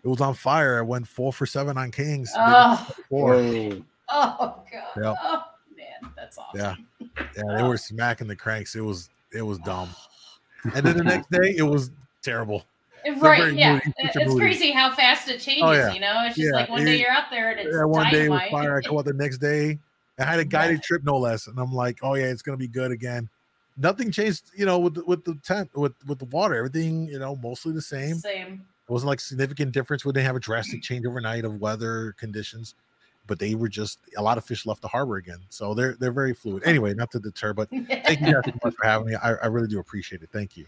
it 0.02 0.08
was 0.08 0.20
on 0.20 0.34
fire. 0.34 0.78
I 0.78 0.82
went 0.82 1.06
four 1.06 1.32
for 1.32 1.46
seven 1.46 1.78
on 1.78 1.90
Kings. 1.92 2.32
Oh. 2.36 2.88
Four. 3.08 3.34
Oh 3.36 4.62
god. 4.70 4.82
Yeah. 5.00 5.14
Oh 5.22 5.32
man, 5.32 5.42
that's 6.16 6.38
awesome. 6.38 6.60
Yeah, 7.00 7.08
yeah, 7.36 7.42
they 7.56 7.62
uh, 7.62 7.68
were 7.68 7.76
smacking 7.76 8.26
the 8.26 8.36
cranks. 8.36 8.74
It 8.74 8.80
was 8.82 9.10
it 9.32 9.42
was 9.42 9.58
dumb. 9.64 9.90
And 10.74 10.86
then 10.86 10.96
the 10.96 11.04
next 11.04 11.30
day, 11.30 11.54
it 11.56 11.62
was 11.62 11.90
terrible. 12.22 12.64
Eh, 13.04 13.14
right, 13.20 13.52
yeah. 13.52 13.74
moody, 13.74 13.92
It's 13.98 14.34
cray 14.34 14.70
how 14.70 14.90
fast 14.94 15.28
it 15.28 15.38
changes, 15.40 15.62
Oh, 15.62 15.72
yeah. 15.72 15.92
you 15.92 16.00
know? 16.00 16.24
It's 16.24 16.36
just 16.36 16.48
Yeah, 16.50 16.60
like 16.60 16.70
one 16.70 16.84
day 16.84 16.96
you're 16.96 17.10
out 17.10 17.30
there 17.30 17.50
and 17.50 17.60
it's 17.60 17.76
Yeah, 17.76 17.84
one 17.84 18.10
day 18.10 18.26
it 18.26 18.30
was 18.30 18.40
fire. 18.50 18.78
I 18.78 18.80
go 18.80 18.98
out 18.98 19.04
the 19.04 19.12
next 19.12 19.38
day. 19.38 19.78
I 20.18 20.24
had 20.24 20.38
a 20.38 20.44
guided 20.44 20.82
trip, 20.84 21.02
no 21.04 21.18
less, 21.18 21.46
and 21.46 21.58
I'm 21.58 21.72
like, 21.72 21.98
oh 22.02 22.14
yeah, 22.14 22.26
it's 22.26 22.42
gonna 22.42 22.56
be 22.56 22.68
good 22.68 22.92
again. 22.92 23.28
Nothing 23.76 24.10
changed, 24.10 24.52
you 24.54 24.64
know, 24.64 24.78
with 24.78 24.94
the, 24.94 25.04
with 25.04 25.24
the 25.24 25.34
tent, 25.44 25.68
with 25.74 25.92
with 26.06 26.18
the 26.18 26.26
water, 26.26 26.54
everything, 26.54 27.08
you 27.08 27.18
know, 27.18 27.36
mostly 27.36 27.72
the 27.72 27.82
same. 27.82 28.16
Same. 28.16 28.64
It 28.88 28.92
wasn't 28.92 29.08
like 29.08 29.20
significant 29.20 29.72
difference. 29.72 30.04
We 30.04 30.12
didn't 30.12 30.26
have 30.26 30.36
a 30.36 30.40
drastic 30.40 30.82
change 30.82 31.04
overnight 31.06 31.44
of 31.44 31.60
weather 31.60 32.14
conditions, 32.18 32.74
but 33.26 33.38
they 33.38 33.54
were 33.54 33.68
just 33.68 33.98
a 34.16 34.22
lot 34.22 34.38
of 34.38 34.44
fish 34.44 34.66
left 34.66 34.82
the 34.82 34.88
harbor 34.88 35.16
again. 35.16 35.40
So 35.48 35.74
they're 35.74 35.96
they're 35.98 36.12
very 36.12 36.34
fluid. 36.34 36.62
Anyway, 36.64 36.94
not 36.94 37.10
to 37.12 37.20
deter, 37.20 37.52
but 37.52 37.68
thank 37.70 38.20
you 38.20 38.32
guys 38.32 38.42
so 38.44 38.52
much 38.64 38.74
for 38.74 38.84
having 38.84 39.08
me. 39.08 39.14
I, 39.14 39.34
I 39.34 39.46
really 39.46 39.68
do 39.68 39.78
appreciate 39.78 40.22
it. 40.22 40.30
Thank 40.32 40.56
you. 40.56 40.66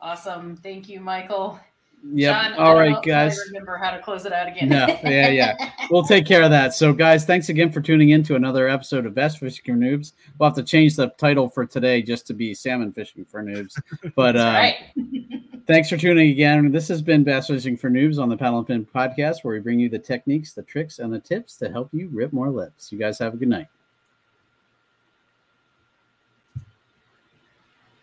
Awesome. 0.00 0.56
Thank 0.56 0.88
you, 0.88 1.00
Michael. 1.00 1.60
Yep. 2.02 2.34
John, 2.34 2.52
All 2.54 2.74
right, 2.76 2.92
if 2.92 2.98
I 2.98 3.02
guys. 3.02 3.38
remember 3.48 3.76
how 3.76 3.90
to 3.90 4.00
close 4.00 4.24
it 4.24 4.32
out 4.32 4.48
again. 4.48 4.68
No, 4.68 4.86
yeah, 5.04 5.28
yeah. 5.28 5.70
We'll 5.90 6.04
take 6.04 6.24
care 6.24 6.42
of 6.42 6.50
that. 6.50 6.72
So, 6.72 6.92
guys, 6.92 7.24
thanks 7.24 7.48
again 7.48 7.72
for 7.72 7.80
tuning 7.80 8.10
in 8.10 8.22
to 8.24 8.36
another 8.36 8.68
episode 8.68 9.06
of 9.06 9.14
Bass 9.14 9.36
Fishing 9.36 9.64
for 9.64 9.72
Noobs. 9.72 10.12
We'll 10.38 10.48
have 10.48 10.56
to 10.56 10.62
change 10.62 10.94
the 10.94 11.08
title 11.18 11.48
for 11.48 11.66
today 11.66 12.00
just 12.00 12.26
to 12.28 12.34
be 12.34 12.54
Salmon 12.54 12.92
Fishing 12.92 13.24
for 13.24 13.42
Noobs. 13.42 13.80
But 14.14 14.36
uh, 14.36 14.52
That's 14.52 14.78
thanks 15.66 15.88
for 15.88 15.96
tuning 15.96 16.30
again. 16.30 16.70
This 16.70 16.86
has 16.88 17.02
been 17.02 17.24
Bass 17.24 17.48
Fishing 17.48 17.76
for 17.76 17.90
Noobs 17.90 18.20
on 18.22 18.28
the 18.28 18.36
Paddle 18.36 18.58
and 18.58 18.66
Fin 18.66 18.86
podcast, 18.86 19.42
where 19.42 19.54
we 19.54 19.60
bring 19.60 19.80
you 19.80 19.88
the 19.88 19.98
techniques, 19.98 20.52
the 20.52 20.62
tricks, 20.62 21.00
and 21.00 21.12
the 21.12 21.20
tips 21.20 21.56
to 21.56 21.70
help 21.70 21.90
you 21.92 22.08
rip 22.12 22.32
more 22.32 22.50
lips. 22.50 22.92
You 22.92 22.98
guys 22.98 23.18
have 23.18 23.34
a 23.34 23.36
good 23.36 23.48
night. 23.48 23.66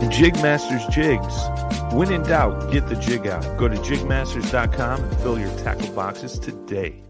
And 0.00 0.12
Jigmasters 0.12 0.88
Jigs. 0.90 1.94
When 1.94 2.12
in 2.12 2.22
doubt, 2.22 2.70
get 2.70 2.88
the 2.88 2.96
jig 2.96 3.26
out. 3.26 3.42
Go 3.58 3.68
to 3.68 3.76
jigmasters.com 3.76 5.04
and 5.04 5.16
fill 5.18 5.38
your 5.38 5.56
tackle 5.58 5.92
boxes 5.92 6.38
today. 6.38 7.02